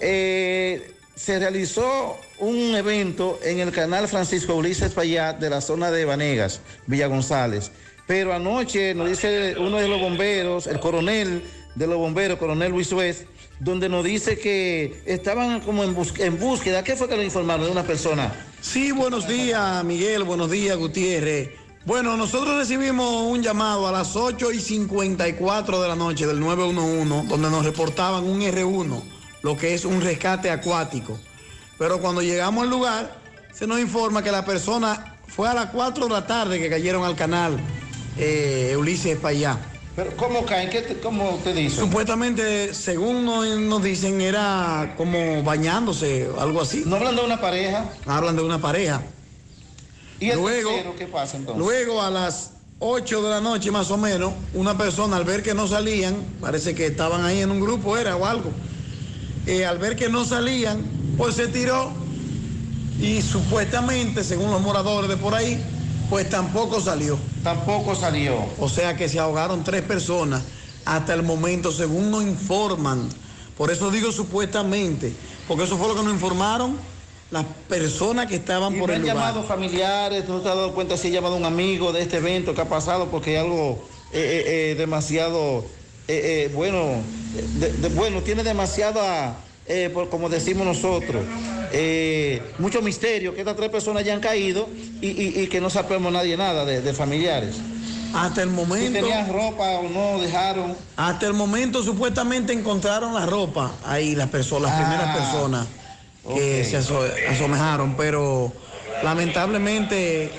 eh, 0.00 0.92
se 1.14 1.38
realizó 1.38 2.16
un 2.38 2.74
evento 2.74 3.38
en 3.44 3.60
el 3.60 3.70
canal 3.72 4.08
Francisco 4.08 4.54
Ulises 4.54 4.92
Payat 4.92 5.38
de 5.38 5.50
la 5.50 5.60
zona 5.60 5.90
de 5.90 6.04
Vanegas, 6.04 6.60
Villa 6.86 7.06
González. 7.06 7.70
Pero 8.06 8.32
anoche 8.34 8.94
nos 8.94 9.08
dice 9.08 9.54
uno 9.58 9.76
de 9.76 9.86
los 9.88 10.00
bomberos, 10.00 10.66
el 10.66 10.80
coronel 10.80 11.42
de 11.74 11.86
los 11.86 11.98
bomberos, 11.98 12.38
coronel 12.38 12.72
Luis 12.72 12.88
Suez, 12.88 13.26
donde 13.60 13.88
nos 13.88 14.04
dice 14.04 14.38
que 14.38 15.02
estaban 15.04 15.60
como 15.60 15.84
en, 15.84 15.94
bus- 15.94 16.18
en 16.18 16.38
búsqueda. 16.38 16.82
¿Qué 16.82 16.96
fue 16.96 17.08
que 17.08 17.16
le 17.16 17.24
informaron 17.24 17.66
de 17.66 17.70
una 17.72 17.84
persona? 17.84 18.32
Sí, 18.62 18.90
buenos 18.90 19.28
días, 19.28 19.84
Miguel, 19.84 20.24
buenos 20.24 20.50
días, 20.50 20.76
Gutiérrez. 20.76 21.50
Bueno, 21.86 22.14
nosotros 22.18 22.58
recibimos 22.58 23.22
un 23.22 23.42
llamado 23.42 23.88
a 23.88 23.92
las 23.92 24.14
8 24.14 24.52
y 24.52 24.60
54 24.60 25.80
de 25.80 25.88
la 25.88 25.96
noche 25.96 26.26
del 26.26 26.38
911, 26.38 27.26
donde 27.26 27.48
nos 27.48 27.64
reportaban 27.64 28.24
un 28.24 28.42
R1, 28.42 29.02
lo 29.42 29.56
que 29.56 29.72
es 29.72 29.86
un 29.86 30.02
rescate 30.02 30.50
acuático. 30.50 31.18
Pero 31.78 31.98
cuando 31.98 32.20
llegamos 32.20 32.64
al 32.64 32.70
lugar, 32.70 33.18
se 33.54 33.66
nos 33.66 33.80
informa 33.80 34.22
que 34.22 34.30
la 34.30 34.44
persona 34.44 35.16
fue 35.26 35.48
a 35.48 35.54
las 35.54 35.66
4 35.70 36.04
de 36.04 36.10
la 36.10 36.26
tarde 36.26 36.58
que 36.58 36.68
cayeron 36.68 37.02
al 37.02 37.16
canal 37.16 37.58
eh, 38.18 38.76
Ulises 38.78 39.16
Payá. 39.16 39.58
¿Pero 39.96 40.14
cómo 40.18 40.44
caen? 40.44 40.68
¿Qué 40.68 40.82
te, 40.82 41.00
¿Cómo 41.00 41.40
te 41.42 41.54
dicen? 41.54 41.80
Supuestamente, 41.80 42.74
según 42.74 43.24
nos, 43.24 43.46
nos 43.58 43.82
dicen, 43.82 44.20
era 44.20 44.94
como 44.98 45.42
bañándose, 45.42 46.28
algo 46.38 46.60
así. 46.60 46.82
¿No 46.84 46.96
hablan 46.96 47.16
de 47.16 47.24
una 47.24 47.40
pareja? 47.40 47.90
Hablan 48.06 48.36
de 48.36 48.42
una 48.42 48.58
pareja. 48.60 49.00
¿Y 50.20 50.30
el 50.30 50.38
Luego- 50.38 50.70
tercero 50.70 50.94
qué 50.96 51.06
pasa 51.06 51.36
entonces? 51.36 51.58
Luego 51.64 52.02
a 52.02 52.10
las 52.10 52.50
8 52.78 53.22
de 53.22 53.30
la 53.30 53.40
noche 53.40 53.70
más 53.70 53.90
o 53.90 53.96
menos, 53.96 54.32
una 54.54 54.76
persona 54.76 55.16
al 55.16 55.24
ver 55.24 55.42
que 55.42 55.54
no 55.54 55.66
salían, 55.66 56.14
parece 56.40 56.74
que 56.74 56.86
estaban 56.86 57.24
ahí 57.24 57.40
en 57.40 57.50
un 57.50 57.60
grupo, 57.60 57.96
era 57.96 58.16
o 58.16 58.26
algo, 58.26 58.50
eh, 59.46 59.64
al 59.66 59.78
ver 59.78 59.96
que 59.96 60.08
no 60.08 60.24
salían, 60.24 60.82
pues 61.16 61.34
se 61.36 61.48
tiró 61.48 61.90
y 63.00 63.22
supuestamente, 63.22 64.22
según 64.24 64.50
los 64.50 64.60
moradores 64.60 65.08
de 65.10 65.16
por 65.16 65.34
ahí, 65.34 65.62
Pues 66.10 66.28
tampoco 66.28 66.80
salió. 66.80 67.16
Tampoco 67.44 67.94
salió. 67.94 68.34
O 68.58 68.68
sea 68.68 68.96
que 68.96 69.08
se 69.08 69.20
ahogaron 69.20 69.62
tres 69.62 69.82
personas 69.82 70.42
hasta 70.84 71.14
el 71.14 71.22
momento, 71.22 71.70
según 71.70 72.10
nos 72.10 72.24
informan. 72.24 73.08
Por 73.56 73.70
eso 73.70 73.92
digo 73.92 74.10
supuestamente, 74.10 75.12
porque 75.46 75.62
eso 75.64 75.78
fue 75.78 75.86
lo 75.86 75.94
que 75.94 76.02
nos 76.02 76.12
informaron 76.12 76.76
las 77.30 77.44
personas 77.68 78.26
que 78.26 78.36
estaban 78.36 78.74
Y 78.76 78.80
por 78.80 78.90
el 78.90 78.96
han 78.96 79.02
lugar. 79.02 79.16
llamado 79.16 79.42
familiares, 79.44 80.28
no 80.28 80.40
te 80.40 80.48
has 80.48 80.54
dado 80.56 80.72
cuenta 80.74 80.96
si 80.96 81.08
he 81.08 81.10
llamado 81.12 81.36
un 81.36 81.44
amigo 81.44 81.92
de 81.92 82.02
este 82.02 82.16
evento 82.16 82.54
que 82.54 82.60
ha 82.60 82.68
pasado 82.68 83.06
porque 83.06 83.34
es 83.36 83.40
algo 83.40 83.84
eh, 84.12 84.18
eh, 84.46 84.70
eh, 84.72 84.74
demasiado, 84.74 85.64
eh, 86.08 86.50
bueno, 86.52 86.96
de- 87.60 87.72
de- 87.74 87.88
bueno, 87.90 88.22
tiene 88.22 88.42
demasiada, 88.42 89.36
por- 89.94 90.08
como 90.08 90.28
decimos 90.28 90.66
nosotros, 90.66 91.22
mucho 92.58 92.82
misterio 92.82 93.32
que 93.34 93.40
estas 93.40 93.54
tres 93.56 93.70
personas 93.70 94.04
ya 94.04 94.14
han 94.14 94.20
caído 94.20 94.68
y, 95.00 95.06
y- 95.08 95.40
y 95.42 95.46
que 95.46 95.60
no 95.60 95.70
sabemos 95.70 96.12
nadie 96.12 96.36
nada 96.36 96.64
de, 96.64 96.80
de 96.80 96.92
familiares. 96.92 97.54
Hasta 98.12 98.42
el 98.42 98.48
momento. 98.50 98.86
Si 98.88 98.92
tenían 98.92 99.32
ropa 99.32 99.62
o 99.78 99.88
no, 99.88 100.20
dejaron. 100.20 100.74
Hasta 100.96 101.26
el 101.28 101.32
momento 101.34 101.84
supuestamente 101.84 102.52
encontraron 102.52 103.14
la 103.14 103.24
ropa 103.26 103.70
ahí, 103.84 104.16
las 104.16 104.28
personas, 104.28 104.72
las 104.72 104.80
primeras 104.80 105.06
Ah, 105.10 105.14
personas 105.14 105.66
que 106.26 106.64
se 106.64 106.76
aso- 106.78 107.04
asomejaron, 107.28 107.96
pero 107.96 108.52
lamentablemente 109.02 110.30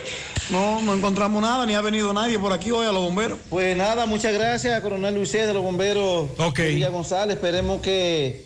no, 0.50 0.82
no 0.82 0.94
encontramos 0.94 1.42
nada, 1.42 1.66
ni 1.66 1.76
ha 1.76 1.82
venido 1.82 2.14
nadie 2.14 2.38
por 2.40 2.52
aquí 2.54 2.72
hoy 2.72 2.86
a 2.86 2.92
los 2.92 3.02
bomberos. 3.04 3.40
Pues 3.50 3.76
nada, 3.78 4.06
muchas 4.06 4.34
gracias, 4.34 4.82
coronel 4.82 5.16
Luis 5.16 5.32
de 5.32 5.54
los 5.54 5.64
bomberos 5.64 6.30
de 6.56 6.68
Villa 6.76 6.90
González. 6.90 7.36
Esperemos 7.38 7.82
que, 7.82 8.46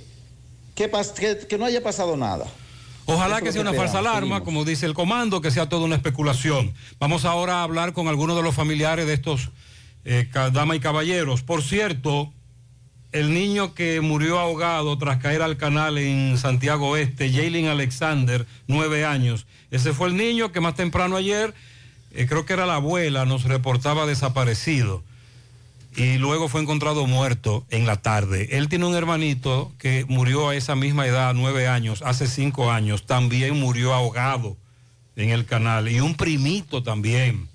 que, 0.76 0.92
pas- 0.92 1.14
que- 1.14 1.48
que 1.48 1.58
no 1.58 1.66
haya 1.66 1.82
pasado 1.82 2.16
nada. 2.16 2.46
Ojalá 3.08 3.36
Eso 3.38 3.46
que 3.46 3.52
sea 3.52 3.62
una 3.62 3.74
falsa 3.74 4.00
alarma, 4.00 4.44
como 4.44 4.66
dice 4.66 4.86
el 4.88 4.96
comando, 4.96 5.40
que 5.40 5.52
sea 5.52 5.70
toda 5.70 5.86
una 5.86 5.96
especulación. 5.96 6.74
Vamos 7.00 7.24
ahora 7.26 7.60
a 7.60 7.64
hablar 7.64 7.94
con 7.94 8.08
algunos 8.08 8.36
de 8.36 8.42
los 8.42 8.56
familiares 8.56 9.06
de 9.06 9.14
estos 9.14 9.50
eh, 10.06 10.28
damas 10.52 10.78
y 10.78 10.80
caballeros. 10.80 11.44
Por 11.44 11.62
cierto, 11.64 12.32
el 13.16 13.34
niño 13.34 13.74
que 13.74 14.02
murió 14.02 14.40
ahogado 14.40 14.98
tras 14.98 15.20
caer 15.20 15.42
al 15.42 15.56
canal 15.56 15.98
en 15.98 16.38
Santiago 16.38 16.90
Oeste, 16.90 17.32
Jalen 17.32 17.68
Alexander, 17.68 18.46
nueve 18.68 19.06
años. 19.06 19.46
Ese 19.72 19.94
fue 19.94 20.10
el 20.10 20.18
niño 20.18 20.52
que 20.52 20.60
más 20.60 20.76
temprano 20.76 21.16
ayer, 21.16 21.54
eh, 22.12 22.28
creo 22.28 22.46
que 22.46 22.52
era 22.52 22.66
la 22.66 22.76
abuela, 22.76 23.24
nos 23.24 23.46
reportaba 23.46 24.06
desaparecido 24.06 25.02
y 25.96 26.18
luego 26.18 26.50
fue 26.50 26.62
encontrado 26.62 27.08
muerto 27.08 27.66
en 27.70 27.86
la 27.86 27.96
tarde. 28.02 28.50
Él 28.52 28.68
tiene 28.68 28.86
un 28.86 28.96
hermanito 28.96 29.72
que 29.80 30.04
murió 30.10 30.50
a 30.50 30.56
esa 30.58 30.76
misma 30.76 31.08
edad, 31.08 31.34
nueve 31.34 31.70
años, 31.70 32.02
hace 32.02 32.28
cinco 32.28 32.70
años, 32.70 33.06
también 33.06 33.58
murió 33.58 33.94
ahogado 33.94 34.58
en 35.16 35.30
el 35.30 35.46
canal 35.46 35.88
y 35.88 36.02
un 36.02 36.16
primito 36.16 36.84
también. 36.84 37.48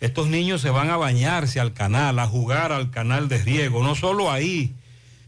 Estos 0.00 0.26
niños 0.26 0.60
se 0.60 0.70
van 0.70 0.90
a 0.90 0.96
bañarse 0.96 1.60
al 1.60 1.72
canal, 1.72 2.18
a 2.18 2.26
jugar 2.26 2.72
al 2.72 2.90
canal 2.90 3.28
de 3.28 3.38
riego, 3.38 3.84
no 3.84 3.94
solo 3.94 4.32
ahí, 4.32 4.74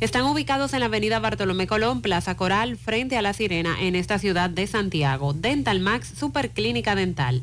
Están 0.00 0.22
ubicados 0.22 0.72
en 0.72 0.80
la 0.80 0.86
avenida 0.86 1.18
Bartolomé 1.18 1.66
Colón, 1.66 2.00
Plaza 2.00 2.34
Coral, 2.34 2.78
frente 2.78 3.18
a 3.18 3.22
La 3.22 3.34
Sirena, 3.34 3.76
en 3.78 3.94
esta 3.94 4.18
ciudad 4.18 4.48
de 4.48 4.66
Santiago. 4.66 5.34
Dental 5.34 5.80
Max 5.80 6.14
Super 6.18 6.48
Clínica 6.48 6.94
Dental. 6.94 7.42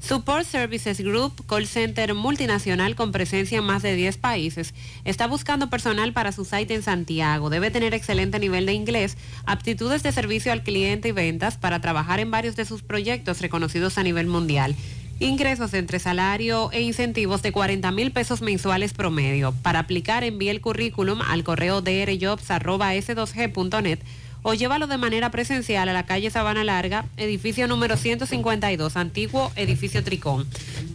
Support 0.00 0.46
Services 0.46 0.98
Group, 1.00 1.44
call 1.46 1.66
center 1.66 2.14
multinacional 2.14 2.96
con 2.96 3.12
presencia 3.12 3.58
en 3.58 3.64
más 3.64 3.82
de 3.82 3.94
10 3.94 4.16
países, 4.16 4.72
está 5.04 5.26
buscando 5.26 5.68
personal 5.68 6.14
para 6.14 6.32
su 6.32 6.46
site 6.46 6.74
en 6.74 6.82
Santiago. 6.82 7.50
Debe 7.50 7.70
tener 7.70 7.92
excelente 7.92 8.38
nivel 8.38 8.64
de 8.64 8.72
inglés, 8.72 9.18
aptitudes 9.44 10.02
de 10.02 10.10
servicio 10.10 10.52
al 10.52 10.62
cliente 10.62 11.08
y 11.08 11.12
ventas 11.12 11.58
para 11.58 11.82
trabajar 11.82 12.18
en 12.18 12.30
varios 12.30 12.56
de 12.56 12.64
sus 12.64 12.82
proyectos 12.82 13.42
reconocidos 13.42 13.98
a 13.98 14.02
nivel 14.02 14.26
mundial. 14.26 14.74
Ingresos 15.20 15.74
entre 15.74 15.98
salario 15.98 16.72
e 16.72 16.80
incentivos 16.80 17.42
de 17.42 17.52
40 17.52 17.92
mil 17.92 18.10
pesos 18.10 18.40
mensuales 18.40 18.94
promedio. 18.94 19.52
Para 19.62 19.80
aplicar, 19.80 20.24
envíe 20.24 20.48
el 20.48 20.62
currículum 20.62 21.20
al 21.20 21.44
correo 21.44 21.82
drjobs.s2g.net 21.82 23.98
o 24.42 24.54
llévalo 24.54 24.86
de 24.86 24.96
manera 24.98 25.30
presencial 25.30 25.88
a 25.88 25.92
la 25.92 26.06
calle 26.06 26.30
Sabana 26.30 26.62
Larga, 26.64 27.04
edificio 27.16 27.66
número 27.68 27.96
152, 27.96 28.96
antiguo 28.96 29.52
edificio 29.56 30.04
Tricón. 30.04 30.46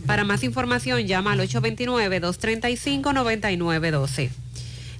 Para 0.05 0.23
más 0.23 0.43
información 0.43 1.07
llama 1.07 1.31
al 1.34 1.41
829-235-9912. 1.41 4.30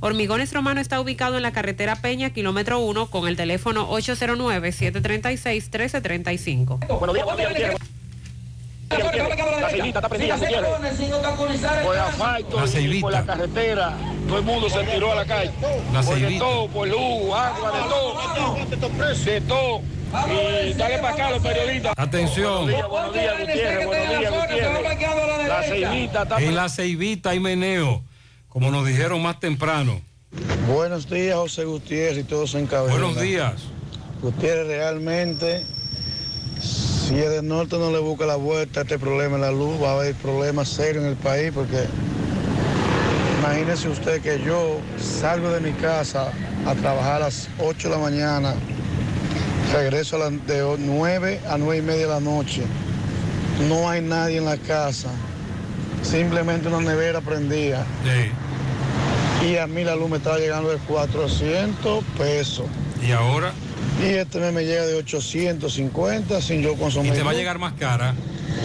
Hormigones 0.00 0.52
Romano 0.52 0.80
está 0.80 1.00
ubicado 1.00 1.36
en 1.36 1.42
la 1.42 1.52
carretera 1.52 1.94
Peña, 1.96 2.30
kilómetro 2.30 2.78
1, 2.80 3.06
con 3.06 3.28
el 3.28 3.36
teléfono 3.36 3.88
809-736-1335. 3.90 6.78
La 8.88 9.68
ceibita 9.70 9.98
está 9.98 10.08
prendida, 10.08 10.38
si 10.38 10.44
quiere. 10.46 10.62
Por 11.82 11.96
asfalto 11.96 12.60
La 13.10 13.24
carretera, 13.24 13.96
todo 14.28 14.38
el 14.38 14.44
mundo 14.44 14.70
se 14.70 14.78
tiró 14.84 15.10
a 15.12 15.16
la 15.16 15.24
calle. 15.24 15.50
La 15.92 16.02
Por 16.02 16.14
de 16.14 16.20
ceibita. 16.20 16.44
todo, 16.44 16.68
por 16.68 16.86
luz, 16.86 17.34
agua, 17.34 17.72
de 17.72 17.78
todo. 17.88 18.14
De 19.24 19.40
todo. 19.40 19.80
Y 20.70 20.74
dale 20.74 20.98
para 20.98 21.14
acá 21.14 21.30
los 21.30 21.42
periodistas. 21.42 21.92
Atención. 21.96 22.66
Buenos 22.66 22.78
días, 22.78 22.88
buenos 22.88 23.12
días, 23.12 23.34
Gutiérrez, 23.40 23.86
buenos 23.86 24.08
días, 24.18 24.32
Gutiérrez. 24.32 25.48
La 25.48 25.62
ceibita 25.64 26.22
está... 26.22 26.38
En 26.38 26.54
la 26.54 26.68
ceibita 26.68 27.30
hay 27.30 27.40
meneo, 27.40 28.02
como 28.56 28.70
nos 28.70 28.86
dijeron 28.86 29.20
más 29.20 29.38
temprano. 29.38 30.00
Buenos 30.66 31.10
días, 31.10 31.36
José 31.36 31.66
Gutiérrez 31.66 32.20
y 32.20 32.24
todos 32.24 32.54
en 32.54 32.66
cabeza. 32.66 32.96
Buenos 32.96 33.20
días. 33.20 33.52
Gutiérrez, 34.22 34.66
realmente, 34.66 35.62
si 36.58 37.16
el 37.16 37.32
del 37.32 37.46
norte 37.46 37.76
no 37.76 37.90
le 37.90 37.98
busca 37.98 38.24
la 38.24 38.36
vuelta 38.36 38.80
a 38.80 38.82
este 38.84 38.98
problema 38.98 39.34
en 39.34 39.42
la 39.42 39.50
luz, 39.50 39.74
va 39.82 39.90
a 39.90 39.94
haber 39.96 40.14
problemas 40.14 40.70
serios 40.70 41.04
en 41.04 41.10
el 41.10 41.16
país, 41.16 41.52
porque 41.54 41.84
imagínese 43.40 43.90
usted 43.90 44.22
que 44.22 44.42
yo 44.42 44.80
salgo 44.98 45.50
de 45.50 45.60
mi 45.60 45.72
casa 45.72 46.32
a 46.64 46.74
trabajar 46.76 47.16
a 47.16 47.26
las 47.26 47.50
8 47.58 47.90
de 47.90 47.94
la 47.94 48.00
mañana, 48.00 48.54
regreso 49.74 50.16
a 50.16 50.30
las 50.30 50.46
de 50.46 50.76
9 50.78 51.42
a 51.46 51.58
9 51.58 51.76
y 51.76 51.82
media 51.82 52.06
de 52.06 52.12
la 52.14 52.20
noche, 52.20 52.62
no 53.68 53.86
hay 53.86 54.00
nadie 54.00 54.38
en 54.38 54.46
la 54.46 54.56
casa, 54.56 55.10
simplemente 56.02 56.68
una 56.68 56.80
nevera 56.80 57.20
prendida. 57.20 57.84
Y 59.44 59.56
a 59.56 59.66
mí 59.66 59.84
la 59.84 59.94
luz 59.96 60.08
me 60.10 60.16
está 60.16 60.38
llegando 60.38 60.70
de 60.70 60.78
400 60.78 62.04
pesos. 62.18 62.66
¿Y 63.06 63.12
ahora? 63.12 63.52
Y 64.02 64.06
este 64.14 64.40
mes 64.40 64.52
me 64.52 64.64
llega 64.64 64.84
de 64.86 64.94
850 64.94 66.40
sin 66.40 66.62
yo 66.62 66.72
Y 66.72 66.76
consumir. 66.76 67.12
te 67.12 67.22
va 67.22 67.30
a 67.30 67.34
llegar 67.34 67.58
más 67.58 67.74
cara. 67.74 68.14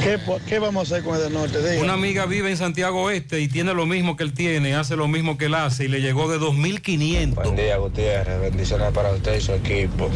¿Qué, 0.01 0.17
qué 0.47 0.59
vamos 0.59 0.91
a 0.91 0.95
hacer 0.95 1.03
con 1.05 1.15
el 1.17 1.23
del 1.23 1.33
norte? 1.33 1.59
Dígame. 1.59 1.81
Una 1.81 1.93
amiga 1.93 2.25
vive 2.25 2.49
en 2.49 2.57
Santiago 2.57 3.09
Este 3.11 3.41
y 3.41 3.47
tiene 3.47 3.73
lo 3.73 3.85
mismo 3.85 4.15
que 4.15 4.23
él 4.23 4.33
tiene, 4.33 4.73
hace 4.75 4.95
lo 4.95 5.07
mismo 5.07 5.37
que 5.37 5.45
él 5.45 5.53
hace 5.55 5.85
y 5.85 5.87
le 5.89 6.01
llegó 6.01 6.29
de 6.31 6.39
2.500. 6.39 7.35
Buen 7.35 7.55
día, 7.55 7.77
Gutiérrez. 7.77 8.39
Bendiciones 8.41 8.91
para 8.93 9.11
usted 9.11 9.35
y 9.37 9.41
su 9.41 9.51
equipo. 9.53 10.09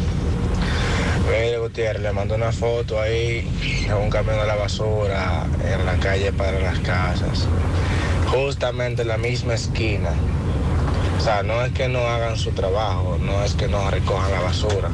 Mire, 1.26 1.58
Gutiérrez, 1.58 2.02
le 2.02 2.12
mando 2.12 2.34
una 2.34 2.52
foto 2.52 3.00
ahí 3.00 3.46
de 3.86 3.94
un 3.94 4.08
camión 4.10 4.38
de 4.38 4.46
la 4.46 4.56
basura 4.56 5.44
en 5.70 5.84
la 5.84 5.94
calle 5.96 6.32
para 6.32 6.58
las 6.58 6.78
casas. 6.80 7.46
Justamente 8.28 9.02
en 9.02 9.08
la 9.08 9.18
misma 9.18 9.54
esquina. 9.54 10.10
O 11.26 11.28
sea, 11.28 11.42
no 11.42 11.60
es 11.64 11.72
que 11.72 11.88
no 11.88 12.06
hagan 12.06 12.38
su 12.38 12.52
trabajo, 12.52 13.18
no 13.20 13.42
es 13.42 13.54
que 13.54 13.66
no 13.66 13.90
recojan 13.90 14.30
la 14.30 14.42
basura. 14.42 14.92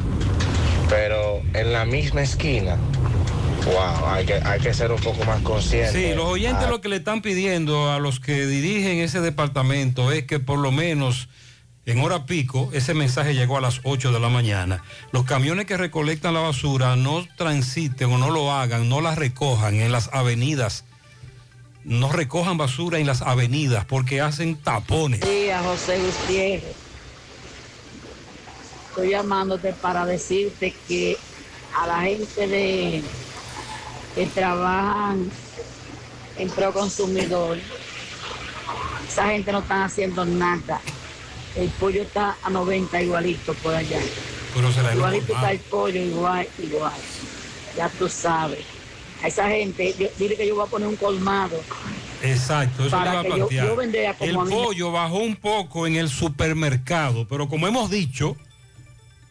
Pero 0.89 1.43
en 1.53 1.71
la 1.71 1.85
misma 1.85 2.23
esquina, 2.23 2.75
wow, 3.65 4.07
hay 4.09 4.25
que, 4.25 4.33
hay 4.43 4.59
que 4.59 4.73
ser 4.73 4.91
un 4.91 4.99
poco 4.99 5.23
más 5.25 5.43
conscientes. 5.43 5.91
Sí, 5.91 6.15
los 6.15 6.25
oyentes 6.25 6.65
Ah, 6.65 6.71
lo 6.71 6.81
que 6.81 6.89
le 6.89 6.95
están 6.95 7.21
pidiendo 7.21 7.91
a 7.91 7.99
los 7.99 8.19
que 8.19 8.47
dirigen 8.47 8.97
ese 8.97 9.21
departamento 9.21 10.11
es 10.11 10.23
que 10.23 10.39
por 10.39 10.57
lo 10.57 10.71
menos 10.71 11.29
en 11.85 11.99
hora 11.99 12.25
pico, 12.25 12.67
ese 12.73 12.95
mensaje 12.95 13.35
llegó 13.35 13.57
a 13.57 13.61
las 13.61 13.81
8 13.83 14.11
de 14.11 14.19
la 14.19 14.29
mañana, 14.29 14.83
los 15.11 15.25
camiones 15.25 15.67
que 15.67 15.77
recolectan 15.77 16.33
la 16.33 16.39
basura 16.39 16.95
no 16.95 17.23
transiten 17.37 18.11
o 18.11 18.17
no 18.17 18.31
lo 18.31 18.51
hagan, 18.51 18.89
no 18.89 19.01
la 19.01 19.13
recojan 19.13 19.75
en 19.75 19.91
las 19.91 20.09
avenidas, 20.11 20.83
no 21.85 22.11
recojan 22.11 22.57
basura 22.57 22.99
en 22.99 23.07
las 23.07 23.21
avenidas 23.21 23.85
porque 23.85 24.21
hacen 24.21 24.55
tapones. 24.55 25.21
días, 25.21 25.63
José 25.63 25.99
Gutiérrez. 25.99 26.75
Estoy 28.89 29.09
llamándote 29.09 29.73
para 29.73 30.05
decirte 30.05 30.73
que 30.87 31.17
a 31.75 31.87
la 31.87 32.01
gente 32.01 32.47
de 32.47 33.03
que 34.15 34.25
trabajan 34.27 35.31
en 36.37 36.49
Proconsumidor, 36.49 37.57
esa 39.07 39.27
gente 39.27 39.51
no 39.51 39.59
están 39.59 39.81
haciendo 39.83 40.25
nada. 40.25 40.79
El 41.55 41.69
pollo 41.69 42.03
está 42.03 42.37
a 42.43 42.49
90 42.49 43.01
igualito 43.01 43.53
por 43.55 43.73
allá. 43.73 43.99
Pero 44.53 44.69
Igualito 44.69 45.33
está 45.33 45.51
el 45.51 45.59
pollo, 45.59 45.99
igual, 45.99 46.47
igual. 46.59 46.93
Ya 47.75 47.89
tú 47.89 48.07
sabes. 48.07 48.72
A 49.23 49.27
esa 49.27 49.49
gente, 49.49 49.95
yo- 49.97 50.07
dile 50.19 50.35
que 50.35 50.45
yo 50.47 50.55
voy 50.55 50.65
a 50.67 50.69
poner 50.69 50.87
un 50.87 50.95
colmado. 50.97 51.59
Exacto, 52.21 52.83
eso 52.85 52.91
Para 52.91 53.13
va 53.15 53.19
a 53.19 53.23
que 53.23 53.29
yo- 53.29 53.35
plantear. 53.35 53.67
yo 53.67 53.75
vendría 53.75 54.13
como 54.13 54.29
el 54.31 54.37
a 54.37 54.43
mí. 54.43 54.49
pollo 54.51 54.91
bajó 54.91 55.17
un 55.17 55.35
poco 55.35 55.87
en 55.87 55.95
el 55.95 56.09
supermercado, 56.09 57.27
pero 57.27 57.47
como 57.49 57.67
hemos 57.67 57.89
dicho, 57.89 58.37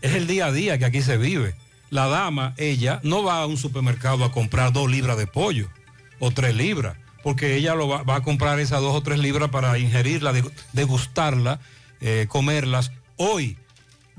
es 0.00 0.14
el 0.14 0.26
día 0.26 0.46
a 0.46 0.52
día 0.52 0.78
que 0.78 0.84
aquí 0.86 1.02
se 1.02 1.16
vive. 1.16 1.54
La 1.90 2.08
dama, 2.08 2.54
ella, 2.56 3.00
no 3.02 3.22
va 3.22 3.42
a 3.42 3.46
un 3.46 3.56
supermercado 3.58 4.24
a 4.24 4.32
comprar 4.32 4.72
dos 4.72 4.90
libras 4.90 5.16
de 5.18 5.26
pollo 5.26 5.68
o 6.18 6.30
tres 6.30 6.54
libras, 6.54 6.96
porque 7.22 7.54
ella 7.56 7.74
lo 7.74 7.86
va, 7.88 8.02
va 8.02 8.16
a 8.16 8.22
comprar 8.22 8.58
esas 8.60 8.80
dos 8.80 8.94
o 8.94 9.02
tres 9.02 9.18
libras 9.18 9.50
para 9.50 9.78
ingerirla, 9.78 10.32
deg- 10.32 10.50
degustarla, 10.72 11.60
eh, 12.00 12.26
comerlas 12.28 12.92
hoy. 13.16 13.56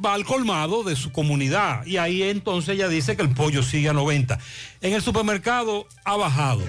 Va 0.03 0.13
al 0.13 0.25
colmado 0.25 0.83
de 0.83 0.95
su 0.95 1.11
comunidad 1.11 1.85
y 1.85 1.97
ahí 1.97 2.23
entonces 2.23 2.75
ella 2.75 2.87
dice 2.87 3.15
que 3.15 3.21
el 3.21 3.29
pollo 3.29 3.61
sigue 3.61 3.89
a 3.89 3.93
90. 3.93 4.39
En 4.81 4.93
el 4.93 5.01
supermercado 5.01 5.87
ha 6.03 6.15
bajado. 6.15 6.63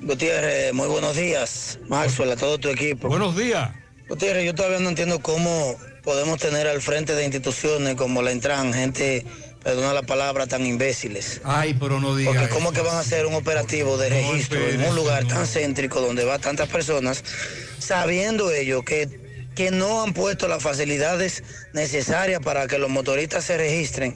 Gutiérrez, 0.00 0.72
muy 0.72 0.86
buenos 0.86 1.16
días. 1.16 1.78
Maxwell, 1.88 2.30
a 2.32 2.36
todo 2.36 2.58
tu 2.58 2.68
equipo. 2.68 3.08
Buenos 3.08 3.36
días. 3.36 3.70
Gutiérrez, 4.08 4.46
yo 4.46 4.54
todavía 4.54 4.78
no 4.78 4.88
entiendo 4.88 5.18
cómo 5.20 5.76
podemos 6.04 6.38
tener 6.38 6.66
al 6.68 6.80
frente 6.80 7.14
de 7.14 7.24
instituciones 7.24 7.96
como 7.96 8.22
la 8.22 8.32
Intran, 8.32 8.72
gente, 8.72 9.26
perdona 9.62 9.92
la 9.92 10.02
palabra, 10.02 10.46
tan 10.46 10.64
imbéciles. 10.64 11.40
Ay, 11.44 11.74
pero 11.78 12.00
no 12.00 12.16
diga 12.16 12.32
Porque 12.32 12.48
cómo 12.48 12.70
eso. 12.70 12.80
que 12.80 12.88
van 12.88 12.96
a 12.96 13.00
hacer 13.00 13.26
un 13.26 13.34
operativo 13.34 13.98
de 13.98 14.08
registro 14.08 14.58
en 14.66 14.82
un 14.84 14.94
lugar 14.96 15.26
tan 15.26 15.46
céntrico 15.46 16.00
donde 16.00 16.24
va 16.24 16.38
tantas 16.38 16.68
personas, 16.68 17.22
sabiendo 17.78 18.50
ellos 18.52 18.84
que, 18.84 19.27
que 19.58 19.72
no 19.72 20.04
han 20.04 20.12
puesto 20.12 20.46
las 20.46 20.62
facilidades 20.62 21.42
necesarias 21.72 22.40
para 22.40 22.68
que 22.68 22.78
los 22.78 22.88
motoristas 22.88 23.42
se 23.42 23.56
registren 23.56 24.14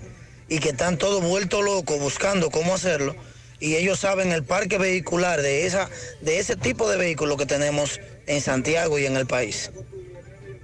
y 0.48 0.60
que 0.60 0.68
están 0.68 0.98
todos 0.98 1.20
vueltos 1.20 1.64
locos 1.64 1.98
buscando 1.98 2.48
cómo 2.48 2.72
hacerlo. 2.72 3.16
Y 3.58 3.74
ellos 3.74 3.98
saben 3.98 4.30
el 4.30 4.44
parque 4.44 4.78
vehicular 4.78 5.42
de, 5.42 5.66
esa, 5.66 5.90
de 6.20 6.38
ese 6.38 6.54
tipo 6.54 6.88
de 6.88 6.96
vehículos 6.96 7.38
que 7.38 7.46
tenemos 7.46 8.00
en 8.28 8.40
Santiago 8.40 9.00
y 9.00 9.06
en 9.06 9.16
el 9.16 9.26
país. 9.26 9.72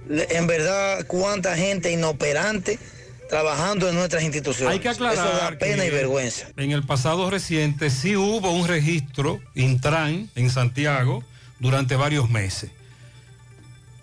En 0.09 0.47
verdad, 0.47 1.05
cuánta 1.07 1.57
gente 1.57 1.91
inoperante 1.91 2.79
trabajando 3.27 3.89
en 3.89 3.95
nuestras 3.95 4.23
instituciones. 4.23 4.75
Hay 4.75 4.79
que 4.79 4.87
aclarar 4.87 5.27
Eso 5.27 5.37
da 5.37 5.57
pena 5.59 5.83
y 5.83 5.89
vergüenza. 5.89 6.47
En 6.55 6.71
el 6.71 6.85
pasado 6.85 7.29
reciente 7.29 7.89
sí 7.89 8.15
hubo 8.15 8.51
un 8.51 8.65
registro 8.65 9.41
Intran 9.55 10.29
en 10.35 10.49
Santiago 10.49 11.21
durante 11.59 11.97
varios 11.97 12.29
meses. 12.29 12.71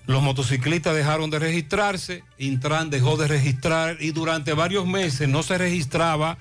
Los 0.07 0.23
motociclistas 0.23 0.95
dejaron 0.95 1.31
de 1.31 1.39
registrarse, 1.41 2.23
Intran 2.39 2.91
dejó 2.91 3.17
de 3.17 3.27
registrar 3.27 3.97
y 4.01 4.13
durante 4.13 4.53
varios 4.53 4.87
meses 4.87 5.29
no 5.29 5.43
se 5.43 5.59
registraba 5.59 6.39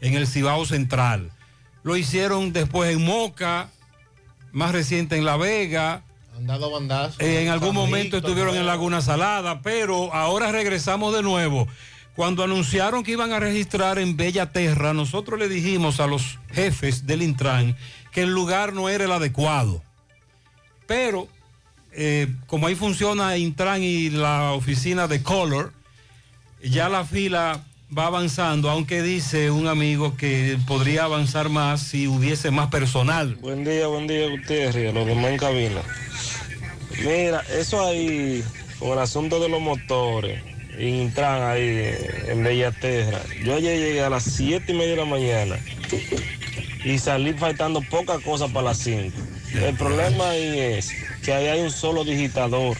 en 0.00 0.14
el 0.14 0.26
Cibao 0.26 0.66
Central. 0.66 1.30
Lo 1.84 1.96
hicieron 1.96 2.52
después 2.52 2.92
en 2.92 3.04
Moca, 3.04 3.68
más 4.52 4.72
reciente 4.72 5.16
en 5.16 5.24
La 5.24 5.36
Vega, 5.36 6.02
Han 6.36 6.46
dado 6.48 6.70
bandazos. 6.72 7.20
eh, 7.20 7.42
en 7.42 7.50
algún 7.50 7.74
momento 7.74 8.16
estuvieron 8.16 8.56
en 8.56 8.66
Laguna 8.66 9.00
Salada, 9.00 9.62
pero 9.62 10.12
ahora 10.12 10.50
regresamos 10.50 11.14
de 11.14 11.22
nuevo. 11.22 11.68
Cuando 12.16 12.42
anunciaron 12.42 13.04
que 13.04 13.12
iban 13.12 13.32
a 13.32 13.38
registrar 13.40 13.98
en 13.98 14.16
Bella 14.16 14.50
Terra, 14.52 14.92
nosotros 14.92 15.38
le 15.38 15.48
dijimos 15.48 16.00
a 16.00 16.06
los 16.08 16.38
jefes 16.52 17.06
del 17.06 17.22
Intran 17.22 17.76
que 18.12 18.22
el 18.22 18.30
lugar 18.30 18.72
no 18.72 18.88
era 18.88 19.04
el 19.04 19.12
adecuado. 19.12 19.82
Pero 20.86 21.28
eh, 21.96 22.28
como 22.46 22.66
ahí 22.66 22.74
funciona 22.74 23.36
Intran 23.36 23.82
y 23.82 24.10
la 24.10 24.52
oficina 24.52 25.06
de 25.06 25.22
Color, 25.22 25.72
ya 26.62 26.88
la 26.88 27.04
fila 27.04 27.64
va 27.96 28.06
avanzando, 28.06 28.70
aunque 28.70 29.02
dice 29.02 29.50
un 29.50 29.68
amigo 29.68 30.16
que 30.16 30.58
podría 30.66 31.04
avanzar 31.04 31.48
más 31.48 31.80
si 31.80 32.08
hubiese 32.08 32.50
más 32.50 32.68
personal. 32.68 33.36
Buen 33.36 33.64
día, 33.64 33.86
buen 33.86 34.06
día, 34.06 34.28
Gutiérrez, 34.28 34.92
los 34.92 35.06
demás 35.06 35.26
en 35.26 35.36
cabina. 35.36 35.80
Mira, 36.98 37.42
eso 37.58 37.86
ahí, 37.86 38.42
con 38.78 38.92
el 38.92 38.98
asunto 38.98 39.40
de 39.40 39.48
los 39.48 39.60
motores, 39.60 40.42
Intran 40.78 41.42
ahí 41.42 41.94
en 42.26 42.42
Bellaterra. 42.42 43.20
Yo 43.44 43.54
ayer 43.54 43.78
llegué 43.78 44.02
a 44.02 44.10
las 44.10 44.24
7 44.24 44.72
y 44.72 44.74
media 44.74 44.90
de 44.90 44.96
la 44.96 45.04
mañana 45.04 45.56
y 46.84 46.98
salí 46.98 47.32
faltando 47.34 47.80
poca 47.82 48.18
cosa 48.18 48.48
para 48.48 48.66
las 48.66 48.78
5. 48.78 49.16
El 49.54 49.74
problema 49.76 50.30
ahí 50.30 50.58
es 50.58 50.92
que 51.22 51.32
ahí 51.32 51.46
hay 51.46 51.60
un 51.60 51.70
solo 51.70 52.04
digitador 52.04 52.76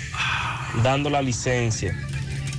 dando 0.83 1.09
la 1.11 1.23
licencia. 1.23 1.97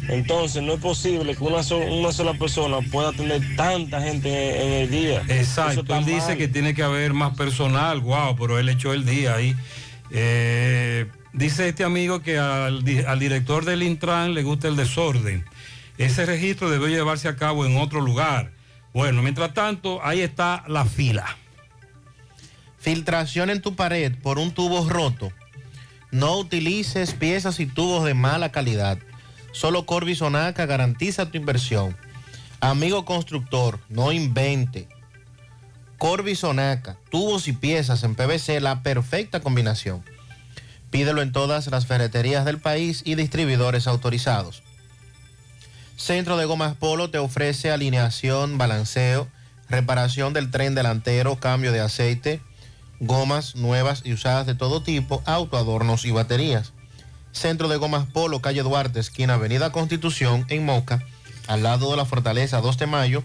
Entonces 0.07 0.61
no 0.61 0.73
es 0.73 0.79
posible 0.79 1.35
que 1.35 1.43
una, 1.43 1.63
so- 1.63 1.77
una 1.79 2.11
sola 2.11 2.33
persona 2.35 2.77
pueda 2.91 3.09
atender 3.09 3.41
tanta 3.55 4.01
gente 4.01 4.29
en, 4.29 4.67
en 4.67 4.73
el 4.83 4.91
día. 4.91 5.23
Exacto, 5.27 5.81
él 5.95 6.05
dice 6.05 6.37
que 6.37 6.47
tiene 6.47 6.73
que 6.75 6.83
haber 6.83 7.13
más 7.13 7.35
personal, 7.35 7.99
wow, 8.01 8.35
pero 8.37 8.59
él 8.59 8.69
echó 8.69 8.93
el 8.93 9.03
día 9.05 9.35
ahí. 9.35 9.55
Eh, 10.11 11.07
dice 11.33 11.67
este 11.67 11.83
amigo 11.83 12.21
que 12.21 12.37
al, 12.37 12.83
di- 12.83 12.99
al 12.99 13.19
director 13.19 13.65
del 13.65 13.81
Intran 13.83 14.33
le 14.35 14.43
gusta 14.43 14.67
el 14.67 14.75
desorden. 14.75 15.43
Ese 15.97 16.25
registro 16.25 16.69
debe 16.69 16.89
llevarse 16.89 17.27
a 17.27 17.35
cabo 17.35 17.65
en 17.65 17.77
otro 17.77 17.99
lugar. 18.01 18.51
Bueno, 18.93 19.21
mientras 19.23 19.53
tanto, 19.53 19.99
ahí 20.03 20.21
está 20.21 20.63
la 20.67 20.85
fila. 20.85 21.35
Filtración 22.85 23.49
en 23.49 23.63
tu 23.63 23.75
pared 23.75 24.13
por 24.21 24.37
un 24.37 24.51
tubo 24.51 24.87
roto. 24.87 25.31
No 26.11 26.37
utilices 26.37 27.15
piezas 27.15 27.59
y 27.59 27.65
tubos 27.65 28.05
de 28.05 28.13
mala 28.13 28.51
calidad. 28.51 28.99
Solo 29.53 29.87
Corby 29.87 30.13
Sonaca 30.13 30.67
garantiza 30.67 31.31
tu 31.31 31.35
inversión. 31.35 31.97
Amigo 32.59 33.03
constructor, 33.03 33.79
no 33.89 34.11
invente. 34.11 34.87
Corby 35.97 36.35
Sonaca, 36.35 36.99
tubos 37.09 37.47
y 37.47 37.53
piezas 37.53 38.03
en 38.03 38.13
PVC, 38.13 38.61
la 38.61 38.83
perfecta 38.83 39.39
combinación. 39.39 40.03
Pídelo 40.91 41.23
en 41.23 41.31
todas 41.31 41.65
las 41.65 41.87
ferreterías 41.87 42.45
del 42.45 42.59
país 42.59 43.01
y 43.03 43.15
distribuidores 43.15 43.87
autorizados. 43.87 44.61
Centro 45.95 46.37
de 46.37 46.45
Gomas 46.45 46.75
Polo 46.75 47.09
te 47.09 47.17
ofrece 47.17 47.71
alineación, 47.71 48.59
balanceo, 48.59 49.27
reparación 49.69 50.33
del 50.33 50.51
tren 50.51 50.75
delantero, 50.75 51.39
cambio 51.39 51.71
de 51.71 51.79
aceite, 51.79 52.41
gomas 52.99 53.55
nuevas 53.55 54.01
y 54.05 54.13
usadas 54.13 54.45
de 54.45 54.53
todo 54.55 54.81
tipo, 54.81 55.21
autoadornos 55.25 56.05
y 56.05 56.11
baterías. 56.11 56.73
Centro 57.31 57.67
de 57.67 57.77
Gomas 57.77 58.05
Polo, 58.07 58.41
calle 58.41 58.63
Duarte, 58.63 58.99
esquina 58.99 59.33
Avenida 59.33 59.71
Constitución, 59.71 60.45
en 60.49 60.65
Moca, 60.65 61.03
al 61.47 61.63
lado 61.63 61.89
de 61.91 61.97
la 61.97 62.05
Fortaleza 62.05 62.61
2 62.61 62.77
de 62.77 62.87
Mayo, 62.87 63.23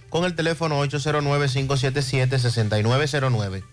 con 0.10 0.26
el 0.26 0.36
teléfono 0.36 0.84
809-577-6909. 0.86 3.64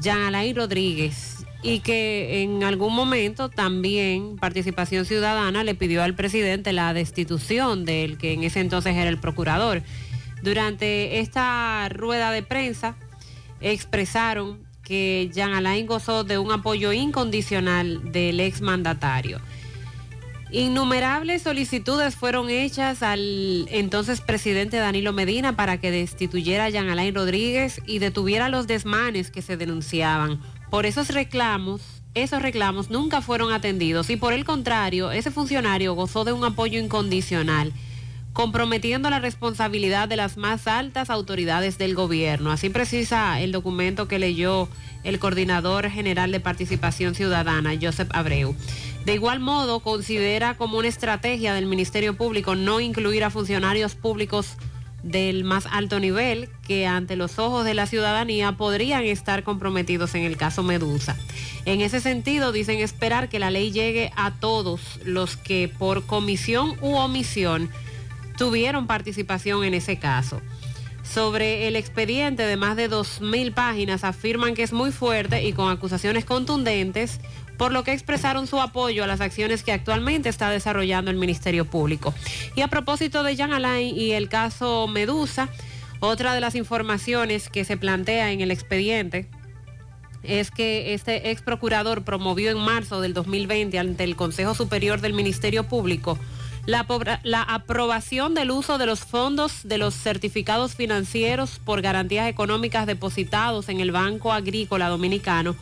Jean 0.00 0.18
Alain 0.18 0.54
Rodríguez 0.54 1.46
y 1.62 1.80
que 1.80 2.42
en 2.42 2.62
algún 2.64 2.94
momento 2.94 3.48
también 3.48 4.36
Participación 4.36 5.04
Ciudadana 5.04 5.64
le 5.64 5.74
pidió 5.74 6.02
al 6.02 6.14
presidente 6.14 6.72
la 6.72 6.92
destitución 6.92 7.84
del 7.84 8.18
que 8.18 8.32
en 8.32 8.44
ese 8.44 8.60
entonces 8.60 8.94
era 8.96 9.08
el 9.08 9.18
procurador. 9.18 9.82
Durante 10.42 11.18
esta 11.20 11.88
rueda 11.88 12.30
de 12.30 12.42
prensa 12.42 12.96
expresaron 13.60 14.58
que 14.82 15.30
Jean 15.34 15.54
Alain 15.54 15.86
gozó 15.86 16.22
de 16.22 16.38
un 16.38 16.52
apoyo 16.52 16.92
incondicional 16.92 18.12
del 18.12 18.38
ex 18.38 18.60
mandatario. 18.60 19.40
Innumerables 20.50 21.42
solicitudes 21.42 22.14
fueron 22.14 22.50
hechas 22.50 23.02
al 23.02 23.66
entonces 23.68 24.20
presidente 24.20 24.76
Danilo 24.76 25.12
Medina 25.12 25.56
para 25.56 25.78
que 25.78 25.90
destituyera 25.90 26.66
a 26.66 26.70
Jean 26.70 26.88
Alain 26.88 27.14
Rodríguez 27.14 27.80
y 27.84 27.98
detuviera 27.98 28.48
los 28.48 28.68
desmanes 28.68 29.32
que 29.32 29.42
se 29.42 29.56
denunciaban. 29.56 30.40
Por 30.70 30.86
esos 30.86 31.08
reclamos, 31.08 31.82
esos 32.14 32.42
reclamos 32.42 32.90
nunca 32.90 33.22
fueron 33.22 33.52
atendidos 33.52 34.08
y 34.08 34.16
por 34.16 34.32
el 34.32 34.44
contrario, 34.44 35.10
ese 35.10 35.32
funcionario 35.32 35.94
gozó 35.94 36.24
de 36.24 36.32
un 36.32 36.44
apoyo 36.44 36.78
incondicional, 36.78 37.72
comprometiendo 38.36 39.08
la 39.08 39.18
responsabilidad 39.18 40.08
de 40.08 40.16
las 40.16 40.36
más 40.36 40.66
altas 40.66 41.08
autoridades 41.08 41.78
del 41.78 41.94
gobierno. 41.94 42.52
Así 42.52 42.68
precisa 42.68 43.40
el 43.40 43.50
documento 43.50 44.08
que 44.08 44.18
leyó 44.18 44.68
el 45.04 45.18
coordinador 45.18 45.88
general 45.88 46.32
de 46.32 46.40
participación 46.40 47.14
ciudadana, 47.14 47.72
Joseph 47.80 48.10
Abreu. 48.12 48.54
De 49.06 49.14
igual 49.14 49.40
modo, 49.40 49.80
considera 49.80 50.54
como 50.54 50.76
una 50.76 50.86
estrategia 50.86 51.54
del 51.54 51.64
Ministerio 51.64 52.14
Público 52.14 52.54
no 52.54 52.78
incluir 52.80 53.24
a 53.24 53.30
funcionarios 53.30 53.94
públicos 53.94 54.58
del 55.02 55.44
más 55.44 55.64
alto 55.64 55.98
nivel 55.98 56.50
que 56.66 56.86
ante 56.86 57.16
los 57.16 57.38
ojos 57.38 57.64
de 57.64 57.72
la 57.72 57.86
ciudadanía 57.86 58.52
podrían 58.52 59.04
estar 59.04 59.44
comprometidos 59.44 60.14
en 60.14 60.24
el 60.24 60.36
caso 60.36 60.62
Medusa. 60.62 61.16
En 61.64 61.80
ese 61.80 62.00
sentido, 62.00 62.52
dicen 62.52 62.80
esperar 62.80 63.30
que 63.30 63.38
la 63.38 63.50
ley 63.50 63.72
llegue 63.72 64.12
a 64.14 64.32
todos 64.32 65.00
los 65.06 65.38
que 65.38 65.72
por 65.78 66.04
comisión 66.04 66.76
u 66.82 66.96
omisión 66.96 67.70
tuvieron 68.36 68.86
participación 68.86 69.64
en 69.64 69.74
ese 69.74 69.98
caso. 69.98 70.40
Sobre 71.02 71.68
el 71.68 71.76
expediente 71.76 72.42
de 72.42 72.56
más 72.56 72.76
de 72.76 72.90
2.000 72.90 73.54
páginas 73.54 74.04
afirman 74.04 74.54
que 74.54 74.62
es 74.62 74.72
muy 74.72 74.90
fuerte 74.90 75.44
y 75.44 75.52
con 75.52 75.70
acusaciones 75.70 76.24
contundentes, 76.24 77.20
por 77.56 77.72
lo 77.72 77.84
que 77.84 77.92
expresaron 77.92 78.46
su 78.46 78.60
apoyo 78.60 79.04
a 79.04 79.06
las 79.06 79.20
acciones 79.20 79.62
que 79.62 79.72
actualmente 79.72 80.28
está 80.28 80.50
desarrollando 80.50 81.10
el 81.10 81.16
Ministerio 81.16 81.64
Público. 81.64 82.12
Y 82.54 82.62
a 82.62 82.68
propósito 82.68 83.22
de 83.22 83.36
Jean 83.36 83.52
Alain 83.52 83.96
y 83.96 84.12
el 84.12 84.28
caso 84.28 84.88
Medusa, 84.88 85.48
otra 86.00 86.34
de 86.34 86.40
las 86.40 86.54
informaciones 86.54 87.48
que 87.48 87.64
se 87.64 87.76
plantea 87.76 88.32
en 88.32 88.40
el 88.40 88.50
expediente 88.50 89.28
es 90.22 90.50
que 90.50 90.92
este 90.92 91.30
ex 91.30 91.40
procurador 91.40 92.02
promovió 92.02 92.50
en 92.50 92.58
marzo 92.58 93.00
del 93.00 93.14
2020 93.14 93.78
ante 93.78 94.04
el 94.04 94.16
Consejo 94.16 94.54
Superior 94.54 95.00
del 95.00 95.12
Ministerio 95.12 95.68
Público 95.68 96.18
la, 96.66 97.42
aprobación 97.42 98.34
del 98.34 98.50
uso 98.50 98.76
de 98.78 98.86
los 98.86 99.00
fondos 99.00 99.60
de 99.64 99.78
los 99.78 99.94
certificados 99.94 100.74
financieros 100.74 101.60
por 101.64 101.80
garantías 101.80 102.28
económicas 102.28 102.86
depositados 102.86 103.68
en 103.68 103.80
el 103.80 103.92
Banco 103.92 104.32
Agrícola 104.32 104.88
Dominicano 104.88 105.54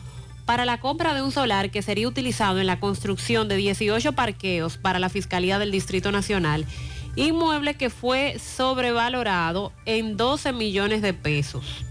para 0.45 0.65
la 0.65 0.79
compra 0.79 1.13
de 1.13 1.21
un 1.21 1.31
solar 1.31 1.71
que 1.71 1.81
sería 1.81 2.07
utilizado 2.07 2.59
en 2.59 2.67
la 2.67 2.79
construcción 2.79 3.47
de 3.47 3.55
18 3.55 4.13
parqueos 4.13 4.77
para 4.77 4.99
la 4.99 5.09
Fiscalía 5.09 5.59
del 5.59 5.71
Distrito 5.71 6.11
Nacional, 6.11 6.65
inmueble 7.15 7.75
que 7.75 7.89
fue 7.89 8.37
sobrevalorado 8.39 9.73
en 9.85 10.17
12 10.17 10.53
millones 10.53 11.01
de 11.01 11.13
pesos. 11.13 11.85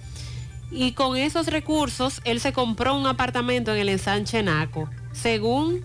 Y 0.70 0.92
con 0.92 1.16
esos 1.16 1.48
recursos, 1.48 2.20
él 2.24 2.40
se 2.40 2.52
compró 2.52 2.96
un 2.96 3.06
apartamento 3.06 3.72
en 3.72 3.78
el 3.78 3.88
ensanche 3.88 4.42
Naco, 4.42 4.88
según 5.12 5.84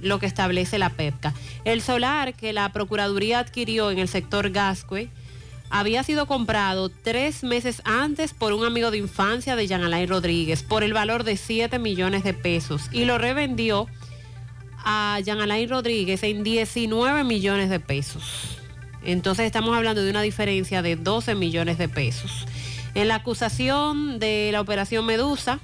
lo 0.00 0.18
que 0.18 0.26
establece 0.26 0.78
la 0.78 0.90
PEPCA. 0.90 1.34
El 1.64 1.82
solar 1.82 2.34
que 2.34 2.52
la 2.52 2.72
Procuraduría 2.72 3.38
adquirió 3.38 3.90
en 3.90 3.98
el 3.98 4.08
sector 4.08 4.50
Gascue 4.50 5.10
había 5.70 6.02
sido 6.04 6.26
comprado 6.26 6.88
tres 6.88 7.42
meses 7.42 7.82
antes 7.84 8.32
por 8.32 8.52
un 8.52 8.64
amigo 8.64 8.90
de 8.90 8.98
infancia 8.98 9.56
de 9.56 9.66
Jean 9.66 9.82
Alain 9.82 10.08
Rodríguez 10.08 10.62
por 10.62 10.84
el 10.84 10.92
valor 10.92 11.24
de 11.24 11.36
7 11.36 11.78
millones 11.78 12.22
de 12.22 12.34
pesos 12.34 12.88
y 12.92 13.04
lo 13.04 13.18
revendió 13.18 13.86
a 14.84 15.18
Jean 15.24 15.40
Alain 15.40 15.68
Rodríguez 15.68 16.22
en 16.22 16.44
19 16.44 17.24
millones 17.24 17.70
de 17.70 17.80
pesos. 17.80 18.58
Entonces 19.02 19.46
estamos 19.46 19.76
hablando 19.76 20.02
de 20.02 20.10
una 20.10 20.22
diferencia 20.22 20.82
de 20.82 20.96
12 20.96 21.34
millones 21.34 21.78
de 21.78 21.88
pesos. 21.88 22.46
En 22.94 23.08
la 23.08 23.16
acusación 23.16 24.18
de 24.18 24.50
la 24.52 24.60
operación 24.60 25.04
Medusa, 25.04 25.60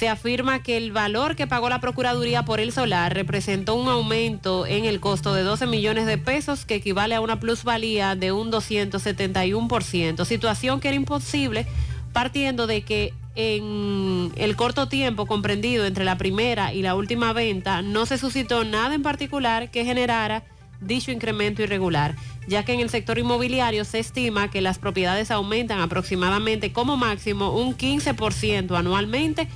se 0.00 0.08
afirma 0.08 0.62
que 0.62 0.78
el 0.78 0.92
valor 0.92 1.36
que 1.36 1.46
pagó 1.46 1.68
la 1.68 1.78
Procuraduría 1.78 2.42
por 2.46 2.58
el 2.58 2.72
solar 2.72 3.12
representó 3.12 3.74
un 3.74 3.86
aumento 3.90 4.66
en 4.66 4.86
el 4.86 4.98
costo 4.98 5.34
de 5.34 5.42
12 5.42 5.66
millones 5.66 6.06
de 6.06 6.16
pesos, 6.16 6.64
que 6.64 6.76
equivale 6.76 7.14
a 7.14 7.20
una 7.20 7.38
plusvalía 7.38 8.16
de 8.16 8.32
un 8.32 8.50
271%, 8.50 10.24
situación 10.24 10.80
que 10.80 10.88
era 10.88 10.94
imposible 10.94 11.66
partiendo 12.14 12.66
de 12.66 12.80
que 12.80 13.12
en 13.34 14.32
el 14.36 14.56
corto 14.56 14.88
tiempo 14.88 15.26
comprendido 15.26 15.84
entre 15.84 16.06
la 16.06 16.16
primera 16.16 16.72
y 16.72 16.80
la 16.80 16.94
última 16.94 17.34
venta 17.34 17.82
no 17.82 18.06
se 18.06 18.16
suscitó 18.16 18.64
nada 18.64 18.94
en 18.94 19.02
particular 19.02 19.70
que 19.70 19.84
generara 19.84 20.44
dicho 20.80 21.10
incremento 21.10 21.62
irregular, 21.62 22.16
ya 22.48 22.64
que 22.64 22.72
en 22.72 22.80
el 22.80 22.88
sector 22.88 23.18
inmobiliario 23.18 23.84
se 23.84 23.98
estima 23.98 24.50
que 24.50 24.62
las 24.62 24.78
propiedades 24.78 25.30
aumentan 25.30 25.82
aproximadamente 25.82 26.72
como 26.72 26.96
máximo 26.96 27.50
un 27.50 27.76
15% 27.76 28.78
anualmente 28.78 29.46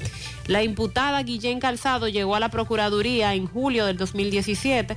La 0.47 0.63
imputada 0.65 1.23
Guillén 1.23 1.61
Calzado 1.61 2.09
llegó 2.09 2.35
a 2.35 2.41
la 2.41 2.51
Procuraduría 2.51 3.35
en 3.35 3.47
julio 3.47 3.87
del 3.87 3.97
2017 3.97 4.97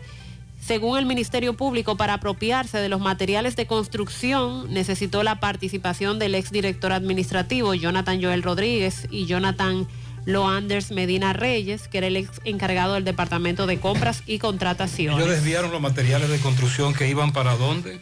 según 0.66 0.98
el 0.98 1.06
Ministerio 1.06 1.56
Público, 1.56 1.98
para 1.98 2.16
apropiarse 2.16 2.78
de 2.78 2.88
los 2.88 3.02
materiales 3.02 3.56
de 3.56 3.68
construcción 3.68 4.74
necesitó 4.74 5.24
la 5.24 5.40
participación 5.40 6.20
del 6.20 6.36
exdirector 6.36 6.94
administrativo 6.94 7.74
Jonathan 7.74 8.22
Joel 8.22 8.44
Rodríguez 8.44 9.08
y 9.10 9.26
Jonathan 9.26 9.88
Loanders 10.26 10.92
Medina 10.92 11.34
Reyes, 11.34 11.90
que 11.90 11.98
era 11.98 12.08
el 12.08 12.16
ex 12.16 12.40
encargado 12.46 12.94
del 12.94 13.04
Departamento 13.04 13.68
de 13.68 13.78
Compras 13.80 14.24
y 14.26 14.40
Contrataciones. 14.40 15.20
¿Ellos 15.20 15.36
desviaron 15.36 15.70
los 15.72 15.82
materiales 15.82 16.30
de 16.30 16.40
construcción 16.40 16.94
que 16.94 17.10
iban 17.10 17.34
para 17.34 17.58
dónde? 17.58 18.00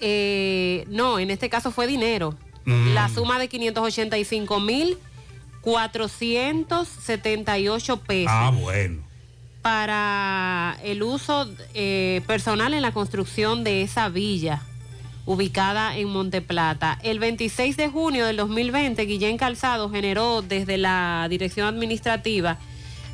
Eh, 0.00 0.84
no, 0.88 1.18
en 1.18 1.30
este 1.30 1.50
caso 1.50 1.72
fue 1.72 1.88
dinero. 1.88 2.36
Mm. 2.64 2.94
La 2.94 3.08
suma 3.08 3.40
de 3.40 3.48
585 3.48 4.60
mil 4.60 4.98
478 5.62 7.96
pesos. 8.02 8.32
Ah, 8.32 8.52
bueno. 8.54 9.09
Para 9.62 10.76
el 10.82 11.02
uso 11.02 11.48
eh, 11.74 12.22
personal 12.26 12.74
en 12.74 12.82
la 12.82 12.92
construcción 12.92 13.62
de 13.64 13.82
esa 13.82 14.08
villa 14.08 14.62
ubicada 15.26 15.96
en 15.96 16.08
Monteplata. 16.08 16.98
El 17.02 17.18
26 17.20 17.76
de 17.76 17.88
junio 17.88 18.26
del 18.26 18.36
2020, 18.38 19.04
Guillén 19.04 19.36
Calzado 19.36 19.88
generó 19.90 20.42
desde 20.42 20.76
la 20.78 21.26
Dirección 21.30 21.66
Administrativa 21.68 22.58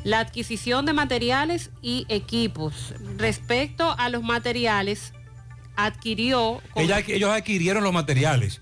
la 0.03 0.19
adquisición 0.21 0.85
de 0.85 0.93
materiales 0.93 1.69
y 1.81 2.05
equipos. 2.09 2.93
Respecto 3.17 3.93
a 3.99 4.09
los 4.09 4.23
materiales, 4.23 5.13
adquirió... 5.75 6.61
Ella- 6.75 7.03
ellos 7.05 7.29
adquirieron 7.29 7.83
los 7.83 7.93
materiales. 7.93 8.61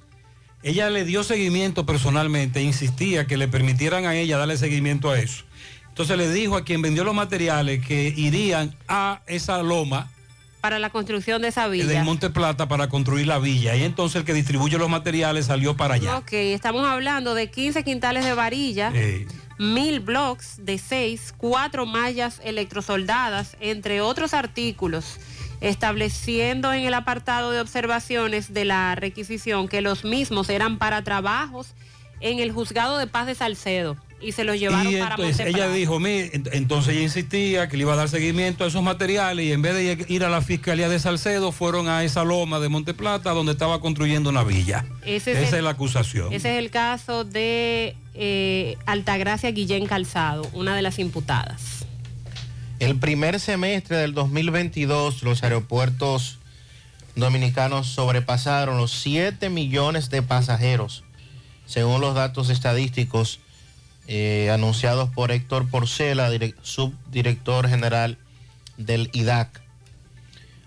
Ella 0.64 0.90
le 0.90 1.06
dio 1.06 1.24
seguimiento 1.24 1.86
personalmente, 1.86 2.62
insistía 2.64 3.28
que 3.28 3.38
le 3.38 3.48
permitieran 3.48 4.06
a 4.06 4.16
ella 4.16 4.38
darle 4.38 4.57
seguimiento 4.57 5.12
a 5.12 5.20
eso. 5.20 5.44
Entonces 5.95 6.17
le 6.17 6.30
dijo 6.30 6.57
a 6.57 6.65
quien 6.65 6.81
vendió 6.81 7.05
los 7.05 7.15
materiales 7.15 7.80
que 7.80 8.13
irían 8.17 8.76
a 8.89 9.22
esa 9.27 9.63
loma 9.63 10.09
para 10.59 10.77
la 10.77 10.89
construcción 10.89 11.41
de 11.41 11.47
esa 11.47 11.69
del 11.69 11.88
villa. 11.88 12.03
Monte 12.03 12.30
Plata 12.30 12.67
para 12.67 12.89
construir 12.89 13.27
la 13.27 13.39
villa. 13.39 13.77
Y 13.77 13.84
entonces 13.84 14.17
el 14.17 14.26
que 14.26 14.34
distribuye 14.34 14.77
los 14.77 14.89
materiales 14.89 15.45
salió 15.45 15.77
para 15.77 15.93
allá. 15.93 16.17
Ok, 16.17 16.34
estamos 16.34 16.85
hablando 16.85 17.34
de 17.34 17.49
15 17.49 17.85
quintales 17.85 18.26
de 18.26 18.34
varilla, 18.34 18.91
Eh, 18.93 19.26
mil 19.57 20.01
blocks 20.01 20.65
de 20.65 20.80
6, 20.80 21.34
cuatro 21.38 21.85
mallas 21.85 22.41
electrosoldadas, 22.43 23.55
entre 23.61 24.01
otros 24.01 24.34
artículos, 24.34 25.15
estableciendo 25.61 26.73
en 26.73 26.84
el 26.84 26.93
apartado 26.93 27.51
de 27.51 27.61
observaciones 27.61 28.53
de 28.53 28.65
la 28.65 28.95
requisición 28.95 29.69
que 29.69 29.80
los 29.80 30.03
mismos 30.03 30.49
eran 30.49 30.77
para 30.77 31.05
trabajos 31.05 31.69
en 32.19 32.39
el 32.39 32.51
juzgado 32.51 32.97
de 32.97 33.07
paz 33.07 33.27
de 33.27 33.35
Salcedo 33.35 33.95
y 34.26 34.31
se 34.31 34.43
los 34.43 34.60
llevaron 34.60 34.91
y 34.91 34.97
para 34.97 35.15
entonces 35.15 35.39
ella 35.41 35.49
Monteplata. 35.68 35.73
dijo, 35.73 35.99
"Mire", 35.99 36.31
ent- 36.34 36.49
entonces 36.53 36.93
ella 36.95 37.03
insistía 37.03 37.68
que 37.69 37.77
le 37.77 37.84
iba 37.84 37.93
a 37.93 37.95
dar 37.95 38.10
seguimiento 38.10 38.64
a 38.64 38.68
esos 38.68 38.81
materiales 38.84 39.45
y 39.45 39.52
en 39.52 39.61
vez 39.61 39.76
de 39.76 40.06
ir 40.14 40.23
a 40.23 40.30
la 40.30 40.41
Fiscalía 40.41 40.89
de 40.89 40.99
Salcedo, 40.99 41.52
fueron 41.52 41.88
a 41.88 42.03
esa 42.03 42.23
loma 42.23 42.60
de 42.60 42.69
Monte 42.69 42.93
Plata 42.93 43.31
donde 43.31 43.52
estaba 43.52 43.80
construyendo 43.81 44.30
una 44.30 44.43
villa. 44.43 44.85
Ese 45.06 45.31
es 45.34 45.38
Esa 45.38 45.49
el- 45.49 45.56
es 45.56 45.64
la 45.64 45.69
acusación. 45.72 46.34
Ese 46.34 46.53
es 46.53 46.60
el 46.60 46.69
caso 46.72 47.23
de 47.23 47.95
eh, 48.15 48.77
Altagracia 48.85 49.52
Guillén 49.52 49.85
Calzado, 49.88 50.47
una 50.53 50.76
de 50.76 50.81
las 50.81 50.99
imputadas. 50.99 51.85
El 52.80 52.97
primer 52.97 53.39
semestre 53.39 53.97
del 53.97 54.14
2022 54.14 55.22
los 55.23 55.43
aeropuertos 55.43 56.39
dominicanos 57.15 57.88
sobrepasaron 57.88 58.77
los 58.77 58.91
7 58.91 59.49
millones 59.49 60.10
de 60.10 60.22
pasajeros, 60.22 61.03
según 61.65 62.02
los 62.02 62.15
datos 62.15 62.49
estadísticos 62.49 63.39
eh, 64.07 64.49
anunciados 64.52 65.10
por 65.10 65.32
Héctor 65.32 65.68
Porcela, 65.69 66.32
direc- 66.32 66.56
subdirector 66.61 67.68
general 67.68 68.18
del 68.77 69.10
IDAC. 69.14 69.61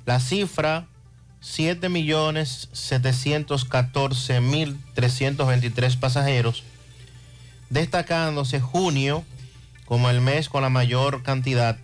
La 0.06 0.20
cifra, 0.20 0.86
7 1.40 1.88
millones 1.88 2.68
714 2.72 4.40
mil 4.40 4.78
323 4.94 5.96
pasajeros, 5.96 6.64
destacándose 7.70 8.60
junio 8.60 9.24
como 9.84 10.10
el 10.10 10.20
mes 10.20 10.48
con 10.48 10.62
la 10.62 10.68
mayor 10.68 11.22
cantidad, 11.22 11.78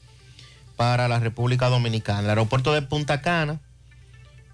para 0.77 1.09
la 1.09 1.19
República 1.19 1.69
Dominicana. 1.69 2.21
El 2.21 2.29
aeropuerto 2.31 2.73
de 2.73 2.83
Punta 2.83 3.23
Cana 3.23 3.61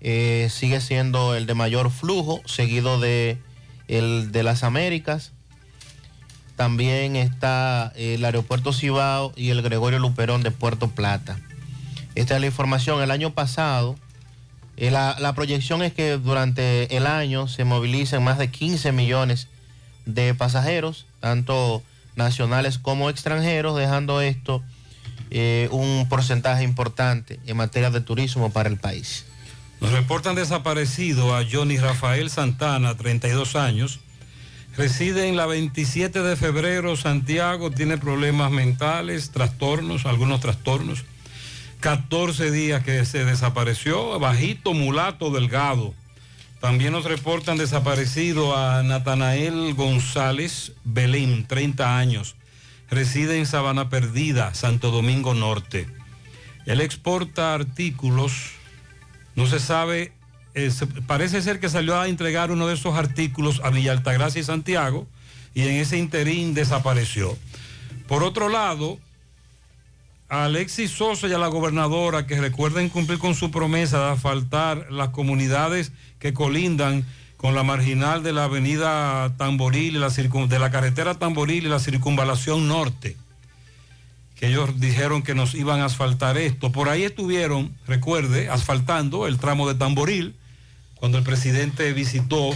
eh, 0.00 0.48
sigue 0.50 0.80
siendo 0.80 1.34
el 1.34 1.46
de 1.46 1.54
mayor 1.54 1.90
flujo, 1.90 2.40
seguido 2.44 3.00
de 3.00 3.38
el 3.88 4.32
de 4.32 4.42
las 4.42 4.62
Américas. 4.62 5.32
También 6.56 7.16
está 7.16 7.92
el 7.96 8.24
aeropuerto 8.24 8.72
Cibao 8.72 9.32
y 9.36 9.50
el 9.50 9.62
Gregorio 9.62 9.98
Luperón 9.98 10.42
de 10.42 10.50
Puerto 10.50 10.88
Plata. 10.88 11.38
Esta 12.14 12.34
es 12.34 12.40
la 12.40 12.46
información. 12.46 13.02
El 13.02 13.10
año 13.10 13.32
pasado, 13.32 13.96
eh, 14.76 14.90
la, 14.90 15.16
la 15.18 15.34
proyección 15.34 15.82
es 15.82 15.92
que 15.92 16.18
durante 16.18 16.96
el 16.96 17.06
año 17.06 17.48
se 17.48 17.64
movilicen 17.64 18.22
más 18.22 18.38
de 18.38 18.50
15 18.50 18.92
millones 18.92 19.48
de 20.04 20.34
pasajeros, 20.34 21.06
tanto 21.20 21.82
nacionales 22.16 22.78
como 22.78 23.08
extranjeros, 23.08 23.76
dejando 23.76 24.20
esto 24.20 24.62
eh, 25.34 25.66
un 25.70 26.06
porcentaje 26.10 26.62
importante 26.62 27.40
en 27.46 27.56
materia 27.56 27.88
de 27.90 28.02
turismo 28.02 28.52
para 28.52 28.68
el 28.68 28.76
país. 28.76 29.24
Nos 29.80 29.90
reportan 29.90 30.34
desaparecido 30.34 31.34
a 31.34 31.42
Johnny 31.50 31.78
Rafael 31.78 32.28
Santana, 32.28 32.98
32 32.98 33.56
años. 33.56 34.00
Reside 34.76 35.28
en 35.28 35.38
la 35.38 35.46
27 35.46 36.22
de 36.22 36.36
febrero, 36.36 36.96
Santiago, 36.96 37.70
tiene 37.70 37.96
problemas 37.96 38.50
mentales, 38.50 39.30
trastornos, 39.30 40.04
algunos 40.04 40.40
trastornos. 40.40 41.02
14 41.80 42.50
días 42.50 42.84
que 42.84 43.02
se 43.06 43.24
desapareció, 43.24 44.18
bajito, 44.18 44.74
mulato, 44.74 45.30
delgado. 45.30 45.94
También 46.60 46.92
nos 46.92 47.06
reportan 47.06 47.56
desaparecido 47.56 48.54
a 48.54 48.82
Natanael 48.82 49.72
González 49.72 50.72
Belén, 50.84 51.46
30 51.46 51.96
años. 51.96 52.36
Reside 52.92 53.38
en 53.38 53.46
Sabana 53.46 53.88
Perdida, 53.88 54.52
Santo 54.52 54.90
Domingo 54.90 55.32
Norte. 55.32 55.86
Él 56.66 56.82
exporta 56.82 57.54
artículos, 57.54 58.50
no 59.34 59.46
se 59.46 59.60
sabe, 59.60 60.12
eh, 60.54 60.70
parece 61.06 61.40
ser 61.40 61.58
que 61.58 61.70
salió 61.70 61.98
a 61.98 62.06
entregar 62.06 62.50
uno 62.50 62.66
de 62.66 62.74
esos 62.74 62.94
artículos 62.94 63.62
a 63.64 63.70
Villa 63.70 63.92
Altagracia 63.92 64.42
y 64.42 64.44
Santiago 64.44 65.06
y 65.54 65.62
en 65.62 65.76
ese 65.76 65.96
interín 65.96 66.52
desapareció. 66.52 67.38
Por 68.08 68.22
otro 68.22 68.50
lado, 68.50 68.98
a 70.28 70.44
Alexis 70.44 70.90
Sosa 70.90 71.28
y 71.28 71.32
a 71.32 71.38
la 71.38 71.46
gobernadora 71.46 72.26
que 72.26 72.42
recuerden 72.42 72.90
cumplir 72.90 73.18
con 73.18 73.34
su 73.34 73.50
promesa 73.50 74.00
de 74.00 74.10
asfaltar 74.12 74.92
las 74.92 75.08
comunidades 75.08 75.92
que 76.18 76.34
colindan 76.34 77.06
con 77.42 77.54
la 77.54 77.62
marginal 77.64 78.22
de 78.22 78.32
la 78.32 78.44
avenida 78.44 79.34
Tamboril 79.36 79.96
y 79.96 79.98
la 79.98 80.08
circun- 80.08 80.46
de 80.48 80.58
la 80.58 80.70
carretera 80.70 81.14
Tamboril 81.18 81.66
y 81.66 81.68
la 81.68 81.80
circunvalación 81.80 82.68
norte 82.68 83.16
que 84.36 84.46
ellos 84.48 84.80
dijeron 84.80 85.22
que 85.22 85.34
nos 85.36 85.54
iban 85.54 85.80
a 85.80 85.84
asfaltar 85.84 86.36
esto. 86.38 86.72
Por 86.72 86.88
ahí 86.88 87.04
estuvieron, 87.04 87.76
recuerde, 87.86 88.48
asfaltando 88.48 89.28
el 89.28 89.38
tramo 89.38 89.68
de 89.68 89.76
Tamboril, 89.76 90.34
cuando 90.96 91.18
el 91.18 91.22
presidente 91.22 91.92
visitó 91.92 92.50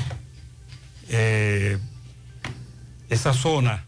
eh, 1.09 1.79
esa 3.09 3.33
zona. 3.33 3.85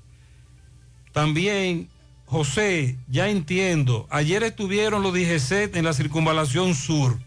También, 1.13 1.89
José, 2.27 2.97
ya 3.09 3.29
entiendo, 3.29 4.07
ayer 4.11 4.45
estuvieron 4.45 5.03
los 5.03 5.13
DGC 5.13 5.75
en 5.77 5.85
la 5.85 5.93
circunvalación 5.93 6.77
sur, 6.77 7.19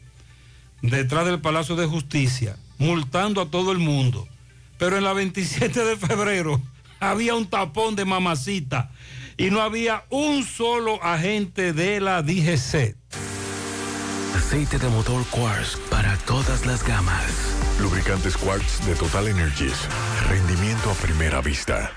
detrás 0.81 1.25
del 1.25 1.39
Palacio 1.41 1.75
de 1.75 1.85
Justicia, 1.87 2.55
multando 2.81 3.41
a 3.41 3.45
todo 3.45 3.71
el 3.71 3.77
mundo. 3.77 4.27
Pero 4.77 4.97
en 4.97 5.03
la 5.03 5.13
27 5.13 5.85
de 5.85 5.97
febrero 5.97 6.59
había 6.99 7.35
un 7.35 7.45
tapón 7.45 7.95
de 7.95 8.05
mamacita 8.05 8.91
y 9.37 9.49
no 9.51 9.61
había 9.61 10.03
un 10.09 10.43
solo 10.43 11.01
agente 11.03 11.73
de 11.73 12.01
la 12.01 12.21
DGC. 12.21 12.95
Aceite 14.35 14.79
de 14.79 14.89
motor 14.89 15.23
Quartz 15.29 15.77
para 15.89 16.17
todas 16.17 16.65
las 16.65 16.83
gamas. 16.83 17.31
Lubricantes 17.79 18.35
Quartz 18.35 18.85
de 18.85 18.95
Total 18.95 19.27
Energies. 19.27 19.87
Rendimiento 20.27 20.89
a 20.89 20.93
primera 20.95 21.41
vista. 21.41 21.91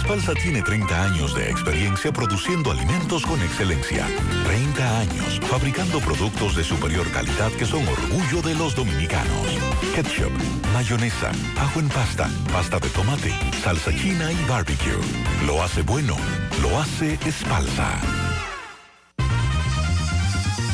Espalsa 0.00 0.32
tiene 0.32 0.62
30 0.62 1.04
años 1.04 1.34
de 1.34 1.50
experiencia 1.50 2.10
produciendo 2.10 2.70
alimentos 2.70 3.24
con 3.26 3.40
excelencia. 3.42 4.06
30 4.46 5.00
años 5.00 5.40
fabricando 5.42 6.00
productos 6.00 6.56
de 6.56 6.64
superior 6.64 7.06
calidad 7.12 7.52
que 7.52 7.66
son 7.66 7.86
orgullo 7.86 8.40
de 8.40 8.54
los 8.54 8.74
dominicanos. 8.74 9.46
Ketchup, 9.94 10.32
mayonesa, 10.72 11.30
ajo 11.58 11.80
en 11.80 11.88
pasta, 11.90 12.30
pasta 12.50 12.80
de 12.80 12.88
tomate, 12.88 13.30
salsa 13.62 13.94
china 13.94 14.32
y 14.32 14.42
barbecue. 14.48 14.98
Lo 15.46 15.62
hace 15.62 15.82
bueno, 15.82 16.16
lo 16.62 16.80
hace 16.80 17.18
Espalsa. 17.26 18.00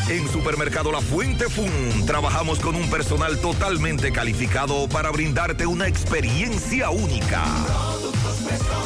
En 0.08 0.28
Supermercado 0.28 0.92
La 0.92 1.00
Fuente 1.00 1.48
Fun 1.48 2.06
trabajamos 2.06 2.60
con 2.60 2.76
un 2.76 2.88
personal 2.88 3.40
totalmente 3.40 4.12
calificado 4.12 4.88
para 4.88 5.10
brindarte 5.10 5.66
una 5.66 5.88
experiencia 5.88 6.90
única. 6.90 7.42
Productos 7.66 8.85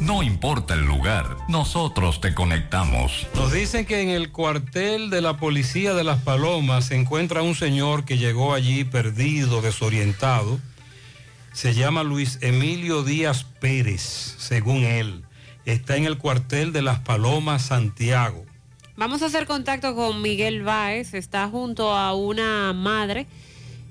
No 0.00 0.22
importa 0.22 0.74
el 0.74 0.84
lugar, 0.84 1.38
nosotros 1.48 2.20
te 2.20 2.34
conectamos. 2.34 3.26
Nos 3.34 3.52
dicen 3.52 3.86
que 3.86 4.02
en 4.02 4.10
el 4.10 4.30
cuartel 4.30 5.08
de 5.08 5.22
la 5.22 5.38
policía 5.38 5.94
de 5.94 6.04
Las 6.04 6.20
Palomas 6.20 6.86
se 6.86 6.96
encuentra 6.96 7.40
un 7.40 7.54
señor 7.54 8.04
que 8.04 8.18
llegó 8.18 8.52
allí 8.52 8.84
perdido, 8.84 9.62
desorientado. 9.62 10.60
Se 11.54 11.72
llama 11.72 12.02
Luis 12.02 12.38
Emilio 12.42 13.02
Díaz 13.02 13.44
Pérez, 13.60 14.02
según 14.38 14.84
él. 14.84 15.24
Está 15.64 15.96
en 15.96 16.04
el 16.04 16.18
cuartel 16.18 16.74
de 16.74 16.82
Las 16.82 16.98
Palomas, 16.98 17.62
Santiago. 17.62 18.44
Vamos 18.96 19.22
a 19.22 19.26
hacer 19.26 19.46
contacto 19.46 19.94
con 19.94 20.20
Miguel 20.20 20.62
Báez, 20.62 21.14
está 21.14 21.48
junto 21.48 21.96
a 21.96 22.14
una 22.14 22.74
madre 22.74 23.26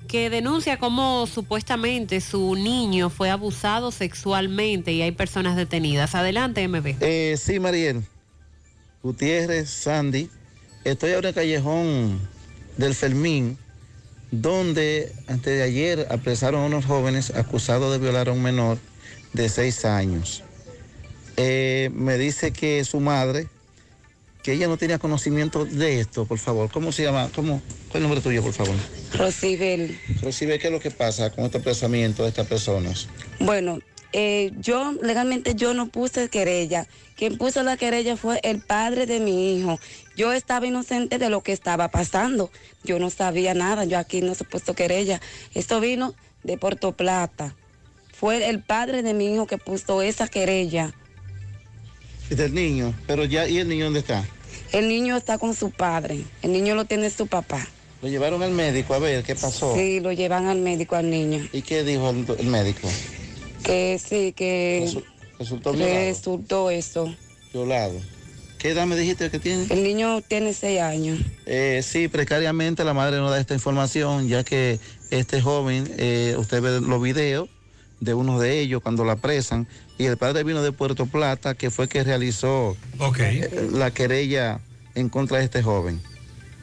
que 0.08 0.30
denuncia 0.30 0.78
cómo 0.78 1.26
supuestamente 1.26 2.20
su 2.20 2.54
niño 2.54 3.10
fue 3.10 3.30
abusado 3.30 3.90
sexualmente 3.90 4.92
y 4.92 5.02
hay 5.02 5.12
personas 5.12 5.56
detenidas. 5.56 6.14
Adelante, 6.14 6.66
MB. 6.66 6.96
Eh, 7.00 7.36
sí, 7.38 7.60
Mariel. 7.60 8.02
Gutiérrez, 9.02 9.68
Sandy. 9.68 10.30
Estoy 10.84 11.12
ahora 11.12 11.28
en 11.28 11.30
el 11.30 11.34
callejón 11.34 12.20
del 12.76 12.94
Fermín, 12.94 13.58
donde 14.30 15.12
antes 15.26 15.56
de 15.56 15.62
ayer 15.62 16.06
apresaron 16.10 16.62
a 16.62 16.66
unos 16.66 16.84
jóvenes 16.84 17.30
acusados 17.30 17.92
de 17.92 17.98
violar 17.98 18.28
a 18.28 18.32
un 18.32 18.42
menor 18.42 18.78
de 19.32 19.48
seis 19.48 19.84
años. 19.84 20.42
Eh, 21.36 21.90
me 21.92 22.16
dice 22.16 22.52
que 22.52 22.84
su 22.84 23.00
madre, 23.00 23.48
que 24.44 24.52
ella 24.52 24.68
no 24.68 24.76
tenía 24.76 24.98
conocimiento 24.98 25.64
de 25.64 26.00
esto, 26.00 26.26
por 26.26 26.38
favor. 26.38 26.70
¿Cómo 26.70 26.92
se 26.92 27.02
llama? 27.02 27.30
¿Cómo? 27.34 27.62
¿Cuál 27.88 27.90
es 27.90 27.94
el 27.94 28.02
nombre 28.02 28.20
tuyo, 28.20 28.42
por 28.42 28.52
favor? 28.52 28.74
Rosibel. 29.14 29.98
Recibe, 30.20 30.58
¿qué 30.58 30.66
es 30.66 30.72
lo 30.72 30.80
que 30.80 30.90
pasa 30.90 31.30
con 31.30 31.46
este 31.46 31.58
apresamiento 31.58 32.22
de 32.22 32.28
estas 32.28 32.46
personas? 32.46 33.08
Bueno, 33.40 33.78
eh, 34.12 34.52
yo 34.60 34.92
legalmente 35.00 35.54
yo 35.54 35.72
no 35.72 35.88
puse 35.88 36.28
querella. 36.28 36.86
Quien 37.16 37.38
puso 37.38 37.62
la 37.62 37.78
querella 37.78 38.18
fue 38.18 38.38
el 38.42 38.60
padre 38.60 39.06
de 39.06 39.18
mi 39.18 39.56
hijo. 39.56 39.80
Yo 40.14 40.34
estaba 40.34 40.66
inocente 40.66 41.16
de 41.16 41.30
lo 41.30 41.42
que 41.42 41.52
estaba 41.52 41.88
pasando. 41.88 42.50
Yo 42.84 42.98
no 42.98 43.08
sabía 43.08 43.54
nada. 43.54 43.86
Yo 43.86 43.98
aquí 43.98 44.20
no 44.20 44.34
se 44.34 44.44
puesto 44.44 44.74
querella. 44.74 45.22
Esto 45.54 45.80
vino 45.80 46.14
de 46.42 46.58
Puerto 46.58 46.92
Plata. 46.92 47.56
Fue 48.12 48.46
el 48.50 48.62
padre 48.62 49.02
de 49.02 49.14
mi 49.14 49.32
hijo 49.32 49.46
que 49.46 49.56
puso 49.56 50.02
esa 50.02 50.28
querella. 50.28 50.92
Del 52.30 52.54
niño, 52.54 52.94
pero 53.06 53.24
ya, 53.24 53.46
¿y 53.48 53.58
el 53.58 53.68
niño 53.68 53.84
dónde 53.86 54.00
está? 54.00 54.24
El 54.72 54.88
niño 54.88 55.16
está 55.16 55.38
con 55.38 55.54
su 55.54 55.70
padre. 55.70 56.24
El 56.42 56.52
niño 56.52 56.74
lo 56.74 56.84
tiene 56.84 57.10
su 57.10 57.26
papá. 57.26 57.66
Lo 58.02 58.08
llevaron 58.08 58.42
al 58.42 58.50
médico 58.50 58.94
a 58.94 58.98
ver 58.98 59.22
qué 59.22 59.34
pasó. 59.34 59.74
Sí, 59.74 60.00
lo 60.00 60.10
llevan 60.12 60.46
al 60.46 60.58
médico 60.58 60.96
al 60.96 61.10
niño. 61.10 61.46
¿Y 61.52 61.62
qué 61.62 61.84
dijo 61.84 62.10
el, 62.10 62.26
el 62.38 62.46
médico? 62.46 62.88
Que 63.62 64.00
sí, 64.04 64.32
que 64.32 64.90
Resultó 65.38 65.72
violado. 65.72 65.98
resultó 66.00 66.70
eso. 66.70 67.14
Violado. 67.52 67.94
¿Qué 68.58 68.70
edad 68.70 68.86
me 68.86 68.96
dijiste 68.96 69.30
que 69.30 69.38
tiene? 69.38 69.66
El 69.70 69.82
niño 69.82 70.22
tiene 70.22 70.54
seis 70.54 70.80
años. 70.80 71.18
Eh, 71.46 71.82
sí, 71.86 72.08
precariamente 72.08 72.82
la 72.84 72.94
madre 72.94 73.18
no 73.18 73.30
da 73.30 73.38
esta 73.38 73.54
información, 73.54 74.28
ya 74.28 74.42
que 74.44 74.78
este 75.10 75.40
joven, 75.40 75.90
eh, 75.98 76.34
usted 76.38 76.62
ve 76.62 76.80
los 76.80 77.02
videos 77.02 77.48
de 78.00 78.14
uno 78.14 78.38
de 78.38 78.60
ellos 78.60 78.82
cuando 78.82 79.04
la 79.04 79.14
apresan, 79.14 79.66
y 79.98 80.04
el 80.04 80.16
padre 80.16 80.44
vino 80.44 80.62
de 80.62 80.72
Puerto 80.72 81.06
Plata, 81.06 81.54
que 81.54 81.70
fue 81.70 81.88
que 81.88 82.02
realizó 82.04 82.76
eh, 83.18 83.68
la 83.72 83.90
querella 83.92 84.60
en 84.94 85.08
contra 85.08 85.38
de 85.38 85.44
este 85.44 85.62
joven. 85.62 86.00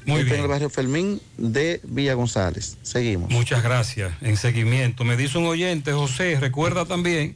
Muy 0.05 0.23
bien. 0.23 0.35
En 0.35 0.41
el 0.41 0.47
barrio 0.47 0.69
Fermín 0.69 1.21
de 1.37 1.79
Villa 1.83 2.13
González. 2.15 2.77
Seguimos. 2.81 3.29
Muchas 3.29 3.63
gracias. 3.63 4.13
En 4.21 4.35
seguimiento. 4.35 5.03
Me 5.03 5.15
dice 5.15 5.37
un 5.37 5.45
oyente, 5.45 5.93
José, 5.93 6.39
recuerda 6.39 6.85
también 6.85 7.35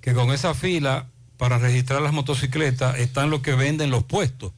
que 0.00 0.12
con 0.12 0.30
esa 0.32 0.54
fila 0.54 1.08
para 1.36 1.58
registrar 1.58 2.02
las 2.02 2.12
motocicletas 2.12 2.98
están 2.98 3.30
los 3.30 3.40
que 3.40 3.54
venden 3.54 3.90
los 3.90 4.04
puestos. 4.04 4.52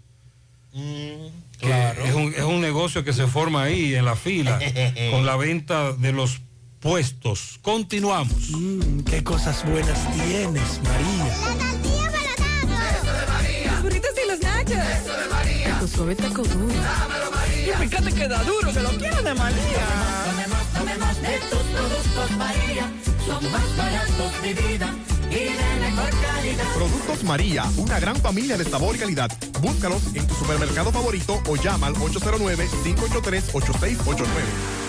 Que 0.73 1.93
es, 2.05 2.15
un, 2.15 2.35
es 2.35 2.43
un 2.43 2.61
negocio 2.61 3.03
que 3.03 3.13
se 3.13 3.27
forma 3.27 3.63
ahí 3.63 3.95
en 3.95 4.05
la 4.05 4.17
fila 4.17 4.59
con 5.11 5.25
la 5.25 5.37
venta 5.37 5.93
de 5.93 6.13
los 6.13 6.41
puestos. 6.81 7.59
Continuamos. 7.63 8.33
qué 9.09 9.23
cosas 9.25 9.65
buenas 9.69 9.99
tienes, 10.13 10.81
María. 10.83 11.35
Los 13.73 13.83
burritos 13.83 14.11
y 14.23 14.27
los 14.29 14.41
nachos. 14.41 14.73
Eso 14.73 15.13
de 15.17 15.29
María. 15.29 15.79
Tu 15.81 15.89
suave 15.89 16.15
taco 16.17 16.43
duro. 16.43 16.75
Dámelo, 16.75 17.31
María. 17.31 17.67
Y 17.67 17.71
fíjate 17.89 18.13
que 18.13 18.29
da 18.29 18.43
duro, 18.45 18.73
que 18.73 18.81
lo 18.81 18.91
quiero 18.91 19.23
de 19.23 19.35
María. 19.35 19.87
Tomemos, 20.25 20.67
tomemos 20.73 21.23
de 21.23 21.39
tus 21.51 21.63
productos 21.63 22.31
María. 22.37 22.93
Son 23.27 23.51
más 23.51 23.77
baratos 23.77 24.43
de 24.43 24.55
vida 24.55 24.95
y 25.31 25.35
de 25.35 25.81
mejor 25.81 26.11
calidad. 26.11 26.75
Productos 26.75 27.25
María, 27.25 27.65
una 27.77 27.99
gran 27.99 28.17
familia 28.17 28.57
de 28.57 28.65
sabor 28.65 28.95
y 28.97 28.99
calidad. 28.99 29.31
Búscalos 29.61 30.03
en 30.15 30.27
tu 30.27 30.35
supermercado 30.35 30.91
favorito 30.93 31.43
o 31.49 31.57
llama 31.57 31.89
al 31.89 31.95
809-583-8689. 31.95 34.86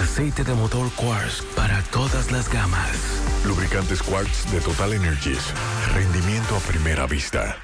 Aceite 0.00 0.44
de 0.44 0.54
motor 0.54 0.90
Quartz 0.92 1.42
para 1.54 1.82
todas 1.84 2.30
las 2.30 2.50
gamas. 2.50 2.96
Lubricantes 3.44 4.02
Quartz 4.02 4.50
de 4.52 4.60
Total 4.60 4.92
Energies. 4.92 5.52
Rendimiento 5.94 6.56
a 6.56 6.60
primera 6.60 7.06
vista. 7.06 7.56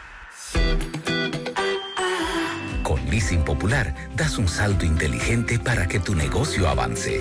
Con 2.82 3.04
Leasing 3.10 3.44
Popular 3.44 3.94
das 4.16 4.38
un 4.38 4.48
salto 4.48 4.84
inteligente 4.84 5.58
para 5.58 5.86
que 5.86 6.00
tu 6.00 6.14
negocio 6.14 6.68
avance. 6.68 7.20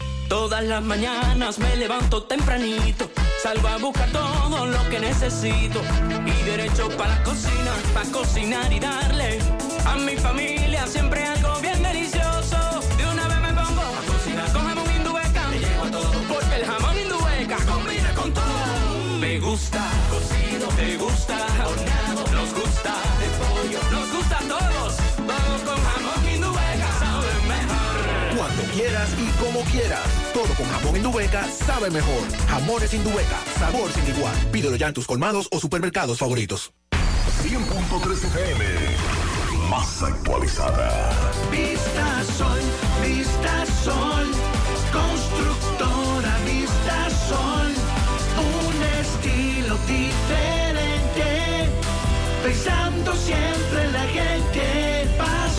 Todas 0.31 0.63
las 0.63 0.81
mañanas 0.81 1.59
me 1.59 1.75
levanto 1.75 2.23
tempranito, 2.23 3.11
salgo 3.43 3.67
a 3.67 3.77
buscar 3.79 4.09
todo 4.13 4.65
lo 4.65 4.89
que 4.89 4.97
necesito 4.97 5.81
y 6.25 6.43
derecho 6.43 6.87
para 6.97 7.17
la 7.17 7.23
cocina, 7.23 7.73
para 7.93 8.09
cocinar 8.09 8.71
y 8.71 8.79
darle 8.79 9.39
a 9.85 9.97
mi 9.97 10.15
familia 10.15 10.87
siempre 10.87 11.25
algo 11.25 11.59
bien 11.59 11.83
delicioso. 11.83 12.57
De 12.97 13.07
una 13.11 13.27
vez 13.27 13.41
me 13.41 13.49
pongo 13.49 13.81
a 13.81 14.01
cocinar 14.07 14.53
con 14.53 14.65
jamón 14.69 14.95
indubeca, 14.95 15.47
me 15.49 15.59
llevo 15.59 15.83
a 15.83 15.91
todo 15.91 16.11
porque 16.29 16.55
el 16.55 16.65
jamón 16.65 16.97
indubeca 16.97 17.57
combina 17.65 18.13
con 18.13 18.33
todo. 18.33 19.17
Me 19.19 19.37
gusta 19.37 19.85
cocido, 20.09 20.67
te 20.77 20.95
gusta 20.95 21.35
quieras 28.71 29.09
y 29.17 29.27
como 29.43 29.61
quieras. 29.71 30.05
Todo 30.33 30.53
con 30.55 30.65
jamón 30.67 30.95
Indubeca 30.95 31.45
sabe 31.47 31.89
mejor. 31.89 32.21
Jamones 32.47 32.93
Indubeca, 32.93 33.37
sabor 33.59 33.91
sin 33.91 34.07
igual. 34.15 34.35
Pídelo 34.51 34.75
ya 34.75 34.87
en 34.87 34.93
tus 34.93 35.05
colmados 35.05 35.47
o 35.51 35.59
supermercados 35.59 36.19
favoritos. 36.19 36.73
100.3 37.43 38.25
FM. 38.25 38.65
Más 39.69 40.03
actualizada. 40.03 41.11
Vista 41.51 42.23
Sol, 42.37 42.59
Vista 43.01 43.65
Sol, 43.83 44.27
constructora 44.91 46.37
Vista 46.45 47.09
Sol, 47.29 47.71
un 48.37 48.83
estilo 48.99 49.77
diferente, 49.87 51.69
pensando 52.43 53.15
siempre 53.15 53.85
en 53.85 53.93
la 53.93 54.03
gente, 54.03 54.50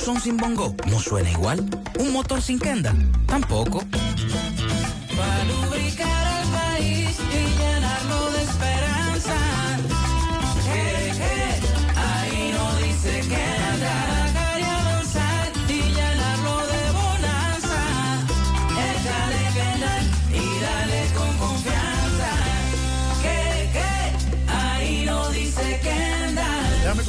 Son 0.00 0.20
sin 0.20 0.36
bongo 0.36 0.74
no 0.86 0.98
suena 0.98 1.30
igual. 1.30 1.60
Un 1.98 2.12
motor 2.12 2.40
sin 2.40 2.58
kenda 2.58 2.94
tampoco. 3.26 3.84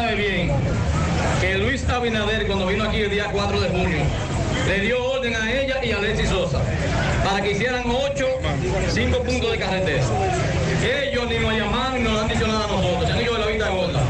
Sabe 0.00 0.14
bien 0.14 0.50
que 1.42 1.58
Luis 1.58 1.86
Abinader, 1.86 2.46
cuando 2.46 2.66
vino 2.66 2.84
aquí 2.84 3.02
el 3.02 3.10
día 3.10 3.26
4 3.30 3.60
de 3.60 3.68
junio, 3.68 3.98
le 4.66 4.80
dio 4.80 5.04
orden 5.04 5.34
a 5.34 5.52
ella 5.52 5.84
y 5.84 5.92
a 5.92 5.98
Alexis 5.98 6.30
Sosa 6.30 6.58
para 7.22 7.42
que 7.42 7.50
hicieran 7.52 7.82
8, 7.86 8.26
5 8.88 9.18
puntos 9.22 9.52
de 9.52 9.58
carretera. 9.58 10.02
Ellos 10.82 11.28
ni 11.28 11.38
nos 11.38 11.52
llamaron 11.52 12.02
ni 12.02 12.08
nos 12.08 12.22
han 12.22 12.28
dicho 12.28 12.46
nada 12.46 12.64
a 12.64 12.68
nosotros, 12.68 13.06
se 13.06 13.12
han 13.12 13.22
ido 13.22 13.34
de 13.34 13.40
la 13.40 13.46
vista 13.46 13.68
gorda. 13.68 14.00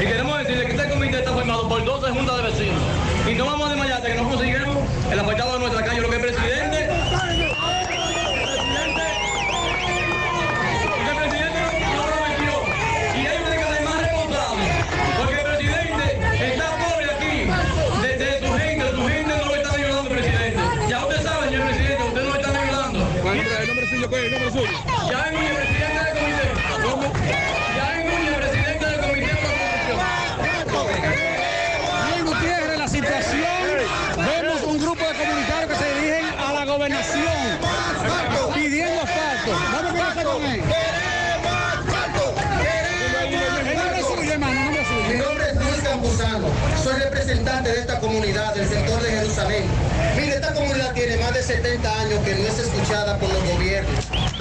Y 0.00 0.04
queremos 0.04 0.38
decirle 0.38 0.66
que 0.66 0.72
este 0.72 0.88
comité 0.88 1.18
está 1.18 1.32
formado 1.32 1.68
por 1.68 1.84
12 1.84 2.10
juntas 2.10 2.36
de 2.36 2.42
vecinos. 2.42 2.82
Y 3.30 3.34
no 3.34 3.46
vamos 3.46 3.68
a 3.68 3.70
desmayar 3.70 4.02
que 4.02 4.14
no 4.14 4.28
consigamos 4.28 4.78
el 5.12 5.20
apartado 5.20 5.52
de 5.52 5.59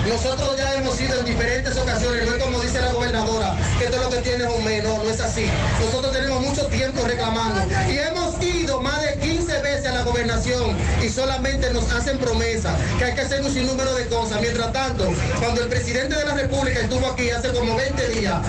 Nosotros 0.09 0.57
ya 0.57 0.73
hemos 0.73 0.99
ido 0.99 1.19
en 1.19 1.25
diferentes 1.25 1.77
ocasiones, 1.77 2.25
no 2.25 2.35
es 2.35 2.43
como 2.43 2.59
dice 2.61 2.81
la 2.81 2.91
gobernadora, 2.91 3.55
que 3.77 3.85
todo 3.85 4.05
lo 4.05 4.09
que 4.09 4.17
tiene 4.17 4.43
es 4.43 4.49
un 4.49 4.65
mes, 4.65 4.83
no, 4.83 4.97
no 5.03 5.09
es 5.09 5.21
así. 5.21 5.45
Nosotros 5.79 6.11
tenemos 6.11 6.41
mucho 6.41 6.65
tiempo 6.65 7.05
reclamando 7.05 7.61
y 7.87 7.99
hemos 7.99 8.43
ido 8.43 8.81
más 8.81 9.03
de 9.03 9.19
15 9.19 9.61
veces 9.61 9.85
a 9.85 9.93
la 9.93 10.03
gobernación 10.03 10.75
y 11.03 11.09
solamente 11.09 11.71
nos 11.73 11.91
hacen 11.91 12.17
promesas 12.17 12.73
que 12.97 13.05
hay 13.05 13.13
que 13.13 13.21
hacer 13.21 13.43
un 13.43 13.53
sinnúmero 13.53 13.93
de 13.93 14.07
cosas. 14.07 14.41
Mientras 14.41 14.73
tanto, 14.73 15.05
cuando 15.39 15.61
el 15.61 15.69
presidente 15.69 16.15
de 16.15 16.25
la 16.25 16.33
República 16.33 16.79
estuvo 16.79 17.05
aquí 17.05 17.29
hace 17.29 17.49
como 17.53 17.75
20 17.75 18.07
días, 18.09 18.41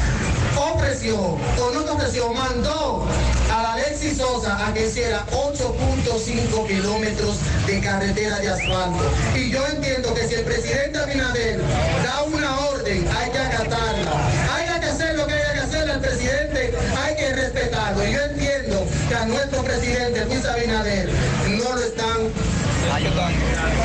ofreció, 0.57 1.19
o 1.19 1.71
no 1.75 1.93
ofreció, 1.93 2.33
mandó 2.33 3.07
a 3.53 3.63
la 3.63 3.73
Alexis 3.75 4.17
Sosa 4.17 4.67
a 4.67 4.73
que 4.73 4.87
hiciera 4.87 5.27
8.5 5.31 6.67
kilómetros 6.67 7.37
de 7.71 7.81
carretera 7.81 8.39
de 8.41 8.49
asfalto. 8.49 9.05
Y 9.35 9.51
yo 9.51 9.65
entiendo 9.69 10.13
que 10.13 10.27
si 10.27 10.35
el 10.35 10.45
presidente 10.45 10.99
Abinader 10.99 11.61
da 12.03 12.23
una 12.23 12.59
orden, 12.67 13.07
hay 13.17 13.31
que 13.31 13.39
acatarla. 13.39 14.13
Hay 14.53 14.81
que 14.81 14.87
hacer 14.87 15.15
lo 15.17 15.27
que 15.27 15.35
haya 15.35 15.53
que 15.53 15.61
hacer 15.61 15.91
al 15.91 16.01
presidente, 16.01 16.75
hay 16.99 17.17
que 17.17 17.33
respetarlo. 17.33 18.09
Y 18.09 18.13
yo 18.13 18.21
entiendo 18.23 18.87
que 19.09 19.15
a 19.15 19.27
nuestro 19.27 19.63
presidente 19.63 20.25
Luis 20.25 20.45
Abinader 20.45 21.11
no 21.49 21.77
lo 21.77 21.81
están 21.81 22.19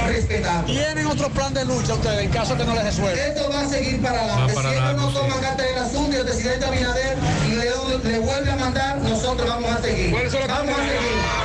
respetando. 0.08 0.66
¿Tienen 0.66 1.06
otro 1.06 1.30
plan 1.30 1.54
de 1.54 1.66
lucha 1.66 1.94
ustedes 1.94 2.24
en 2.24 2.30
caso 2.32 2.58
que 2.58 2.66
no 2.66 2.74
les 2.74 2.86
resuelva? 2.86 3.22
Esto 3.22 3.50
va 3.52 3.62
a 3.62 3.70
seguir 3.70 4.02
para 4.02 4.20
adelante. 4.20 4.54
Para 4.56 4.70
si 4.70 4.76
ellos 4.78 4.96
no 4.96 5.10
toman 5.10 5.42
carta 5.42 5.64
del 5.64 5.78
asunto 5.78 6.12
y 6.12 6.20
el 6.20 6.26
presidente 6.26 6.66
Abinader 6.66 7.18
le, 7.50 8.10
le 8.10 8.20
vuelve 8.20 8.52
a 8.52 8.56
mandar, 8.56 8.98
nosotros 8.98 9.48
vamos 9.48 9.70
a 9.70 9.82
seguir. 9.82 10.12
Vamos 10.12 10.74
a 10.74 10.82
seguir. 10.82 11.45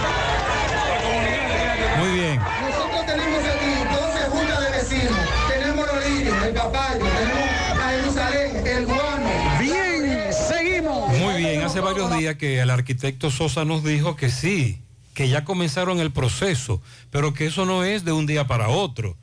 Muy 2.20 2.28
bien. 2.28 2.40
Nosotros 2.40 3.06
tenemos 3.06 3.38
aquí 3.44 3.94
12 3.94 4.30
juntas 4.30 4.60
de 4.60 4.70
vecinos. 4.70 5.18
Tenemos 5.48 5.86
los 5.86 6.06
líderes, 6.06 6.42
el 6.42 6.54
papayo, 6.54 6.98
tenemos 6.98 7.80
a 7.80 7.90
Jerusalén, 7.90 8.66
el 8.66 8.86
guano. 8.86 9.30
Bien, 9.58 10.32
seguimos. 10.32 11.18
Muy 11.18 11.34
bien, 11.36 11.62
hace 11.62 11.80
varios 11.80 12.14
días 12.18 12.36
que 12.36 12.60
el 12.60 12.68
arquitecto 12.68 13.30
Sosa 13.30 13.64
nos 13.64 13.82
dijo 13.84 14.16
que 14.16 14.28
sí, 14.28 14.82
que 15.14 15.30
ya 15.30 15.44
comenzaron 15.44 15.98
el 15.98 16.12
proceso, 16.12 16.82
pero 17.10 17.32
que 17.32 17.46
eso 17.46 17.64
no 17.64 17.84
es 17.84 18.04
de 18.04 18.12
un 18.12 18.26
día 18.26 18.46
para 18.46 18.68
otro. 18.68 19.16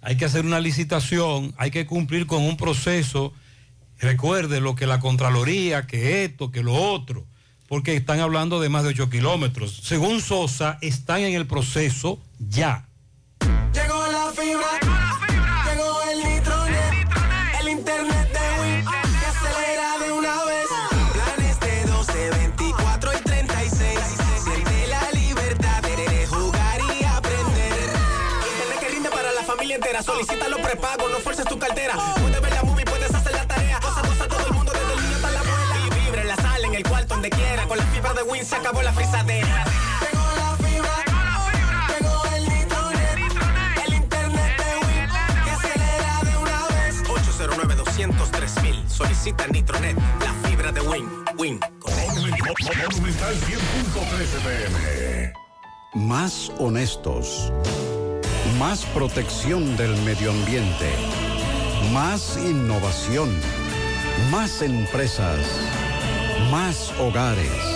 Hay 0.00 0.16
que 0.16 0.26
hacer 0.26 0.46
una 0.46 0.60
licitación, 0.60 1.52
hay 1.58 1.72
que 1.72 1.84
cumplir 1.84 2.28
con 2.28 2.44
un 2.44 2.56
proceso. 2.56 3.32
Recuerde 3.98 4.60
lo 4.60 4.76
que 4.76 4.86
la 4.86 5.00
Contraloría, 5.00 5.88
que 5.88 6.22
esto, 6.22 6.52
que 6.52 6.62
lo 6.62 6.74
otro, 6.74 7.26
porque 7.68 7.96
están 7.96 8.20
hablando 8.20 8.60
de 8.60 8.68
más 8.68 8.82
de 8.84 8.90
8 8.90 9.10
kilómetros. 9.10 9.80
Según 9.82 10.20
Sosa, 10.20 10.78
están 10.80 11.20
en 11.20 11.34
el 11.34 11.46
proceso 11.46 12.18
ya. 12.38 12.88
Se 38.46 38.54
acabó 38.54 38.80
la 38.82 38.92
frisadera. 38.92 39.64
Llegó 40.00 40.24
la 40.36 40.56
fibra, 40.56 40.94
llegó 41.88 42.24
el 42.36 42.48
nitronet, 42.48 43.18
el 43.86 43.94
internet 43.94 44.56
de 44.58 44.86
Win, 44.86 45.44
que 45.44 45.50
acelera 45.50 46.20
de 46.22 46.36
una 46.36 46.66
vez. 46.68 47.02
809 47.08 47.74
203 47.74 48.54
Solicita 48.86 49.46
Nitronet, 49.48 49.96
la 50.20 50.48
fibra 50.48 50.70
de 50.70 50.80
Win. 50.80 51.08
Win. 51.36 51.60
Monumental 51.84 53.34
100.13 53.34 54.40
pm. 54.44 55.32
Más 55.94 56.52
honestos. 56.58 57.52
Más 58.58 58.84
protección 58.86 59.76
del 59.76 59.96
medio 60.02 60.30
ambiente. 60.30 60.92
Más 61.92 62.38
innovación. 62.38 63.28
Más 64.30 64.62
empresas. 64.62 65.40
Más 66.50 66.92
hogares. 67.00 67.75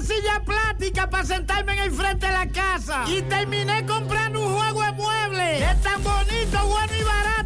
silla 0.00 0.42
plástica 0.44 1.08
para 1.08 1.24
sentarme 1.24 1.72
en 1.74 1.78
el 1.80 1.92
frente 1.92 2.26
de 2.26 2.32
la 2.32 2.46
casa. 2.48 3.04
Y 3.06 3.22
terminé 3.22 3.84
comprando 3.86 4.46
un 4.46 4.54
juego 4.54 4.82
de 4.82 4.92
muebles. 4.92 5.62
Es 5.62 5.82
tan 5.82 6.02
bonito, 6.02 6.66
bueno 6.66 6.92
y 6.98 7.04
barato 7.04 7.45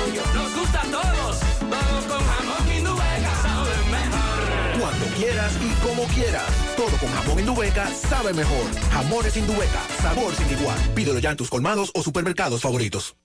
quieras 5.21 5.53
y 5.61 5.69
como 5.85 6.03
quieras. 6.05 6.49
Todo 6.75 6.97
con 6.97 7.09
jamón 7.09 7.39
Indubeca 7.39 7.87
sabe 7.91 8.33
mejor. 8.33 8.65
Jamones 8.91 9.37
Indubeca, 9.37 9.81
sabor 10.01 10.33
sin 10.35 10.49
igual. 10.57 10.79
Pídelo 10.95 11.19
ya 11.19 11.31
en 11.31 11.37
tus 11.37 11.49
colmados 11.49 11.91
o 11.93 12.01
supermercados 12.01 12.61
favoritos. 12.61 13.15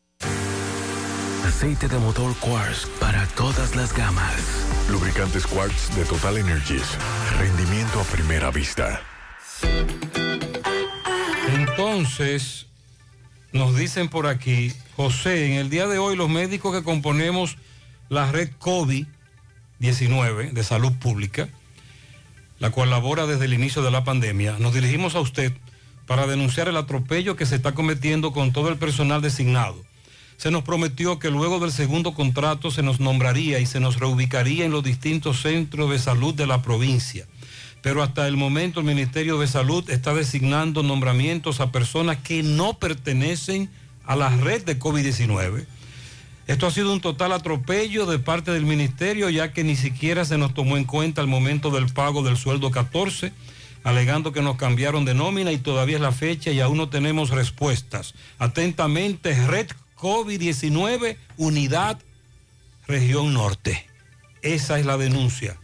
Aceite 1.47 1.89
de 1.89 1.99
motor 1.99 2.37
Quartz 2.37 2.87
para 3.01 3.27
todas 3.29 3.75
las 3.77 3.97
gamas. 3.97 4.35
Lubricantes 4.91 5.47
Quartz 5.47 5.97
de 5.97 6.05
Total 6.05 6.37
Energies. 6.37 6.99
Rendimiento 7.39 8.01
a 8.01 8.05
primera 8.05 8.51
vista. 8.51 9.01
Entonces, 11.49 12.67
nos 13.53 13.75
dicen 13.75 14.11
por 14.11 14.27
aquí, 14.27 14.71
José, 14.97 15.47
en 15.47 15.53
el 15.53 15.71
día 15.71 15.87
de 15.87 15.99
hoy 15.99 16.15
los 16.15 16.29
médicos 16.29 16.77
que 16.77 16.85
componemos 16.85 17.57
la 18.11 18.31
red 18.31 18.51
COVID-19 18.61 20.53
de 20.53 20.65
salud 20.65 20.93
pública, 20.93 21.49
la 22.59 22.71
cual 22.71 22.91
labora 22.91 23.27
desde 23.27 23.45
el 23.45 23.55
inicio 23.55 23.83
de 23.83 23.91
la 23.91 24.05
pandemia, 24.05 24.57
nos 24.59 24.75
dirigimos 24.75 25.15
a 25.15 25.21
usted 25.21 25.53
para 26.07 26.27
denunciar 26.27 26.69
el 26.69 26.77
atropello 26.77 27.37
que 27.37 27.47
se 27.47 27.57
está 27.57 27.73
cometiendo 27.73 28.33
con 28.33 28.53
todo 28.53 28.69
el 28.69 28.77
personal 28.77 29.21
designado. 29.21 29.77
Se 30.37 30.51
nos 30.51 30.65
prometió 30.65 31.19
que 31.19 31.31
luego 31.31 31.59
del 31.59 31.73
segundo 31.73 32.15
contrato 32.15 32.71
se 32.71 32.83
nos 32.83 33.01
nombraría 33.01 33.59
y 33.59 33.67
se 33.67 33.81
nos 33.81 33.99
reubicaría 33.99 34.65
en 34.65 34.71
los 34.71 34.85
distintos 34.85 35.41
centros 35.41 35.91
de 35.91 35.99
salud 35.99 36.35
de 36.35 36.47
la 36.47 36.63
provincia. 36.63 37.27
Pero 37.83 38.03
hasta 38.03 38.27
el 38.27 38.37
momento 38.37 38.81
el 38.81 38.87
Ministerio 38.87 39.39
de 39.39 39.47
Salud 39.47 39.89
está 39.91 40.13
designando 40.13 40.83
nombramientos 40.83 41.61
a 41.61 41.73
personas 41.73 42.19
que 42.19 42.43
no 42.43 42.79
pertenecen 42.79 43.71
a 44.05 44.17
la 44.17 44.29
red 44.29 44.65
de 44.65 44.79
COVID-19. 44.79 45.67
Esto 46.47 46.67
ha 46.67 46.71
sido 46.71 46.93
un 46.93 47.01
total 47.01 47.33
atropello 47.33 48.07
de 48.07 48.21
parte 48.21 48.53
del 48.53 48.67
ministerio, 48.67 49.29
ya 49.31 49.53
que 49.53 49.65
ni 49.65 49.75
siquiera 49.75 50.25
se 50.25 50.39
nos 50.39 50.55
tomó 50.55 50.77
en 50.77 50.85
cuenta 50.85 51.21
el 51.21 51.27
momento 51.27 51.71
del 51.71 51.87
pago 51.87 52.23
del 52.23 52.37
sueldo 52.37 52.71
14, 52.71 53.33
alegando 53.83 54.33
que 54.33 54.43
nos 54.43 54.57
cambiaron 54.57 55.05
de 55.05 55.15
nómina 55.15 55.51
y 55.51 55.59
todavía 55.59 55.97
es 55.97 56.03
la 56.03 56.13
fecha 56.13 56.53
y 56.53 56.61
aún 56.61 56.77
no 56.77 56.89
tenemos 56.89 57.31
respuestas. 57.31 58.15
Atentamente, 58.39 59.35
Red 59.47 59.71
COVID-19, 59.97 61.17
Unidad 61.37 61.99
región 62.87 63.35
norte. 63.35 63.85
Esa 64.43 64.79
es 64.79 64.87
la 64.87 64.97
denuncia. 64.97 65.57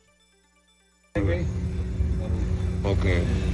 Ok. 2.84 3.06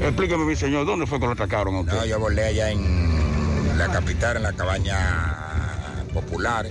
Explíqueme, 0.02 0.46
mi 0.46 0.56
señor, 0.56 0.86
¿dónde 0.86 1.08
fue 1.08 1.20
que 1.20 1.26
lo 1.26 1.32
atacaron 1.32 1.76
a 1.76 1.80
usted? 1.82 1.94
No, 1.94 2.06
yo 2.06 2.20
volé 2.20 2.44
allá 2.46 2.70
en 2.72 3.78
la 3.78 3.88
capital, 3.92 4.38
en 4.38 4.44
la 4.44 4.54
cabaña 4.54 6.06
popular, 6.14 6.68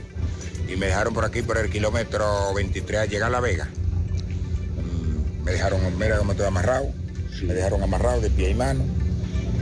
y 0.68 0.76
me 0.76 0.86
dejaron 0.86 1.12
por 1.14 1.24
aquí 1.24 1.42
por 1.42 1.58
el 1.58 1.68
kilómetro 1.70 2.54
23 2.54 3.00
a 3.00 3.04
llegar 3.06 3.28
a 3.28 3.32
La 3.32 3.40
Vega. 3.40 3.68
Mm, 4.76 5.44
Me 5.44 5.52
dejaron, 5.52 5.80
mira 5.98 6.16
cómo 6.18 6.32
estoy 6.32 6.46
amarrado, 6.46 6.86
me 7.42 7.54
dejaron 7.54 7.82
amarrado 7.82 8.20
de 8.20 8.30
pie 8.30 8.50
y 8.50 8.54
mano, 8.54 8.84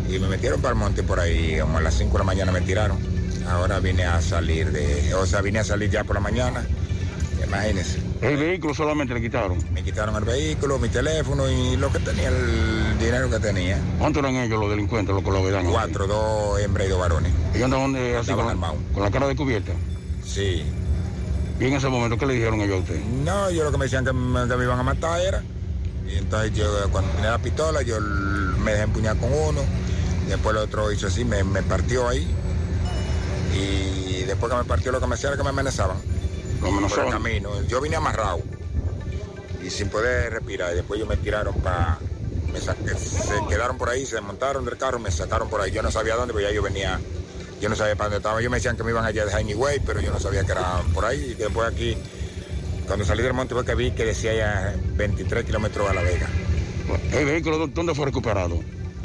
y 0.08 0.18
me 0.18 0.28
metieron 0.28 0.60
para 0.60 0.72
el 0.74 0.78
monte 0.78 1.02
por 1.02 1.18
ahí, 1.18 1.58
como 1.60 1.78
a 1.78 1.80
las 1.80 1.94
5 1.94 2.12
de 2.12 2.18
la 2.18 2.24
mañana 2.24 2.52
me 2.52 2.60
tiraron. 2.60 2.98
Ahora 3.48 3.80
vine 3.80 4.04
a 4.04 4.20
salir 4.20 4.70
de, 4.70 5.12
o 5.14 5.26
sea, 5.26 5.40
vine 5.40 5.58
a 5.58 5.64
salir 5.64 5.90
ya 5.90 6.04
por 6.04 6.14
la 6.14 6.20
mañana, 6.20 6.64
imagínense. 7.46 7.98
El 8.20 8.36
vehículo 8.36 8.74
solamente 8.74 9.14
le 9.14 9.20
quitaron. 9.20 9.58
Me 9.72 9.82
quitaron 9.82 10.14
el 10.16 10.24
vehículo, 10.24 10.78
mi 10.78 10.88
teléfono 10.88 11.50
y 11.50 11.76
lo 11.76 11.90
que 11.92 11.98
tenía, 12.00 12.28
el 12.28 12.98
dinero 12.98 13.28
que 13.30 13.38
tenía. 13.38 13.78
¿Cuántos 13.98 14.22
eran 14.22 14.36
ellos 14.36 14.58
los 14.60 14.70
delincuentes, 14.70 15.14
los 15.14 15.24
que 15.24 15.30
lo? 15.30 15.70
Cuatro, 15.70 16.06
dos 16.06 16.60
hembras 16.60 16.86
y 16.86 16.90
dos 16.90 17.00
varones. 17.00 17.32
¿Y 17.54 17.62
andaban 17.62 17.92
de- 17.92 18.16
así 18.16 18.32
con, 18.32 18.58
con 18.94 19.02
la 19.02 19.10
cara 19.10 19.26
descubierta? 19.26 19.72
Sí. 20.24 20.62
¿Y 21.60 21.64
en 21.66 21.74
ese 21.74 21.88
momento 21.88 22.16
qué 22.18 22.26
le 22.26 22.34
dijeron 22.34 22.60
ellos 22.60 22.76
a 22.76 22.80
usted? 22.80 23.00
No, 23.24 23.50
yo 23.50 23.64
lo 23.64 23.70
que 23.72 23.78
me 23.78 23.84
decían 23.84 24.04
que 24.04 24.12
me, 24.12 24.48
que 24.48 24.56
me 24.56 24.64
iban 24.64 24.78
a 24.78 24.82
matar 24.82 25.20
era. 25.20 25.42
Y 26.08 26.16
entonces 26.16 26.52
yo 26.54 26.66
cuando 26.90 27.10
tenía 27.12 27.30
la 27.32 27.38
pistola, 27.38 27.82
yo 27.82 28.00
me 28.00 28.72
dejé 28.72 28.82
empuñar 28.84 29.16
con 29.16 29.32
uno. 29.32 29.60
Después 30.28 30.56
el 30.56 30.62
otro 30.62 30.90
hizo 30.92 31.06
así, 31.08 31.24
me, 31.24 31.42
me 31.44 31.62
partió 31.62 32.08
ahí. 32.08 32.26
Y 33.54 34.22
después 34.24 34.50
que 34.50 34.58
me 34.58 34.64
partió 34.64 34.92
lo 34.92 35.00
que 35.00 35.06
me 35.06 35.14
hacía 35.14 35.28
era 35.30 35.36
que 35.36 35.42
me 35.44 35.50
amenazaban. 35.50 35.96
Por 36.70 36.98
el 37.06 37.10
camino. 37.12 37.62
Yo 37.68 37.80
vine 37.80 37.96
amarrado. 37.96 38.40
Y 39.62 39.70
sin 39.70 39.88
poder 39.88 40.32
respirar. 40.32 40.72
Y 40.72 40.76
después 40.76 40.98
ellos 40.98 41.08
me 41.08 41.16
tiraron 41.16 41.54
para... 41.60 41.98
Me 42.52 42.60
sa- 42.60 42.76
se 42.76 43.34
quedaron 43.48 43.78
por 43.78 43.88
ahí, 43.88 44.04
se 44.04 44.16
desmontaron 44.16 44.64
del 44.64 44.76
carro, 44.76 44.98
me 44.98 45.10
sacaron 45.10 45.48
por 45.48 45.60
ahí. 45.60 45.70
Yo 45.72 45.82
no 45.82 45.90
sabía 45.90 46.14
dónde, 46.16 46.32
porque 46.32 46.48
ya 46.48 46.52
yo 46.54 46.62
venía... 46.62 47.00
Yo 47.60 47.68
no 47.68 47.76
sabía 47.76 47.94
para 47.94 48.06
dónde 48.10 48.16
estaba. 48.18 48.40
Ellos 48.40 48.50
me 48.50 48.56
decían 48.56 48.76
que 48.76 48.82
me 48.82 48.90
iban 48.90 49.04
allá 49.04 49.24
de 49.24 49.30
Jaime 49.30 49.54
Way, 49.54 49.80
pero 49.86 50.00
yo 50.00 50.10
no 50.12 50.18
sabía 50.18 50.44
que 50.44 50.52
era 50.52 50.80
por 50.92 51.04
ahí. 51.04 51.30
Y 51.30 51.34
después 51.34 51.68
aquí, 51.72 51.96
cuando 52.86 53.04
salí 53.04 53.22
del 53.22 53.32
monte 53.34 53.54
fue 53.54 53.64
que 53.64 53.74
vi 53.76 53.92
que 53.92 54.04
decía 54.04 54.34
ya 54.34 54.74
23 54.96 55.44
kilómetros 55.44 55.88
a 55.88 55.94
La 55.94 56.02
Vega. 56.02 56.28
¿El 57.12 57.24
vehículo 57.24 57.58
dó- 57.58 57.68
dónde 57.72 57.94
fue 57.94 58.06
recuperado? 58.06 58.58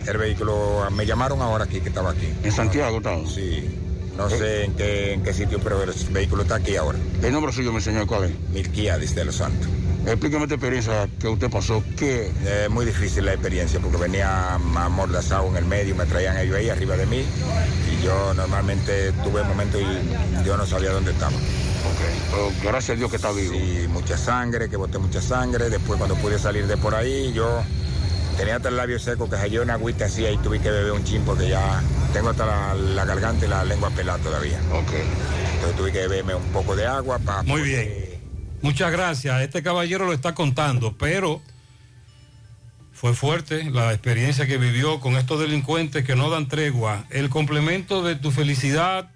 El 0.07 0.17
vehículo, 0.17 0.87
me 0.91 1.05
llamaron 1.05 1.39
ahora 1.41 1.65
aquí, 1.65 1.79
que 1.81 1.89
estaba 1.89 2.11
aquí. 2.11 2.33
¿En 2.43 2.51
Santiago 2.51 2.97
estaba? 2.97 3.23
Sí. 3.27 3.69
No 4.17 4.29
sé 4.29 4.65
en 4.65 4.73
qué, 4.73 5.13
en 5.13 5.23
qué 5.23 5.33
sitio, 5.33 5.59
pero 5.59 5.83
el 5.83 5.93
vehículo 6.11 6.41
está 6.41 6.55
aquí 6.55 6.75
ahora. 6.75 6.97
¿El 7.21 7.31
nombre 7.31 7.53
suyo, 7.53 7.71
mi 7.71 7.81
señor, 7.81 8.07
cuál 8.07 8.25
es? 8.25 8.31
Milquiadis 8.51 9.13
de 9.15 9.25
los 9.25 9.35
Santos. 9.35 9.69
Explíqueme 10.07 10.43
esta 10.43 10.55
experiencia 10.55 11.09
que 11.19 11.27
usted 11.27 11.49
pasó. 11.49 11.83
¿Qué? 11.97 12.31
Eh, 12.45 12.67
muy 12.69 12.85
difícil 12.85 13.25
la 13.25 13.33
experiencia 13.33 13.79
porque 13.79 13.97
venía 13.97 14.53
amordazado 14.53 15.47
en 15.49 15.57
el 15.57 15.65
medio, 15.65 15.95
me 15.95 16.05
traían 16.05 16.37
ellos 16.37 16.55
ahí 16.55 16.69
arriba 16.69 16.95
de 16.95 17.05
mí 17.05 17.25
y 17.91 18.05
yo 18.05 18.33
normalmente 18.33 19.11
tuve 19.23 19.43
momentos 19.43 19.81
y 19.81 20.45
yo 20.45 20.55
no 20.55 20.65
sabía 20.65 20.91
dónde 20.91 21.11
estaba. 21.11 21.33
Pero 22.31 22.51
gracias 22.63 22.95
a 22.95 22.99
Dios 22.99 23.09
que 23.09 23.17
está 23.17 23.31
vivo. 23.31 23.53
Sí, 23.53 23.87
mucha 23.89 24.17
sangre, 24.17 24.69
que 24.69 24.77
boté 24.77 24.97
mucha 24.97 25.21
sangre. 25.21 25.69
Después 25.69 25.97
cuando 25.97 26.15
pude 26.15 26.39
salir 26.39 26.67
de 26.67 26.77
por 26.77 26.95
ahí, 26.95 27.33
yo 27.33 27.61
tenía 28.37 28.57
hasta 28.57 28.69
el 28.69 28.77
labio 28.77 28.99
seco, 28.99 29.29
que 29.29 29.35
hallé 29.35 29.59
una 29.59 29.73
agüita 29.73 30.05
así 30.05 30.25
y 30.25 30.37
tuve 30.37 30.59
que 30.59 30.69
beber 30.69 30.91
un 30.91 31.03
chin 31.03 31.23
porque 31.25 31.49
ya 31.49 31.81
tengo 32.13 32.29
hasta 32.29 32.45
la, 32.45 32.73
la 32.75 33.05
garganta 33.05 33.45
y 33.45 33.49
la 33.49 33.65
lengua 33.65 33.89
pelada 33.89 34.19
todavía. 34.19 34.59
Ok. 34.71 34.93
Entonces 35.55 35.75
tuve 35.75 35.91
que 35.91 35.99
beberme 35.99 36.35
un 36.35 36.47
poco 36.53 36.75
de 36.75 36.85
agua 36.85 37.19
para... 37.19 37.43
Muy 37.43 37.61
bien. 37.63 38.07
Muchas 38.61 38.91
gracias. 38.91 39.41
Este 39.41 39.63
caballero 39.63 40.05
lo 40.05 40.13
está 40.13 40.35
contando, 40.35 40.95
pero 40.97 41.41
fue 42.93 43.13
fuerte 43.13 43.69
la 43.71 43.91
experiencia 43.91 44.47
que 44.47 44.57
vivió 44.57 44.99
con 44.99 45.17
estos 45.17 45.39
delincuentes 45.39 46.05
que 46.05 46.15
no 46.15 46.29
dan 46.29 46.47
tregua. 46.47 47.05
El 47.09 47.29
complemento 47.29 48.03
de 48.03 48.15
tu 48.15 48.31
felicidad 48.31 49.11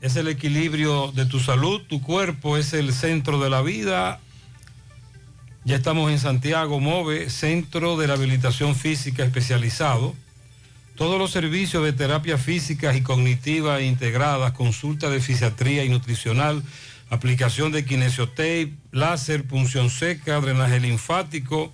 es 0.00 0.16
el 0.16 0.28
equilibrio 0.28 1.12
de 1.12 1.26
tu 1.26 1.40
salud, 1.40 1.82
tu 1.88 2.02
cuerpo 2.02 2.56
es 2.56 2.72
el 2.72 2.92
centro 2.92 3.38
de 3.38 3.50
la 3.50 3.60
vida. 3.62 4.20
Ya 5.62 5.76
estamos 5.76 6.10
en 6.10 6.18
Santiago, 6.18 6.80
MOVE, 6.80 7.28
Centro 7.28 7.98
de 7.98 8.06
Rehabilitación 8.06 8.74
Física 8.74 9.24
Especializado. 9.24 10.14
Todos 10.94 11.18
los 11.18 11.32
servicios 11.32 11.84
de 11.84 11.92
terapia 11.92 12.38
física 12.38 12.96
y 12.96 13.02
cognitiva 13.02 13.82
integradas, 13.82 14.52
consulta 14.52 15.10
de 15.10 15.20
fisiatría 15.20 15.84
y 15.84 15.90
nutricional, 15.90 16.62
aplicación 17.10 17.72
de 17.72 17.84
kinesiotape, 17.84 18.72
láser, 18.90 19.44
punción 19.44 19.90
seca, 19.90 20.40
drenaje 20.40 20.80
linfático, 20.80 21.70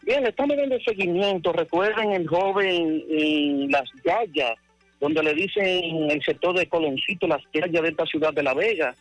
Bien, 0.03 0.27
estamos 0.27 0.57
dando 0.57 0.81
seguimiento. 0.81 1.53
Recuerden 1.53 2.13
el 2.13 2.27
joven 2.27 3.05
en 3.11 3.71
Las 3.71 3.89
Yayas, 4.05 4.59
donde 5.01 5.23
le 5.23 5.35
dicen 5.35 5.65
en 5.65 6.11
el 6.11 6.23
sector 6.23 6.57
de 6.57 6.67
Coloncito, 6.67 7.27
Las 7.27 7.43
Yayas 7.53 7.83
de 7.83 7.89
esta 7.89 8.07
ciudad 8.07 8.33
de 8.33 8.43
La 8.43 8.55
Vega. 8.55 8.95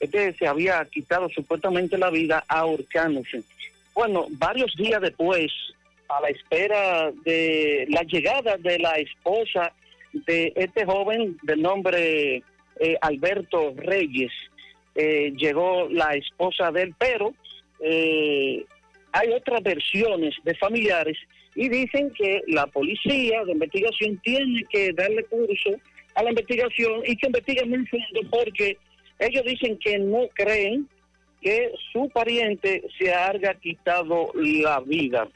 Este 0.00 0.32
se 0.34 0.46
había 0.46 0.84
quitado 0.86 1.28
supuestamente 1.28 1.96
la 1.96 2.10
vida 2.10 2.44
ahorcándose. 2.48 3.42
Bueno, 3.94 4.26
varios 4.30 4.74
días 4.76 5.00
después, 5.00 5.52
a 6.08 6.20
la 6.20 6.28
espera 6.28 7.12
de 7.24 7.86
la 7.88 8.02
llegada 8.02 8.56
de 8.56 8.78
la 8.78 8.96
esposa 8.96 9.72
de 10.12 10.52
este 10.56 10.84
joven 10.84 11.38
de 11.42 11.56
nombre 11.56 12.42
eh, 12.80 12.96
Alberto 13.00 13.72
Reyes, 13.76 14.32
eh, 14.96 15.32
llegó 15.36 15.88
la 15.90 16.14
esposa 16.14 16.70
de 16.70 16.82
él, 16.82 16.94
pero 16.98 17.32
eh, 17.80 18.64
hay 19.12 19.30
otras 19.30 19.62
versiones 19.62 20.34
de 20.42 20.54
familiares 20.56 21.16
y 21.54 21.68
dicen 21.68 22.10
que 22.10 22.42
la 22.48 22.66
policía 22.66 23.44
de 23.44 23.52
investigación 23.52 24.18
tiene 24.22 24.64
que 24.70 24.92
darle 24.92 25.24
curso 25.24 25.70
a 26.14 26.22
la 26.22 26.30
investigación 26.30 27.02
y 27.06 27.16
que 27.16 27.26
investiguen 27.26 27.70
muy 27.70 27.86
fondo 27.86 28.20
porque 28.30 28.76
ellos 29.18 29.44
dicen 29.44 29.78
que 29.78 29.98
no 29.98 30.28
creen 30.34 30.88
que 31.40 31.72
su 31.92 32.08
pariente 32.08 32.82
se 32.98 33.12
haya 33.12 33.54
quitado 33.54 34.32
la 34.34 34.80
vida. 34.80 35.28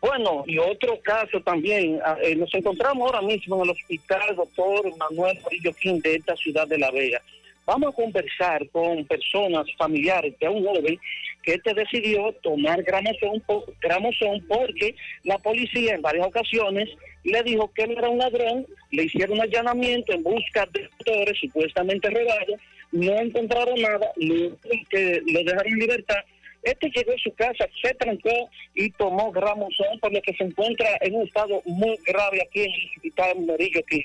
Bueno, 0.00 0.44
y 0.46 0.58
otro 0.58 1.00
caso 1.02 1.40
también, 1.40 2.00
ah, 2.04 2.16
eh, 2.22 2.36
nos 2.36 2.52
encontramos 2.54 3.06
ahora 3.06 3.26
mismo 3.26 3.56
en 3.56 3.62
el 3.62 3.70
hospital 3.70 4.36
doctor 4.36 4.96
Manuel 4.98 5.38
Morillo 5.42 5.72
King 5.72 6.00
de 6.00 6.16
esta 6.16 6.36
ciudad 6.36 6.68
de 6.68 6.78
La 6.78 6.90
Vega. 6.90 7.22
Vamos 7.66 7.92
a 7.92 7.96
conversar 7.96 8.68
con 8.70 9.04
personas 9.06 9.66
familiares 9.76 10.38
de 10.38 10.48
un 10.48 10.64
joven 10.64 10.98
que 11.42 11.54
este 11.54 11.74
decidió 11.74 12.32
tomar 12.40 12.80
gramosón, 12.84 13.42
gramosón 13.80 14.44
porque 14.46 14.94
la 15.24 15.36
policía 15.38 15.94
en 15.94 16.02
varias 16.02 16.28
ocasiones 16.28 16.88
le 17.24 17.42
dijo 17.42 17.72
que 17.74 17.82
él 17.82 17.96
era 17.98 18.08
un 18.08 18.18
ladrón, 18.18 18.66
le 18.92 19.04
hicieron 19.04 19.38
un 19.38 19.42
allanamiento 19.42 20.12
en 20.12 20.22
busca 20.22 20.64
de 20.72 20.88
autores 20.98 21.38
supuestamente 21.40 22.08
robados, 22.08 22.60
no 22.92 23.18
encontraron 23.18 23.80
nada, 23.82 24.12
lo, 24.14 24.56
que 24.88 25.20
lo 25.26 25.42
dejaron 25.42 25.72
en 25.72 25.78
libertad. 25.80 26.20
Este 26.62 26.90
llegó 26.90 27.12
a 27.12 27.18
su 27.18 27.32
casa, 27.34 27.66
se 27.82 27.94
trancó 27.94 28.48
y 28.74 28.90
tomó 28.90 29.32
gramosón, 29.32 29.98
por 30.00 30.12
lo 30.12 30.22
que 30.22 30.34
se 30.34 30.44
encuentra 30.44 30.88
en 31.00 31.16
un 31.16 31.26
estado 31.26 31.62
muy 31.64 31.96
grave 32.06 32.42
aquí 32.42 32.62
en 32.62 32.70
el 32.70 32.90
hospital 32.96 33.40
Morillo 33.40 33.80
aquí. 33.80 34.04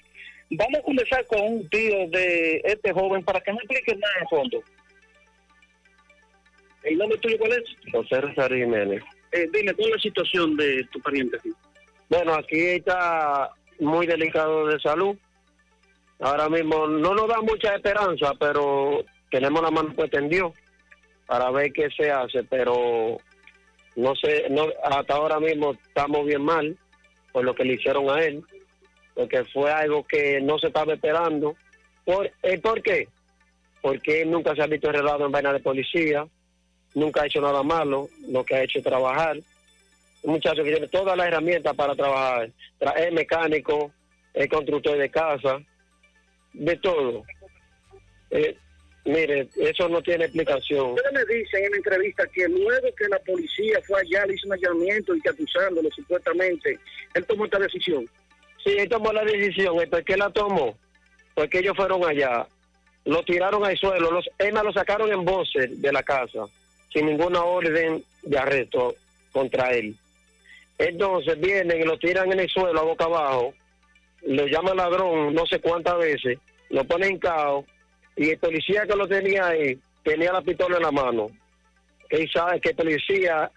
Vamos 0.54 0.80
a 0.80 0.84
conversar 0.84 1.26
con 1.28 1.42
un 1.42 1.70
tío 1.70 2.10
de 2.10 2.62
este 2.66 2.92
joven 2.92 3.24
para 3.24 3.40
que 3.40 3.54
me 3.54 3.60
explique 3.60 3.96
más 3.96 4.12
a 4.22 4.28
fondo. 4.28 4.62
¿El 6.84 6.98
nombre 6.98 7.18
tuyo 7.20 7.38
cuál 7.40 7.54
es? 7.54 7.64
José 7.92 8.20
Rosario 8.20 8.66
Jiménez. 8.66 9.02
Eh, 9.32 9.48
dime, 9.54 9.74
¿cuál 9.74 9.90
es 9.90 9.96
la 9.96 10.02
situación 10.02 10.58
de 10.58 10.84
tu 10.92 11.00
pariente 11.00 11.38
aquí? 11.38 11.52
Bueno, 12.10 12.34
aquí 12.34 12.60
está 12.60 13.52
muy 13.80 14.06
delicado 14.06 14.68
de 14.68 14.80
salud. 14.82 15.16
Ahora 16.20 16.50
mismo 16.50 16.86
no 16.86 17.14
nos 17.14 17.28
da 17.30 17.40
mucha 17.42 17.76
esperanza, 17.76 18.34
pero 18.38 19.06
tenemos 19.30 19.62
la 19.62 19.72
mano 19.72 19.94
puesta 19.94 20.20
en 20.20 20.28
Dios 20.28 20.52
para 21.28 21.50
ver 21.52 21.72
qué 21.72 21.90
se 21.96 22.12
hace, 22.12 22.44
pero 22.44 23.18
no 23.96 24.16
sé, 24.16 24.48
no, 24.50 24.68
hasta 24.84 25.14
ahora 25.14 25.40
mismo 25.40 25.72
estamos 25.72 26.26
bien 26.26 26.44
mal 26.44 26.78
por 27.32 27.46
lo 27.46 27.56
que 27.56 27.64
le 27.64 27.76
hicieron 27.76 28.10
a 28.10 28.22
él, 28.22 28.44
porque 29.16 29.44
fue 29.46 29.72
algo 29.72 30.06
que 30.06 30.40
no 30.42 30.58
se 30.60 30.68
estaba 30.68 30.94
esperando. 30.94 31.56
¿Por, 32.06 32.32
eh, 32.44 32.60
¿por 32.60 32.82
qué? 32.82 33.08
Porque 33.82 34.22
él 34.22 34.32
nunca 34.32 34.56
se 34.56 34.62
ha 34.62 34.68
visto 34.68 34.88
enredado 34.88 35.26
en 35.26 35.32
vaina 35.32 35.54
de 35.54 35.60
policía, 35.60 36.28
nunca 36.96 37.22
ha 37.24 37.26
hecho 37.26 37.42
nada 37.42 37.64
malo, 37.64 38.10
lo 38.28 38.44
que 38.44 38.56
ha 38.56 38.64
hecho 38.64 38.80
es 38.80 38.86
trabajar. 38.86 39.38
Un 40.24 40.34
muchacho 40.34 40.64
que 40.64 40.72
tiene 40.72 40.88
todas 40.88 41.18
las 41.18 41.28
herramientas 41.28 41.76
para 41.76 41.96
trabajar, 41.96 42.50
Tra- 42.80 42.96
es 43.00 43.12
mecánico, 43.12 43.92
es 44.34 44.48
constructor 44.50 44.98
de 44.98 45.10
casa, 45.10 45.60
de 46.54 46.76
todo. 46.78 47.24
Eh, 48.30 48.56
mire, 49.06 49.48
eso 49.58 49.90
no 49.90 50.02
tiene 50.02 50.26
explicación. 50.26 50.92
Ustedes 50.92 51.14
me 51.14 51.34
dicen 51.36 51.66
en 51.66 51.72
la 51.72 51.78
entrevista 51.78 52.28
que 52.28 52.48
luego 52.48 52.88
que 52.96 53.08
la 53.08 53.20
policía 53.20 53.80
fue 53.88 54.00
allá, 54.02 54.26
le 54.26 54.36
hizo 54.36 54.48
un 54.48 54.54
allanamiento 54.54 55.16
y 55.16 55.22
que 55.22 55.30
acusándolo 55.30 55.90
supuestamente, 55.92 56.80
él 57.16 57.26
tomó 57.26 57.46
esta 57.46 57.60
decisión. 57.60 58.08
Sí, 58.64 58.76
él 58.78 58.90
tomó 58.90 59.12
la 59.12 59.24
decisión. 59.24 59.76
¿Y 59.82 59.86
por 59.88 60.04
qué 60.04 60.18
la 60.18 60.30
tomó? 60.30 60.78
Porque 61.34 61.60
ellos 61.60 61.76
fueron 61.76 62.04
allá, 62.06 62.46
lo 63.06 63.24
tiraron 63.24 63.66
al 63.66 63.78
suelo, 63.78 64.12
los, 64.12 64.30
más, 64.54 64.64
lo 64.64 64.74
sacaron 64.74 65.12
en 65.12 65.26
voces 65.26 65.82
de 65.82 65.92
la 65.92 66.04
casa, 66.04 66.46
sin 66.94 67.06
ninguna 67.06 67.44
orden 67.44 68.04
de 68.22 68.38
arresto 68.38 68.96
contra 69.32 69.72
él. 69.72 69.96
Entonces 70.78 71.40
vienen 71.40 71.82
y 71.82 71.84
lo 71.86 71.98
tiran 71.98 72.32
en 72.32 72.40
el 72.42 72.50
suelo 72.50 72.80
a 72.80 72.84
boca 72.84 73.06
abajo, 73.06 73.54
lo 74.24 74.46
llaman 74.46 74.78
ladrón 74.78 75.34
no 75.34 75.46
sé 75.46 75.60
cuántas 75.60 75.98
veces, 75.98 76.38
lo 76.70 76.84
ponen 76.84 77.12
en 77.12 77.20
caos 77.20 77.66
y 78.16 78.30
el 78.30 78.38
policía 78.38 78.86
que 78.86 78.96
lo 78.96 79.08
tenía 79.08 79.48
ahí 79.48 79.80
tenía 80.04 80.34
la 80.34 80.42
pistola 80.42 80.78
en 80.78 80.84
la 80.84 80.92
mano. 80.92 81.30
Él 82.10 82.30
sabe 82.32 82.60
que 82.60 82.70
el 82.70 82.76
policía 82.76 83.50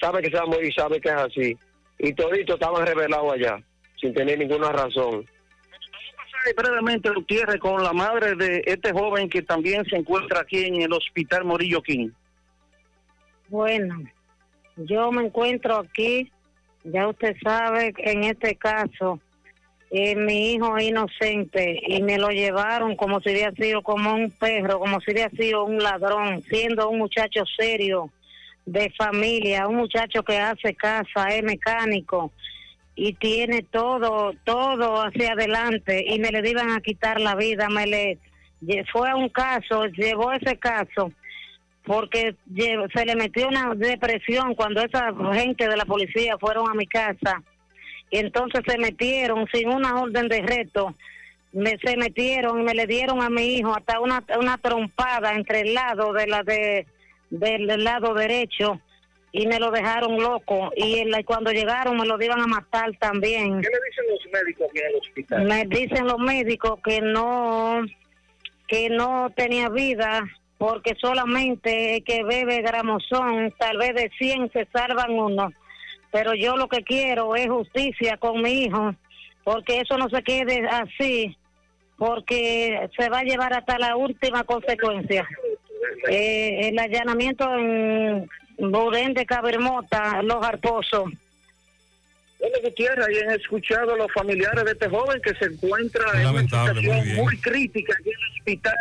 sabe 0.00 0.22
que 0.22 0.30
se 0.30 0.36
va 0.36 0.42
a 0.42 0.46
morir, 0.46 0.72
sabe 0.74 1.00
que 1.00 1.08
es 1.08 1.14
así. 1.14 1.56
Y 1.98 2.12
toditos 2.12 2.54
estaban 2.54 2.86
revelados 2.86 3.32
allá, 3.32 3.62
sin 4.02 4.12
tener 4.12 4.38
ninguna 4.38 4.70
razón. 4.70 5.24
Brevemente, 6.56 7.08
Gutiérrez, 7.08 7.60
con 7.60 7.82
la 7.84 7.92
madre 7.92 8.34
de 8.34 8.64
este 8.66 8.92
joven 8.92 9.30
que 9.30 9.42
también 9.42 9.84
se 9.84 9.96
encuentra 9.96 10.40
aquí 10.40 10.64
en 10.64 10.82
el 10.82 10.92
hospital 10.92 11.44
Morillo 11.44 11.80
King. 11.80 12.10
Bueno, 13.48 14.02
yo 14.76 15.12
me 15.12 15.24
encuentro 15.24 15.76
aquí, 15.76 16.32
ya 16.82 17.06
usted 17.06 17.36
sabe, 17.44 17.94
en 17.96 18.24
este 18.24 18.56
caso, 18.56 19.20
eh, 19.92 20.16
mi 20.16 20.54
hijo 20.54 20.76
es 20.78 20.88
inocente 20.88 21.80
y 21.86 22.02
me 22.02 22.18
lo 22.18 22.30
llevaron 22.30 22.96
como 22.96 23.20
si 23.20 23.30
hubiera 23.30 23.52
sido 23.52 23.82
como 23.82 24.12
un 24.12 24.32
perro, 24.32 24.80
como 24.80 25.00
si 25.00 25.12
hubiera 25.12 25.30
sido 25.30 25.64
un 25.64 25.78
ladrón, 25.78 26.42
siendo 26.42 26.88
un 26.88 26.98
muchacho 26.98 27.44
serio, 27.56 28.10
de 28.66 28.90
familia, 28.90 29.68
un 29.68 29.76
muchacho 29.76 30.24
que 30.24 30.38
hace 30.38 30.74
casa, 30.74 31.28
es 31.28 31.42
mecánico 31.44 32.32
y 32.94 33.14
tiene 33.14 33.62
todo, 33.62 34.32
todo 34.44 35.02
hacia 35.02 35.32
adelante 35.32 36.04
y 36.06 36.18
me 36.18 36.30
le 36.30 36.48
iban 36.48 36.70
a 36.70 36.80
quitar 36.80 37.20
la 37.20 37.34
vida, 37.34 37.68
me 37.68 37.86
le 37.86 38.18
fue 38.92 39.10
a 39.10 39.16
un 39.16 39.28
caso, 39.28 39.86
llevó 39.86 40.32
ese 40.32 40.56
caso 40.56 41.12
porque 41.84 42.36
se 42.94 43.04
le 43.04 43.16
metió 43.16 43.48
una 43.48 43.74
depresión 43.74 44.54
cuando 44.54 44.82
esa 44.82 45.12
gente 45.32 45.68
de 45.68 45.76
la 45.76 45.84
policía 45.84 46.36
fueron 46.38 46.70
a 46.70 46.74
mi 46.74 46.86
casa 46.86 47.42
y 48.10 48.18
entonces 48.18 48.60
se 48.66 48.78
metieron 48.78 49.46
sin 49.52 49.68
una 49.68 50.00
orden 50.00 50.28
de 50.28 50.42
reto 50.42 50.94
me 51.52 51.76
se 51.84 51.96
metieron 51.96 52.60
y 52.60 52.64
me 52.64 52.74
le 52.74 52.86
dieron 52.86 53.20
a 53.20 53.28
mi 53.28 53.56
hijo 53.56 53.74
hasta 53.74 54.00
una 54.00 54.24
una 54.38 54.58
trompada 54.58 55.34
entre 55.34 55.62
el 55.62 55.74
lado 55.74 56.12
de 56.12 56.26
la 56.26 56.42
de 56.42 56.86
del 57.30 57.66
lado 57.82 58.14
derecho 58.14 58.80
y 59.34 59.46
me 59.46 59.58
lo 59.58 59.70
dejaron 59.70 60.18
loco 60.20 60.70
y 60.76 60.98
el- 61.00 61.24
cuando 61.24 61.50
llegaron 61.52 61.96
me 61.96 62.04
lo 62.06 62.22
iban 62.22 62.40
a 62.40 62.46
matar 62.46 62.90
también. 62.98 63.60
¿Qué 63.62 63.68
le 63.68 63.78
dicen 63.88 64.04
los 64.10 64.32
médicos 64.32 64.66
aquí 64.70 64.78
en 64.80 64.86
el 64.86 64.94
hospital? 64.96 65.44
me 65.44 65.64
dicen 65.64 66.06
los 66.06 66.18
médicos 66.18 66.80
que 66.84 67.00
no 67.00 67.82
que 68.68 68.88
no 68.90 69.30
tenía 69.36 69.68
vida 69.68 70.22
porque 70.58 70.94
solamente 71.00 71.96
el 71.96 72.04
que 72.04 72.22
bebe 72.24 72.62
gramosón 72.62 73.52
tal 73.58 73.76
vez 73.78 73.94
de 73.94 74.10
100 74.18 74.50
se 74.52 74.66
salvan 74.72 75.10
uno. 75.12 75.52
Pero 76.12 76.34
yo 76.34 76.56
lo 76.56 76.68
que 76.68 76.82
quiero 76.84 77.34
es 77.34 77.48
justicia 77.48 78.16
con 78.18 78.40
mi 78.42 78.64
hijo 78.64 78.94
porque 79.44 79.80
eso 79.80 79.96
no 79.98 80.08
se 80.10 80.22
quede 80.22 80.66
así 80.68 81.36
porque 81.96 82.88
se 82.98 83.08
va 83.08 83.20
a 83.20 83.24
llevar 83.24 83.52
hasta 83.54 83.78
la 83.78 83.96
última 83.96 84.44
consecuencia. 84.44 85.26
Eh, 86.08 86.68
el 86.68 86.78
allanamiento 86.78 87.44
en 87.56 88.28
Burén 88.70 89.12
de 89.14 89.26
Cabermota 89.26 90.22
Los 90.22 90.44
Arposos 90.44 91.10
Bueno, 92.38 92.56
Gutiérrez, 92.62 93.06
hayan 93.06 93.30
escuchado 93.32 93.94
a 93.94 93.96
los 93.96 94.12
familiares 94.12 94.64
de 94.64 94.72
este 94.72 94.88
joven 94.88 95.20
que 95.22 95.34
se 95.34 95.46
encuentra 95.46 96.04
en 96.14 96.20
una 96.20 96.32
muy 96.32 96.42
situación 96.42 97.14
muy, 97.16 97.36
crítica 97.38 97.94
aquí 97.98 98.10
en 98.10 98.14
el 98.14 98.38
hospital 98.38 98.76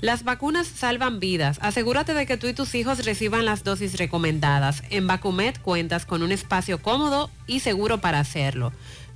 Las 0.00 0.22
vacunas 0.22 0.68
salvan 0.68 1.18
vidas. 1.18 1.58
Asegúrate 1.60 2.14
de 2.14 2.24
que 2.24 2.36
tú 2.36 2.46
y 2.46 2.54
tus 2.54 2.76
hijos 2.76 3.04
reciban 3.04 3.44
las 3.44 3.64
dosis 3.64 3.98
recomendadas. 3.98 4.84
En 4.90 5.08
Vacumet 5.08 5.60
cuentas 5.60 6.06
con 6.06 6.22
un 6.22 6.30
espacio 6.30 6.80
cómodo 6.80 7.30
y 7.48 7.60
seguro 7.60 7.98
para 7.98 8.20
hacerlo. 8.20 8.72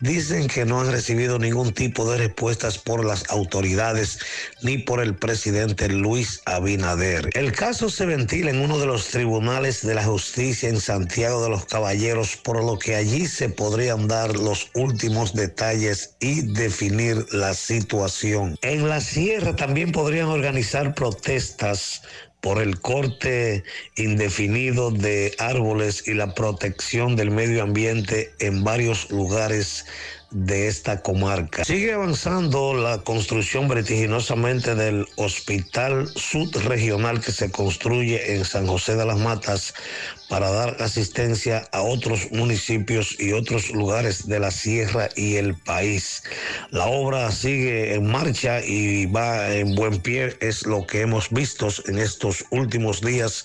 dicen 0.00 0.48
que 0.48 0.64
no 0.64 0.80
han 0.80 0.90
recibido 0.90 1.38
ningún 1.38 1.73
tipo 1.74 2.10
de 2.10 2.18
respuestas 2.18 2.78
por 2.78 3.04
las 3.04 3.28
autoridades 3.30 4.18
ni 4.62 4.78
por 4.78 5.00
el 5.00 5.14
presidente 5.14 5.88
Luis 5.88 6.40
Abinader. 6.46 7.30
El 7.34 7.52
caso 7.52 7.90
se 7.90 8.06
ventila 8.06 8.50
en 8.50 8.60
uno 8.60 8.78
de 8.78 8.86
los 8.86 9.08
tribunales 9.08 9.86
de 9.86 9.94
la 9.94 10.04
justicia 10.04 10.68
en 10.68 10.80
Santiago 10.80 11.42
de 11.42 11.50
los 11.50 11.66
Caballeros, 11.66 12.36
por 12.36 12.64
lo 12.64 12.78
que 12.78 12.96
allí 12.96 13.26
se 13.26 13.48
podrían 13.48 14.08
dar 14.08 14.36
los 14.36 14.70
últimos 14.74 15.34
detalles 15.34 16.16
y 16.20 16.42
definir 16.54 17.26
la 17.32 17.54
situación. 17.54 18.56
En 18.62 18.88
la 18.88 19.00
sierra 19.00 19.56
también 19.56 19.92
podrían 19.92 20.28
organizar 20.28 20.94
protestas 20.94 22.02
por 22.44 22.60
el 22.60 22.78
corte 22.78 23.64
indefinido 23.96 24.90
de 24.90 25.34
árboles 25.38 26.06
y 26.06 26.12
la 26.12 26.34
protección 26.34 27.16
del 27.16 27.30
medio 27.30 27.62
ambiente 27.62 28.34
en 28.38 28.62
varios 28.62 29.10
lugares 29.10 29.86
de 30.34 30.66
esta 30.66 31.00
comarca. 31.00 31.64
Sigue 31.64 31.92
avanzando 31.92 32.74
la 32.74 32.98
construcción 32.98 33.68
vertiginosamente 33.68 34.74
del 34.74 35.06
Hospital 35.14 36.08
Subregional 36.08 37.20
que 37.20 37.30
se 37.30 37.50
construye 37.52 38.34
en 38.34 38.44
San 38.44 38.66
José 38.66 38.96
de 38.96 39.06
las 39.06 39.16
Matas 39.16 39.74
para 40.28 40.50
dar 40.50 40.82
asistencia 40.82 41.68
a 41.70 41.82
otros 41.82 42.32
municipios 42.32 43.14
y 43.20 43.32
otros 43.32 43.70
lugares 43.70 44.26
de 44.26 44.40
la 44.40 44.50
sierra 44.50 45.08
y 45.14 45.36
el 45.36 45.54
país. 45.54 46.24
La 46.70 46.86
obra 46.86 47.30
sigue 47.30 47.94
en 47.94 48.10
marcha 48.10 48.60
y 48.60 49.06
va 49.06 49.54
en 49.54 49.76
buen 49.76 50.00
pie, 50.00 50.36
es 50.40 50.66
lo 50.66 50.84
que 50.86 51.02
hemos 51.02 51.30
visto 51.30 51.68
en 51.86 51.98
estos 51.98 52.44
últimos 52.50 53.00
días 53.00 53.44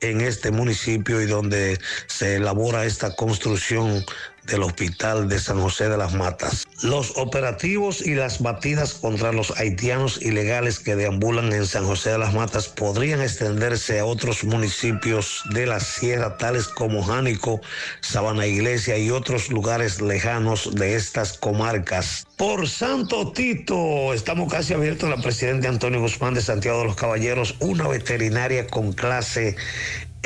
en 0.00 0.20
este 0.20 0.52
municipio 0.52 1.20
y 1.20 1.26
donde 1.26 1.78
se 2.06 2.36
elabora 2.36 2.84
esta 2.84 3.16
construcción 3.16 4.04
del 4.50 4.62
Hospital 4.62 5.28
de 5.28 5.38
San 5.38 5.60
José 5.60 5.88
de 5.88 5.96
las 5.96 6.14
Matas. 6.14 6.66
Los 6.82 7.16
operativos 7.16 8.04
y 8.04 8.14
las 8.14 8.40
batidas 8.40 8.94
contra 8.94 9.32
los 9.32 9.50
haitianos 9.58 10.20
ilegales 10.22 10.78
que 10.78 10.96
deambulan 10.96 11.52
en 11.52 11.66
San 11.66 11.84
José 11.84 12.10
de 12.10 12.18
las 12.18 12.34
Matas 12.34 12.68
podrían 12.68 13.20
extenderse 13.20 13.98
a 13.98 14.04
otros 14.04 14.44
municipios 14.44 15.42
de 15.50 15.66
la 15.66 15.80
sierra, 15.80 16.36
tales 16.36 16.68
como 16.68 17.02
Jánico, 17.02 17.60
Sabana 18.00 18.46
Iglesia 18.46 18.98
y 18.98 19.10
otros 19.10 19.50
lugares 19.50 20.00
lejanos 20.00 20.74
de 20.74 20.94
estas 20.94 21.36
comarcas. 21.36 22.26
Por 22.36 22.68
Santo 22.68 23.32
Tito, 23.32 24.14
estamos 24.14 24.50
casi 24.50 24.72
abiertos. 24.72 25.10
La 25.10 25.20
presidenta 25.20 25.68
Antonio 25.68 26.00
Guzmán 26.00 26.34
de 26.34 26.40
Santiago 26.40 26.78
de 26.80 26.84
los 26.86 26.96
Caballeros, 26.96 27.56
una 27.60 27.88
veterinaria 27.88 28.66
con 28.66 28.92
clase 28.92 29.56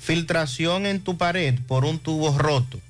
Filtración 0.00 0.86
en 0.86 1.00
tu 1.00 1.18
pared 1.18 1.58
por 1.68 1.84
un 1.84 1.98
tubo 1.98 2.36
roto. 2.36 2.80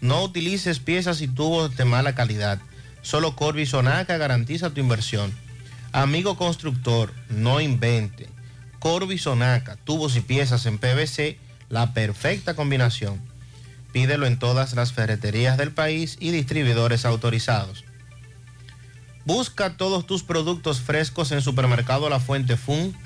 No 0.00 0.22
utilices 0.22 0.78
piezas 0.78 1.20
y 1.20 1.26
tubos 1.26 1.76
de 1.76 1.84
mala 1.84 2.14
calidad. 2.14 2.60
Solo 3.02 3.34
Corby 3.34 3.66
Sonaca 3.66 4.16
garantiza 4.18 4.70
tu 4.70 4.80
inversión. 4.80 5.32
Amigo 5.90 6.36
constructor, 6.36 7.12
no 7.28 7.60
invente. 7.60 8.28
Corby 8.78 9.18
Sonaca, 9.18 9.76
tubos 9.76 10.14
y 10.14 10.20
piezas 10.20 10.64
en 10.66 10.78
PVC, 10.78 11.38
la 11.68 11.92
perfecta 11.92 12.54
combinación. 12.54 13.20
Pídelo 13.92 14.24
en 14.26 14.38
todas 14.38 14.74
las 14.74 14.92
ferreterías 14.92 15.58
del 15.58 15.72
país 15.72 16.18
y 16.20 16.30
distribuidores 16.30 17.04
autorizados. 17.04 17.84
Busca 19.24 19.76
todos 19.76 20.06
tus 20.06 20.22
productos 20.22 20.80
frescos 20.80 21.32
en 21.32 21.42
Supermercado 21.42 22.08
La 22.08 22.20
Fuente 22.20 22.56
Fun, 22.56 22.96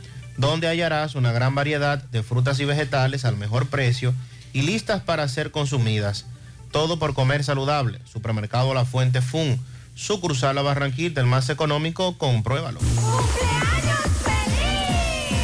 donde 0.48 0.66
hallarás 0.66 1.14
una 1.14 1.32
gran 1.32 1.54
variedad 1.54 2.02
de 2.02 2.22
frutas 2.22 2.58
y 2.60 2.64
vegetales 2.64 3.24
al 3.24 3.36
mejor 3.36 3.68
precio 3.68 4.12
y 4.52 4.62
listas 4.62 5.02
para 5.02 5.26
ser 5.28 5.50
consumidas. 5.50 6.26
Todo 6.72 6.98
por 6.98 7.14
comer 7.14 7.44
saludable. 7.44 8.00
Supermercado 8.10 8.74
La 8.74 8.84
Fuente 8.84 9.20
Fun, 9.20 9.60
sucursal 9.94 10.56
La 10.56 10.62
Barranquita, 10.62 11.20
el 11.20 11.26
más 11.26 11.48
económico, 11.48 12.18
compruébalo. 12.18 12.80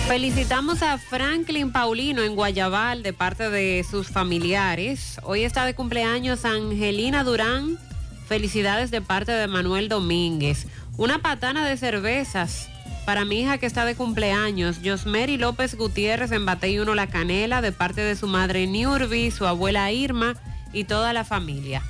Felicitamos 0.08 0.82
a 0.82 0.98
Franklin 0.98 1.70
Paulino 1.70 2.22
en 2.22 2.34
Guayabal 2.34 3.02
de 3.02 3.12
parte 3.12 3.50
de 3.50 3.84
sus 3.88 4.08
familiares. 4.08 5.20
Hoy 5.22 5.44
está 5.44 5.64
de 5.64 5.74
cumpleaños 5.74 6.44
Angelina 6.44 7.24
Durán. 7.24 7.78
Felicidades 8.26 8.90
de 8.90 9.00
parte 9.00 9.32
de 9.32 9.46
Manuel 9.46 9.88
Domínguez. 9.88 10.66
Una 10.96 11.20
patana 11.20 11.68
de 11.68 11.76
cervezas 11.76 12.68
para 13.08 13.24
mi 13.24 13.40
hija 13.40 13.56
que 13.56 13.64
está 13.64 13.86
de 13.86 13.94
cumpleaños. 13.94 14.80
Josmeri 14.84 15.38
López 15.38 15.76
Gutiérrez 15.76 16.30
en 16.30 16.44
Batey 16.44 16.78
1 16.78 16.94
La 16.94 17.06
Canela 17.06 17.62
de 17.62 17.72
parte 17.72 18.02
de 18.02 18.14
su 18.14 18.26
madre 18.26 18.66
Niurbi, 18.66 19.30
su 19.30 19.46
abuela 19.46 19.90
Irma 19.90 20.34
y 20.74 20.84
toda 20.84 21.14
la 21.14 21.24
familia. 21.24 21.82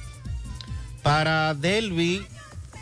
Para 1.03 1.55
Delvi, 1.55 2.25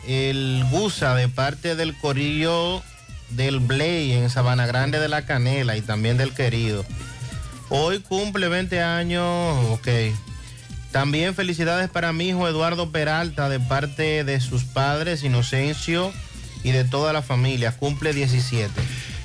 el 0.07 0.63
Gusa 0.69 1.15
de 1.15 1.29
parte 1.29 1.75
del 1.75 1.97
Corillo 1.97 2.83
del 3.31 3.59
Blay 3.59 4.11
en 4.11 4.29
Sabana 4.29 4.67
Grande 4.67 4.99
de 4.99 5.07
la 5.07 5.25
Canela 5.25 5.75
y 5.75 5.81
también 5.81 6.17
del 6.17 6.35
querido. 6.35 6.85
Hoy 7.69 8.01
cumple 8.01 8.49
20 8.49 8.83
años, 8.83 9.25
ok. 9.71 9.87
También 10.91 11.33
felicidades 11.33 11.89
para 11.89 12.13
mi 12.13 12.29
hijo 12.29 12.47
Eduardo 12.47 12.91
Peralta 12.91 13.49
de 13.49 13.59
parte 13.59 14.23
de 14.23 14.39
sus 14.41 14.63
padres 14.63 15.23
Inocencio 15.23 16.13
y 16.63 16.71
de 16.71 16.83
toda 16.83 17.13
la 17.13 17.21
familia. 17.21 17.71
Cumple 17.71 18.13
17. 18.13 18.71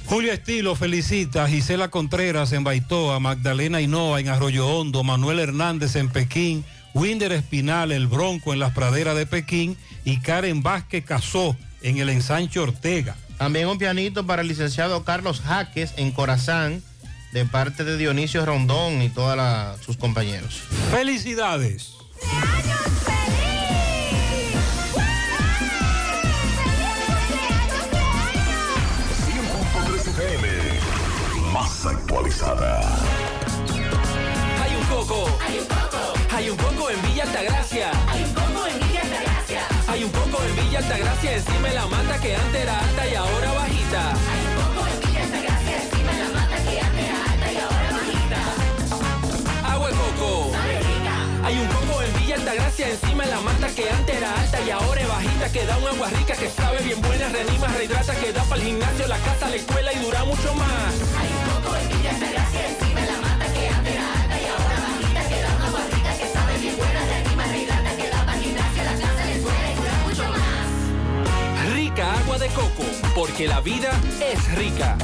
Julio 0.07 0.33
Estilo 0.33 0.75
felicita 0.75 1.45
a 1.45 1.49
Gisela 1.49 1.89
Contreras 1.89 2.53
en 2.53 2.65
Baitoa, 2.65 3.19
Magdalena 3.21 3.81
Hinoa 3.81 4.21
en 4.21 4.29
Arroyo 4.29 4.69
Hondo, 4.69 5.05
Manuel 5.05 5.39
Hernández 5.39 5.97
en 5.97 6.09
Pekín, 6.09 6.65
Winder 6.95 7.33
Espinal, 7.33 7.93
el 7.93 8.09
Bronco 8.09 8.53
en 8.53 8.59
las 8.59 8.73
praderas 8.73 9.17
de 9.17 9.27
Pekín 9.27 9.77
y 10.05 10.19
Karen 10.19 10.63
Vázquez 10.63 11.05
Casó 11.05 11.57
en 11.81 11.99
el 11.99 12.09
ensanche 12.09 12.61
Ortega. 12.61 13.17
También 13.39 13.69
un 13.69 13.79
pianito 13.79 14.27
para 14.27 14.43
el 14.43 14.49
licenciado 14.49 15.05
Carlos 15.05 15.41
Jaques 15.41 15.95
en 15.97 16.13
Corazán, 16.13 16.83
de 17.33 17.47
parte 17.47 17.83
de 17.83 17.97
Dionisio 17.97 18.45
Rondón 18.45 19.03
y 19.03 19.09
todos 19.09 19.81
sus 19.81 19.97
compañeros. 19.97 20.63
Felicidades. 20.91 21.95
Más 31.83 31.95
actualizada. 31.95 32.81
Hay 34.63 34.77
un 34.77 34.85
coco. 34.85 35.27
Hay 35.45 35.59
un 35.59 35.67
coco. 35.67 36.15
Hay 36.35 36.51
un 36.51 36.57
coco 36.57 36.91
en 36.91 37.03
Villa 37.03 37.25
Altagracia. 37.25 37.91
Hay 38.09 38.23
un 38.23 38.35
coco 38.35 38.67
en 38.69 38.79
Villa 38.79 39.01
Altagracia. 39.03 39.63
Hay 39.89 40.05
un 40.05 40.11
coco 40.11 40.43
en 40.45 40.57
Villa 40.57 40.79
Altagracia 40.79 41.35
encima 41.35 41.69
de 41.69 41.75
la 41.75 41.87
mata 41.87 42.21
que 42.21 42.37
antes 42.37 42.63
era 42.63 42.79
alta 42.79 43.09
y 43.09 43.15
ahora 43.15 43.53
bajita. 43.53 44.11
Hay 44.11 44.47
un 44.47 44.55
coco 44.63 44.87
en 44.87 45.01
Villa 45.01 45.25
Altagracia 45.25 45.83
encima 45.83 46.13
de 46.13 46.19
la 46.19 46.29
mata 46.29 46.57
que 46.63 46.81
antes 46.81 47.05
era 47.05 47.25
alta 47.33 47.53
y 47.53 47.57
ahora 47.57 47.91
bajita. 47.99 48.41
Agua 49.73 49.89
de 49.89 49.95
coco. 49.95 50.53
Hay 51.45 51.59
un 51.59 51.67
coco 51.67 52.02
en 52.53 52.59
Altagracia 52.61 52.89
encima 52.91 53.25
de 53.25 53.31
la 53.31 53.41
mata 53.41 53.67
que 53.69 53.89
antes 53.89 54.17
era 54.17 54.41
alta 54.41 54.61
y 54.61 54.71
ahora 54.71 55.01
es 55.01 55.09
bajita. 55.09 55.53
Que 55.53 55.67
da 55.67 55.79
un 55.79 55.89
agua 55.89 56.09
rica 56.11 56.35
que 56.35 56.51
sabe 56.51 56.83
bien 56.83 57.01
buena, 57.01 57.29
reanima, 57.29 57.67
rehidrata, 57.69 58.15
que 58.15 58.33
da 58.33 58.43
para 58.45 58.61
el 58.61 58.67
gimnasio, 58.69 59.09
la 59.09 59.19
casa, 59.19 59.49
la 59.49 59.57
escuela 59.57 59.93
y 59.93 59.99
dura 59.99 60.25
mucho 60.25 60.55
más. 60.55 60.93
Hay 61.19 61.29
un 61.33 61.63
coco 61.63 61.77
en 61.77 61.89
Villa 61.89 62.11
Altagracia 62.11 62.69
encima 62.69 63.01
de 63.01 63.07
la 63.07 63.19
mata 63.21 63.53
que 63.53 63.69
antes 63.69 63.93
era 63.95 64.13
alta 64.13 64.37
y 64.41 64.47
ahora 64.47 64.77
bajita. 64.87 65.29
Que 65.29 65.43
da 65.43 65.57
un 65.57 65.63
agua 65.63 65.81
rica 65.93 66.19
que 66.19 66.27
sabe 66.29 66.59
bien 66.59 66.77
buena, 66.77 67.01
reanima, 67.07 67.45
rehidrata, 67.47 67.97
que 67.97 68.09
da 68.09 68.27
para 68.27 68.39
el 68.39 68.45
gimnasio, 68.45 68.85
la 68.85 68.93
casa, 68.93 69.25
la 69.25 69.33
escuela 69.33 69.73
y 69.73 69.75
dura 69.77 69.95
mucho 70.05 70.25
más. 70.29 71.75
Rica 71.75 72.15
agua 72.21 72.39
de 72.39 72.49
coco, 72.49 72.85
porque 73.15 73.49
la 73.49 73.61
vida 73.61 73.93
es 74.21 74.55
rica. 74.57 74.99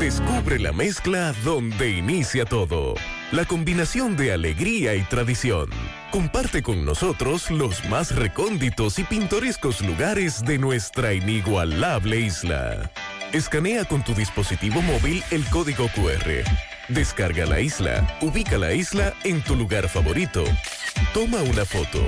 Descubre 0.00 0.58
la 0.58 0.72
mezcla 0.72 1.32
donde 1.44 1.90
inicia 1.90 2.44
todo. 2.44 2.94
La 3.32 3.46
combinación 3.46 4.16
de 4.16 4.32
alegría 4.32 4.94
y 4.94 5.02
tradición. 5.02 5.70
Comparte 6.10 6.62
con 6.62 6.84
nosotros 6.84 7.50
los 7.50 7.84
más 7.86 8.14
recónditos 8.14 8.98
y 8.98 9.04
pintorescos 9.04 9.80
lugares 9.80 10.44
de 10.44 10.58
nuestra 10.58 11.12
inigualable 11.12 12.20
isla. 12.20 12.90
Escanea 13.32 13.84
con 13.84 14.04
tu 14.04 14.14
dispositivo 14.14 14.80
móvil 14.80 15.22
el 15.30 15.44
código 15.50 15.88
QR. 15.88 16.44
Descarga 16.88 17.46
la 17.46 17.60
isla, 17.60 18.16
ubica 18.20 18.58
la 18.58 18.72
isla 18.72 19.12
en 19.24 19.42
tu 19.42 19.56
lugar 19.56 19.88
favorito. 19.88 20.44
Toma 21.12 21.42
una 21.42 21.64
foto. 21.64 22.06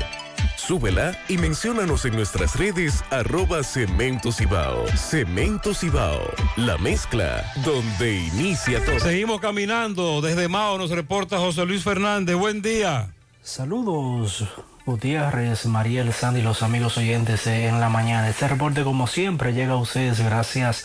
Súbela 0.57 1.19
y 1.29 1.39
menciónanos 1.39 2.05
en 2.05 2.15
nuestras 2.15 2.57
redes 2.57 3.05
arroba 3.11 3.63
Cemento 3.63 4.31
Cibao. 4.33 4.87
Cemento 4.97 5.75
Cibao, 5.75 6.31
la 6.57 6.79
mezcla 6.79 7.45
donde 7.65 8.15
inicia 8.15 8.85
todo. 8.85 9.01
Seguimos 9.01 9.41
caminando. 9.41 10.21
Desde 10.21 10.49
Mao 10.49 10.79
nos 10.79 10.91
reporta 10.91 11.39
José 11.39 11.65
Luis 11.67 11.83
Fernández. 11.83 12.37
Buen 12.37 12.63
día. 12.63 13.16
Saludos, 13.47 14.45
Gutiérrez, 14.85 15.65
Mariel, 15.67 16.13
Sandy, 16.13 16.43
los 16.43 16.65
amigos 16.65 16.99
oyentes 16.99 17.47
en 17.47 17.79
la 17.79 17.89
mañana. 17.89 18.29
Este 18.29 18.49
reporte, 18.49 18.83
como 18.83 19.07
siempre, 19.07 19.55
llega 19.55 19.75
a 19.75 19.77
ustedes 19.77 20.21
gracias 20.21 20.83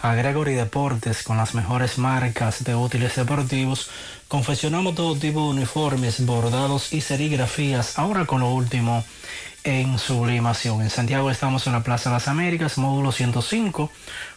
a 0.00 0.14
Gregory 0.14 0.54
Deportes 0.54 1.24
con 1.24 1.38
las 1.38 1.56
mejores 1.56 1.98
marcas 1.98 2.62
de 2.62 2.76
útiles 2.76 3.16
deportivos. 3.16 3.90
Confeccionamos 4.28 4.94
todo 4.94 5.16
tipo 5.16 5.40
de 5.40 5.48
uniformes, 5.58 6.24
bordados 6.24 6.92
y 6.92 7.00
serigrafías. 7.00 7.98
Ahora 7.98 8.26
con 8.26 8.42
lo 8.42 8.54
último 8.54 9.04
en 9.64 9.98
sublimación. 9.98 10.82
En 10.82 10.90
Santiago 10.90 11.32
estamos 11.32 11.66
en 11.66 11.72
la 11.72 11.82
Plaza 11.82 12.10
de 12.10 12.14
las 12.14 12.28
Américas, 12.28 12.78
módulo 12.78 13.10
105, 13.10 13.90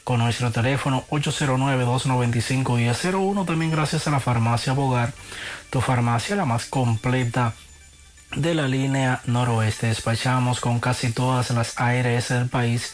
con 0.04 0.18
nuestro 0.18 0.52
teléfono 0.52 1.04
809-295-1001. 1.12 3.46
También 3.46 3.70
gracias 3.70 4.08
a 4.08 4.12
la 4.12 4.20
farmacia 4.20 4.74
Bogar, 4.74 5.14
tu 5.70 5.80
farmacia 5.80 6.36
la 6.36 6.46
más 6.46 6.66
completa 6.66 7.54
de 8.36 8.54
la 8.54 8.68
línea 8.68 9.22
noroeste. 9.26 9.88
Despachamos 9.88 10.60
con 10.60 10.80
casi 10.80 11.12
todas 11.12 11.50
las 11.52 11.80
ARS 11.80 12.30
del 12.30 12.50
país, 12.50 12.94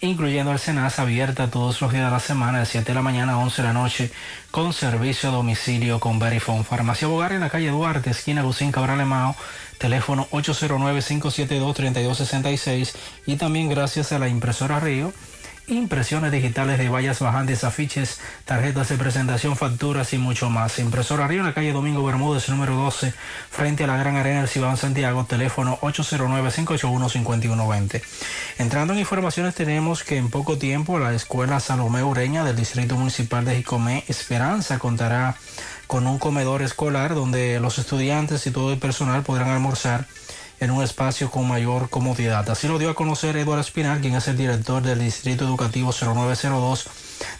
incluyendo 0.00 0.52
el 0.52 0.58
abierta 0.98 1.50
todos 1.50 1.80
los 1.80 1.92
días 1.92 2.04
de 2.04 2.10
la 2.10 2.20
semana, 2.20 2.60
de 2.60 2.66
7 2.66 2.86
de 2.86 2.94
la 2.94 3.02
mañana 3.02 3.32
a 3.32 3.38
11 3.38 3.62
de 3.62 3.68
la 3.68 3.74
noche, 3.74 4.12
con 4.50 4.72
servicio 4.72 5.30
a 5.30 5.32
domicilio 5.32 5.98
con 6.00 6.18
Verifone. 6.18 6.64
Farmacia 6.64 7.08
Bogar 7.08 7.32
en 7.32 7.40
la 7.40 7.50
calle 7.50 7.70
Duarte, 7.70 8.10
esquina 8.10 8.42
Lucín 8.42 8.72
Cabral 8.72 9.00
Emao, 9.00 9.36
teléfono 9.78 10.28
809-572-3266 10.30 12.94
y 13.26 13.36
también 13.36 13.68
gracias 13.68 14.12
a 14.12 14.18
la 14.18 14.28
impresora 14.28 14.80
Río 14.80 15.12
impresiones 15.66 16.32
digitales 16.32 16.78
de 16.78 16.88
vallas 16.88 17.20
bajantes, 17.20 17.64
afiches, 17.64 18.20
tarjetas 18.44 18.88
de 18.88 18.96
presentación, 18.96 19.56
facturas 19.56 20.12
y 20.12 20.18
mucho 20.18 20.50
más. 20.50 20.78
Impresora 20.78 21.26
Río 21.26 21.40
en 21.40 21.46
la 21.46 21.54
calle 21.54 21.72
Domingo 21.72 22.04
Bermúdez, 22.04 22.48
número 22.48 22.76
12, 22.76 23.12
frente 23.50 23.82
a 23.84 23.86
la 23.86 23.96
Gran 23.96 24.16
Arena 24.16 24.40
del 24.40 24.48
Cibao 24.48 24.76
Santiago, 24.76 25.24
teléfono 25.24 25.78
809-581-5120. 25.80 28.02
Entrando 28.58 28.92
en 28.92 28.98
informaciones, 28.98 29.54
tenemos 29.54 30.04
que 30.04 30.18
en 30.18 30.28
poco 30.30 30.58
tiempo 30.58 30.98
la 30.98 31.14
Escuela 31.14 31.60
Salomé 31.60 32.02
Ureña 32.02 32.44
del 32.44 32.56
Distrito 32.56 32.96
Municipal 32.96 33.44
de 33.44 33.56
Jicomé 33.56 34.04
Esperanza 34.08 34.78
contará 34.78 35.36
con 35.86 36.06
un 36.06 36.18
comedor 36.18 36.62
escolar 36.62 37.14
donde 37.14 37.60
los 37.60 37.78
estudiantes 37.78 38.46
y 38.46 38.50
todo 38.50 38.72
el 38.72 38.78
personal 38.78 39.22
podrán 39.22 39.48
almorzar 39.48 40.06
en 40.60 40.70
un 40.70 40.82
espacio 40.82 41.30
con 41.30 41.46
mayor 41.48 41.90
comodidad. 41.90 42.48
Así 42.50 42.68
lo 42.68 42.78
dio 42.78 42.90
a 42.90 42.94
conocer 42.94 43.36
Eduardo 43.36 43.60
Espinal, 43.60 44.00
quien 44.00 44.14
es 44.14 44.28
el 44.28 44.36
director 44.36 44.82
del 44.82 45.00
Distrito 45.00 45.44
Educativo 45.44 45.92
0902 45.92 46.86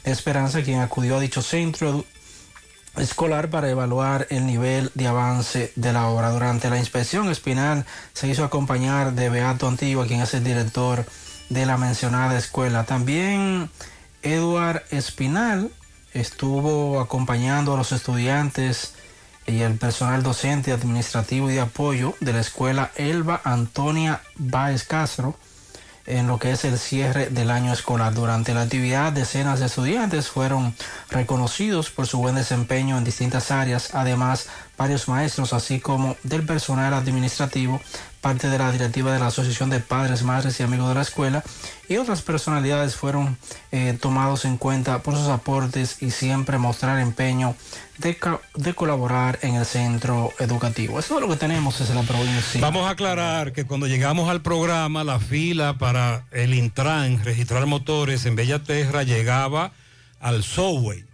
de 0.05 0.10
Esperanza, 0.12 0.62
quien 0.62 0.81
acudió 0.81 1.17
a 1.17 1.20
dicho 1.20 1.43
centro 1.43 2.05
escolar 2.97 3.51
para 3.51 3.68
evaluar 3.68 4.26
el 4.31 4.47
nivel 4.47 4.91
de 4.94 5.07
avance 5.07 5.73
de 5.76 5.93
la 5.93 6.09
obra. 6.09 6.31
Durante 6.31 6.70
la 6.70 6.78
inspección, 6.78 7.28
Espinal 7.28 7.84
se 8.12 8.28
hizo 8.28 8.44
acompañar 8.44 9.12
de 9.15 9.31
Beato 9.31 9.67
Antigua, 9.67 10.07
quien 10.07 10.20
es 10.20 10.34
el 10.34 10.44
director 10.44 11.05
de 11.49 11.67
la 11.67 11.76
mencionada 11.76 12.39
escuela. 12.39 12.84
También 12.84 13.70
Eduard 14.23 14.83
Espinal 14.91 15.70
estuvo 16.12 17.01
acompañando 17.01 17.75
a 17.75 17.76
los 17.76 17.93
estudiantes 17.93 18.94
y 19.47 19.61
el 19.61 19.77
personal 19.77 20.23
docente, 20.23 20.73
administrativo 20.73 21.51
y 21.51 21.55
de 21.55 21.61
apoyo 21.61 22.15
de 22.21 22.33
la 22.33 22.41
escuela 22.41 22.91
Elba 22.97 23.41
Antonia 23.45 24.23
Báez 24.37 24.85
Castro 24.85 25.37
en 26.07 26.27
lo 26.27 26.39
que 26.39 26.53
es 26.53 26.65
el 26.65 26.79
cierre 26.79 27.31
del 27.31 27.51
año 27.51 27.73
escolar. 27.73 28.15
Durante 28.15 28.55
la 28.55 28.63
actividad, 28.63 29.13
decenas 29.13 29.61
de 29.61 29.67
estudiantes 29.67 30.29
fueron 30.29 30.75
reconocidos 31.11 31.91
por 31.91 32.07
su 32.07 32.19
buen 32.19 32.35
desempeño 32.35 32.99
en 32.99 33.05
distintas 33.05 33.51
áreas, 33.51 33.95
además 33.95 34.49
varios 34.77 35.09
maestros, 35.09 35.53
así 35.53 35.81
como 35.81 36.17
del 36.23 36.45
personal 36.45 36.93
administrativo, 36.93 37.81
parte 38.25 38.49
de 38.49 38.57
la 38.57 38.73
directiva 38.73 39.12
de 39.12 39.19
la 39.19 39.27
Asociación 39.27 39.69
de 39.69 39.81
Padres, 39.81 40.23
Madres 40.23 40.59
y 40.59 40.62
Amigos 40.62 40.89
de 40.89 40.94
la 40.94 41.03
Escuela 41.03 41.44
y 41.91 41.99
otras 41.99 42.23
personalidades 42.23 42.97
fueron 42.97 43.36
eh, 43.70 43.99
tomados 44.01 44.47
en 44.47 44.57
cuenta 44.57 45.03
por 45.03 45.15
sus 45.15 45.28
aportes 45.28 45.99
y 46.01 46.11
siempre 46.11 46.57
mostrar 46.57 46.99
empeño 47.01 47.55
de, 47.99 48.17
de 48.55 48.73
colaborar 48.73 49.39
en 49.43 49.57
el 49.57 49.67
centro 49.67 50.33
educativo. 50.39 50.99
Eso 50.99 51.17
es 51.17 51.20
lo 51.20 51.28
que 51.28 51.36
tenemos 51.36 51.78
desde 51.78 51.94
la 51.94 52.01
provincia. 52.01 52.62
Vamos 52.62 52.86
a 52.86 52.93
aclarar 52.93 53.53
que 53.53 53.67
cuando 53.67 53.86
llegamos 53.86 54.31
al 54.31 54.41
programa, 54.41 55.05
la 55.05 55.20
fila 55.20 55.77
para 55.77 56.25
el 56.31 56.55
Intran, 56.55 57.23
registrar 57.23 57.67
motores 57.67 58.25
en 58.25 58.36
Bellaterra, 58.36 59.03
llegaba 59.03 59.73
al 60.19 60.43
Subway. 60.43 61.05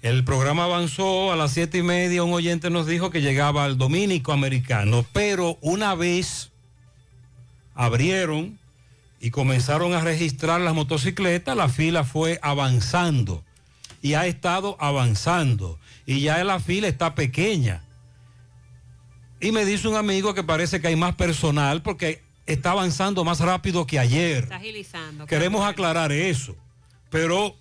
El 0.00 0.22
programa 0.24 0.64
avanzó 0.64 1.32
a 1.32 1.36
las 1.36 1.52
siete 1.52 1.78
y 1.78 1.82
media, 1.82 2.22
un 2.22 2.32
oyente 2.32 2.70
nos 2.70 2.86
dijo 2.86 3.10
que 3.10 3.20
llegaba 3.20 3.64
al 3.64 3.78
Dominico 3.78 4.32
Americano, 4.32 5.04
pero 5.12 5.58
una 5.60 5.96
vez 5.96 6.50
abrieron 7.74 8.58
y 9.20 9.30
comenzaron 9.30 9.94
a 9.94 10.00
registrar 10.00 10.60
las 10.60 10.74
motocicletas, 10.74 11.56
la 11.56 11.68
fila 11.68 12.04
fue 12.04 12.38
avanzando 12.42 13.42
y 14.00 14.14
ha 14.14 14.26
estado 14.26 14.76
avanzando 14.78 15.80
y 16.06 16.20
ya 16.20 16.42
la 16.44 16.60
fila 16.60 16.86
está 16.86 17.16
pequeña. 17.16 17.82
Y 19.40 19.52
me 19.52 19.64
dice 19.64 19.88
un 19.88 19.96
amigo 19.96 20.32
que 20.34 20.44
parece 20.44 20.80
que 20.80 20.88
hay 20.88 20.96
más 20.96 21.16
personal 21.16 21.82
porque 21.82 22.22
está 22.46 22.70
avanzando 22.70 23.24
más 23.24 23.40
rápido 23.40 23.86
que 23.86 23.98
ayer. 23.98 24.44
Está 24.44 24.56
agilizando. 24.56 25.26
Queremos 25.26 25.66
aclarar 25.66 26.12
eso. 26.12 26.56
Pero 27.10 27.54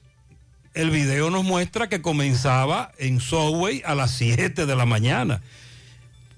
el 0.78 0.92
video 0.92 1.32
nos 1.32 1.44
muestra 1.44 1.90
que 1.90 2.04
comenzaba 2.04 2.92
en 3.00 3.20
Subway 3.20 3.82
a 3.84 3.96
las 3.96 4.12
7 4.12 4.68
de 4.68 4.76
la 4.76 4.86
mañana, 4.86 5.42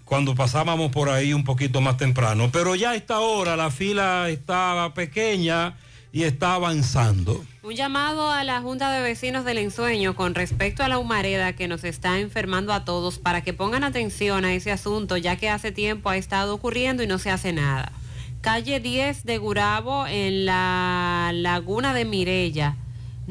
cuando 0.05 0.33
pasábamos 0.33 0.93
por 0.93 1.09
ahí 1.09 1.33
un 1.33 1.43
poquito 1.43 1.81
más 1.81 1.97
temprano. 1.97 2.49
Pero 2.49 2.73
ya 2.75 2.91
a 2.91 2.95
esta 2.95 3.19
hora 3.19 3.57
la 3.57 3.69
fila 3.69 4.29
estaba 4.29 4.93
pequeña 4.93 5.75
y 6.13 6.23
está 6.23 6.53
avanzando. 6.53 7.43
Un 7.63 7.75
llamado 7.75 8.31
a 8.31 8.45
la 8.45 8.61
Junta 8.61 8.91
de 8.91 9.01
Vecinos 9.01 9.43
del 9.43 9.57
Ensueño 9.57 10.15
con 10.15 10.33
respecto 10.33 10.83
a 10.83 10.87
la 10.87 10.99
humareda 10.99 11.51
que 11.51 11.67
nos 11.67 11.83
está 11.83 12.19
enfermando 12.19 12.71
a 12.71 12.85
todos 12.85 13.19
para 13.19 13.41
que 13.41 13.53
pongan 13.53 13.83
atención 13.83 14.45
a 14.45 14.53
ese 14.53 14.71
asunto, 14.71 15.17
ya 15.17 15.35
que 15.35 15.49
hace 15.49 15.73
tiempo 15.73 16.09
ha 16.09 16.15
estado 16.15 16.55
ocurriendo 16.55 17.03
y 17.03 17.07
no 17.07 17.19
se 17.19 17.29
hace 17.29 17.51
nada. 17.51 17.91
Calle 18.39 18.79
10 18.79 19.25
de 19.25 19.37
Gurabo 19.37 20.07
en 20.07 20.45
la 20.45 21.31
Laguna 21.33 21.93
de 21.93 22.05
Mirella. 22.05 22.77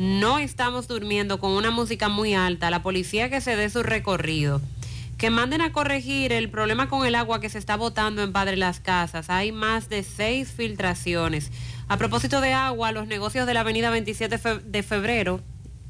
No 0.00 0.38
estamos 0.38 0.86
durmiendo 0.86 1.40
con 1.40 1.50
una 1.50 1.72
música 1.72 2.08
muy 2.08 2.32
alta. 2.32 2.70
La 2.70 2.84
policía 2.84 3.30
que 3.30 3.40
se 3.40 3.56
dé 3.56 3.68
su 3.68 3.82
recorrido. 3.82 4.60
Que 5.16 5.28
manden 5.30 5.60
a 5.60 5.72
corregir 5.72 6.32
el 6.32 6.48
problema 6.50 6.88
con 6.88 7.04
el 7.04 7.16
agua 7.16 7.40
que 7.40 7.48
se 7.48 7.58
está 7.58 7.74
botando 7.76 8.22
en 8.22 8.32
Padre 8.32 8.56
Las 8.56 8.78
Casas. 8.78 9.28
Hay 9.28 9.50
más 9.50 9.88
de 9.88 10.04
seis 10.04 10.52
filtraciones. 10.56 11.50
A 11.88 11.96
propósito 11.96 12.40
de 12.40 12.52
agua, 12.52 12.92
los 12.92 13.08
negocios 13.08 13.44
de 13.44 13.54
la 13.54 13.60
avenida 13.62 13.90
27 13.90 14.38
fe- 14.38 14.60
de 14.60 14.82
febrero, 14.84 15.40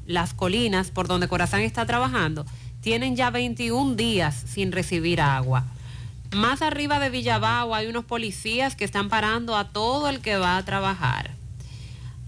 Las 0.07 0.33
Colinas, 0.33 0.89
por 0.89 1.07
donde 1.07 1.27
Corazán 1.27 1.61
está 1.61 1.85
trabajando, 1.85 2.47
tienen 2.81 3.15
ya 3.15 3.29
21 3.29 3.93
días 3.95 4.43
sin 4.47 4.71
recibir 4.71 5.21
agua. 5.21 5.65
Más 6.33 6.63
arriba 6.63 6.99
de 6.99 7.11
Villabao 7.11 7.75
hay 7.75 7.85
unos 7.85 8.05
policías 8.05 8.75
que 8.75 8.85
están 8.85 9.07
parando 9.09 9.55
a 9.55 9.69
todo 9.69 10.09
el 10.09 10.19
que 10.21 10.37
va 10.37 10.57
a 10.57 10.65
trabajar. 10.65 11.35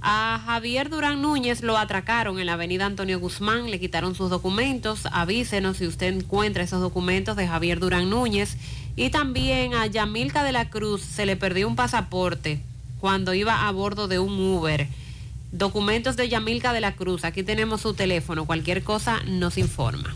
A 0.04 0.42
Javier 0.44 0.90
Durán 0.90 1.22
Núñez 1.22 1.62
lo 1.62 1.78
atracaron 1.78 2.40
en 2.40 2.48
la 2.48 2.54
avenida 2.54 2.88
Antonio 2.88 3.20
Guzmán, 3.20 3.70
le 3.70 3.80
quitaron 3.80 4.16
sus 4.16 4.32
documentos. 4.32 5.06
Avísenos 5.12 5.78
si 5.78 5.86
usted 5.86 6.12
encuentra 6.12 6.64
esos 6.64 6.82
documentos 6.82 7.36
de 7.36 7.48
Javier 7.48 7.80
Durán 7.80 8.10
Núñez. 8.10 8.58
Y 8.96 9.12
también 9.12 9.76
a 9.76 9.86
Yamilca 9.86 10.44
de 10.44 10.54
la 10.54 10.72
Cruz 10.72 11.02
se 11.02 11.28
le 11.28 11.36
perdió 11.36 11.68
un 11.68 11.76
pasaporte 11.76 12.62
cuando 13.00 13.36
iba 13.36 13.68
a 13.68 13.72
bordo 13.72 14.08
de 14.08 14.18
un 14.18 14.40
Uber. 14.40 14.88
Documentos 15.52 16.18
de 16.18 16.30
Yamilca 16.30 16.74
de 16.74 16.82
la 16.82 16.96
Cruz. 16.96 17.24
Aquí 17.24 17.44
tenemos 17.44 17.82
su 17.82 17.94
teléfono. 17.94 18.46
Cualquier 18.46 18.84
cosa 18.84 19.22
nos 19.28 19.60
informa. 19.60 20.16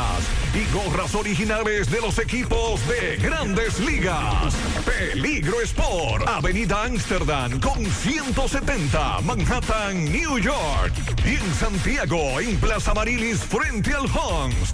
y 0.53 0.65
gorras 0.73 1.15
originales 1.15 1.89
de 1.89 2.01
los 2.01 2.19
equipos 2.19 2.85
de 2.87 3.15
grandes 3.17 3.79
ligas. 3.79 4.53
Peligro 4.85 5.61
Sport, 5.61 6.27
Avenida 6.27 6.83
Amsterdam 6.83 7.57
con 7.59 7.83
170, 7.85 9.21
Manhattan, 9.21 10.11
New 10.11 10.37
York. 10.39 10.91
Y 11.25 11.35
en 11.35 11.53
Santiago, 11.53 12.39
en 12.39 12.57
Plaza 12.57 12.93
Marilis, 12.93 13.39
frente 13.39 13.93
al 13.93 14.07
Hans, 14.07 14.71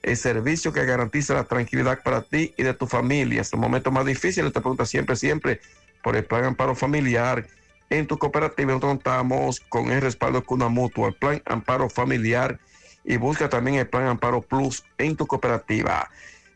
el 0.04 0.18
servicio 0.18 0.74
que 0.74 0.86
garantiza 0.86 1.34
la 1.34 1.46
tranquilidad 1.46 2.04
para 2.04 2.22
ti 2.22 2.54
y 2.58 2.64
de 2.64 2.74
tu 2.74 2.88
familia. 2.88 3.42
Es 3.42 3.54
el 3.54 3.60
momento 3.60 3.90
más 3.90 4.06
difícil, 4.06 4.52
te 4.52 4.60
pregunta 4.60 4.86
siempre, 4.86 5.16
siempre 5.16 5.62
por 6.04 6.16
el 6.16 6.26
Plan 6.26 6.46
Amparo 6.46 6.76
Familiar. 6.76 7.48
En 7.90 8.06
tu 8.08 8.18
cooperativa 8.18 8.68
nosotros 8.68 8.94
contamos 8.94 9.60
con 9.70 9.92
el 9.92 10.02
respaldo 10.02 10.40
de 10.40 10.46
Cuna 10.46 10.70
Mutua, 10.70 11.10
el 11.10 11.16
Plan 11.16 11.42
Amparo 11.46 11.90
Familiar 11.90 12.60
y 13.04 13.18
busca 13.18 13.50
también 13.50 13.78
el 13.78 13.88
Plan 13.88 14.08
Amparo 14.08 14.42
Plus 14.42 14.84
en 14.98 15.16
tu 15.16 15.26
cooperativa. 15.26 16.10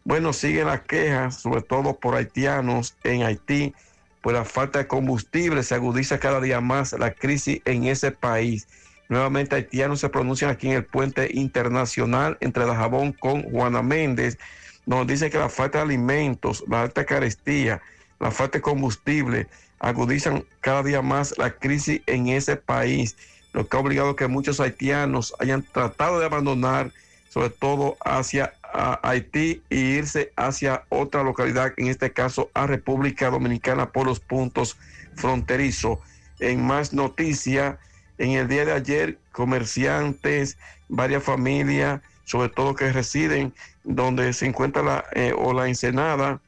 Bueno, 0.08 0.34
siguen 0.34 0.68
las 0.68 0.82
quejas, 0.82 1.42
sobre 1.42 1.64
todo 1.64 2.00
por 2.00 2.14
haitianos 2.14 2.96
en 3.04 3.24
Haití, 3.24 3.74
por 4.22 4.34
la 4.34 4.46
falta 4.46 4.78
de 4.78 4.86
combustible. 4.86 5.64
Se 5.64 5.74
agudiza 5.74 6.20
cada 6.20 6.40
día 6.40 6.62
más 6.62 6.94
la 6.94 7.10
crisis 7.10 7.60
en 7.66 7.86
ese 7.86 8.12
país. 8.12 8.68
Nuevamente 9.10 9.56
haitianos 9.56 10.02
se 10.02 10.10
pronuncian 10.10 10.52
aquí 10.52 10.68
en 10.68 10.74
el 10.74 10.86
puente 10.86 11.32
internacional 11.34 12.38
entre 12.40 12.68
Dajabón 12.68 13.14
con 13.14 13.50
Juana 13.50 13.82
Méndez. 13.82 14.38
Nos 14.86 15.08
dice 15.08 15.32
que 15.32 15.40
la 15.40 15.50
falta 15.50 15.80
de 15.80 15.86
alimentos, 15.86 16.64
la 16.70 16.84
alta 16.84 17.04
carestía, 17.04 17.82
la 18.20 18.30
falta 18.30 18.60
de 18.60 18.62
combustible 18.62 19.48
agudizan 19.80 20.46
cada 20.62 20.84
día 20.84 21.02
más 21.02 21.36
la 21.40 21.50
crisis 21.50 22.02
en 22.06 22.28
ese 22.28 22.58
país, 22.58 23.18
lo 23.54 23.68
que 23.68 23.76
ha 23.76 23.80
obligado 23.80 24.12
a 24.12 24.16
que 24.16 24.28
muchos 24.28 24.60
haitianos 24.60 25.34
hayan 25.40 25.64
tratado 25.64 26.20
de 26.20 26.28
abandonar, 26.28 26.92
sobre 27.28 27.50
todo 27.50 27.98
hacia 28.06 28.54
a 28.76 29.00
Haití 29.04 29.64
e 29.70 29.76
irse 29.76 30.32
hacia 30.36 30.84
otra 30.90 31.24
localidad, 31.24 31.74
en 31.78 31.88
este 31.88 32.12
caso 32.12 32.50
a 32.54 32.68
República 32.68 33.30
Dominicana 33.30 33.92
por 33.92 34.06
los 34.06 34.20
puntos 34.20 34.78
fronterizos. 35.16 36.00
En 36.40 36.66
más 36.66 36.94
noticias, 36.94 37.78
en 38.18 38.32
el 38.32 38.48
día 38.48 38.66
de 38.66 38.74
ayer, 38.74 39.18
comerciantes, 39.32 40.58
varias 40.90 41.24
familias, 41.24 42.02
sobre 42.26 42.50
todo 42.50 42.76
que 42.76 42.92
residen 42.92 43.54
donde 43.84 44.34
se 44.34 44.46
encuentra 44.48 44.84
la, 44.84 45.06
eh, 45.14 45.34
o 45.38 45.54
la 45.54 45.68
ensenada, 45.68 46.42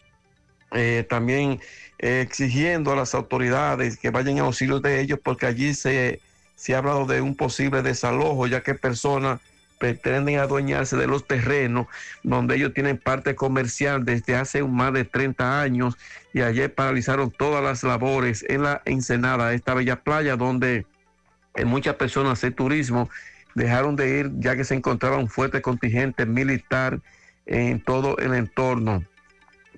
eh, 0.72 1.06
también 1.10 1.62
eh, 2.00 2.22
exigiendo 2.22 2.92
a 2.92 2.96
las 2.96 3.16
autoridades 3.16 3.98
que 3.98 4.10
vayan 4.10 4.40
a 4.40 4.42
auxilio 4.42 4.82
de 4.82 5.00
ellos, 5.00 5.20
porque 5.24 5.46
allí 5.46 5.74
se, 5.74 6.20
se 6.56 6.76
ha 6.76 6.80
hablado 6.80 7.06
de 7.06 7.22
un 7.22 7.36
posible 7.36 7.82
desalojo, 7.82 8.48
ya 8.48 8.62
que 8.62 8.76
personas 8.76 9.40
pretenden 9.78 10.40
adueñarse 10.40 10.98
de 10.98 11.08
los 11.08 11.28
terrenos 11.28 11.88
donde 12.24 12.56
ellos 12.56 12.74
tienen 12.74 12.98
parte 12.98 13.36
comercial 13.36 14.06
desde 14.06 14.36
hace 14.36 14.64
más 14.64 14.94
de 14.94 15.06
30 15.06 15.62
años 15.62 15.98
y 16.34 16.42
ayer 16.42 16.74
paralizaron 16.74 17.32
todas 17.32 17.64
las 17.64 17.84
labores 17.84 18.46
en 18.48 18.64
la 18.64 18.82
Ensenada, 18.86 19.54
esta 19.54 19.74
bella 19.74 19.98
playa 19.98 20.36
donde 20.36 20.86
eh, 21.56 21.66
muchas 21.66 21.96
personas 21.96 22.42
de 22.42 22.52
turismo 22.52 23.10
dejaron 23.56 23.96
de 23.96 24.20
ir 24.20 24.32
ya 24.38 24.56
que 24.56 24.64
se 24.64 24.76
encontraba 24.76 25.18
un 25.18 25.30
fuerte 25.30 25.62
contingente 25.62 26.26
militar 26.26 27.00
en 27.48 27.80
todo 27.80 28.18
el 28.18 28.34
entorno, 28.34 29.04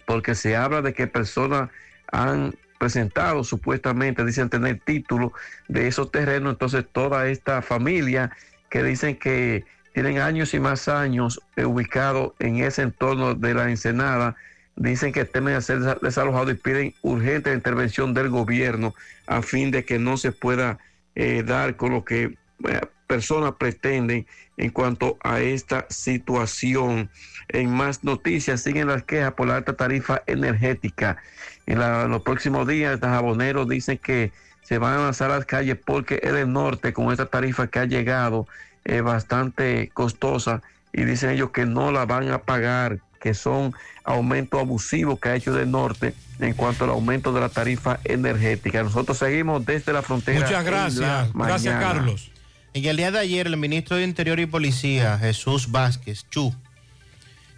porque 0.06 0.36
se 0.36 0.58
habla 0.58 0.82
de 0.82 0.94
que 0.94 1.08
personas 1.08 1.69
han 2.11 2.56
presentado 2.80 3.44
supuestamente, 3.44 4.26
dicen 4.26 4.50
tener 4.50 4.80
título 4.80 5.34
de 5.68 5.88
esos 5.88 6.11
terrenos, 6.11 6.53
entonces 6.53 6.86
toda 6.92 7.28
esta 7.30 7.61
familia 7.61 8.32
que 8.69 8.84
dicen 8.84 9.18
que 9.18 9.66
tienen 9.93 10.19
años 10.19 10.53
y 10.53 10.59
más 10.59 10.88
años 10.88 11.40
ubicados 11.58 12.34
en 12.40 12.58
ese 12.58 12.84
entorno 12.84 13.35
de 13.35 13.53
la 13.53 13.69
Ensenada, 13.69 14.35
dicen 14.76 15.11
que 15.11 15.26
temen 15.26 15.56
a 15.56 15.61
ser 15.61 15.80
desalojados 16.01 16.51
y 16.51 16.56
piden 16.56 16.93
urgente 17.01 17.53
intervención 17.53 18.14
del 18.14 18.30
gobierno 18.30 18.93
a 19.27 19.42
fin 19.42 19.72
de 19.72 19.84
que 19.84 20.00
no 20.00 20.18
se 20.18 20.32
pueda 20.32 20.77
eh, 21.16 21.43
dar 21.45 21.76
con 21.76 21.92
lo 21.92 22.06
que 22.06 22.38
eh, 22.68 22.82
personas 23.08 23.53
pretenden 23.59 24.26
en 24.58 24.69
cuanto 24.69 25.18
a 25.24 25.42
esta 25.42 25.85
situación. 25.90 27.09
En 27.50 27.72
más 27.72 28.03
noticias 28.03 28.61
siguen 28.61 28.88
las 28.88 29.03
quejas 29.03 29.34
por 29.34 29.48
la 29.48 29.58
alta 29.58 29.74
tarifa 29.74 30.22
energética. 30.27 31.18
En, 31.66 31.80
la- 31.80 32.03
en 32.03 32.11
los 32.11 32.22
próximos 32.22 32.68
días, 32.68 33.00
los 33.01 33.09
jaboneros 33.09 33.68
dicen 33.68 33.98
que 33.98 34.32
se 34.61 34.77
van 34.77 34.93
a 35.00 35.03
lanzar 35.03 35.32
a 35.32 35.38
las 35.38 35.45
calles 35.45 35.77
porque 35.84 36.19
es 36.22 36.32
el 36.32 36.51
norte 36.53 36.93
con 36.93 37.11
esta 37.11 37.26
tarifa 37.26 37.68
que 37.68 37.80
ha 37.80 37.85
llegado 37.85 38.48
eh, 38.85 39.01
bastante 39.01 39.90
costosa 39.93 40.61
y 40.93 41.03
dicen 41.03 41.32
ellos 41.32 41.51
que 41.51 41.66
no 41.66 41.91
la 41.91 42.06
van 42.06 42.30
a 42.32 42.40
pagar, 42.40 42.99
que 43.22 43.33
son 43.33 43.74
aumentos 44.03 44.59
abusivos 44.59 45.19
que 45.19 45.30
ha 45.30 45.35
hecho 45.35 45.53
del 45.53 45.69
norte 45.72 46.14
en 46.40 46.53
cuanto 46.53 46.85
al 46.85 46.91
aumento 46.91 47.33
de 47.33 47.41
la 47.41 47.49
tarifa 47.49 47.99
energética. 48.03 48.82
Nosotros 48.82 49.17
seguimos 49.17 49.66
desde 49.66 49.93
la 49.93 50.01
frontera. 50.01 50.40
Muchas 50.40 50.66
gracias. 50.66 51.33
Gracias. 51.33 51.80
Carlos. 51.80 52.32
En 52.74 52.85
el 52.85 52.98
día 52.98 53.11
de 53.11 53.19
ayer, 53.19 53.48
el 53.48 53.58
ministro 53.58 53.98
de 53.98 54.03
Interior 54.03 54.40
y 54.40 54.45
Policía, 54.45 55.17
Jesús 55.17 55.72
Vázquez 55.72 56.25
Chu, 56.30 56.53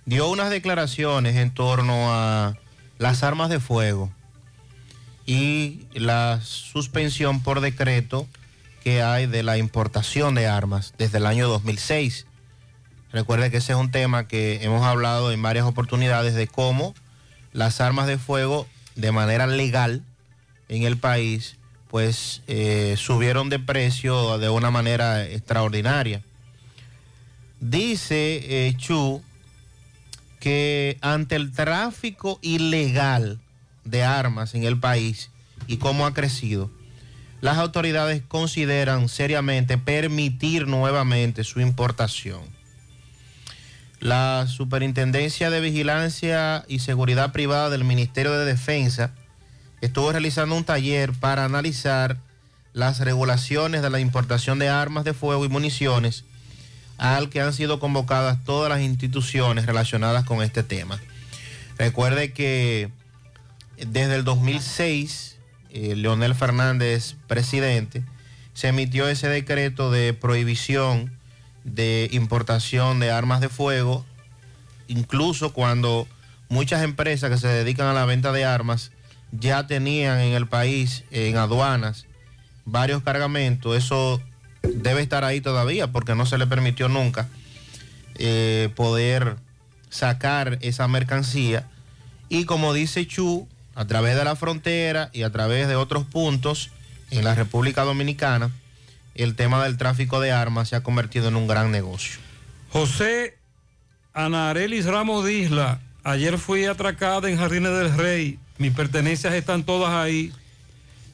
dio 0.05 0.29
unas 0.29 0.49
declaraciones 0.49 1.35
en 1.35 1.53
torno 1.53 2.13
a 2.13 2.55
las 2.97 3.23
armas 3.23 3.49
de 3.49 3.59
fuego 3.59 4.11
y 5.25 5.81
la 5.93 6.39
suspensión 6.41 7.43
por 7.43 7.61
decreto 7.61 8.27
que 8.83 9.01
hay 9.01 9.27
de 9.27 9.43
la 9.43 9.57
importación 9.57 10.35
de 10.35 10.47
armas 10.47 10.93
desde 10.97 11.19
el 11.19 11.25
año 11.25 11.47
2006. 11.47 12.25
Recuerde 13.11 13.51
que 13.51 13.57
ese 13.57 13.73
es 13.73 13.77
un 13.77 13.91
tema 13.91 14.27
que 14.27 14.63
hemos 14.63 14.85
hablado 14.85 15.31
en 15.31 15.41
varias 15.41 15.65
oportunidades 15.65 16.33
de 16.33 16.47
cómo 16.47 16.93
las 17.53 17.81
armas 17.81 18.07
de 18.07 18.17
fuego 18.17 18.67
de 18.95 19.11
manera 19.11 19.47
legal 19.47 20.03
en 20.69 20.83
el 20.83 20.97
país 20.97 21.57
pues 21.89 22.41
eh, 22.47 22.95
subieron 22.97 23.49
de 23.49 23.59
precio 23.59 24.37
de 24.37 24.49
una 24.49 24.71
manera 24.71 25.25
extraordinaria. 25.25 26.21
Dice 27.59 28.67
eh, 28.67 28.73
Chu 28.77 29.21
que 30.39 30.97
ante 31.01 31.35
el 31.35 31.51
tráfico 31.51 32.39
ilegal 32.41 33.39
de 33.83 34.03
armas 34.03 34.55
en 34.55 34.63
el 34.63 34.79
país 34.79 35.29
y 35.67 35.77
cómo 35.77 36.05
ha 36.05 36.13
crecido, 36.13 36.71
las 37.41 37.57
autoridades 37.57 38.21
consideran 38.27 39.09
seriamente 39.09 39.77
permitir 39.77 40.67
nuevamente 40.67 41.43
su 41.43 41.59
importación. 41.59 42.41
La 43.99 44.47
Superintendencia 44.47 45.49
de 45.49 45.59
Vigilancia 45.59 46.63
y 46.67 46.79
Seguridad 46.79 47.31
Privada 47.31 47.69
del 47.69 47.83
Ministerio 47.83 48.31
de 48.31 48.45
Defensa 48.45 49.11
estuvo 49.81 50.11
realizando 50.11 50.55
un 50.55 50.63
taller 50.63 51.13
para 51.13 51.45
analizar 51.45 52.17
las 52.73 52.99
regulaciones 52.99 53.81
de 53.81 53.89
la 53.89 53.99
importación 53.99 54.59
de 54.59 54.69
armas 54.69 55.03
de 55.03 55.13
fuego 55.13 55.43
y 55.43 55.49
municiones 55.49 56.23
al 56.97 57.29
que 57.29 57.41
han 57.41 57.51
sido 57.51 57.79
convocadas 57.79 58.43
todas 58.43 58.69
las 58.69 58.81
instituciones 58.81 59.65
relacionadas 59.65 60.23
con 60.23 60.43
este 60.43 60.61
tema. 60.61 60.99
Recuerde 61.77 62.31
que 62.31 62.91
desde 63.77 64.15
el 64.15 64.23
2006, 64.23 65.30
eh, 65.73 65.95
Leonel 65.95 66.35
Fernández, 66.35 67.15
presidente, 67.27 68.03
se 68.53 68.67
emitió 68.67 69.07
ese 69.07 69.27
decreto 69.27 69.91
de 69.91 70.13
prohibición 70.13 71.11
de 71.63 72.09
importación 72.11 72.99
de 72.99 73.11
armas 73.11 73.41
de 73.41 73.49
fuego, 73.49 74.05
incluso 74.87 75.53
cuando 75.53 76.07
muchas 76.49 76.83
empresas 76.83 77.29
que 77.29 77.37
se 77.37 77.47
dedican 77.47 77.87
a 77.87 77.93
la 77.93 78.05
venta 78.05 78.31
de 78.31 78.45
armas 78.45 78.91
ya 79.31 79.67
tenían 79.67 80.19
en 80.19 80.33
el 80.33 80.47
país, 80.47 81.05
en 81.11 81.37
aduanas, 81.37 82.05
varios 82.65 83.01
cargamentos, 83.03 83.77
eso 83.77 84.21
debe 84.61 85.01
estar 85.01 85.23
ahí 85.23 85.41
todavía 85.41 85.87
porque 85.87 86.15
no 86.15 86.25
se 86.25 86.37
le 86.37 86.47
permitió 86.47 86.89
nunca 86.89 87.27
eh, 88.15 88.69
poder 88.75 89.37
sacar 89.89 90.57
esa 90.61 90.87
mercancía. 90.87 91.67
Y 92.29 92.45
como 92.45 92.73
dice 92.73 93.07
Chu, 93.07 93.47
a 93.81 93.87
través 93.87 94.15
de 94.15 94.23
la 94.23 94.35
frontera 94.35 95.09
y 95.11 95.23
a 95.23 95.31
través 95.31 95.67
de 95.67 95.75
otros 95.75 96.05
puntos 96.05 96.69
en 97.09 97.23
la 97.23 97.33
República 97.33 97.81
Dominicana, 97.81 98.51
el 99.15 99.35
tema 99.35 99.63
del 99.63 99.75
tráfico 99.75 100.19
de 100.19 100.31
armas 100.31 100.69
se 100.69 100.75
ha 100.75 100.83
convertido 100.83 101.29
en 101.29 101.35
un 101.35 101.47
gran 101.47 101.71
negocio. 101.71 102.19
José 102.69 103.39
Ana 104.13 104.51
Arelis 104.51 104.85
Ramos 104.85 105.25
de 105.25 105.33
Isla, 105.33 105.79
ayer 106.03 106.37
fui 106.37 106.65
atracada 106.65 107.27
en 107.27 107.37
Jardines 107.37 107.71
del 107.71 107.97
Rey. 107.97 108.37
Mis 108.59 108.71
pertenencias 108.71 109.33
están 109.33 109.63
todas 109.63 109.91
ahí. 109.91 110.31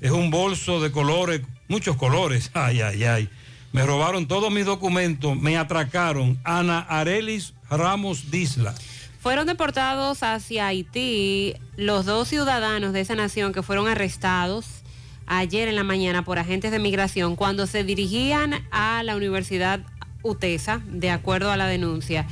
Es 0.02 0.12
un 0.12 0.30
bolso 0.30 0.82
de 0.82 0.92
colores, 0.92 1.40
muchos 1.70 1.96
colores. 1.96 2.52
Ay, 2.54 2.82
ay, 2.82 3.06
ay. 3.06 3.30
Me 3.72 3.86
robaron 3.86 4.28
todos 4.28 4.52
mis 4.52 4.66
documentos, 4.66 5.38
me 5.38 5.58
atracaron. 5.58 6.38
Ana 6.44 6.80
Arelis 6.80 7.54
Ramos 7.70 8.30
de 8.30 8.40
Isla. 8.40 8.76
Fueron 9.20 9.48
deportados 9.48 10.24
hacia 10.24 10.68
Haití 10.68 11.56
los 11.76 12.06
dos 12.06 12.28
ciudadanos 12.28 12.94
de 12.94 13.02
esa 13.02 13.16
nación 13.16 13.52
que 13.52 13.64
fueron 13.64 13.88
arrestados 13.88 14.84
ayer 15.26 15.68
en 15.68 15.76
la 15.76 15.84
mañana 15.84 16.24
por 16.24 16.40
agentes 16.40 16.72
de 16.72 16.80
migración 16.80 17.36
cuando 17.36 17.68
se 17.68 17.84
dirigían 17.84 18.54
a 18.72 19.04
la 19.04 19.16
Universidad 19.16 19.82
UTESA, 20.24 20.82
de 20.86 21.10
acuerdo 21.10 21.52
a 21.52 21.58
la 21.58 21.68
denuncia. 21.68 22.26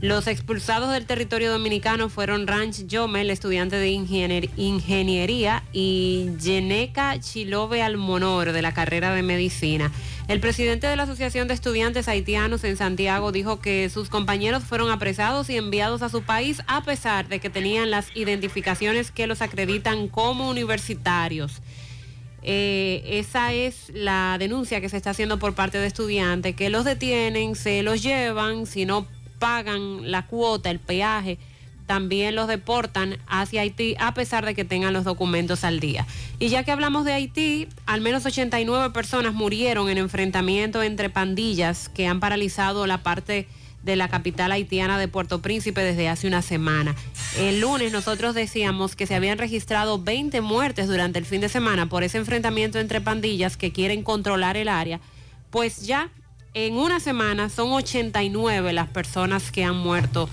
Los 0.00 0.26
expulsados 0.26 0.92
del 0.92 1.06
territorio 1.06 1.50
dominicano 1.50 2.10
fueron 2.10 2.46
Ranch 2.46 2.86
Yomel, 2.86 3.30
estudiante 3.30 3.76
de 3.76 3.90
ingenier- 3.90 4.50
ingeniería, 4.56 5.64
y 5.72 6.28
Yeneca 6.38 7.18
Chilove 7.20 7.80
Almonor, 7.80 8.52
de 8.52 8.60
la 8.60 8.74
carrera 8.74 9.14
de 9.14 9.22
medicina. 9.22 9.90
El 10.28 10.40
presidente 10.40 10.86
de 10.86 10.96
la 10.96 11.04
Asociación 11.04 11.48
de 11.48 11.54
Estudiantes 11.54 12.08
Haitianos 12.08 12.64
en 12.64 12.76
Santiago 12.76 13.32
dijo 13.32 13.60
que 13.60 13.88
sus 13.88 14.10
compañeros 14.10 14.62
fueron 14.64 14.90
apresados 14.90 15.48
y 15.48 15.56
enviados 15.56 16.02
a 16.02 16.10
su 16.10 16.22
país 16.22 16.60
a 16.66 16.82
pesar 16.84 17.28
de 17.28 17.40
que 17.40 17.48
tenían 17.48 17.90
las 17.90 18.14
identificaciones 18.14 19.10
que 19.10 19.26
los 19.26 19.40
acreditan 19.40 20.08
como 20.08 20.50
universitarios. 20.50 21.62
Eh, 22.42 23.02
esa 23.06 23.54
es 23.54 23.90
la 23.94 24.36
denuncia 24.38 24.82
que 24.82 24.90
se 24.90 24.98
está 24.98 25.10
haciendo 25.10 25.38
por 25.38 25.54
parte 25.54 25.78
de 25.78 25.86
estudiantes, 25.86 26.54
que 26.54 26.68
los 26.68 26.84
detienen, 26.84 27.54
se 27.54 27.82
los 27.82 28.02
llevan, 28.02 28.66
si 28.66 28.84
no 28.84 29.06
pagan 29.44 30.10
la 30.10 30.26
cuota, 30.26 30.70
el 30.70 30.78
peaje, 30.78 31.36
también 31.84 32.34
los 32.34 32.48
deportan 32.48 33.18
hacia 33.26 33.60
Haití 33.60 33.94
a 33.98 34.14
pesar 34.14 34.46
de 34.46 34.54
que 34.54 34.64
tengan 34.64 34.94
los 34.94 35.04
documentos 35.04 35.64
al 35.64 35.80
día. 35.80 36.06
Y 36.38 36.48
ya 36.48 36.64
que 36.64 36.72
hablamos 36.72 37.04
de 37.04 37.12
Haití, 37.12 37.68
al 37.84 38.00
menos 38.00 38.24
89 38.24 38.94
personas 38.94 39.34
murieron 39.34 39.90
en 39.90 39.98
enfrentamiento 39.98 40.82
entre 40.82 41.10
pandillas 41.10 41.90
que 41.90 42.06
han 42.06 42.20
paralizado 42.20 42.86
la 42.86 43.02
parte 43.02 43.46
de 43.82 43.96
la 43.96 44.08
capital 44.08 44.50
haitiana 44.50 44.98
de 44.98 45.08
Puerto 45.08 45.42
Príncipe 45.42 45.82
desde 45.82 46.08
hace 46.08 46.26
una 46.26 46.40
semana. 46.40 46.94
El 47.38 47.60
lunes 47.60 47.92
nosotros 47.92 48.34
decíamos 48.34 48.96
que 48.96 49.06
se 49.06 49.14
habían 49.14 49.36
registrado 49.36 50.02
20 50.02 50.40
muertes 50.40 50.88
durante 50.88 51.18
el 51.18 51.26
fin 51.26 51.42
de 51.42 51.50
semana 51.50 51.86
por 51.86 52.02
ese 52.02 52.16
enfrentamiento 52.16 52.78
entre 52.78 53.02
pandillas 53.02 53.58
que 53.58 53.72
quieren 53.72 54.04
controlar 54.04 54.56
el 54.56 54.70
área. 54.70 55.00
Pues 55.50 55.86
ya 55.86 56.08
en 56.54 56.76
una 56.76 57.00
semana 57.00 57.50
son 57.50 57.72
89 57.72 58.72
las 58.72 58.88
personas 58.88 59.50
que 59.50 59.64
han 59.64 59.76
muerto 59.76 60.30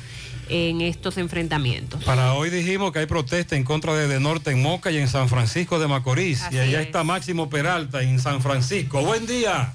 en 0.49 0.81
estos 0.81 1.17
enfrentamientos. 1.17 2.03
Para 2.03 2.33
hoy 2.33 2.49
dijimos 2.49 2.91
que 2.91 2.99
hay 2.99 3.05
protesta 3.05 3.55
en 3.55 3.63
contra 3.63 3.95
de 3.95 4.07
De 4.07 4.19
Norte 4.19 4.51
en 4.51 4.61
Moca 4.61 4.91
y 4.91 4.97
en 4.97 5.07
San 5.07 5.29
Francisco 5.29 5.79
de 5.79 5.87
Macorís. 5.87 6.43
Así 6.43 6.55
y 6.55 6.59
allá 6.59 6.81
es. 6.81 6.87
está 6.87 7.03
Máximo 7.03 7.49
Peralta 7.49 8.03
en 8.03 8.19
San 8.19 8.41
Francisco. 8.41 9.01
Buen 9.01 9.25
día. 9.25 9.73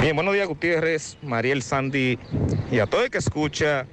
Bien, 0.00 0.14
buenos 0.14 0.34
días 0.34 0.46
Gutiérrez, 0.46 1.16
Mariel 1.22 1.62
Sandy 1.62 2.18
y 2.70 2.78
a 2.78 2.86
todo 2.86 3.02
el 3.02 3.10
que 3.10 3.18
escucha 3.18 3.86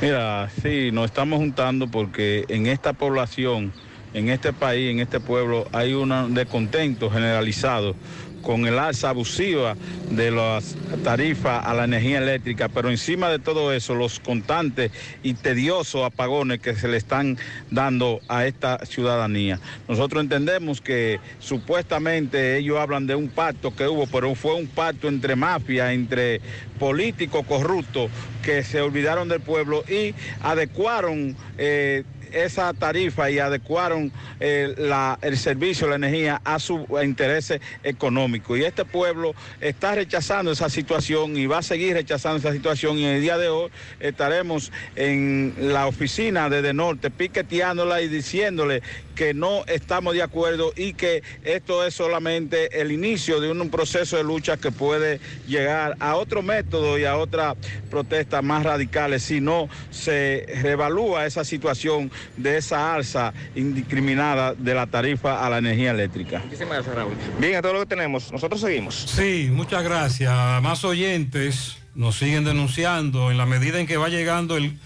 Mira, 0.00 0.21
sí, 0.62 0.90
nos 0.92 1.06
estamos 1.06 1.38
juntando 1.38 1.86
porque 1.86 2.44
en 2.48 2.66
esta 2.66 2.92
población, 2.92 3.72
en 4.14 4.28
este 4.28 4.52
país, 4.52 4.90
en 4.90 5.00
este 5.00 5.20
pueblo, 5.20 5.66
hay 5.72 5.94
un 5.94 6.34
descontento 6.34 7.10
generalizado 7.10 7.94
con 8.42 8.66
el 8.66 8.78
alza 8.78 9.10
abusiva 9.10 9.76
de 10.10 10.30
las 10.30 10.76
tarifas 11.04 11.64
a 11.64 11.74
la 11.74 11.84
energía 11.84 12.18
eléctrica, 12.18 12.68
pero 12.68 12.90
encima 12.90 13.30
de 13.30 13.38
todo 13.38 13.72
eso, 13.72 13.94
los 13.94 14.20
constantes 14.20 14.90
y 15.22 15.34
tediosos 15.34 16.04
apagones 16.04 16.60
que 16.60 16.74
se 16.74 16.88
le 16.88 16.96
están 16.96 17.38
dando 17.70 18.20
a 18.28 18.46
esta 18.46 18.84
ciudadanía. 18.84 19.60
Nosotros 19.88 20.22
entendemos 20.22 20.80
que 20.80 21.20
supuestamente 21.38 22.58
ellos 22.58 22.78
hablan 22.78 23.06
de 23.06 23.14
un 23.14 23.28
pacto 23.28 23.74
que 23.74 23.88
hubo, 23.88 24.06
pero 24.06 24.34
fue 24.34 24.54
un 24.54 24.66
pacto 24.66 25.08
entre 25.08 25.36
mafia, 25.36 25.92
entre 25.92 26.40
políticos 26.78 27.44
corruptos 27.46 28.10
que 28.42 28.62
se 28.62 28.80
olvidaron 28.80 29.28
del 29.28 29.40
pueblo 29.40 29.84
y 29.88 30.14
adecuaron... 30.42 31.36
eh, 31.58 32.04
esa 32.32 32.72
tarifa 32.72 33.30
y 33.30 33.38
adecuaron 33.38 34.12
eh, 34.40 34.74
el 35.22 35.36
servicio, 35.36 35.88
la 35.88 35.96
energía 35.96 36.40
a 36.44 36.58
sus 36.58 36.80
intereses 37.02 37.60
económicos. 37.82 38.58
Y 38.58 38.64
este 38.64 38.84
pueblo 38.84 39.34
está 39.60 39.94
rechazando 39.94 40.52
esa 40.52 40.68
situación 40.68 41.36
y 41.36 41.46
va 41.46 41.58
a 41.58 41.62
seguir 41.62 41.94
rechazando 41.94 42.38
esa 42.38 42.52
situación. 42.52 42.98
Y 42.98 43.04
en 43.04 43.16
el 43.16 43.22
día 43.22 43.38
de 43.38 43.48
hoy 43.48 43.70
estaremos 44.00 44.72
en 44.96 45.54
la 45.58 45.86
oficina 45.86 46.48
de 46.48 46.62
De 46.62 46.74
Norte 46.74 47.10
piqueteándola 47.10 48.02
y 48.02 48.08
diciéndole 48.08 48.82
que 49.14 49.34
no 49.34 49.64
estamos 49.66 50.14
de 50.14 50.22
acuerdo 50.22 50.72
y 50.76 50.94
que 50.94 51.22
esto 51.44 51.86
es 51.86 51.94
solamente 51.94 52.80
el 52.80 52.92
inicio 52.92 53.40
de 53.40 53.50
un, 53.50 53.60
un 53.60 53.70
proceso 53.70 54.16
de 54.16 54.24
lucha 54.24 54.56
que 54.56 54.70
puede 54.70 55.20
llegar 55.46 55.96
a 56.00 56.16
otro 56.16 56.42
método 56.42 56.98
y 56.98 57.04
a 57.04 57.16
otras 57.16 57.56
protestas 57.90 58.42
más 58.42 58.62
radicales 58.62 59.22
si 59.22 59.40
no 59.40 59.68
se 59.90 60.46
revalúa 60.62 61.26
esa 61.26 61.44
situación 61.44 62.10
de 62.36 62.58
esa 62.58 62.94
alza 62.94 63.32
indiscriminada 63.54 64.54
de 64.54 64.74
la 64.74 64.86
tarifa 64.86 65.44
a 65.44 65.50
la 65.50 65.58
energía 65.58 65.90
eléctrica. 65.90 66.40
Muchísimas 66.44 66.74
gracias, 66.74 66.94
Raúl. 66.94 67.14
Bien, 67.38 67.56
a 67.56 67.62
todo 67.62 67.74
lo 67.74 67.80
que 67.80 67.86
tenemos. 67.86 68.32
Nosotros 68.32 68.60
seguimos. 68.60 68.94
Sí, 68.94 69.48
muchas 69.52 69.82
gracias. 69.82 70.32
Más 70.62 70.84
oyentes 70.84 71.76
nos 71.94 72.16
siguen 72.16 72.44
denunciando 72.44 73.30
en 73.30 73.38
la 73.38 73.46
medida 73.46 73.78
en 73.78 73.86
que 73.86 73.96
va 73.96 74.08
llegando 74.08 74.56
el, 74.56 74.78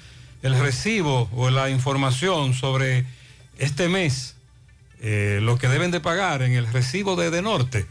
el 0.43 0.59
recibo 0.59 1.29
o 1.35 1.51
la 1.51 1.71
información 1.71 2.55
sobre 2.55 3.05
este 3.59 3.89
mes, 3.89 4.37
eh, 5.01 5.41
lo 5.43 5.59
que 5.59 5.69
deben 5.69 5.91
de 5.91 6.01
pagar 6.01 6.43
en 6.43 6.53
el 6.53 6.67
recibo 6.73 7.17
de 7.17 7.31
De 7.31 7.43
Norte. 7.43 7.87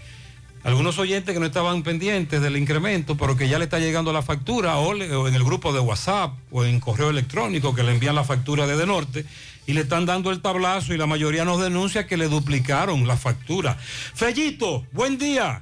Algunos 0.63 0.97
oyentes 0.97 1.31
que 1.31 1.39
no 1.39 1.45
estaban 1.45 1.83
pendientes 1.83 2.41
del 2.41 2.57
incremento, 2.57 3.15
pero 3.17 3.37
que 3.37 3.47
ya 3.47 3.59
le 3.59 3.65
está 3.65 3.77
llegando 3.77 4.11
la 4.11 4.23
factura 4.23 4.77
o, 4.77 4.95
en 5.27 5.35
el 5.35 5.43
grupo 5.43 5.71
de 5.71 5.79
WhatsApp 5.79 6.33
o 6.51 6.65
en 6.65 6.79
correo 6.79 7.11
electrónico 7.11 7.75
que 7.75 7.83
le 7.83 7.91
envían 7.91 8.15
la 8.15 8.23
factura 8.23 8.65
de 8.65 8.75
De 8.75 8.87
Norte 8.87 9.25
y 9.67 9.73
le 9.73 9.81
están 9.81 10.07
dando 10.07 10.31
el 10.31 10.41
tablazo 10.41 10.93
y 10.93 10.97
la 10.97 11.05
mayoría 11.05 11.45
nos 11.45 11.61
denuncia 11.61 12.07
que 12.07 12.17
le 12.17 12.27
duplicaron 12.27 13.07
la 13.07 13.15
factura. 13.15 13.77
Fellito, 14.15 14.87
buen 14.91 15.19
día. 15.19 15.61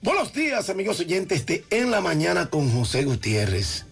Buenos 0.00 0.32
días, 0.32 0.70
amigos 0.70 1.00
oyentes 1.00 1.44
de 1.44 1.64
En 1.70 1.90
la 1.90 2.00
Mañana 2.00 2.46
con 2.46 2.70
José 2.72 3.04
Gutiérrez. 3.04 3.84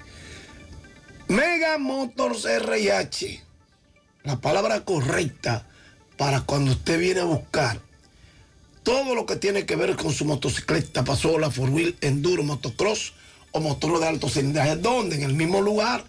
Mega 1.29 1.79
Motors 1.79 2.47
RH, 2.47 3.43
la 4.25 4.41
palabra 4.41 4.85
correcta 4.85 5.67
para 6.17 6.43
cuando 6.43 6.73
usted 6.73 6.99
viene 6.99 7.21
a 7.21 7.25
buscar 7.25 7.81
todo 8.83 9.15
lo 9.15 9.27
que 9.27 9.37
tiene 9.37 9.67
que 9.67 9.77
ver 9.77 9.97
con 9.97 10.13
su 10.13 10.25
motocicleta, 10.25 11.05
pasola, 11.05 11.51
four 11.51 11.71
wheel, 11.71 11.97
enduro, 12.01 12.43
motocross 12.43 13.13
o 13.53 13.61
motor 13.61 14.01
de 14.01 14.07
alto 14.07 14.29
cilindraje. 14.29 14.77
¿Dónde? 14.77 15.17
En 15.17 15.23
el 15.23 15.35
mismo 15.35 15.61
lugar. 15.61 16.05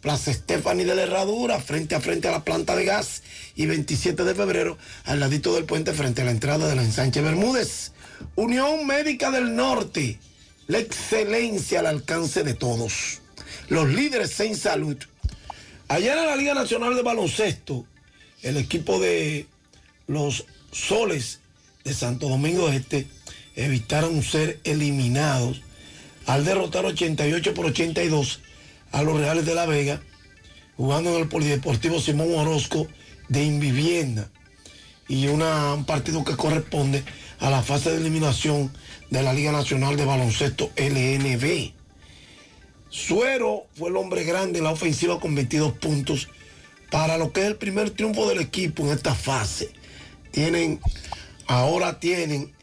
Plaza 0.00 0.32
Stephanie 0.32 0.84
de 0.84 0.94
la 0.94 1.02
Herradura, 1.02 1.58
frente 1.58 1.94
a 1.94 2.00
frente 2.00 2.28
a 2.28 2.32
la 2.32 2.44
planta 2.44 2.76
de 2.76 2.84
gas 2.84 3.22
y 3.56 3.66
27 3.66 4.22
de 4.24 4.34
febrero, 4.34 4.78
al 5.04 5.20
ladito 5.20 5.54
del 5.54 5.64
puente 5.64 5.92
frente 5.94 6.22
a 6.22 6.26
la 6.26 6.30
entrada 6.30 6.68
de 6.68 6.76
la 6.76 6.82
ensanche 6.82 7.22
Bermúdez. 7.22 7.92
Unión 8.36 8.86
Médica 8.86 9.30
del 9.30 9.56
Norte, 9.56 10.18
la 10.68 10.78
excelencia 10.78 11.80
al 11.80 11.86
alcance 11.86 12.44
de 12.44 12.54
todos. 12.54 13.20
Los 13.68 13.88
líderes 13.88 14.38
en 14.40 14.56
salud. 14.56 14.96
Ayer 15.88 16.16
en 16.18 16.26
la 16.26 16.36
Liga 16.36 16.54
Nacional 16.54 16.94
de 16.96 17.02
Baloncesto, 17.02 17.86
el 18.42 18.56
equipo 18.56 18.98
de 19.00 19.46
los 20.08 20.44
Soles 20.72 21.40
de 21.84 21.94
Santo 21.94 22.28
Domingo 22.28 22.68
Este 22.68 23.06
evitaron 23.54 24.22
ser 24.22 24.60
eliminados 24.64 25.62
al 26.26 26.44
derrotar 26.44 26.84
88 26.84 27.54
por 27.54 27.66
82 27.66 28.40
a 28.92 29.02
los 29.02 29.18
Reales 29.18 29.46
de 29.46 29.54
la 29.54 29.66
Vega, 29.66 30.02
jugando 30.76 31.14
en 31.14 31.22
el 31.22 31.28
Polideportivo 31.28 32.00
Simón 32.00 32.34
Orozco 32.34 32.86
de 33.28 33.44
Invivienda 33.44 34.28
y 35.08 35.28
una- 35.28 35.72
un 35.74 35.84
partido 35.84 36.24
que 36.24 36.36
corresponde 36.36 37.04
a 37.38 37.48
la 37.48 37.62
fase 37.62 37.90
de 37.90 37.98
eliminación 37.98 38.72
de 39.10 39.22
la 39.22 39.32
Liga 39.32 39.52
Nacional 39.52 39.96
de 39.96 40.04
Baloncesto 40.04 40.70
LNB. 40.76 41.72
Suero 42.96 43.66
fue 43.74 43.90
el 43.90 43.96
hombre 43.96 44.24
grande 44.24 44.58
en 44.58 44.64
la 44.64 44.70
ofensiva 44.70 45.20
con 45.20 45.34
22 45.34 45.74
puntos 45.74 46.28
para 46.90 47.18
lo 47.18 47.30
que 47.30 47.42
es 47.42 47.46
el 47.48 47.56
primer 47.56 47.90
triunfo 47.90 48.26
del 48.26 48.40
equipo 48.40 48.84
en 48.84 48.92
esta 48.92 49.14
fase. 49.14 49.70
Tienen, 50.30 50.80
ahora 51.46 52.00
tienen 52.00 52.54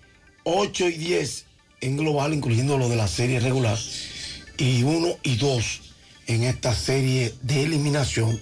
8 0.44 0.90
y 0.90 0.94
10 0.94 1.46
en 1.82 1.98
global, 1.98 2.34
incluyendo 2.34 2.80
lo 2.80 2.90
de 2.90 2.96
la 2.96 3.08
serie 3.08 3.40
regular, 3.42 3.78
y 4.58 4.82
1 4.82 5.18
y 5.22 5.36
2 5.36 5.82
en 6.26 6.44
esta 6.44 6.74
serie 6.74 7.36
de 7.44 7.64
eliminación. 7.66 8.42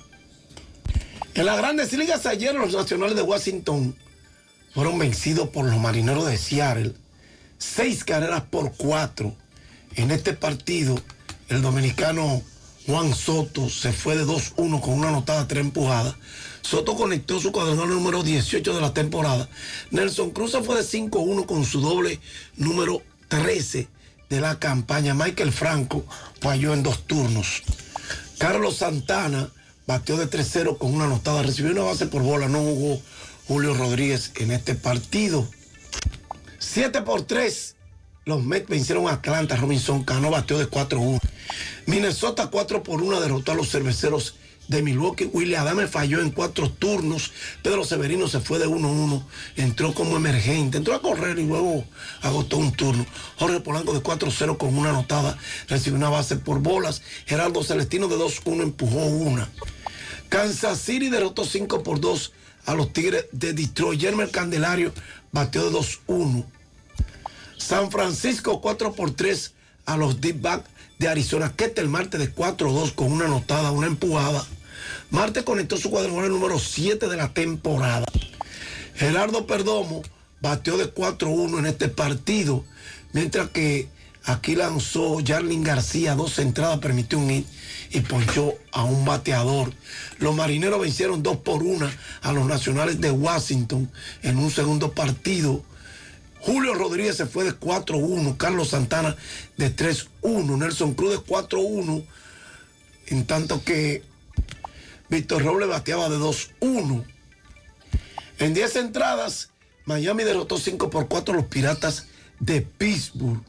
En 1.33 1.45
las 1.45 1.57
grandes 1.57 1.91
ligas 1.91 2.25
ayer 2.25 2.55
los 2.55 2.73
nacionales 2.73 3.17
de 3.17 3.21
Washington 3.21 3.97
fueron 4.73 4.97
vencidos 4.97 5.49
por 5.49 5.65
los 5.65 5.77
marineros 5.77 6.25
de 6.25 6.37
Seattle, 6.37 6.93
seis 7.57 8.05
carreras 8.05 8.43
por 8.43 8.71
cuatro. 8.77 9.35
En 9.95 10.09
este 10.09 10.31
partido, 10.31 10.97
el 11.51 11.61
dominicano 11.61 12.41
Juan 12.87 13.13
Soto 13.13 13.69
se 13.69 13.91
fue 13.91 14.15
de 14.15 14.25
2-1 14.25 14.79
con 14.79 14.93
una 14.93 15.09
anotada, 15.09 15.49
tres 15.49 15.65
empujadas. 15.65 16.15
Soto 16.61 16.95
conectó 16.95 17.41
su 17.41 17.51
cuadrangular 17.51 17.89
número 17.89 18.23
18 18.23 18.73
de 18.73 18.79
la 18.79 18.93
temporada. 18.93 19.49
Nelson 19.91 20.31
Cruz 20.31 20.51
se 20.51 20.63
fue 20.63 20.77
de 20.77 20.83
5-1 20.83 21.45
con 21.45 21.65
su 21.65 21.81
doble 21.81 22.21
número 22.55 23.01
13 23.27 23.89
de 24.29 24.41
la 24.41 24.59
campaña. 24.59 25.13
Michael 25.13 25.51
Franco 25.51 26.05
falló 26.39 26.73
en 26.73 26.83
dos 26.83 27.05
turnos. 27.05 27.63
Carlos 28.37 28.77
Santana 28.77 29.49
bateó 29.85 30.15
de 30.15 30.29
3-0 30.29 30.77
con 30.77 30.95
una 30.95 31.03
anotada. 31.03 31.43
Recibió 31.43 31.71
una 31.71 31.83
base 31.83 32.05
por 32.05 32.21
bola. 32.21 32.47
No 32.47 32.59
jugó 32.59 33.01
Julio 33.49 33.73
Rodríguez 33.73 34.31
en 34.35 34.51
este 34.51 34.75
partido. 34.75 35.45
7 36.59 37.01
por 37.01 37.23
3. 37.23 37.75
Los 38.23 38.43
Mets 38.43 38.69
vencieron 38.69 39.07
a 39.07 39.13
Atlanta. 39.13 39.55
Robinson 39.55 40.03
Cano 40.03 40.29
bateó 40.29 40.59
de 40.59 40.69
4-1. 40.69 41.19
Minnesota 41.87 42.47
4 42.51 42.83
por 42.83 43.01
1 43.01 43.19
derrotó 43.19 43.51
a 43.51 43.55
los 43.55 43.71
cerveceros 43.71 44.35
de 44.67 44.83
Milwaukee. 44.83 45.29
William 45.33 45.63
Adame 45.63 45.87
falló 45.87 46.21
en 46.21 46.29
cuatro 46.29 46.69
turnos. 46.69 47.31
Pedro 47.63 47.83
Severino 47.83 48.27
se 48.27 48.39
fue 48.39 48.59
de 48.59 48.67
1-1. 48.67 49.23
Entró 49.55 49.95
como 49.95 50.17
emergente. 50.17 50.77
Entró 50.77 50.93
a 50.93 51.01
correr 51.01 51.39
y 51.39 51.47
luego 51.47 51.83
agotó 52.21 52.57
un 52.57 52.71
turno. 52.73 53.07
Jorge 53.39 53.59
Polanco 53.59 53.91
de 53.91 54.03
4-0 54.03 54.55
con 54.57 54.77
una 54.77 54.91
anotada. 54.91 55.35
Recibió 55.67 55.97
una 55.97 56.09
base 56.09 56.35
por 56.35 56.59
bolas. 56.59 57.01
Gerardo 57.25 57.63
Celestino 57.63 58.07
de 58.07 58.17
2-1 58.17 58.61
empujó 58.61 59.03
una. 59.03 59.49
Kansas 60.29 60.79
City 60.79 61.09
derrotó 61.09 61.43
5 61.43 61.81
por 61.81 61.99
2 61.99 62.33
a 62.67 62.75
los 62.75 62.93
Tigres 62.93 63.25
de 63.31 63.53
Detroit. 63.53 63.99
Yermer 63.99 64.29
Candelario 64.29 64.93
bateó 65.31 65.71
de 65.71 65.75
2-1. 65.75 66.45
San 67.61 67.91
Francisco 67.91 68.59
4 68.59 68.93
por 68.93 69.11
3 69.11 69.53
a 69.85 69.95
los 69.95 70.19
Deep 70.19 70.41
Back 70.41 70.65
de 70.97 71.07
Arizona. 71.07 71.53
Ketel 71.55 71.87
Marte 71.87 72.17
de 72.17 72.33
4-2 72.33 72.93
con 72.95 73.11
una 73.11 73.25
anotada, 73.25 73.71
una 73.71 73.87
empujada. 73.87 74.45
Marte 75.11 75.43
conectó 75.43 75.77
su 75.77 75.91
cuadrangular 75.91 76.29
número 76.29 76.57
7 76.57 77.07
de 77.07 77.17
la 77.17 77.33
temporada. 77.33 78.05
Gerardo 78.95 79.45
Perdomo 79.45 80.01
bateó 80.41 80.75
de 80.77 80.93
4-1 80.93 81.59
en 81.59 81.65
este 81.67 81.87
partido, 81.87 82.65
mientras 83.13 83.49
que 83.49 83.89
aquí 84.25 84.55
lanzó 84.55 85.19
Jarlin 85.23 85.63
García 85.63 86.15
dos 86.15 86.39
entradas, 86.39 86.79
permitió 86.79 87.19
un 87.19 87.29
hit 87.29 87.47
y 87.91 88.01
ponchó 88.01 88.55
a 88.71 88.83
un 88.83 89.05
bateador. 89.05 89.71
Los 90.17 90.35
marineros 90.35 90.81
vencieron 90.81 91.21
2 91.21 91.37
por 91.37 91.61
1 91.61 91.89
a 92.23 92.33
los 92.33 92.47
nacionales 92.47 92.99
de 92.99 93.11
Washington 93.11 93.89
en 94.23 94.37
un 94.39 94.49
segundo 94.49 94.93
partido. 94.93 95.63
Julio 96.41 96.73
Rodríguez 96.73 97.17
se 97.17 97.27
fue 97.27 97.43
de 97.43 97.51
4-1, 97.51 98.35
Carlos 98.37 98.69
Santana 98.69 99.15
de 99.57 99.75
3-1, 99.75 100.57
Nelson 100.57 100.93
Cruz 100.95 101.11
de 101.11 101.19
4-1, 101.19 102.03
en 103.07 103.27
tanto 103.27 103.63
que 103.63 104.03
Víctor 105.09 105.43
Robles 105.43 105.69
bateaba 105.69 106.09
de 106.09 106.17
2-1. 106.17 107.05
En 108.39 108.53
10 108.55 108.75
entradas, 108.77 109.49
Miami 109.85 110.23
derrotó 110.23 110.57
5 110.57 110.89
por 110.89 111.07
4 111.07 111.33
a 111.33 111.37
los 111.37 111.45
Piratas 111.45 112.07
de 112.39 112.61
Pittsburgh. 112.61 113.43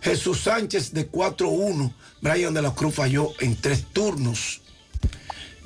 Jesús 0.00 0.40
Sánchez 0.40 0.92
de 0.92 1.08
4-1, 1.08 1.94
Brian 2.20 2.54
de 2.54 2.62
la 2.62 2.74
Cruz 2.74 2.94
falló 2.94 3.28
en 3.38 3.54
3 3.54 3.86
turnos. 3.92 4.62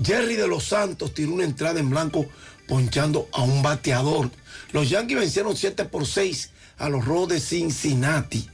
Jerry 0.02 0.36
de 0.36 0.46
los 0.46 0.64
Santos 0.64 1.14
tiró 1.14 1.32
una 1.32 1.44
entrada 1.44 1.80
en 1.80 1.88
blanco 1.88 2.26
ponchando 2.68 3.28
a 3.32 3.42
un 3.42 3.62
bateador. 3.62 4.30
Los 4.72 4.90
Yankees 4.90 5.18
vencieron 5.18 5.56
7 5.56 5.84
por 5.86 6.06
6 6.06 6.50
a 6.78 6.88
los 6.88 7.04
Rojos 7.04 7.28
de 7.28 7.40
Cincinnati. 7.40 8.48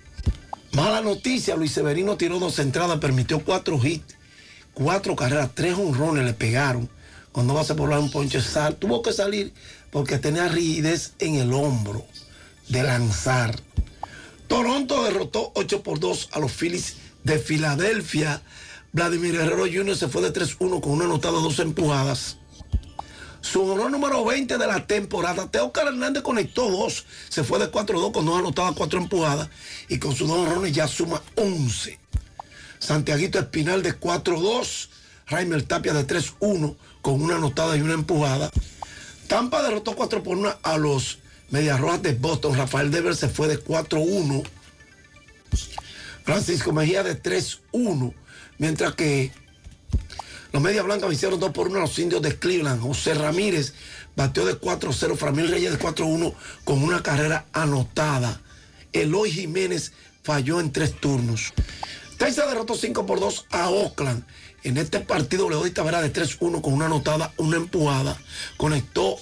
Mala 0.72 1.02
noticia, 1.02 1.56
Luis 1.56 1.72
Severino 1.72 2.16
tiró 2.16 2.38
dos 2.38 2.58
entradas, 2.58 2.98
permitió 2.98 3.40
cuatro 3.40 3.78
hits, 3.82 4.14
cuatro 4.72 5.14
carreras, 5.16 5.50
tres 5.54 5.74
honrones 5.74 6.24
le 6.24 6.32
pegaron. 6.32 6.88
Cuando 7.30 7.54
va 7.54 7.62
a 7.62 7.76
por 7.76 7.90
un 7.90 8.10
ponche 8.10 8.40
sal, 8.40 8.76
tuvo 8.76 9.02
que 9.02 9.12
salir 9.12 9.52
porque 9.90 10.18
tenía 10.18 10.48
rigidez 10.48 11.12
en 11.18 11.36
el 11.36 11.52
hombro 11.52 12.06
de 12.68 12.82
lanzar. 12.82 13.58
Toronto 14.48 15.04
derrotó 15.04 15.52
8 15.54 15.82
por 15.82 15.98
2 15.98 16.30
a 16.32 16.38
los 16.38 16.52
Phillies 16.52 16.96
de 17.24 17.38
Filadelfia. 17.38 18.42
Vladimir 18.92 19.36
Herrero 19.36 19.64
Jr. 19.64 19.96
se 19.96 20.08
fue 20.08 20.20
de 20.22 20.32
3-1 20.32 20.80
con 20.80 20.92
una 20.92 21.06
anotada, 21.06 21.40
dos 21.40 21.58
empujadas. 21.58 22.36
Su 23.42 23.62
honor 23.64 23.90
número 23.90 24.24
20 24.24 24.56
de 24.56 24.66
la 24.66 24.86
temporada. 24.86 25.50
Teócar 25.50 25.88
Hernández 25.88 26.22
conectó 26.22 26.70
dos. 26.70 27.04
Se 27.28 27.42
fue 27.42 27.58
de 27.58 27.70
4-2 27.70 28.12
con 28.12 28.24
dos 28.24 28.38
anotadas, 28.38 28.74
cuatro 28.74 29.00
empujadas. 29.00 29.50
Y 29.88 29.98
con 29.98 30.14
sus 30.14 30.28
dos 30.28 30.38
honrones 30.38 30.72
ya 30.72 30.86
suma 30.86 31.20
11. 31.34 31.98
Santiaguito 32.78 33.40
Espinal 33.40 33.82
de 33.82 33.98
4-2. 33.98 34.88
Raimel 35.26 35.64
Tapia 35.64 35.92
de 35.92 36.06
3-1 36.06 36.76
con 37.02 37.20
una 37.20 37.36
anotada 37.36 37.76
y 37.76 37.80
una 37.80 37.94
empujada. 37.94 38.50
Tampa 39.26 39.62
derrotó 39.62 39.96
4 39.96 40.22
por 40.22 40.36
1 40.36 40.54
a 40.62 40.78
los 40.78 41.18
Medias 41.50 41.80
Rojas 41.80 42.02
de 42.02 42.14
Boston. 42.14 42.56
Rafael 42.56 42.90
Dever 42.90 43.16
se 43.16 43.28
fue 43.28 43.48
de 43.48 43.62
4-1. 43.62 44.44
Francisco 46.24 46.72
Mejía 46.72 47.02
de 47.02 47.20
3-1. 47.20 48.14
Mientras 48.58 48.94
que 48.94 49.32
los 50.52 50.62
Medias 50.62 50.84
Blancas 50.84 51.08
vencieron 51.08 51.40
2 51.40 51.50
por 51.52 51.68
1 51.68 51.78
a 51.78 51.82
los 51.82 51.98
indios 51.98 52.20
de 52.20 52.38
Cleveland. 52.38 52.82
José 52.82 53.14
Ramírez 53.14 53.72
bateó 54.14 54.44
de 54.44 54.60
4-0. 54.60 55.16
Framil 55.16 55.48
Reyes 55.48 55.72
de 55.72 55.78
4-1 55.78 56.34
con 56.64 56.82
una 56.82 57.02
carrera 57.02 57.46
anotada. 57.54 58.40
Eloy 58.92 59.30
Jiménez 59.30 59.92
falló 60.22 60.60
en 60.60 60.70
tres 60.70 60.94
turnos. 61.00 61.54
Texas 62.18 62.48
derrotó 62.48 62.74
5 62.74 63.06
por 63.06 63.18
2 63.18 63.46
a 63.50 63.70
Oakland. 63.70 64.24
En 64.62 64.76
este 64.76 65.00
partido, 65.00 65.48
Leody 65.48 65.70
Tavera 65.70 66.02
de 66.02 66.12
3-1 66.12 66.60
con 66.60 66.74
una 66.74 66.86
anotada, 66.86 67.32
una 67.38 67.56
empujada. 67.56 68.20
Conectó. 68.58 69.16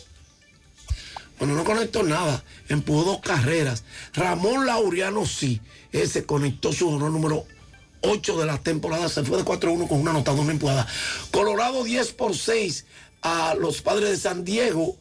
Bueno, 1.38 1.54
no 1.54 1.64
conectó 1.64 2.02
nada. 2.02 2.42
Empujó 2.68 3.04
dos 3.04 3.20
carreras. 3.20 3.84
Ramón 4.14 4.66
Laureano 4.66 5.24
sí. 5.24 5.60
Ese 5.92 6.26
conectó 6.26 6.72
su 6.72 6.88
honor 6.88 7.12
número 7.12 7.46
8 8.02 8.38
de 8.38 8.46
la 8.46 8.58
temporada. 8.58 9.08
Se 9.08 9.24
fue 9.24 9.38
de 9.38 9.44
4-1 9.44 9.88
con 9.88 10.00
una 10.00 10.10
anotada, 10.10 10.40
una 10.40 10.52
empujada. 10.52 10.86
Colorado 11.30 11.84
10 11.84 12.12
por 12.12 12.36
6 12.36 12.86
a 13.22 13.54
los 13.58 13.82
padres 13.82 14.10
de 14.10 14.16
San 14.16 14.44
Diego. 14.44 14.96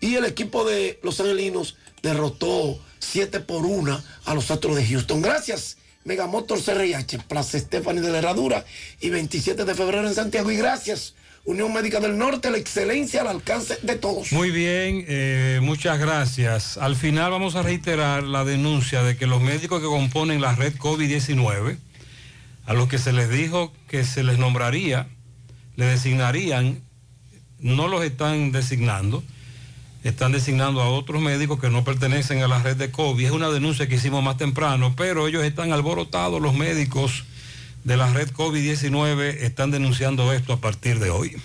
Y 0.00 0.16
el 0.16 0.24
equipo 0.24 0.64
de 0.64 0.98
los 1.02 1.20
angelinos 1.20 1.76
derrotó 2.02 2.78
7 2.98 3.40
por 3.40 3.64
1 3.64 4.02
a 4.24 4.34
los 4.34 4.50
Astros 4.50 4.76
de 4.76 4.86
Houston. 4.86 5.22
Gracias. 5.22 5.78
Megamotor 6.04 6.62
CRIH, 6.62 7.18
Plaza 7.26 7.58
Stephanie 7.58 8.02
de 8.02 8.12
la 8.12 8.18
Herradura 8.18 8.64
y 9.00 9.08
27 9.08 9.64
de 9.64 9.74
febrero 9.74 10.06
en 10.06 10.14
Santiago. 10.14 10.50
Y 10.50 10.56
gracias, 10.56 11.14
Unión 11.46 11.72
Médica 11.72 11.98
del 11.98 12.18
Norte, 12.18 12.50
la 12.50 12.58
excelencia 12.58 13.22
al 13.22 13.28
alcance 13.28 13.78
de 13.82 13.96
todos. 13.96 14.30
Muy 14.32 14.50
bien, 14.50 15.04
eh, 15.08 15.60
muchas 15.62 15.98
gracias. 15.98 16.76
Al 16.76 16.94
final 16.94 17.30
vamos 17.30 17.54
a 17.54 17.62
reiterar 17.62 18.22
la 18.22 18.44
denuncia 18.44 19.02
de 19.02 19.16
que 19.16 19.26
los 19.26 19.40
médicos 19.40 19.80
que 19.80 19.86
componen 19.86 20.42
la 20.42 20.54
red 20.54 20.74
COVID-19, 20.76 21.78
a 22.66 22.74
los 22.74 22.88
que 22.88 22.98
se 22.98 23.12
les 23.12 23.30
dijo 23.30 23.72
que 23.88 24.04
se 24.04 24.22
les 24.22 24.38
nombraría, 24.38 25.08
le 25.76 25.86
designarían, 25.86 26.80
no 27.58 27.88
los 27.88 28.04
están 28.04 28.52
designando 28.52 29.22
están 30.04 30.32
designando 30.32 30.82
a 30.82 30.88
otros 30.90 31.22
médicos 31.22 31.58
que 31.58 31.70
no 31.70 31.82
pertenecen 31.82 32.42
a 32.42 32.48
la 32.48 32.62
red 32.62 32.76
de 32.76 32.90
COVID. 32.90 33.24
Es 33.24 33.32
una 33.32 33.48
denuncia 33.48 33.88
que 33.88 33.94
hicimos 33.94 34.22
más 34.22 34.36
temprano, 34.36 34.94
pero 34.96 35.26
ellos 35.26 35.42
están 35.42 35.72
alborotados, 35.72 36.40
los 36.40 36.54
médicos 36.54 37.24
de 37.84 37.96
la 37.96 38.12
red 38.12 38.30
COVID-19 38.30 39.38
están 39.40 39.70
denunciando 39.70 40.32
esto 40.32 40.52
a 40.52 40.60
partir 40.60 40.98
de 40.98 41.10
hoy. 41.10 41.36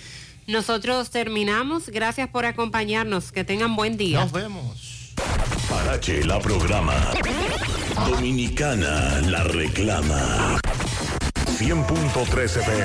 Nosotros 0.46 1.10
terminamos. 1.10 1.88
Gracias 1.88 2.28
por 2.28 2.44
acompañarnos. 2.44 3.32
Que 3.32 3.44
tengan 3.44 3.76
buen 3.76 3.96
día. 3.96 4.20
Nos 4.20 4.32
vemos. 4.32 5.14
Parache 5.68 6.24
la 6.24 6.38
programa. 6.38 6.94
Dominicana 8.10 9.20
la 9.26 9.44
reclama. 9.44 10.60
100.13 11.60 12.62
FM. 12.62 12.80